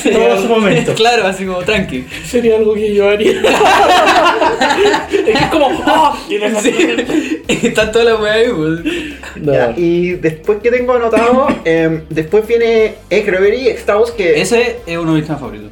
Todo 0.03 0.41
su 0.41 0.49
momento. 0.49 0.93
claro, 0.95 1.25
así 1.27 1.45
como 1.45 1.59
tranqui. 1.59 2.05
Sería 2.25 2.57
algo 2.57 2.73
que 2.73 2.93
yo 2.93 3.07
haría. 3.07 3.31
es 3.31 5.23
que 5.23 5.31
es 5.31 5.45
como, 5.49 5.69
¡ah! 5.85 6.19
razón. 6.41 6.61
Sí. 6.61 7.41
Están 7.47 7.93
todas 7.93 8.07
las 8.07 8.19
weas 8.19 8.35
ahí, 8.35 8.47
pues. 8.53 8.79
Ya, 9.41 9.73
y 9.77 10.11
después 10.11 10.59
que 10.61 10.71
tengo 10.71 10.93
anotado, 10.93 11.47
em, 11.63 12.01
después 12.09 12.45
viene 12.45 12.95
Egrevery 13.09 13.69
Extaus, 13.69 14.11
que 14.23 14.41
es, 14.41 14.51
Ese 14.51 14.77
es 14.85 14.97
uno 14.97 15.13
de 15.13 15.17
mis 15.19 15.25
temas 15.25 15.39
favoritos. 15.41 15.71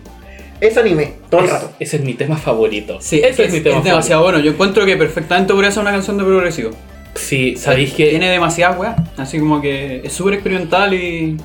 anime, 0.78 1.14
todo 1.30 1.41
el 1.41 1.45
Es- 1.48 1.52
rato. 1.53 1.72
ese 1.80 1.98
es 1.98 2.03
mi 2.03 2.14
tema 2.14 2.38
favorito. 2.38 2.98
Sí, 3.02 3.18
ese 3.19 3.30
es, 3.30 3.40
es, 3.49 3.53
mi 3.53 3.60
tema 3.61 3.78
es 3.78 3.84
demasiado 3.84 4.24
bueno. 4.24 4.40
Yo 4.40 4.52
encuentro 4.52 4.86
que 4.86 4.95
perfectamente 4.98 5.53
podría 5.53 5.72
ser 5.72 5.82
una 5.82 5.91
canción 5.91 6.18
de 6.18 6.24
progresivo. 6.24 6.72
Sí, 7.15 7.56
sabéis 7.57 7.94
que 7.94 8.10
Tiene 8.10 8.30
demasiadas 8.30 8.78
weas. 8.80 8.95
Así 9.18 9.40
como 9.40 9.60
que 9.61 10.02
es 10.03 10.14
súper 10.14 10.36
experimental 10.36 10.94
y. 10.94 11.38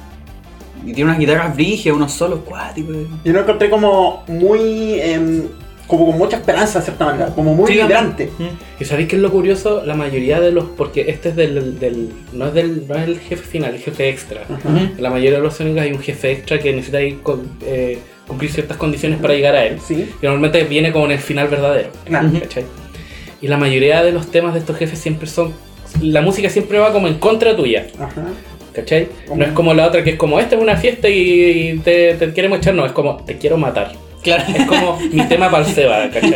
Y 0.84 0.92
tiene 0.94 1.04
unas 1.04 1.18
guitarras 1.20 1.54
brígidas, 1.54 1.96
unos 1.96 2.12
solos 2.12 2.40
cuáticos. 2.44 2.96
Yo 3.24 3.32
lo 3.32 3.40
encontré 3.40 3.70
como 3.70 4.24
muy. 4.26 5.00
em, 5.00 5.44
como 5.92 6.06
con 6.06 6.18
mucha 6.18 6.36
esperanza, 6.38 6.78
de 6.78 6.84
cierta 6.86 7.04
manera, 7.04 7.26
como 7.34 7.54
muy 7.54 7.66
Sí, 7.70 7.78
vibrante. 7.78 8.30
Mm. 8.38 8.82
¿Y 8.82 8.84
sabéis 8.84 9.08
qué 9.08 9.16
es 9.16 9.22
lo 9.22 9.30
curioso? 9.30 9.82
La 9.84 9.94
mayoría 9.94 10.40
de 10.40 10.50
los. 10.50 10.64
Porque 10.64 11.02
este 11.08 11.28
es 11.28 11.36
del. 11.36 11.78
del- 11.78 12.08
no, 12.32 12.46
es 12.48 12.54
del 12.54 12.88
no 12.88 12.94
es 12.96 13.02
el 13.08 13.20
jefe 13.20 13.42
final, 13.44 13.74
el 13.74 13.80
jefe 13.80 14.08
extra. 14.08 14.42
En 14.64 14.94
la 15.02 15.10
mayoría 15.10 15.38
de 15.38 15.42
los 15.44 15.54
Sonic 15.54 15.78
hay 15.78 15.92
un 15.92 15.98
jefe 16.00 16.32
extra 16.32 16.58
que 16.58 16.72
necesita 16.72 17.00
ir 17.02 17.20
con- 17.22 17.48
eh, 17.64 17.98
cumplir 18.26 18.50
ciertas 18.50 18.76
condiciones 18.78 19.18
para 19.20 19.34
llegar 19.34 19.54
a 19.54 19.64
él. 19.66 19.78
Sí, 19.86 20.08
Y 20.22 20.24
normalmente 20.26 20.64
viene 20.64 20.90
con 20.92 21.10
el 21.10 21.18
final 21.18 21.48
verdadero. 21.48 21.90
Y 23.40 23.48
la 23.48 23.56
mayoría 23.56 24.02
de 24.02 24.12
los 24.12 24.30
temas 24.30 24.54
de 24.54 24.60
estos 24.60 24.76
jefes 24.76 24.98
siempre 24.98 25.26
son. 25.26 25.52
La 26.00 26.22
música 26.22 26.48
siempre 26.48 26.78
va 26.78 26.92
como 26.92 27.06
en 27.08 27.14
contra 27.18 27.54
tuya. 27.54 27.86
Ajá. 27.98 28.24
¿Cachai? 28.72 29.08
No 29.36 29.44
es 29.44 29.52
como 29.52 29.74
la 29.74 29.86
otra 29.86 30.02
que 30.02 30.10
es 30.10 30.16
como, 30.16 30.40
esta 30.40 30.56
es 30.56 30.62
una 30.62 30.76
fiesta 30.78 31.06
y, 31.06 31.72
y 31.74 31.78
te, 31.80 32.14
te 32.14 32.32
queremos 32.32 32.56
echar, 32.58 32.72
no, 32.74 32.86
es 32.86 32.92
como, 32.92 33.18
te 33.18 33.36
quiero 33.36 33.58
matar. 33.58 33.92
Claro. 34.22 34.44
Es 34.54 34.64
como 34.66 34.98
mi 35.12 35.22
tema 35.28 35.50
para 35.50 35.66
el 35.66 35.72
Seba, 35.74 36.08
¿cachai? 36.10 36.34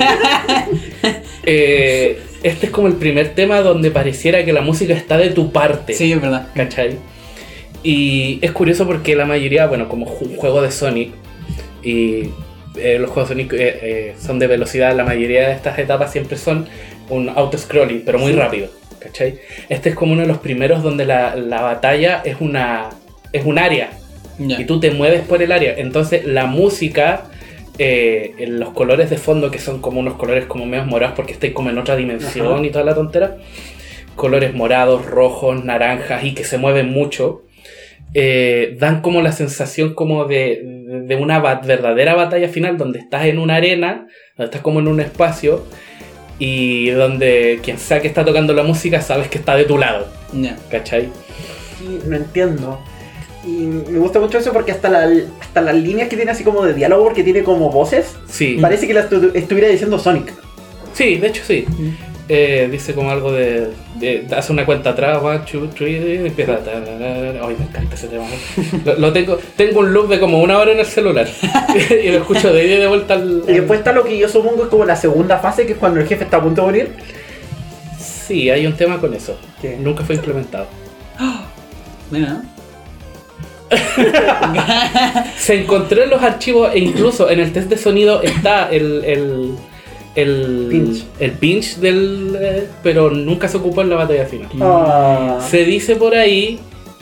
Eh, 1.45 2.19
este 2.43 2.67
es 2.67 2.73
como 2.73 2.89
el 2.89 2.95
primer 2.95 3.35
tema 3.35 3.61
donde 3.61 3.91
pareciera 3.91 4.45
que 4.45 4.53
la 4.53 4.61
música 4.61 4.95
está 4.95 5.17
de 5.19 5.31
tu 5.31 5.53
parte. 5.53 5.95
Sí, 5.95 6.13
es 6.13 6.21
verdad. 6.21 6.49
¿Cachai? 6.55 6.97
Y 7.83 8.39
es 8.43 8.51
curioso 8.53 8.87
porque 8.87 9.15
la 9.15 9.25
mayoría, 9.27 9.67
bueno, 9.67 9.89
como 9.89 10.07
un 10.07 10.37
juego 10.37 10.63
de 10.63 10.71
Sonic, 10.73 11.13
y 11.83 12.31
eh, 12.77 12.99
los 12.99 13.11
juegos 13.11 13.29
de 13.29 13.35
Sonic 13.37 13.53
eh, 13.53 13.59
eh, 13.83 14.15
son 14.21 14.39
de 14.41 14.49
velocidad, 14.49 14.95
la 14.97 15.05
mayoría 15.05 15.49
de 15.49 15.55
estas 15.55 15.79
etapas 15.79 16.11
siempre 16.11 16.37
son 16.37 16.67
un 17.09 17.29
auto-scrolling, 17.29 18.03
pero 18.05 18.19
muy 18.19 18.33
Sí. 18.33 18.39
rápido, 18.39 18.69
¿cachai? 18.99 19.39
Este 19.69 19.91
es 19.91 19.95
como 19.95 20.13
uno 20.13 20.23
de 20.23 20.29
los 20.29 20.39
primeros 20.39 20.83
donde 20.83 21.05
la, 21.05 21.37
la 21.37 21.63
batalla 21.63 22.23
es 22.25 22.37
una 22.41 22.89
es 23.33 23.45
un 23.45 23.59
área, 23.59 23.91
Ya. 24.39 24.61
y 24.61 24.65
tú 24.65 24.81
te 24.81 24.91
mueves 24.91 25.21
por 25.23 25.43
el 25.43 25.53
área. 25.53 25.75
Entonces 25.77 26.25
la 26.25 26.47
música, 26.47 27.25
eh, 27.79 28.35
en 28.39 28.59
los 28.61 28.71
colores 28.71 29.11
de 29.11 29.19
fondo, 29.19 29.51
que 29.51 29.59
son 29.59 29.81
como 29.81 30.01
unos 30.01 30.15
colores 30.15 30.47
como 30.47 30.67
medio 30.67 30.85
morados 30.85 31.15
porque 31.17 31.33
estáis 31.33 31.53
como 31.53 31.71
en 31.71 31.79
otra 31.79 31.97
dimensión 31.97 32.47
Ajá. 32.55 32.65
y 32.65 32.71
toda 32.71 32.85
la 32.85 32.95
tontera, 32.95 33.37
colores 34.15 34.55
morados, 34.55 35.05
rojos, 35.07 35.65
naranjas 35.65 36.25
y 36.25 36.35
que 36.35 36.45
se 36.45 36.59
mueven 36.59 36.91
mucho, 36.91 37.43
eh, 38.15 38.77
dan 38.79 39.03
como 39.03 39.21
la 39.21 39.33
sensación 39.33 39.93
como 39.95 40.25
de, 40.25 40.63
de 41.07 41.17
una 41.17 41.39
ba- 41.39 41.61
verdadera 41.65 42.15
batalla 42.15 42.49
final 42.49 42.79
donde 42.79 42.99
estás 42.99 43.27
en 43.27 43.39
una 43.39 43.57
arena, 43.57 44.07
donde 44.37 44.47
estás 44.47 44.63
como 44.63 44.81
en 44.81 44.89
un 44.89 45.01
espacio 45.01 45.65
y 46.39 46.91
donde 46.91 47.61
quien 47.63 47.79
sea 47.79 48.01
que 48.01 48.09
está 48.09 48.25
tocando 48.25 48.53
la 48.55 48.63
música 48.63 49.01
sabes 49.01 49.29
que 49.29 49.39
está 49.39 49.55
de 49.57 49.65
tu 49.65 49.77
lado. 49.79 50.07
¿cachai? 50.71 51.09
Sí, 51.79 51.99
no 52.07 52.17
entiendo. 52.17 52.81
Y 53.47 53.51
me 53.91 53.99
gusta 54.01 54.19
mucho 54.19 54.39
eso 54.39 54.53
porque 54.53 54.73
hasta, 54.73 54.89
la- 54.89 55.09
hasta 55.41 55.61
las 55.61 55.75
líneas 55.77 56.09
que 56.09 56.17
tiene 56.17 56.33
así 56.33 56.43
como 56.43 56.65
de 56.65 56.75
diálogo, 56.75 57.05
porque 57.05 57.23
tiene 57.23 57.43
como 57.45 57.71
voces, 57.71 58.17
Sí, 58.29 58.59
parece 58.61 58.87
que 58.89 58.95
las 58.95 59.09
estu- 59.09 59.31
estuviera 59.35 59.69
diciendo 59.69 59.99
Sonic. 59.99 60.33
sí, 60.93 61.17
de 61.17 61.27
hecho 61.29 61.43
sí. 61.47 61.65
Eh, 62.29 62.69
dice 62.73 62.93
como 62.93 63.13
algo 63.13 63.31
de, 63.31 63.69
de- 64.01 64.27
Hace 64.37 64.53
una 64.53 64.67
cuenta 64.67 64.91
atrás, 64.91 65.21
one, 65.23 65.39
two, 65.49 65.69
three, 65.69 65.93
y 66.23 66.27
empieza. 66.27 66.59
Ay, 66.65 67.55
me 67.57 67.67
encanta 67.67 67.95
ese 67.95 68.09
tema. 68.09 68.25
Lo, 68.85 68.95
lo 68.99 69.13
tengo, 69.13 69.39
tengo 69.55 69.79
un 69.79 69.93
loop 69.93 70.09
de 70.09 70.19
como 70.19 70.41
una 70.43 70.59
hora 70.59 70.73
en 70.73 70.81
el 70.81 70.87
celular. 70.87 71.29
y 72.05 72.09
lo 72.09 72.19
escucho 72.19 72.53
de 72.53 72.67
ida 72.67 72.75
y 72.75 72.79
de 72.81 72.87
vuelta 72.89 73.15
al. 73.15 73.45
Y 73.47 73.53
después 73.53 73.79
está 73.79 73.93
lo 73.93 74.03
que 74.03 74.19
yo 74.19 74.29
supongo 74.29 74.65
es 74.65 74.69
como 74.71 74.85
la 74.85 74.97
segunda 74.97 75.39
fase, 75.39 75.67
que 75.67 75.75
es 75.75 75.79
cuando 75.79 76.01
el 76.01 76.09
jefe 76.09 76.25
está 76.25 76.39
a 76.39 76.43
punto 76.43 76.63
de 76.63 76.67
morir. 76.67 76.89
Sí, 78.27 78.51
hay 78.51 78.67
un 78.67 78.73
tema 78.77 78.99
con 79.01 79.15
eso. 79.15 79.39
¿Qué? 79.63 79.77
Nunca 79.77 80.03
fue 80.03 80.17
implementado. 80.17 80.67
Mira, 82.11 82.29
¿no? 82.31 82.56
Se 85.39 85.61
encontró 85.61 86.03
en 86.03 86.11
los 86.11 86.23
archivos 86.23 86.71
e 86.75 86.79
incluso 86.79 87.31
en 87.31 87.41
el 87.41 87.53
test 87.53 87.69
de 87.69 87.77
sonido 87.77 88.23
está 88.23 88.69
el. 88.71 89.05
el 89.05 89.53
el 90.15 90.69
Pinch. 90.71 91.05
el 91.21 91.33
pinch 91.33 91.77
del. 91.77 92.35
eh, 92.41 92.69
pero 92.83 93.11
nunca 93.11 93.49
se 93.49 93.59
ocupó 93.59 93.83
en 93.83 93.91
la 93.91 93.97
batalla 93.97 94.25
final. 94.25 94.49
Ah. 94.63 95.39
Se 95.47 95.65
dice 95.67 95.95
por 95.97 96.15
ahí 96.15 96.59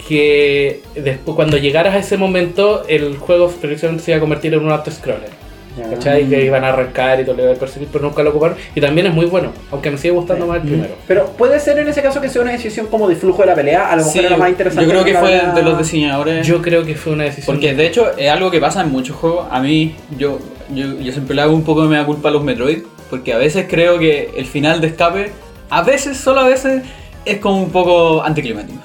que 0.09 0.83
después 0.97 1.37
cuando 1.37 1.57
llegaras 1.57 1.95
a 1.95 1.99
ese 1.99 2.17
momento 2.17 2.83
el 2.89 3.17
juego 3.19 3.49
precisamente 3.51 4.03
se 4.03 4.11
iba 4.11 4.19
a 4.19 4.21
convertir 4.21 4.53
en 4.55 4.65
un 4.65 4.73
auto-scroller. 4.73 5.44
¿Cachai? 5.91 6.29
Que 6.29 6.45
iban 6.45 6.63
a 6.65 6.69
arrancar 6.69 7.21
y 7.21 7.25
todo 7.25 7.37
lo 7.37 7.43
iban 7.43 7.57
a 7.57 7.59
perseguir, 7.59 7.89
pero 7.93 8.05
nunca 8.05 8.23
lo 8.23 8.31
ocuparon. 8.31 8.57
Y 8.75 8.81
también 8.81 9.09
es 9.09 9.15
muy 9.15 9.27
bueno, 9.27 9.53
aunque 9.71 9.91
me 9.91 9.99
sigue 9.99 10.15
gustando 10.15 10.47
más 10.47 10.57
el 10.57 10.69
primero. 10.69 10.95
Pero 11.07 11.27
puede 11.37 11.59
ser 11.59 11.79
en 11.79 11.89
ese 11.89 12.03
caso 12.03 12.21
que 12.21 12.29
sea 12.29 12.43
una 12.43 12.53
decisión 12.53 12.87
como 12.87 13.09
de 13.09 13.17
flujo 13.17 13.43
de 13.43 13.47
la 13.47 13.55
pelea, 13.55 13.91
a 13.91 13.97
lo 13.97 14.05
mejor 14.05 14.13
Sí, 14.13 14.19
era 14.21 14.37
más 14.37 14.51
interesante. 14.51 14.85
yo 14.87 14.91
creo 14.91 15.05
que 15.05 15.15
fue 15.15 15.43
de 15.55 15.63
los 15.63 15.79
diseñadores. 15.79 16.47
Yo 16.47 16.63
creo 16.63 16.85
que 16.85 16.95
fue 16.95 17.13
una 17.13 17.25
decisión. 17.25 17.57
Porque 17.57 17.75
de 17.75 17.87
hecho 17.87 18.17
es 18.17 18.31
algo 18.31 18.51
que 18.51 18.61
pasa 18.61 18.83
en 18.83 18.91
muchos 18.91 19.17
juegos. 19.17 19.47
A 19.51 19.61
mí, 19.61 19.97
yo, 20.17 20.39
yo, 20.73 21.01
yo 21.01 21.13
siempre 21.13 21.35
le 21.35 21.43
hago 21.43 21.55
un 21.55 21.65
poco 21.65 21.83
de 21.83 21.89
mea 21.89 22.05
culpa 22.05 22.29
a 22.29 22.33
los 22.33 22.43
Metroid. 22.43 22.85
Porque 23.11 23.33
a 23.33 23.39
veces 23.39 23.67
creo 23.69 23.99
que 23.99 24.31
el 24.37 24.47
final 24.47 24.81
de 24.81 24.89
escape, 24.89 25.31
a 25.71 25.83
veces, 25.83 26.17
solo 26.17 26.41
a 26.41 26.49
veces, 26.49 26.83
es 27.25 27.39
como 27.39 27.63
un 27.63 27.71
poco 27.71 28.23
anticlimático. 28.23 28.79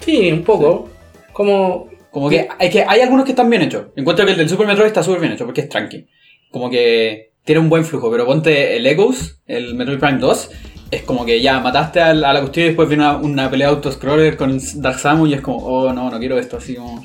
Sí, 0.00 0.32
un 0.32 0.42
poco. 0.42 0.88
Como. 1.32 1.89
Como 2.10 2.28
que 2.28 2.48
hay, 2.58 2.70
que 2.70 2.84
hay 2.86 3.00
algunos 3.00 3.24
que 3.24 3.32
están 3.32 3.48
bien 3.48 3.62
hechos. 3.62 3.86
Encuentro 3.96 4.24
que 4.24 4.32
el 4.32 4.38
del 4.38 4.48
Super 4.48 4.66
Metroid 4.66 4.88
está 4.88 5.02
súper 5.02 5.20
bien 5.20 5.32
hecho 5.32 5.44
porque 5.44 5.62
es 5.62 5.68
tranqui. 5.68 6.06
Como 6.50 6.68
que 6.70 7.30
tiene 7.44 7.60
un 7.60 7.68
buen 7.68 7.84
flujo. 7.84 8.10
Pero 8.10 8.26
ponte 8.26 8.76
el 8.76 8.86
Echoes, 8.86 9.40
el 9.46 9.74
Metroid 9.74 9.98
Prime 9.98 10.18
2, 10.18 10.50
es 10.90 11.02
como 11.02 11.24
que 11.24 11.40
ya 11.40 11.60
mataste 11.60 12.00
a 12.00 12.12
la, 12.14 12.40
cuestión 12.40 12.64
y 12.64 12.68
después 12.68 12.88
viene 12.88 13.04
una, 13.04 13.16
una 13.16 13.50
pelea 13.50 13.68
auto-scroller 13.68 14.36
con 14.36 14.58
Dark 14.76 14.98
Samus 14.98 15.30
y 15.30 15.34
es 15.34 15.40
como, 15.40 15.58
oh 15.58 15.92
no, 15.92 16.10
no 16.10 16.18
quiero 16.18 16.38
esto. 16.38 16.56
Así 16.56 16.74
como. 16.74 17.04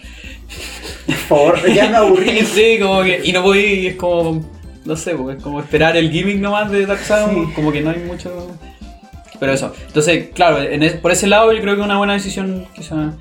Por 1.06 1.16
favor, 1.16 1.74
ya 1.74 1.90
me 1.90 1.98
aburrí. 1.98 2.40
sí, 2.46 2.80
como 2.82 3.04
que. 3.04 3.22
Y 3.24 3.32
no 3.32 3.42
voy, 3.42 3.60
y 3.60 3.88
es 3.88 3.96
como. 3.96 4.44
No 4.86 4.96
sé, 4.96 5.16
porque 5.16 5.38
es 5.38 5.44
como 5.44 5.60
esperar 5.60 5.98
el 5.98 6.12
gimmick 6.12 6.38
nomás 6.40 6.70
de 6.70 6.86
Dark 6.86 7.00
Samus. 7.00 7.48
Sí. 7.48 7.54
Como 7.56 7.72
que 7.72 7.82
no 7.82 7.90
hay 7.90 8.00
mucho. 8.00 8.56
Pero 9.40 9.52
eso. 9.52 9.74
Entonces, 9.88 10.30
claro, 10.34 10.62
en 10.62 10.84
es- 10.84 10.94
por 10.94 11.12
ese 11.12 11.28
lado 11.28 11.52
yo 11.52 11.62
creo 11.62 11.76
que 11.76 11.82
es 11.82 11.86
una 11.86 11.98
buena 11.98 12.14
decisión 12.14 12.68
quizá. 12.76 13.14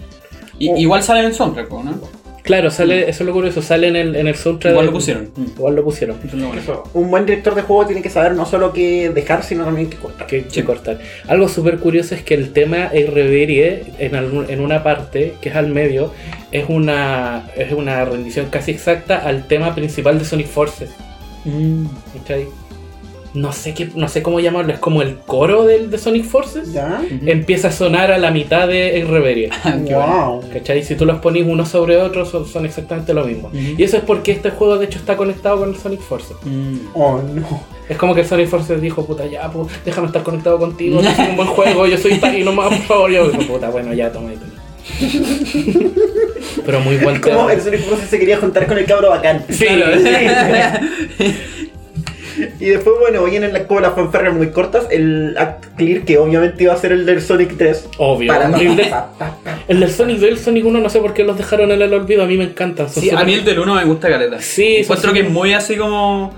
Y- 0.59 0.71
Oh. 0.71 0.77
Igual 0.77 1.03
sale 1.03 1.21
en 1.21 1.27
el 1.27 1.35
soundtrack, 1.35 1.71
¿no? 1.71 2.25
Claro, 2.43 2.71
sale, 2.71 3.09
eso 3.09 3.23
es 3.23 3.27
lo 3.27 3.33
curioso, 3.33 3.63
sale 3.63 3.89
en 3.89 3.97
el, 3.97 4.17
en 4.17 4.29
el 4.29 4.35
soundtrack. 4.35 4.73
Igual 4.73 4.85
de- 4.87 4.93
lo 4.93 4.99
pusieron. 4.99 5.31
Mm. 5.35 5.45
Igual 5.57 5.77
lo 5.77 5.83
pusieron. 5.85 6.17
Eso. 6.59 6.83
Un 6.93 7.11
buen 7.11 7.25
director 7.25 7.55
de 7.55 7.63
juego 7.63 7.87
tiene 7.87 8.03
que 8.03 8.11
saber 8.11 8.35
no 8.35 8.45
solo 8.45 8.71
qué 8.75 9.09
dejar, 9.09 9.43
sino 9.43 9.65
también 9.65 9.89
qué 9.89 9.97
cortar. 9.97 10.27
que, 10.27 10.45
que 10.45 10.63
cortar. 10.63 10.99
Algo 11.27 11.49
súper 11.49 11.79
curioso 11.79 12.15
es 12.15 12.23
que 12.23 12.35
el 12.35 12.53
tema 12.53 12.89
El 12.93 13.07
Reverie, 13.07 13.85
en, 13.99 14.15
algún- 14.15 14.51
en 14.51 14.61
una 14.61 14.83
parte, 14.83 15.37
que 15.41 15.49
es 15.49 15.57
al 15.57 15.69
medio, 15.69 16.13
es 16.53 16.67
una, 16.69 17.49
es 17.57 17.73
una 17.73 18.05
rendición 18.05 18.49
casi 18.51 18.73
exacta 18.73 19.17
al 19.27 19.47
tema 19.49 19.75
principal 19.75 20.19
de 20.19 20.27
Sonic 20.27 20.47
Forces. 20.49 20.91
¿Cachai? 22.19 22.47
No 23.35 23.53
sé, 23.53 23.75
qué, 23.75 23.91
no 23.97 24.07
sé 24.09 24.23
cómo 24.23 24.39
llamarlo, 24.39 24.73
es 24.73 24.79
como 24.79 25.03
el 25.03 25.17
coro 25.19 25.65
del, 25.65 25.91
de 25.91 25.99
Sonic 25.99 26.25
Forces. 26.25 26.73
¿Ya? 26.73 27.03
Empieza 27.27 27.69
a 27.69 27.73
sonar 27.73 28.13
a 28.13 28.19
la 28.19 28.31
mitad 28.31 28.69
de 28.69 29.01
El 29.01 29.09
Reverie. 29.09 29.51
Wow. 29.91 30.45
¿Cachai? 30.53 30.85
Si 30.85 30.95
tú 30.95 31.05
los 31.05 31.19
pones 31.19 31.45
uno 31.45 31.67
sobre 31.67 31.97
otro, 31.97 32.25
son, 32.25 32.47
son 32.47 32.65
exactamente 32.65 33.13
lo 33.13 33.25
mismo. 33.25 33.51
Y 33.53 33.83
eso 33.83 33.97
es 33.97 34.05
porque 34.05 34.31
este 34.31 34.51
juego, 34.51 34.79
de 34.79 34.87
hecho, 34.87 35.01
está 35.01 35.17
conectado 35.17 35.59
con 35.59 35.71
el 35.71 35.77
Sonic 35.77 36.01
Forces. 36.01 36.37
Mm. 36.45 36.77
Oh, 36.95 37.21
no. 37.21 37.75
Es 37.89 37.97
como 37.99 38.15
que 38.15 38.21
el 38.21 38.27
Sonic 38.27 38.49
Forces 38.49 38.81
dijo, 38.81 39.05
puta, 39.05 39.27
ya, 39.27 39.51
pues, 39.51 39.69
déjame 39.85 40.07
estar 40.07 40.23
conectado 40.23 40.59
contigo, 40.59 41.03
yo 41.03 41.11
soy 41.15 41.27
un 41.27 41.37
buen 41.37 41.49
juego, 41.49 41.87
yo 41.87 41.99
soy 41.99 42.19
Tiny 42.19 42.45
nomás, 42.45 42.69
por 42.69 42.87
favor. 42.87 43.11
Yo 43.11 43.29
digo, 43.29 43.53
puta, 43.55 43.69
bueno, 43.69 43.93
ya, 43.93 44.13
toma 44.13 44.31
ahí, 44.31 44.37
toma. 44.37 44.53
Pero 46.67 46.81
muy 46.81 46.97
buen 46.97 47.21
Como 47.21 47.37
tema. 47.37 47.53
el 47.53 47.61
Sonic 47.61 47.81
Forces 47.81 48.09
se 48.09 48.19
quería 48.19 48.39
juntar 48.39 48.67
con 48.67 48.79
el 48.79 48.85
cabro 48.85 49.11
bacán. 49.11 49.45
Sí, 49.51 49.67
Y 52.61 52.67
después, 52.67 52.97
bueno, 53.01 53.25
vienen 53.25 53.53
las, 53.53 53.63
como 53.63 53.81
las 53.81 53.95
fanfarras 53.95 54.35
muy 54.35 54.49
cortas. 54.51 54.87
El 54.91 55.37
Act 55.39 55.67
Clear, 55.77 56.03
que 56.03 56.19
obviamente 56.19 56.65
iba 56.65 56.73
a 56.73 56.77
ser 56.77 56.93
el 56.93 57.07
del 57.07 57.21
Sonic 57.23 57.57
3. 57.57 57.89
obvio. 57.99 58.33
Para 58.33 58.47
el, 58.59 58.77
de- 58.77 58.93
el 59.69 59.81
del 59.81 59.91
Sonic 59.91 60.17
2 60.19 60.25
y 60.29 60.33
el 60.33 60.39
Sonic 60.39 60.65
1 60.67 60.81
no 60.81 60.89
sé 60.89 60.99
por 61.01 61.15
qué 61.15 61.25
los 61.25 61.37
dejaron 61.37 61.71
en 61.73 61.81
el 61.83 61.93
olvido, 61.93 62.23
a 62.23 62.27
mí 62.27 62.37
me 62.37 62.45
encantan. 62.45 62.89
son 62.91 63.03
Sí, 63.03 63.11
a 63.11 63.25
mí 63.25 63.35
el 63.35 63.45
del 63.45 63.59
1 63.59 63.75
me 63.75 63.85
gusta 63.85 64.09
caleta. 64.09 64.41
Sí, 64.41 64.77
Encuentro 64.79 65.13
que 65.13 65.21
es 65.21 65.31
muy 65.31 65.53
así 65.53 65.77
como. 65.77 66.35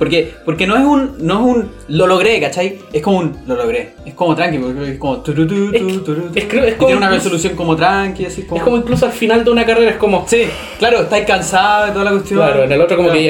Porque, 0.00 0.32
porque 0.46 0.66
no 0.66 0.76
es 0.78 0.82
un. 0.82 1.16
No 1.20 1.34
es 1.34 1.56
un. 1.56 1.70
Lo 1.88 2.06
logré, 2.06 2.40
¿cachai? 2.40 2.78
Es 2.90 3.02
como 3.02 3.18
un. 3.18 3.36
Lo 3.46 3.54
logré. 3.54 3.90
Es 4.06 4.14
como 4.14 4.34
tranqui, 4.34 4.56
porque 4.58 4.92
es 4.92 4.98
como. 4.98 5.18
turu, 5.20 5.46
tu, 5.46 5.70
Es- 5.74 5.80
tu, 5.82 6.00
turu, 6.00 6.22
tu. 6.30 6.38
es 6.38 6.44
que- 6.46 6.68
es 6.68 6.74
como 6.76 6.86
tiene 6.88 6.96
una 6.96 7.10
resolución 7.10 7.54
como 7.54 7.76
tranqui, 7.76 8.24
así 8.24 8.42
como. 8.44 8.56
Es 8.56 8.62
como 8.64 8.76
incluso 8.78 9.04
al 9.04 9.12
final 9.12 9.44
de 9.44 9.50
una 9.50 9.66
carrera, 9.66 9.90
es 9.90 9.96
como... 9.98 10.26
Sí, 10.26 10.44
claro, 10.78 11.02
estáis 11.02 11.26
cansado 11.26 11.84
de 11.86 11.92
toda 11.92 12.04
la 12.06 12.10
cuestión. 12.12 12.38
Claro, 12.40 12.64
en 12.64 12.72
el 12.72 12.80
otro 12.80 12.96
como 12.96 13.10
Claro. 13.10 13.20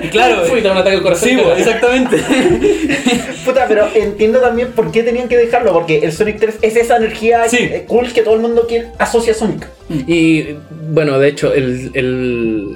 que 0.00 0.08
claro, 0.10 0.42
Fui, 0.46 0.60
te 0.60 0.66
da 0.66 0.72
un 0.72 0.78
ataque 0.78 0.96
al 0.96 1.02
corazón. 1.02 1.28
Sí, 1.28 1.36
pues, 1.40 1.58
exactamente. 1.60 2.16
Puta, 3.44 3.66
pero 3.68 3.86
entiendo 3.94 4.40
también 4.40 4.72
por 4.72 4.90
qué 4.90 5.04
tenían 5.04 5.28
que 5.28 5.36
dejarlo. 5.36 5.72
Porque 5.72 5.98
el 6.00 6.10
Sonic 6.12 6.40
3 6.40 6.58
es 6.60 6.74
esa 6.76 6.96
energía 6.96 7.48
Sí. 7.48 7.70
cool 7.86 8.12
que 8.12 8.22
todo 8.22 8.34
el 8.34 8.40
mundo 8.40 8.66
quiere, 8.68 8.88
asocia 8.98 9.32
a 9.32 9.36
Sonic. 9.36 9.66
Y 9.88 10.56
bueno, 10.90 11.18
de 11.20 11.28
hecho, 11.28 11.52
el, 11.54 11.90
el, 11.94 12.66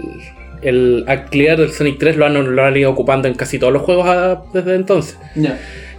el 0.62 1.05
Act 1.09 1.30
Clear 1.30 1.59
del 1.59 1.72
Sonic 1.72 1.98
3 1.98 2.16
lo 2.16 2.26
han, 2.26 2.55
lo 2.55 2.64
han 2.64 2.76
ido 2.76 2.90
ocupando 2.90 3.28
en 3.28 3.34
casi 3.34 3.59
todos 3.59 3.72
los 3.72 3.82
juegos 3.82 4.06
ah, 4.09 4.43
desde 4.52 4.74
entonces. 4.74 5.18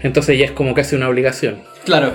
Entonces 0.01 0.37
ya 0.37 0.45
es 0.45 0.51
como 0.51 0.73
casi 0.73 0.95
una 0.95 1.07
obligación. 1.09 1.61
claro. 1.85 2.11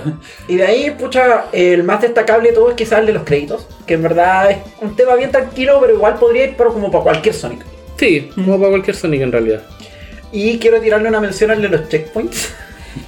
Y 0.47 0.55
de 0.57 0.65
ahí, 0.65 0.91
pucha, 0.91 1.45
el 1.51 1.83
más 1.83 2.01
destacable 2.01 2.49
de 2.49 2.55
todo 2.55 2.69
es 2.69 2.75
quizás 2.75 2.99
el 2.99 3.07
de 3.07 3.13
los 3.13 3.23
créditos. 3.23 3.67
Que 3.87 3.95
en 3.95 4.03
verdad 4.03 4.51
es 4.51 4.57
un 4.81 4.95
tema 4.95 5.15
bien 5.15 5.31
tranquilo, 5.31 5.79
pero 5.81 5.93
igual 5.93 6.15
podría 6.15 6.45
ir 6.45 6.55
pero 6.57 6.73
como 6.73 6.91
para 6.91 7.03
cualquier 7.03 7.33
Sonic. 7.33 7.65
Sí, 7.97 8.29
como 8.35 8.57
para 8.57 8.69
cualquier 8.69 8.95
Sonic 8.95 9.21
en 9.21 9.31
realidad. 9.31 9.61
Y 10.31 10.59
quiero 10.59 10.79
tirarle 10.79 11.09
una 11.09 11.19
mención 11.19 11.51
al 11.51 11.61
de 11.61 11.69
los 11.69 11.89
checkpoints. 11.89 12.53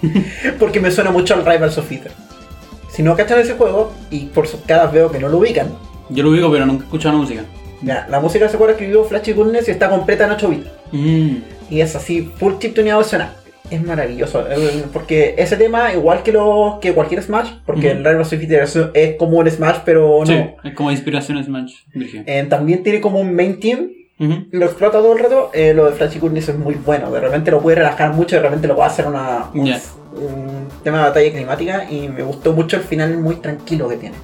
porque 0.59 0.80
me 0.80 0.91
suena 0.91 1.11
mucho 1.11 1.34
al 1.34 1.45
Rivals 1.45 1.77
of 1.77 1.91
Ether. 1.91 2.11
Si 2.89 3.03
no 3.03 3.15
cachan 3.15 3.39
ese 3.39 3.53
juego, 3.53 3.93
y 4.09 4.26
por 4.26 4.47
sus 4.47 4.61
caras 4.61 4.91
veo 4.91 5.11
que 5.11 5.19
no 5.19 5.30
lo 5.30 5.38
ubican, 5.38 5.68
Yo 6.09 6.23
lo 6.23 6.31
ubico, 6.31 6.51
pero 6.51 6.65
nunca 6.65 6.84
he 6.84 6.85
escuchado 6.85 7.15
la 7.15 7.22
música. 7.22 7.45
Ya, 7.81 8.07
la 8.09 8.19
música 8.19 8.47
se 8.49 8.55
acuerda 8.55 8.75
que 8.77 8.83
escribió 8.83 9.03
Flashy 9.05 9.33
Goodness 9.33 9.67
y 9.67 9.71
está 9.71 9.89
completa 9.89 10.25
en 10.25 10.31
8 10.31 10.49
bits. 10.49 10.67
Mm. 10.91 11.35
Y 11.69 11.81
es 11.81 11.95
así, 11.95 12.31
full 12.37 12.53
chip 12.59 12.75
tuneado 12.75 13.03
suena. 13.03 13.33
Es 13.69 13.81
maravilloso. 13.81 14.45
eh, 14.51 14.83
Porque 14.91 15.35
ese 15.37 15.55
tema, 15.55 15.93
igual 15.93 16.23
que 16.23 16.33
lo 16.33 16.79
que 16.81 16.93
cualquier 16.93 17.23
Smash, 17.23 17.51
porque 17.65 17.87
Ujú. 17.87 17.97
el 17.97 18.03
Rivals 18.05 18.33
of 18.33 18.41
es, 18.41 18.77
es 18.93 19.15
como 19.15 19.37
un 19.37 19.49
Smash, 19.49 19.77
pero 19.85 20.19
no. 20.19 20.25
Sí, 20.25 20.43
es 20.65 20.73
como 20.73 20.91
inspiración 20.91 21.41
Smash. 21.43 21.73
Eh, 22.25 22.45
también 22.49 22.83
tiene 22.83 22.99
como 22.99 23.19
un 23.19 23.33
main 23.33 23.59
team 23.59 23.89
lo 24.51 24.65
explota 24.65 24.99
todo 24.99 25.13
el 25.13 25.19
rato, 25.19 25.49
eh, 25.51 25.73
lo 25.73 25.85
de 25.85 25.93
Flashy 25.93 26.19
Goodness 26.19 26.49
es 26.49 26.55
muy 26.57 26.75
bueno. 26.75 27.09
De 27.11 27.19
repente 27.19 27.49
lo 27.49 27.59
puede 27.59 27.77
relajar 27.77 28.13
mucho, 28.13 28.35
de 28.35 28.43
repente 28.43 28.67
lo 28.67 28.75
puede 28.75 28.87
hacer 28.89 29.07
una, 29.07 29.49
un 29.53 30.67
tema 30.83 30.97
de 30.99 31.03
batalla 31.05 31.31
climática 31.31 31.87
y 31.89 32.07
me 32.07 32.21
gustó 32.21 32.53
mucho 32.53 32.77
el 32.77 32.83
final 32.83 33.17
muy 33.17 33.37
tranquilo 33.37 33.89
que 33.89 33.97
tiene. 33.97 34.15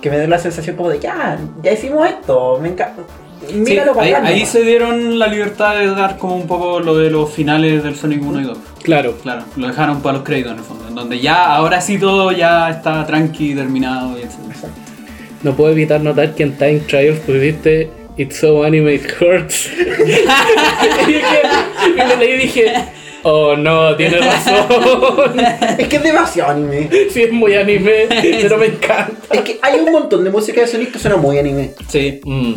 Que 0.00 0.10
me 0.10 0.18
dio 0.18 0.28
la 0.28 0.38
sensación 0.38 0.76
como 0.76 0.90
de 0.90 1.00
ya, 1.00 1.38
ya 1.62 1.72
hicimos 1.72 2.06
esto, 2.08 2.58
me 2.60 2.68
encanta. 2.68 3.02
Sí, 3.46 3.54
Mira 3.54 3.84
lo 3.84 3.98
ahí, 4.00 4.12
ahí 4.12 4.46
se 4.46 4.62
dieron 4.62 5.18
la 5.18 5.28
libertad 5.28 5.76
de 5.76 5.86
dar 5.86 6.18
como 6.18 6.36
un 6.36 6.46
poco 6.46 6.80
lo 6.80 6.96
de 6.96 7.10
los 7.10 7.32
finales 7.32 7.84
del 7.84 7.94
Sonic 7.94 8.22
1 8.22 8.40
y 8.40 8.44
2. 8.44 8.58
Claro. 8.82 9.16
Claro, 9.22 9.44
lo 9.56 9.68
dejaron 9.68 10.00
para 10.00 10.18
los 10.18 10.24
créditos 10.24 10.52
en 10.52 10.58
el 10.58 10.64
fondo, 10.64 10.88
en 10.88 10.94
donde 10.94 11.20
ya, 11.20 11.54
ahora 11.54 11.80
sí 11.80 11.98
todo 11.98 12.32
ya 12.32 12.70
está 12.70 13.06
tranqui, 13.06 13.54
terminado 13.54 14.18
y 14.18 14.22
etc. 14.22 14.34
No 15.42 15.54
puedo 15.54 15.70
evitar 15.70 16.00
notar 16.00 16.34
que 16.34 16.42
en 16.42 16.56
Time 16.56 16.80
Trials 16.80 17.20
pusiste 17.20 17.90
It's 18.18 18.36
so 18.40 18.64
anime 18.64 18.94
it 18.94 19.06
hurts. 19.20 19.70
y, 19.78 21.12
leí 22.18 22.32
y 22.32 22.38
dije, 22.38 22.74
oh 23.22 23.56
no, 23.56 23.94
tiene 23.96 24.18
razón. 24.20 25.38
Es 25.78 25.88
que 25.88 25.96
es 25.96 26.02
demasiado 26.02 26.50
anime. 26.52 26.88
sí, 27.10 27.22
es 27.22 27.32
muy 27.32 27.54
anime, 27.54 28.06
pero 28.08 28.58
me 28.58 28.66
encanta. 28.66 29.12
Es 29.32 29.40
que 29.42 29.58
hay 29.62 29.80
un 29.80 29.92
montón 29.92 30.24
de 30.24 30.30
música 30.30 30.60
de 30.60 30.66
Sonic 30.66 30.92
que 30.92 30.98
suena 30.98 31.16
muy 31.16 31.38
anime. 31.38 31.72
Sí. 31.88 32.20
Mm. 32.24 32.54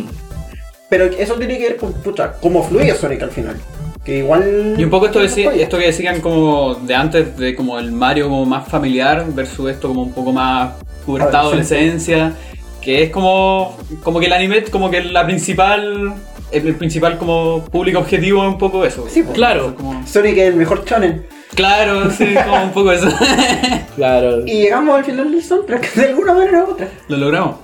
Pero 0.88 1.04
eso 1.06 1.34
tiene 1.34 1.56
que 1.58 1.64
ver 1.70 1.76
con, 1.76 1.92
pucha, 1.94 2.32
cómo 2.40 2.62
fluye 2.62 2.94
Sonic 2.94 3.22
al 3.22 3.30
final. 3.30 3.56
Que 4.04 4.18
igual. 4.18 4.74
Y 4.76 4.82
un 4.84 4.90
poco 4.90 5.06
esto, 5.06 5.22
deci- 5.22 5.48
esto 5.52 5.78
que 5.78 5.86
decían 5.86 6.20
como 6.20 6.74
de 6.74 6.94
antes, 6.94 7.36
de 7.36 7.54
como 7.54 7.78
el 7.78 7.92
Mario 7.92 8.24
como 8.24 8.44
más 8.44 8.66
familiar 8.68 9.24
versus 9.28 9.70
esto 9.70 9.88
como 9.88 10.02
un 10.02 10.12
poco 10.12 10.32
más 10.32 10.72
pubertad, 11.06 11.42
adolescencia, 11.42 12.32
que 12.80 13.04
es 13.04 13.10
como, 13.10 13.76
como 14.02 14.18
que 14.18 14.26
el 14.26 14.32
anime, 14.32 14.64
como 14.64 14.90
que 14.90 15.02
la 15.04 15.24
principal, 15.24 16.14
el, 16.52 16.66
el 16.68 16.74
principal 16.76 17.18
como 17.18 17.64
público 17.64 17.98
objetivo 17.98 18.42
es 18.42 18.48
un 18.48 18.58
poco 18.58 18.84
eso. 18.84 19.06
Sí, 19.08 19.22
pues. 19.22 19.34
Claro. 19.34 19.74
Como- 19.74 20.06
Sonic 20.06 20.36
es 20.38 20.48
el 20.48 20.56
mejor 20.56 20.84
shonen. 20.84 21.26
claro, 21.54 22.10
sí, 22.10 22.34
como 22.46 22.62
un 22.64 22.70
poco 22.72 22.92
eso. 22.92 23.08
Claro. 23.96 24.46
Y 24.46 24.52
llegamos 24.62 24.96
al 24.96 25.04
final 25.04 25.30
del 25.30 25.42
soundtrack 25.42 25.94
de 25.94 26.06
alguna 26.08 26.32
manera 26.34 26.64
u 26.64 26.70
otra. 26.70 26.88
Lo 27.08 27.16
logramos. 27.18 27.56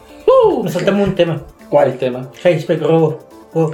Nos 0.62 0.72
saltamos 0.72 1.08
un 1.08 1.14
tema. 1.14 1.40
¿Cuál? 1.70 1.88
El 1.92 1.98
tema. 1.98 2.28
Spec 2.44 2.82
Robo. 2.82 3.18
Oh, 3.54 3.70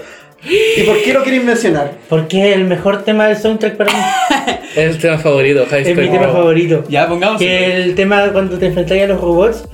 ¿Y 0.47 0.83
por 0.83 1.01
qué 1.03 1.13
lo 1.13 1.23
queréis 1.23 1.45
mencionar? 1.45 1.93
porque 2.09 2.51
es 2.51 2.57
el 2.57 2.65
mejor 2.65 3.03
tema 3.03 3.29
del 3.29 3.37
soundtrack 3.37 3.77
para 3.77 3.93
mí. 3.93 3.99
Es 4.75 4.97
el 4.97 4.99
tema 4.99 5.19
favorito, 5.19 5.65
High 5.71 5.83
es 5.83 5.97
mi 5.97 6.09
tema 6.09 6.27
favorito. 6.33 6.83
Ya, 6.89 7.07
pongamos. 7.09 7.39
Que 7.39 7.77
el 7.77 7.95
tema 7.95 8.33
cuando 8.33 8.59
te 8.59 8.67
enfrentas 8.67 8.99
a 9.01 9.07
los 9.07 9.21
robots 9.21 9.69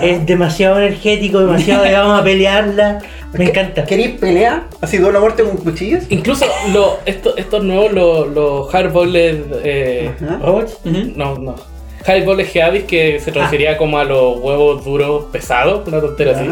es 0.00 0.24
demasiado 0.24 0.78
energético, 0.78 1.40
demasiado 1.40 1.82
de 1.82 1.92
vamos 1.92 2.20
a 2.20 2.22
pelearla. 2.22 3.00
Me 3.32 3.46
encanta. 3.46 3.84
¿Queréis 3.84 4.10
pelear? 4.20 4.68
¿Así 4.80 4.98
duelo 4.98 5.18
a 5.18 5.20
muerte 5.20 5.42
con 5.42 5.56
cuchillos? 5.56 6.04
Incluso 6.10 6.46
lo, 6.72 7.00
esto- 7.06 7.36
estos 7.36 7.64
nuevos, 7.64 7.92
los, 8.32 8.70
Hardboiled. 8.70 9.42
Eh. 9.64 10.12
¿Robots? 10.40 10.78
No, 10.84 11.36
no. 11.38 11.56
Hardboiled 12.06 12.46
Heavis, 12.54 12.84
que 12.84 13.18
se 13.18 13.32
refería 13.32 13.76
como 13.76 13.98
a 13.98 14.04
los 14.04 14.38
huevos 14.38 14.84
duros 14.84 15.24
pesados, 15.32 15.88
una 15.88 16.00
tontera 16.00 16.38
así. 16.38 16.48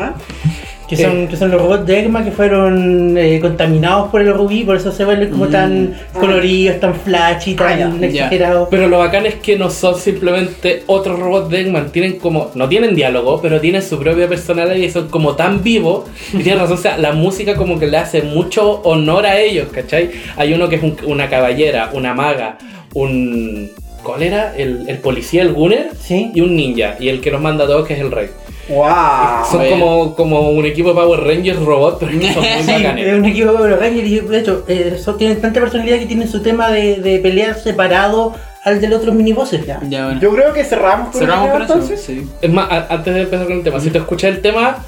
Que 0.96 1.02
son, 1.02 1.28
que 1.28 1.36
son 1.36 1.50
los 1.50 1.60
robots 1.60 1.86
de 1.86 2.00
Eggman 2.00 2.24
que 2.24 2.30
fueron 2.30 3.16
eh, 3.18 3.38
contaminados 3.40 4.10
por 4.10 4.20
el 4.20 4.32
rubí, 4.34 4.64
por 4.64 4.76
eso 4.76 4.92
se 4.92 5.04
vuelven 5.04 5.30
como 5.30 5.48
tan 5.48 5.94
coloridos, 6.12 6.80
tan 6.80 6.94
flashy, 6.94 7.54
tan 7.54 7.66
Ah, 7.68 7.78
ya. 7.78 7.92
Ya. 8.00 8.06
exagerados. 8.06 8.68
Pero 8.70 8.88
lo 8.88 8.98
bacán 8.98 9.26
es 9.26 9.34
que 9.36 9.56
no 9.58 9.70
son 9.70 9.96
simplemente 9.98 10.82
otros 10.86 11.18
robots 11.18 11.48
de 11.50 11.60
Eggman, 11.60 11.90
tienen 11.90 12.18
como, 12.18 12.50
no 12.54 12.68
tienen 12.68 12.94
diálogo, 12.94 13.40
pero 13.42 13.60
tienen 13.60 13.82
su 13.82 13.98
propia 13.98 14.28
personalidad 14.28 14.76
y 14.76 14.90
son 14.90 15.08
como 15.08 15.34
tan 15.36 15.62
vivos. 15.62 16.04
Y 16.32 16.38
tienes 16.42 16.58
razón, 16.60 16.78
o 16.78 16.80
sea, 16.80 16.98
la 16.98 17.12
música 17.12 17.56
como 17.56 17.78
que 17.78 17.86
le 17.86 17.96
hace 17.98 18.22
mucho 18.22 18.80
honor 18.82 19.26
a 19.26 19.38
ellos, 19.40 19.68
¿cachai? 19.72 20.10
Hay 20.36 20.52
uno 20.54 20.68
que 20.68 20.76
es 20.76 20.82
un- 20.82 20.96
una 21.06 21.28
caballera, 21.28 21.90
una 21.92 22.14
maga, 22.14 22.58
un... 22.94 23.70
¿Cuál 24.02 24.22
era? 24.22 24.54
El, 24.54 24.84
el 24.86 24.98
policía, 24.98 25.40
el 25.40 25.54
gunner, 25.54 25.88
Sí. 25.98 26.30
y 26.34 26.40
un 26.42 26.54
ninja. 26.54 26.96
Y 27.00 27.08
el 27.08 27.22
que 27.22 27.30
los 27.30 27.40
manda 27.40 27.64
a 27.64 27.66
todos, 27.66 27.86
que 27.88 27.94
es 27.94 28.00
el 28.00 28.10
rey. 28.10 28.26
¡Wow! 28.68 29.44
Son 29.50 29.68
como, 29.70 30.14
como 30.14 30.50
un 30.50 30.64
equipo 30.64 30.88
de 30.90 30.94
Power 30.94 31.20
Rangers 31.20 31.58
robot, 31.60 31.98
pero 32.00 32.12
son 32.12 32.18
muy 32.20 32.26
Sí, 32.62 32.72
bacanes. 32.72 33.06
es 33.06 33.14
un 33.18 33.24
equipo 33.24 33.50
de 33.52 33.56
Power 33.58 33.78
Rangers 33.80 34.08
y 34.08 34.20
de 34.20 34.38
hecho 34.38 34.64
eh, 34.68 34.98
son- 35.02 35.18
tienen 35.18 35.40
tanta 35.40 35.60
personalidad 35.60 35.98
que 35.98 36.06
tienen 36.06 36.28
su 36.28 36.40
tema 36.42 36.70
de, 36.70 36.96
de 36.96 37.18
pelear 37.18 37.58
separado 37.58 38.34
al 38.64 38.80
del 38.80 38.94
otro 38.94 39.12
minibosses. 39.12 39.66
Ya. 39.66 39.80
Ya, 39.88 40.06
bueno. 40.06 40.20
Yo 40.20 40.30
creo 40.32 40.52
que 40.54 40.64
cerramos 40.64 41.10
con 41.10 41.20
Cerramos 41.20 41.46
el 41.46 41.52
tema, 41.52 41.64
entonces. 41.64 42.00
Sí. 42.02 42.26
Es 42.40 42.50
más, 42.50 42.70
a- 42.70 42.86
antes 42.88 43.14
de 43.14 43.20
empezar 43.22 43.46
con 43.46 43.56
el 43.56 43.62
tema, 43.62 43.78
si 43.80 43.90
te 43.90 43.98
escuchas 43.98 44.30
el 44.30 44.40
tema, 44.40 44.78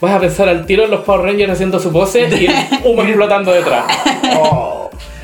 vas 0.00 0.14
a 0.14 0.18
pensar 0.18 0.48
al 0.48 0.66
tiro 0.66 0.84
en 0.84 0.90
los 0.90 1.00
Power 1.02 1.22
Rangers 1.26 1.52
haciendo 1.52 1.78
su 1.78 1.92
pose 1.92 2.22
y 2.28 2.46
el 2.46 2.52
humo 2.84 3.02
explotando 3.02 3.52
detrás. 3.52 3.84
Oh. 4.36 4.81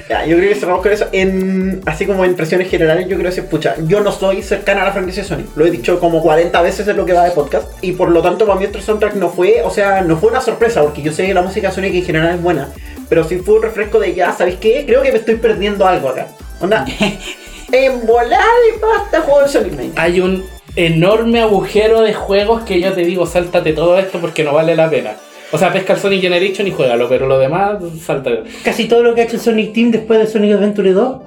Ya, 0.08 0.24
yo 0.24 0.36
creo 0.38 0.48
que 0.48 0.54
cerramos 0.54 0.82
con 0.82 0.92
eso. 0.92 1.06
En, 1.12 1.82
así 1.84 2.06
como 2.06 2.24
en 2.24 2.30
impresiones 2.30 2.70
generales, 2.70 3.06
yo 3.08 3.18
creo 3.18 3.30
que 3.30 3.42
pucha, 3.42 3.74
yo 3.86 4.00
no 4.00 4.10
soy 4.10 4.42
cercana 4.42 4.82
a 4.82 4.84
la 4.86 4.92
franquicia 4.92 5.22
de 5.22 5.28
Sonic. 5.28 5.54
Lo 5.54 5.66
he 5.66 5.70
dicho 5.70 6.00
como 6.00 6.22
40 6.22 6.62
veces 6.62 6.88
en 6.88 6.96
lo 6.96 7.04
que 7.04 7.12
va 7.12 7.24
de 7.24 7.32
podcast. 7.32 7.68
Y 7.82 7.92
por 7.92 8.10
lo 8.10 8.22
tanto, 8.22 8.46
para 8.46 8.58
mí 8.58 8.64
este 8.64 8.80
soundtrack 8.80 9.14
no 9.14 9.28
fue, 9.28 9.62
o 9.62 9.70
sea, 9.70 10.00
no 10.00 10.16
fue 10.16 10.30
una 10.30 10.40
sorpresa, 10.40 10.82
porque 10.82 11.02
yo 11.02 11.12
sé 11.12 11.26
que 11.26 11.34
la 11.34 11.42
música 11.42 11.68
de 11.68 11.74
Sonic 11.74 11.94
en 11.94 12.04
general 12.04 12.34
es 12.36 12.42
buena. 12.42 12.70
Pero 13.08 13.24
sí 13.24 13.36
fue 13.38 13.56
un 13.56 13.62
refresco 13.62 13.98
de 13.98 14.14
ya, 14.14 14.32
¿sabéis 14.32 14.56
qué? 14.56 14.84
Creo 14.86 15.02
que 15.02 15.12
me 15.12 15.18
estoy 15.18 15.36
perdiendo 15.36 15.86
algo 15.86 16.08
acá. 16.08 16.28
Onda, 16.60 16.86
en 17.72 18.06
volar 18.06 18.40
y 18.74 18.80
basta 18.80 19.20
juego 19.20 19.42
de 19.42 19.48
Sonic 19.48 19.74
Mania. 19.74 19.92
Hay 19.96 20.20
un 20.20 20.44
enorme 20.74 21.42
agujero 21.42 22.00
de 22.02 22.14
juegos 22.14 22.62
que 22.62 22.80
yo 22.80 22.92
te 22.92 23.02
digo, 23.02 23.26
sáltate 23.26 23.72
todo 23.72 23.98
esto 23.98 24.20
porque 24.20 24.44
no 24.44 24.54
vale 24.54 24.74
la 24.74 24.88
pena. 24.88 25.16
O 25.50 25.58
sea, 25.58 25.72
pesca 25.72 25.94
el 25.94 25.98
Sonic 25.98 26.20
Generation 26.20 26.66
y 26.66 26.70
juégalo, 26.70 27.08
pero 27.08 27.26
lo 27.26 27.38
demás, 27.38 27.78
salta. 28.02 28.30
Casi 28.62 28.86
todo 28.86 29.02
lo 29.02 29.14
que 29.14 29.22
ha 29.22 29.24
hecho 29.24 29.38
Sonic 29.38 29.72
Team 29.72 29.90
después 29.90 30.18
de 30.18 30.26
Sonic 30.26 30.52
Adventure 30.52 30.92
2. 30.92 31.22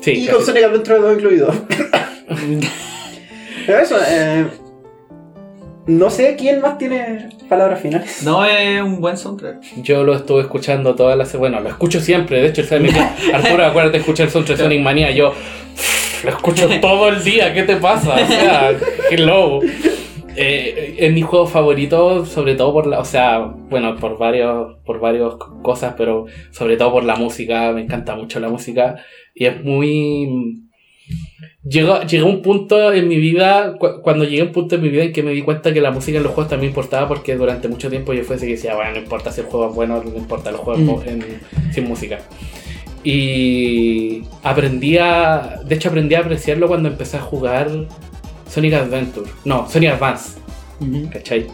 Sí, 0.00 0.12
y 0.12 0.26
con 0.28 0.44
Sonic 0.44 0.64
Adventure 0.64 0.98
2 1.00 1.16
incluido. 1.16 1.54
Pero 3.66 3.80
eso, 3.80 3.96
eh, 4.08 4.46
no 5.86 6.10
sé 6.10 6.36
quién 6.36 6.60
más 6.60 6.78
tiene 6.78 7.28
palabras 7.48 7.80
finales. 7.80 8.22
No 8.22 8.44
es 8.44 8.80
un 8.80 9.00
buen 9.00 9.16
soundtrack. 9.16 9.82
Yo 9.82 10.04
lo 10.04 10.14
estuve 10.14 10.42
escuchando 10.42 10.94
todas 10.94 11.16
las 11.18 11.34
Bueno, 11.36 11.60
lo 11.60 11.68
escucho 11.68 12.00
siempre. 12.00 12.40
De 12.40 12.48
hecho, 12.48 12.62
el 12.74 12.82
me 12.82 12.88
dice, 12.88 13.00
Arturo, 13.34 13.64
acuérdate 13.64 13.98
de 13.98 14.00
escuchar 14.02 14.26
el 14.26 14.32
soundtrack 14.32 14.58
de 14.58 14.64
Sonic 14.64 14.80
Manía. 14.82 15.10
Yo 15.10 15.34
lo 16.24 16.30
escucho 16.30 16.68
todo 16.80 17.08
el 17.08 17.22
día. 17.22 17.52
¿Qué 17.52 17.64
te 17.64 17.76
pasa? 17.76 18.14
O 18.14 18.26
sea, 18.26 18.72
hello. 19.10 19.60
Eh, 20.36 20.96
es 20.98 21.12
mi 21.12 21.22
juego 21.22 21.46
favorito, 21.46 22.26
sobre 22.26 22.54
todo 22.56 22.72
por 22.72 22.86
la, 22.86 22.98
o 23.00 23.04
sea, 23.04 23.38
bueno, 23.40 23.96
por 23.96 24.18
varios, 24.18 24.76
por 24.84 25.00
varias 25.00 25.32
cosas, 25.62 25.94
pero 25.96 26.26
sobre 26.50 26.76
todo 26.76 26.92
por 26.92 27.04
la 27.04 27.16
música, 27.16 27.72
me 27.72 27.80
encanta 27.82 28.14
mucho 28.16 28.38
la 28.38 28.48
música 28.50 28.96
y 29.34 29.46
es 29.46 29.64
muy, 29.64 30.62
llegó, 31.64 32.02
llegó 32.02 32.28
un 32.28 32.42
punto 32.42 32.92
en 32.92 33.08
mi 33.08 33.16
vida, 33.16 33.76
cu- 33.78 34.02
cuando 34.02 34.24
llegué 34.24 34.42
a 34.42 34.44
un 34.44 34.52
punto 34.52 34.74
en 34.74 34.82
mi 34.82 34.90
vida 34.90 35.04
en 35.04 35.12
que 35.12 35.22
me 35.22 35.32
di 35.32 35.40
cuenta 35.42 35.72
que 35.72 35.80
la 35.80 35.90
música 35.90 36.18
en 36.18 36.24
los 36.24 36.32
juegos 36.32 36.50
también 36.50 36.70
importaba 36.70 37.08
porque 37.08 37.34
durante 37.36 37.68
mucho 37.68 37.88
tiempo 37.88 38.12
yo 38.12 38.22
fuese 38.22 38.44
que 38.46 38.52
decía, 38.52 38.74
bueno, 38.74 38.90
no 38.92 38.98
importa 38.98 39.32
si 39.32 39.40
el 39.40 39.46
juego 39.46 39.70
es 39.70 39.74
bueno, 39.74 40.02
no 40.04 40.16
importa 40.18 40.50
los 40.50 40.60
juegos 40.60 41.04
Mm. 41.04 41.08
en- 41.08 41.24
sin 41.72 41.84
música. 41.88 42.18
Y 43.04 44.22
aprendí 44.42 44.98
a, 44.98 45.60
de 45.64 45.74
hecho 45.76 45.88
aprendí 45.90 46.14
a 46.16 46.20
apreciarlo 46.20 46.66
cuando 46.68 46.88
empecé 46.88 47.16
a 47.16 47.20
jugar 47.20 47.70
Sonic 48.56 48.72
Adventure. 48.72 49.30
No, 49.44 49.68
Sonic 49.68 49.90
Advance, 49.90 50.38
¿cachai? 51.12 51.46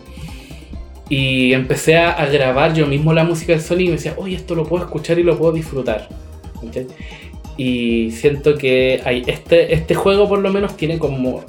Y 1.08 1.52
empecé 1.52 1.96
a, 1.96 2.12
a 2.12 2.26
grabar 2.26 2.74
yo 2.74 2.86
mismo 2.86 3.12
la 3.12 3.24
música 3.24 3.52
del 3.54 3.60
Sonic 3.60 3.86
y 3.86 3.88
me 3.88 3.96
decía, 3.96 4.14
oye, 4.16 4.36
esto 4.36 4.54
lo 4.54 4.64
puedo 4.64 4.84
escuchar 4.84 5.18
y 5.18 5.24
lo 5.24 5.36
puedo 5.36 5.50
disfrutar. 5.50 6.08
¿cachai? 6.64 6.86
Y 7.56 8.12
siento 8.12 8.54
que 8.54 9.02
hay, 9.04 9.24
este, 9.26 9.74
este 9.74 9.96
juego 9.96 10.28
por 10.28 10.38
lo 10.38 10.52
menos 10.52 10.76
tiene 10.76 11.00
como... 11.00 11.42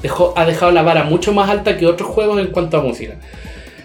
Dejó, 0.00 0.32
ha 0.34 0.46
dejado 0.46 0.72
la 0.72 0.82
vara 0.82 1.04
mucho 1.04 1.34
más 1.34 1.50
alta 1.50 1.76
que 1.76 1.86
otros 1.86 2.08
juegos 2.08 2.40
en 2.40 2.46
cuanto 2.46 2.78
a 2.78 2.80
música, 2.80 3.20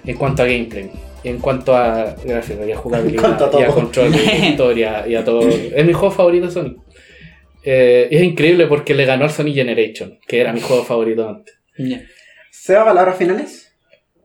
en 0.06 0.16
cuanto 0.16 0.44
a 0.44 0.46
gameplay, 0.46 0.92
en 1.26 1.40
cuanto 1.40 1.76
a 1.76 2.16
gráficos 2.24 2.68
y 2.68 2.72
a 2.72 2.78
jugabilidad, 2.78 3.52
y 3.60 3.64
a 3.64 3.68
control, 3.68 4.16
y 4.16 4.30
a 4.30 4.48
historia, 4.50 5.08
y 5.08 5.16
a 5.16 5.26
todo. 5.26 5.42
Es 5.42 5.86
mi 5.86 5.92
juego 5.92 6.12
favorito 6.12 6.46
de 6.46 6.52
Sonic. 6.54 6.78
Eh, 7.64 8.08
es 8.12 8.24
increíble 8.24 8.68
porque 8.68 8.94
le 8.94 9.06
ganó 9.06 9.26
al 9.26 9.32
Sonic 9.32 9.56
Generation, 9.56 10.20
que 10.28 10.42
era 10.42 10.54
mi 10.54 10.62
juego 10.62 10.84
favorito 10.84 11.28
antes. 11.28 11.56
Ya. 11.78 12.02
¿Seba, 12.50 12.86
palabras 12.86 13.18
finales? 13.18 13.74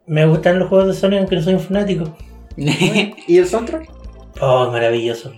Me 0.06 0.24
gustan 0.26 0.58
los 0.58 0.68
juegos 0.68 0.88
de 0.88 0.94
Sonic 0.94 1.18
aunque 1.20 1.36
no 1.36 1.42
soy 1.42 1.54
un 1.54 1.60
fanático. 1.60 2.16
¿Y 2.56 3.38
el 3.38 3.46
soundtrack? 3.46 3.88
Oh, 4.40 4.70
maravilloso. 4.70 5.32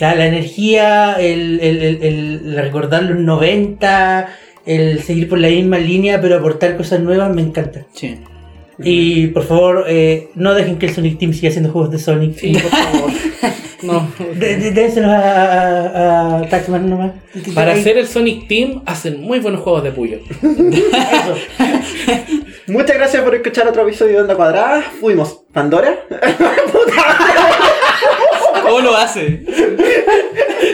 La, 0.00 0.14
la 0.14 0.26
energía, 0.26 1.14
el, 1.18 1.60
el, 1.60 1.82
el, 1.82 2.02
el 2.02 2.56
recordar 2.56 3.04
los 3.04 3.18
90, 3.18 4.28
el 4.66 5.02
seguir 5.02 5.28
por 5.28 5.38
la 5.38 5.48
misma 5.48 5.78
línea 5.78 6.20
pero 6.20 6.36
aportar 6.36 6.76
cosas 6.76 7.00
nuevas, 7.00 7.34
me 7.34 7.42
encanta. 7.42 7.86
Sí. 7.92 8.18
Y 8.78 9.28
por 9.28 9.44
favor, 9.44 9.84
eh, 9.88 10.28
no 10.34 10.54
dejen 10.54 10.78
que 10.78 10.86
el 10.86 10.94
Sonic 10.94 11.18
Team 11.18 11.32
siga 11.32 11.48
haciendo 11.50 11.70
juegos 11.70 11.90
de 11.90 11.98
Sonic. 11.98 12.36
Sí, 12.38 12.52
por 12.52 12.70
favor. 12.70 13.10
No. 13.82 14.08
Dénselos 14.36 15.10
a, 15.10 15.18
a, 15.18 16.38
a 16.38 16.48
Taxman 16.48 16.88
nomás. 16.88 17.12
Para 17.52 17.72
hacer 17.72 17.98
el 17.98 18.06
Sonic 18.06 18.46
Team 18.46 18.80
hacen 18.86 19.20
muy 19.20 19.40
buenos 19.40 19.60
juegos 19.62 19.82
de 19.82 19.90
Puyo. 19.90 20.20
Muchas 22.68 22.96
gracias 22.96 23.22
por 23.24 23.34
escuchar 23.34 23.66
otro 23.66 23.82
episodio 23.82 24.12
de 24.12 24.20
Onda 24.20 24.36
Cuadrada. 24.36 24.82
Fuimos 25.00 25.40
Pandora. 25.52 25.98
¿Cómo 28.62 28.80
lo 28.80 28.96
hace? 28.96 29.44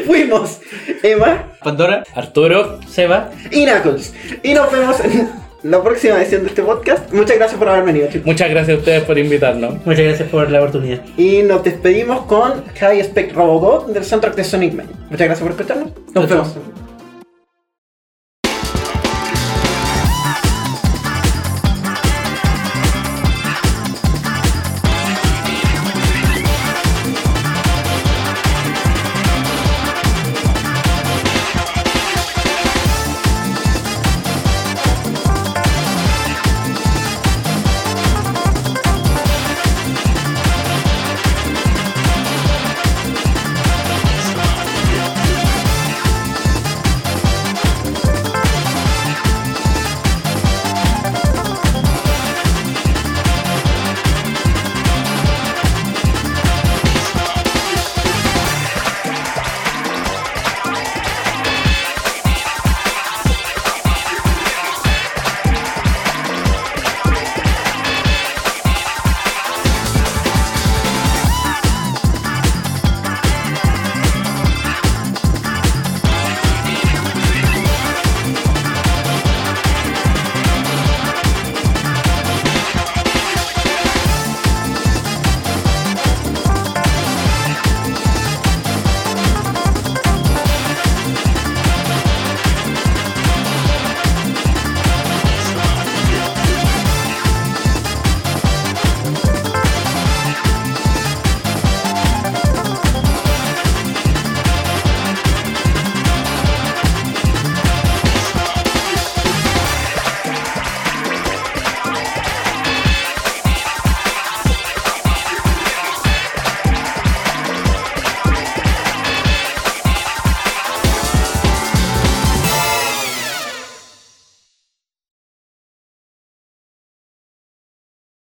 Fuimos 0.07 0.61
Emma 1.03 1.53
Pandora. 1.65 2.05
Arturo, 2.15 2.79
Seba. 2.87 3.31
y 3.51 3.65
Knuckles. 3.65 4.15
Y 4.43 4.53
nos 4.53 4.70
vemos 4.70 5.01
en 5.01 5.31
la 5.63 5.83
próxima 5.83 6.21
edición 6.21 6.43
de 6.43 6.49
este 6.49 6.63
podcast. 6.63 7.13
Muchas 7.13 7.37
gracias 7.37 7.59
por 7.59 7.69
haber 7.69 7.85
venido, 7.85 8.09
chicos. 8.09 8.27
muchas 8.27 8.51
gracias 8.51 8.77
a 8.77 8.79
ustedes 8.79 9.05
por 9.05 9.19
invitarnos. 9.19 9.75
Muchas 9.85 10.05
gracias 10.05 10.29
por 10.29 10.51
la 10.51 10.61
oportunidad. 10.61 11.03
Y 11.17 11.43
nos 11.43 11.65
despedimos 11.65 12.23
con 12.27 12.65
High 12.81 13.01
Spec 13.01 13.35
Robocop 13.35 13.89
del 13.89 14.05
soundtrack 14.05 14.35
de 14.37 14.45
Sonic 14.45 14.75
Man. 14.75 14.87
Muchas 15.11 15.27
gracias 15.27 15.41
por 15.41 15.51
escucharnos. 15.51 15.91
Nos 16.15 16.29
vemos. 16.29 16.88